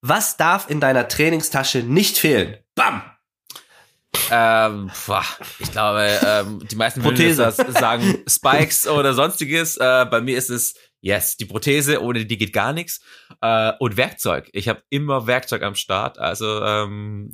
Was 0.00 0.36
darf 0.36 0.68
in 0.68 0.80
deiner 0.80 1.08
Trainingstasche 1.08 1.78
nicht 1.82 2.18
fehlen? 2.18 2.58
Bam! 2.74 3.02
Ähm, 4.30 4.90
ich 5.58 5.70
glaube, 5.70 6.18
ähm, 6.24 6.66
die 6.70 6.76
meisten 6.76 7.02
Prothese. 7.02 7.42
das 7.42 7.56
sagen 7.56 8.18
Spikes 8.28 8.86
oder 8.86 9.14
sonstiges. 9.14 9.76
Äh, 9.76 10.06
bei 10.10 10.20
mir 10.20 10.36
ist 10.36 10.50
es, 10.50 10.74
yes, 11.00 11.36
die 11.36 11.44
Prothese, 11.44 12.02
ohne 12.02 12.24
die 12.24 12.38
geht 12.38 12.52
gar 12.52 12.72
nichts. 12.72 13.00
Äh, 13.42 13.72
und 13.78 13.96
Werkzeug. 13.96 14.48
Ich 14.52 14.68
habe 14.68 14.82
immer 14.88 15.26
Werkzeug 15.26 15.62
am 15.62 15.74
Start. 15.74 16.18
Also 16.18 16.62
ähm, 16.62 17.30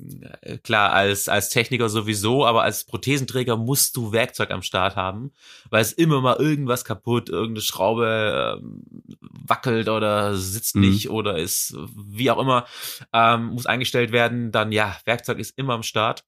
klar, 0.63 0.91
als, 0.91 1.29
als 1.29 1.49
Techniker 1.49 1.87
sowieso, 1.87 2.45
aber 2.45 2.63
als 2.63 2.83
Prothesenträger 2.83 3.55
musst 3.55 3.95
du 3.95 4.11
Werkzeug 4.11 4.51
am 4.51 4.61
Start 4.61 4.95
haben, 4.97 5.31
weil 5.69 5.81
es 5.81 5.93
immer 5.93 6.19
mal 6.19 6.35
irgendwas 6.37 6.83
kaputt, 6.83 7.29
irgendeine 7.29 7.61
Schraube 7.61 8.59
ähm, 8.61 8.83
wackelt 9.21 9.87
oder 9.87 10.35
sitzt 10.35 10.75
Mhm. 10.75 10.81
nicht 10.81 11.09
oder 11.09 11.37
ist 11.37 11.75
wie 11.95 12.29
auch 12.31 12.39
immer, 12.39 12.65
ähm, 13.13 13.47
muss 13.47 13.65
eingestellt 13.65 14.11
werden. 14.11 14.51
Dann 14.51 14.71
ja, 14.71 14.97
Werkzeug 15.05 15.39
ist 15.39 15.57
immer 15.57 15.73
am 15.73 15.83
Start. 15.83 16.25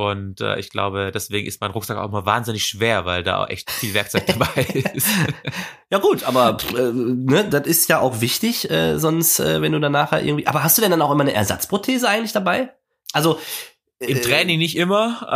Und 0.00 0.40
äh, 0.40 0.58
ich 0.58 0.70
glaube, 0.70 1.10
deswegen 1.12 1.46
ist 1.46 1.60
mein 1.60 1.72
Rucksack 1.72 1.98
auch 1.98 2.08
immer 2.08 2.24
wahnsinnig 2.24 2.64
schwer, 2.64 3.04
weil 3.04 3.22
da 3.22 3.42
auch 3.42 3.48
echt 3.50 3.70
viel 3.70 3.92
Werkzeug 3.92 4.24
dabei 4.28 4.62
ist. 4.94 5.08
Ja 5.90 5.98
gut, 5.98 6.24
aber 6.24 6.56
äh, 6.74 6.90
ne, 6.92 7.46
das 7.50 7.66
ist 7.66 7.88
ja 7.90 8.00
auch 8.00 8.22
wichtig, 8.22 8.70
äh, 8.70 8.98
sonst 8.98 9.40
äh, 9.40 9.60
wenn 9.60 9.72
du 9.72 9.80
dann 9.80 9.92
nachher 9.92 10.22
irgendwie. 10.22 10.46
Aber 10.46 10.64
hast 10.64 10.78
du 10.78 10.82
denn 10.82 10.90
dann 10.90 11.02
auch 11.02 11.10
immer 11.10 11.22
eine 11.22 11.34
Ersatzprothese 11.34 12.08
eigentlich 12.08 12.32
dabei? 12.32 12.72
Also 13.12 13.38
Im 13.98 14.16
äh, 14.16 14.20
Training 14.22 14.58
nicht 14.58 14.76
immer, 14.76 15.26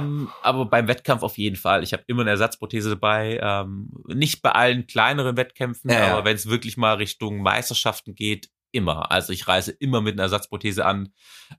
ähm, 0.00 0.30
aber 0.42 0.66
beim 0.66 0.86
Wettkampf 0.86 1.24
auf 1.24 1.36
jeden 1.36 1.56
Fall. 1.56 1.82
Ich 1.82 1.92
habe 1.92 2.04
immer 2.06 2.22
eine 2.22 2.30
Ersatzprothese 2.30 2.90
dabei. 2.90 3.40
Ähm, 3.42 3.88
nicht 4.06 4.40
bei 4.40 4.52
allen 4.52 4.86
kleineren 4.86 5.36
Wettkämpfen, 5.36 5.90
Ja, 5.90 5.98
ja. 5.98 6.12
aber 6.12 6.26
wenn 6.26 6.36
es 6.36 6.48
wirklich 6.48 6.76
mal 6.76 6.94
Richtung 6.94 7.38
Meisterschaften 7.42 8.14
geht, 8.14 8.50
immer. 8.72 9.10
Also 9.12 9.32
ich 9.32 9.46
reise 9.46 9.70
immer 9.70 10.00
mit 10.00 10.14
einer 10.14 10.24
Ersatzprothese 10.24 10.84
an 10.84 11.12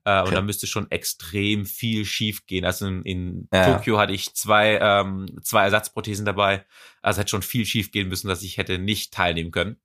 äh, 0.04 0.18
Okay. 0.20 0.28
und 0.28 0.34
da 0.34 0.42
müsste 0.42 0.66
schon 0.66 0.90
extrem 0.90 1.64
viel 1.64 2.04
schief 2.04 2.46
gehen. 2.46 2.64
Also 2.64 2.86
in, 2.86 3.02
in 3.02 3.48
Ja. 3.52 3.76
Tokio 3.76 3.98
hatte 3.98 4.12
ich 4.12 4.34
zwei, 4.34 4.78
ähm, 4.80 5.26
zwei 5.42 5.64
Ersatzprothesen 5.64 6.24
dabei. 6.26 6.64
Also 7.02 7.20
hätte 7.20 7.30
schon 7.30 7.42
viel 7.42 7.64
schief 7.64 7.90
gehen 7.92 8.08
müssen, 8.08 8.28
dass 8.28 8.42
ich 8.42 8.56
hätte 8.58 8.78
nicht 8.78 9.12
teilnehmen 9.14 9.50
können. 9.50 9.76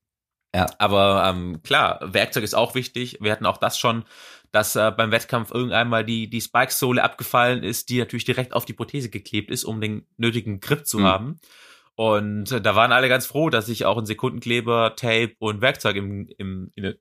Ja. 0.54 0.66
Aber 0.80 1.24
ähm, 1.28 1.62
klar, 1.62 2.00
Werkzeug 2.02 2.44
ist 2.44 2.56
auch 2.56 2.74
wichtig. 2.76 3.18
Wir 3.22 3.32
hatten 3.32 3.46
auch 3.46 3.58
das 3.58 3.78
schon, 3.78 4.04
dass 4.52 4.76
äh, 4.76 4.92
beim 4.92 5.12
Wettkampf 5.12 5.52
irgendwann 5.52 5.90
mal 5.90 6.04
die, 6.04 6.28
die 6.28 6.42
Spike-Sohle 6.42 7.04
abgefallen 7.04 7.62
ist, 7.62 7.90
die 7.90 8.00
natürlich 8.00 8.26
direkt 8.26 8.54
auf 8.54 8.66
die 8.66 8.74
Prothese 8.74 9.12
geklebt 9.12 9.52
ist, 9.52 9.64
um 9.64 9.80
den 9.80 10.08
nötigen 10.18 10.60
Grip 10.60 10.88
zu 10.88 11.00
Mhm. 11.00 11.04
haben. 11.04 11.40
Und 11.94 12.52
äh, 12.52 12.62
da 12.62 12.76
waren 12.76 12.92
alle 12.92 13.10
ganz 13.10 13.28
froh, 13.28 13.50
dass 13.52 13.68
ich 13.70 13.86
auch 13.86 13.98
einen 13.98 14.06
Sekundenkleber, 14.08 14.96
Tape 14.96 15.36
und 15.38 15.62
Werkzeug 15.62 15.98
im, 15.98 16.30
im, 16.38 16.72
in, 16.74 16.96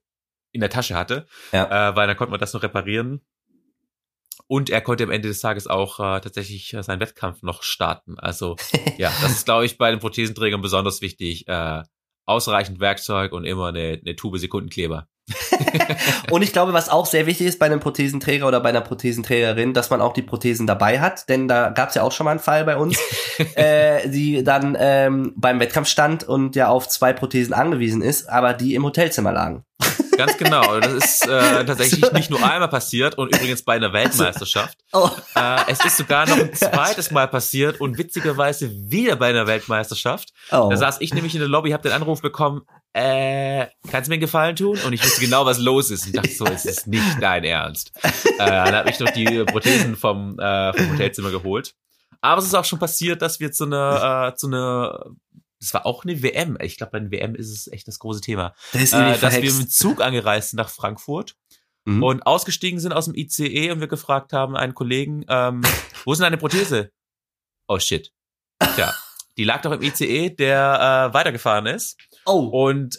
in 0.51 0.61
der 0.61 0.69
Tasche 0.69 0.95
hatte, 0.95 1.27
Ja. 1.51 1.89
äh, 1.91 1.95
weil 1.95 2.07
dann 2.07 2.17
konnte 2.17 2.31
man 2.31 2.39
das 2.39 2.53
noch 2.53 2.63
reparieren. 2.63 3.21
Und 4.47 4.69
er 4.71 4.81
konnte 4.81 5.03
am 5.03 5.11
Ende 5.11 5.27
des 5.27 5.41
Tages 5.41 5.67
auch 5.67 5.99
äh, 5.99 6.21
tatsächlich 6.21 6.73
äh, 6.73 6.81
seinen 6.81 6.99
Wettkampf 7.01 7.43
noch 7.43 7.61
starten. 7.61 8.17
Also 8.19 8.55
ja, 8.97 9.11
das 9.21 9.31
ist, 9.31 9.45
glaube 9.45 9.65
ich, 9.65 9.77
bei 9.77 9.91
den 9.91 9.99
Prothesenträgern 9.99 10.61
besonders 10.61 11.01
wichtig. 11.01 11.47
Äh, 11.47 11.83
ausreichend 12.25 12.79
Werkzeug 12.79 13.31
und 13.31 13.43
immer 13.43 13.67
eine, 13.67 13.99
eine 14.05 14.15
Tube 14.15 14.37
Sekundenkleber. 14.37 15.07
Und 16.31 16.41
ich 16.41 16.53
glaube, 16.53 16.73
was 16.73 16.89
auch 16.89 17.05
sehr 17.05 17.25
wichtig 17.25 17.47
ist 17.47 17.59
bei 17.59 17.65
einem 17.65 17.79
Prothesenträger 17.79 18.47
oder 18.47 18.59
bei 18.59 18.69
einer 18.69 18.81
Prothesenträgerin, 18.81 19.73
dass 19.73 19.89
man 19.89 20.01
auch 20.01 20.13
die 20.13 20.21
Prothesen 20.21 20.65
dabei 20.67 20.99
hat, 20.99 21.29
denn 21.29 21.47
da 21.47 21.69
gab 21.69 21.89
es 21.89 21.95
ja 21.95 22.03
auch 22.03 22.11
schon 22.11 22.25
mal 22.25 22.31
einen 22.31 22.39
Fall 22.39 22.65
bei 22.65 22.77
uns, 22.77 22.97
äh, 23.55 24.07
die 24.09 24.43
dann 24.43 24.75
ähm, 24.79 25.33
beim 25.35 25.59
Wettkampf 25.59 25.87
stand 25.87 26.23
und 26.23 26.55
ja 26.55 26.69
auf 26.69 26.87
zwei 26.87 27.13
Prothesen 27.13 27.53
angewiesen 27.53 28.01
ist, 28.01 28.29
aber 28.29 28.53
die 28.53 28.75
im 28.75 28.83
Hotelzimmer 28.83 29.31
lagen. 29.31 29.63
Ganz 30.19 30.35
genau. 30.35 30.81
Das 30.81 30.91
ist 30.91 31.27
äh, 31.29 31.29
tatsächlich 31.65 32.11
nicht 32.11 32.29
nur 32.29 32.43
einmal 32.43 32.67
passiert 32.67 33.17
und 33.17 33.33
übrigens 33.33 33.61
bei 33.63 33.75
einer 33.75 33.93
Weltmeisterschaft. 33.93 34.77
Oh. 34.91 35.09
Äh, 35.33 35.71
es 35.71 35.85
ist 35.85 35.95
sogar 35.95 36.27
noch 36.27 36.37
ein 36.37 36.53
zweites 36.53 37.09
Mal 37.11 37.29
passiert 37.29 37.79
und 37.79 37.97
witzigerweise 37.97 38.69
wieder 38.69 39.15
bei 39.15 39.29
einer 39.29 39.47
Weltmeisterschaft. 39.47 40.33
Oh. 40.51 40.67
Da 40.69 40.75
saß 40.75 40.97
ich 40.99 41.13
nämlich 41.13 41.35
in 41.35 41.39
der 41.39 41.47
Lobby, 41.47 41.71
habe 41.71 41.83
den 41.83 41.93
Anruf 41.93 42.21
bekommen, 42.21 42.63
äh, 42.91 43.67
kannst 43.89 44.07
du 44.07 44.09
mir 44.09 44.15
einen 44.15 44.19
Gefallen 44.19 44.57
tun? 44.57 44.77
Und 44.85 44.91
ich 44.91 45.01
wusste 45.01 45.21
genau, 45.21 45.45
was 45.45 45.57
los 45.57 45.89
ist. 45.89 46.07
Und 46.07 46.17
dachte 46.17 46.31
so, 46.31 46.45
es 46.47 46.65
ist 46.65 46.85
nicht 46.87 47.21
dein 47.21 47.45
Ernst. 47.45 47.93
Äh, 48.03 48.11
dann 48.39 48.75
habe 48.75 48.89
ich 48.89 48.99
noch 48.99 49.11
die 49.11 49.45
Prothesen 49.45 49.95
vom, 49.95 50.37
äh, 50.37 50.73
vom 50.73 50.91
Hotelzimmer 50.91 51.31
geholt. 51.31 51.75
Aber 52.19 52.39
es 52.39 52.45
ist 52.45 52.55
auch 52.55 52.65
schon 52.65 52.79
passiert, 52.79 53.21
dass 53.21 53.39
wir 53.39 53.53
zu 53.53 53.63
einer, 53.63 54.31
äh, 54.33 54.35
zu 54.35 54.47
einer, 54.47 55.05
das 55.59 55.73
war 55.73 55.85
auch 55.85 56.03
eine 56.03 56.21
WM. 56.23 56.57
Ich 56.61 56.77
glaube, 56.77 56.91
bei 56.93 56.99
den 56.99 57.11
WM 57.11 57.35
ist 57.35 57.49
es 57.49 57.67
echt 57.71 57.87
das 57.87 57.99
große 57.99 58.21
Thema. 58.21 58.53
das 58.73 58.93
Äh, 58.93 59.17
dass 59.19 59.35
wir 59.35 59.51
mit 59.53 59.61
dem 59.63 59.69
Zug 59.69 60.01
angereist 60.01 60.51
sind 60.51 60.57
nach 60.57 60.69
Frankfurt 60.69 61.35
Mhm. 61.85 62.03
und 62.03 62.21
ausgestiegen 62.23 62.79
sind 62.79 62.91
aus 62.91 63.05
dem 63.05 63.15
ICE 63.15 63.71
und 63.71 63.79
wir 63.79 63.87
gefragt 63.87 64.33
haben 64.33 64.55
einen 64.57 64.75
Kollegen, 64.75 65.23
ähm, 65.29 65.61
wo 66.03 66.11
ist 66.11 66.19
denn 66.19 66.25
deine 66.25 66.37
Prothese? 66.37 66.91
Oh 67.67 67.79
shit. 67.79 68.11
Tja, 68.75 68.93
die 69.37 69.45
lag 69.45 69.61
doch 69.61 69.71
im 69.71 69.81
ICE, 69.81 70.29
der 70.29 71.09
äh, 71.09 71.13
weitergefahren 71.13 71.67
ist. 71.67 71.97
oh. 72.25 72.47
Und 72.47 72.97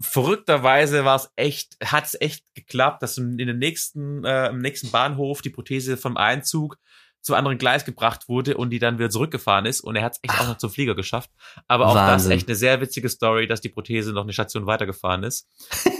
verrückterweise 0.00 1.04
war 1.04 1.16
es 1.16 1.30
echt, 1.36 1.76
hat 1.84 2.04
es 2.04 2.20
echt 2.20 2.44
geklappt, 2.54 3.02
dass 3.02 3.18
in 3.18 3.38
den 3.38 3.58
nächsten, 3.58 4.24
äh, 4.24 4.48
im 4.48 4.58
nächsten 4.58 4.90
Bahnhof 4.90 5.42
die 5.42 5.50
Prothese 5.50 5.96
vom 5.96 6.16
Einzug 6.16 6.78
zum 7.22 7.36
anderen 7.36 7.56
Gleis 7.56 7.84
gebracht 7.84 8.28
wurde 8.28 8.56
und 8.56 8.70
die 8.70 8.78
dann 8.78 8.98
wieder 8.98 9.10
zurückgefahren 9.10 9.64
ist 9.64 9.80
und 9.80 9.96
er 9.96 10.02
hat 10.02 10.12
es 10.12 10.18
echt 10.22 10.40
auch 10.40 10.48
noch 10.48 10.58
zum 10.58 10.70
Flieger 10.70 10.94
geschafft. 10.94 11.30
Aber 11.68 11.86
auch 11.86 11.94
Wahnsinn. 11.94 12.30
das 12.30 12.36
echt 12.38 12.48
eine 12.48 12.56
sehr 12.56 12.80
witzige 12.80 13.08
Story, 13.08 13.46
dass 13.46 13.60
die 13.60 13.68
Prothese 13.68 14.12
noch 14.12 14.24
eine 14.24 14.32
Station 14.32 14.66
weitergefahren 14.66 15.22
ist 15.22 15.48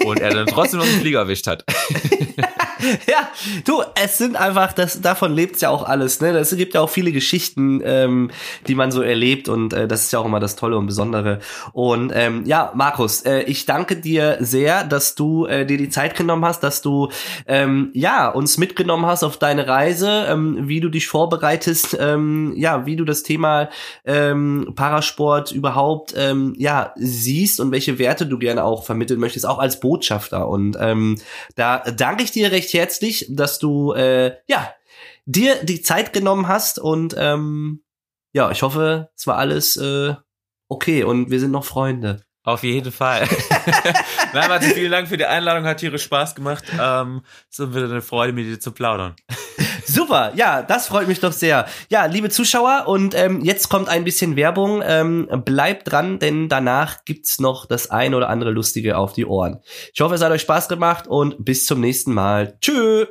und 0.04 0.20
er 0.20 0.30
dann 0.30 0.46
trotzdem 0.46 0.80
noch 0.80 0.86
den 0.86 1.00
Flieger 1.00 1.20
erwischt 1.20 1.46
hat. 1.46 1.64
ja, 3.06 3.28
du, 3.64 3.82
es 4.02 4.18
sind 4.18 4.36
einfach, 4.36 4.72
das, 4.72 5.00
davon 5.00 5.34
lebt's 5.34 5.60
ja 5.60 5.70
auch 5.70 5.84
alles, 5.84 6.20
ne? 6.20 6.30
Es 6.30 6.54
gibt 6.56 6.74
ja 6.74 6.80
auch 6.80 6.90
viele 6.90 7.12
Geschichten, 7.12 7.80
ähm, 7.84 8.30
die 8.66 8.74
man 8.74 8.90
so 8.90 9.02
erlebt 9.02 9.48
und 9.48 9.72
äh, 9.72 9.86
das 9.86 10.04
ist 10.04 10.12
ja 10.12 10.18
auch 10.18 10.24
immer 10.24 10.40
das 10.40 10.56
Tolle 10.56 10.76
und 10.76 10.86
Besondere. 10.86 11.40
Und 11.72 12.12
ähm, 12.14 12.44
ja, 12.44 12.72
Markus, 12.74 13.22
äh, 13.22 13.42
ich 13.42 13.66
danke 13.66 13.96
dir 13.96 14.38
sehr, 14.40 14.84
dass 14.84 15.14
du 15.14 15.46
äh, 15.46 15.64
dir 15.66 15.78
die 15.78 15.88
Zeit 15.88 16.16
genommen 16.16 16.44
hast, 16.44 16.62
dass 16.62 16.82
du 16.82 17.10
ähm, 17.46 17.90
ja 17.94 18.28
uns 18.28 18.58
mitgenommen 18.58 19.06
hast 19.06 19.22
auf 19.22 19.36
deine 19.36 19.68
Reise, 19.68 20.26
ähm, 20.28 20.68
wie 20.68 20.80
du 20.80 20.88
dich 20.88 21.06
vorbereitest, 21.06 21.96
ähm, 22.00 22.52
ja, 22.56 22.86
wie 22.86 22.96
du 22.96 23.04
das 23.04 23.22
Thema 23.22 23.68
ähm, 24.04 24.72
Parasport 24.74 25.52
überhaupt 25.52 26.14
ähm, 26.16 26.54
ja 26.58 26.92
siehst 26.96 27.60
und 27.60 27.70
welche 27.70 27.98
Werte 27.98 28.26
du 28.26 28.38
gerne 28.38 28.64
auch 28.64 28.84
vermitteln 28.84 29.20
möchtest, 29.20 29.46
auch 29.46 29.58
als 29.58 29.80
Botschafter. 29.80 30.48
Und 30.48 30.76
ähm, 30.80 31.18
da 31.54 31.78
danke 31.78 32.24
ich 32.24 32.30
dir 32.30 32.50
recht 32.50 32.71
herzlich, 32.72 33.26
dass 33.30 33.58
du 33.58 33.92
äh, 33.92 34.36
ja 34.46 34.74
dir 35.24 35.62
die 35.64 35.82
Zeit 35.82 36.12
genommen 36.12 36.48
hast 36.48 36.78
und 36.78 37.14
ähm, 37.18 37.82
ja, 38.32 38.50
ich 38.50 38.62
hoffe, 38.62 39.10
es 39.16 39.26
war 39.26 39.36
alles 39.36 39.76
äh, 39.76 40.14
okay 40.68 41.04
und 41.04 41.30
wir 41.30 41.40
sind 41.40 41.50
noch 41.50 41.64
Freunde. 41.64 42.24
Auf 42.44 42.64
jeden 42.64 42.90
Fall. 42.90 43.28
Nein, 44.32 44.48
Martin, 44.48 44.70
vielen 44.72 44.90
Dank 44.90 45.08
für 45.08 45.16
die 45.16 45.26
Einladung, 45.26 45.64
hat 45.64 45.78
tierisch 45.78 46.04
Spaß 46.04 46.34
gemacht. 46.34 46.64
Ähm, 46.78 47.22
es 47.50 47.58
ist 47.58 47.74
wieder 47.74 47.84
eine 47.84 48.02
Freude, 48.02 48.32
mit 48.32 48.46
dir 48.46 48.58
zu 48.58 48.72
plaudern. 48.72 49.14
Super, 49.86 50.32
ja, 50.34 50.62
das 50.62 50.88
freut 50.88 51.08
mich 51.08 51.20
doch 51.20 51.32
sehr. 51.32 51.66
Ja, 51.88 52.06
liebe 52.06 52.30
Zuschauer, 52.30 52.84
und 52.86 53.14
ähm, 53.14 53.40
jetzt 53.42 53.68
kommt 53.68 53.88
ein 53.88 54.04
bisschen 54.04 54.36
Werbung. 54.36 54.82
Ähm, 54.84 55.28
bleibt 55.44 55.90
dran, 55.90 56.18
denn 56.18 56.48
danach 56.48 57.04
gibt's 57.04 57.40
noch 57.40 57.66
das 57.66 57.90
ein 57.90 58.14
oder 58.14 58.28
andere 58.28 58.50
Lustige 58.50 58.96
auf 58.96 59.12
die 59.12 59.26
Ohren. 59.26 59.62
Ich 59.94 60.00
hoffe, 60.00 60.14
es 60.14 60.22
hat 60.22 60.32
euch 60.32 60.42
Spaß 60.42 60.68
gemacht 60.68 61.06
und 61.06 61.44
bis 61.44 61.66
zum 61.66 61.80
nächsten 61.80 62.14
Mal. 62.14 62.58
Tschö! 62.60 63.06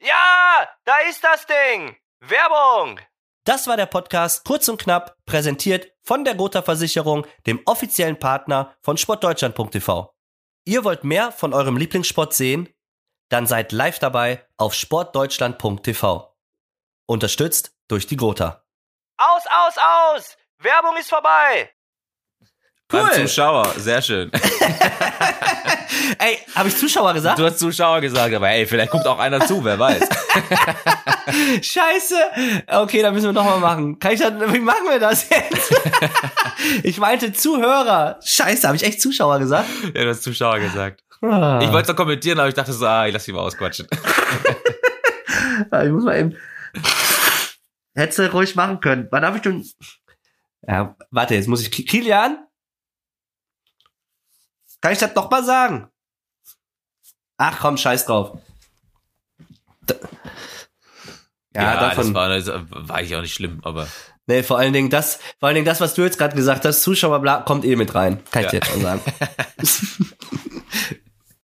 Ja, 0.00 0.68
da 0.84 0.94
ist 1.08 1.22
das 1.22 1.46
Ding. 1.46 1.96
Werbung! 2.20 2.98
Das 3.44 3.66
war 3.66 3.76
der 3.76 3.86
Podcast 3.86 4.44
Kurz 4.44 4.68
und 4.68 4.80
Knapp, 4.80 5.16
präsentiert 5.26 5.88
von 6.02 6.24
der 6.24 6.36
Gotha 6.36 6.62
Versicherung, 6.62 7.26
dem 7.46 7.60
offiziellen 7.66 8.18
Partner 8.18 8.74
von 8.82 8.96
sportdeutschland.tv. 8.96 10.14
Ihr 10.64 10.84
wollt 10.84 11.02
mehr 11.02 11.32
von 11.32 11.52
eurem 11.52 11.76
Lieblingssport 11.76 12.34
sehen? 12.34 12.68
Dann 13.32 13.46
seid 13.46 13.72
live 13.72 13.98
dabei 13.98 14.44
auf 14.58 14.74
sportdeutschland.tv. 14.74 16.36
Unterstützt 17.06 17.72
durch 17.88 18.06
die 18.06 18.16
Gotha. 18.16 18.62
Aus, 19.16 19.42
aus, 19.46 19.74
aus! 19.78 20.36
Werbung 20.58 20.98
ist 21.00 21.08
vorbei! 21.08 21.70
Beim 22.88 23.06
Cool. 23.06 23.12
Zuschauer, 23.22 23.72
sehr 23.78 24.02
schön. 24.02 24.30
Ey, 26.18 26.38
habe 26.54 26.68
ich 26.68 26.76
Zuschauer 26.76 27.14
gesagt? 27.14 27.38
Du 27.38 27.46
hast 27.46 27.58
Zuschauer 27.58 28.02
gesagt, 28.02 28.34
aber 28.34 28.50
ey, 28.50 28.66
vielleicht 28.66 28.90
guckt 28.90 29.06
auch 29.06 29.18
einer 29.18 29.40
zu, 29.46 29.64
wer 29.64 29.78
weiß. 29.78 30.02
Scheiße. 31.62 32.16
Okay, 32.66 33.00
dann 33.00 33.14
müssen 33.14 33.28
wir 33.28 33.32
nochmal 33.32 33.60
machen. 33.60 33.98
Kann 33.98 34.12
ich 34.12 34.20
dann, 34.20 34.52
wie 34.52 34.58
machen 34.58 34.84
wir 34.90 34.98
das 34.98 35.26
jetzt? 35.30 35.72
ich 36.82 36.98
meinte 36.98 37.32
Zuhörer. 37.32 38.20
Scheiße, 38.22 38.66
habe 38.66 38.76
ich 38.76 38.82
echt 38.82 39.00
Zuschauer 39.00 39.38
gesagt? 39.38 39.68
Ja, 39.94 40.04
du 40.04 40.10
hast 40.10 40.22
Zuschauer 40.22 40.58
gesagt. 40.58 41.01
Ah. 41.22 41.60
Ich 41.62 41.68
wollte 41.70 41.82
es 41.82 41.88
noch 41.88 41.96
kommentieren, 41.96 42.38
aber 42.40 42.48
ich 42.48 42.54
dachte 42.54 42.72
so, 42.72 42.84
ah, 42.86 43.06
ich 43.06 43.12
lass 43.14 43.24
die 43.24 43.32
mal 43.32 43.40
ausquatschen. 43.40 43.86
Ich 45.84 45.90
muss 45.92 46.04
mal 46.04 46.18
eben. 46.18 46.36
Hättest 47.94 48.18
du 48.18 48.32
ruhig 48.32 48.56
machen 48.56 48.80
können. 48.80 49.06
Wann 49.10 49.24
habe 49.24 49.36
ich 49.36 49.42
denn. 49.42 49.64
Ja, 50.66 50.96
warte, 51.10 51.34
jetzt 51.34 51.46
muss 51.46 51.60
ich. 51.60 51.70
Ki- 51.70 51.84
Kilian? 51.84 52.38
Kann 54.80 54.92
ich 54.92 54.98
das 54.98 55.14
noch 55.14 55.30
mal 55.30 55.44
sagen? 55.44 55.88
Ach 57.36 57.60
komm, 57.60 57.76
scheiß 57.76 58.06
drauf. 58.06 58.38
Da- 59.82 59.94
Ja, 61.54 61.90
davon. 61.90 62.12
das 62.14 62.46
war, 62.48 62.88
war 62.88 62.96
eigentlich 62.96 63.14
auch 63.14 63.20
nicht 63.22 63.34
schlimm, 63.34 63.60
aber 63.62 63.86
nee, 64.26 64.42
vor 64.42 64.58
allen 64.58 64.72
Dingen 64.72 64.90
das, 64.90 65.20
vor 65.38 65.48
allen 65.48 65.54
Dingen 65.54 65.66
das, 65.66 65.80
was 65.80 65.94
du 65.94 66.02
jetzt 66.02 66.18
gerade 66.18 66.34
gesagt 66.34 66.64
hast, 66.64 66.82
Zuschauer 66.82 67.20
bla, 67.20 67.42
kommt 67.42 67.64
eh 67.64 67.76
mit 67.76 67.94
rein. 67.94 68.24
Kann 68.32 68.46
ich 68.46 68.52
Ja. 68.52 68.58
dir 68.58 68.66
jetzt 68.66 68.72
schon 68.72 68.82
sagen. 68.82 69.02